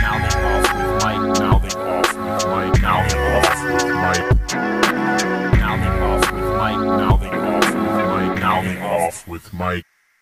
Now 0.00 0.18
they 0.18 0.34
off 0.34 0.74
with 0.74 1.04
Mike. 1.04 1.38
Now 1.38 1.58
they 1.60 1.68
off 1.76 2.08
with 2.08 2.46
Mike. 2.48 2.82
Now 2.82 3.06
they 3.06 3.18
off 3.36 3.64
with 3.64 3.84
Mike. 3.84 4.50
Now 5.60 5.76
they 5.76 5.86
off 6.02 6.32
with 6.32 6.56
Mike. 6.56 6.76
Now 6.76 7.16
they 7.18 7.28
off. 7.28 7.69
Mike. 7.90 8.40
Counting 8.40 8.82
off 8.82 9.26
with 9.26 9.52
Mike. 9.52 9.84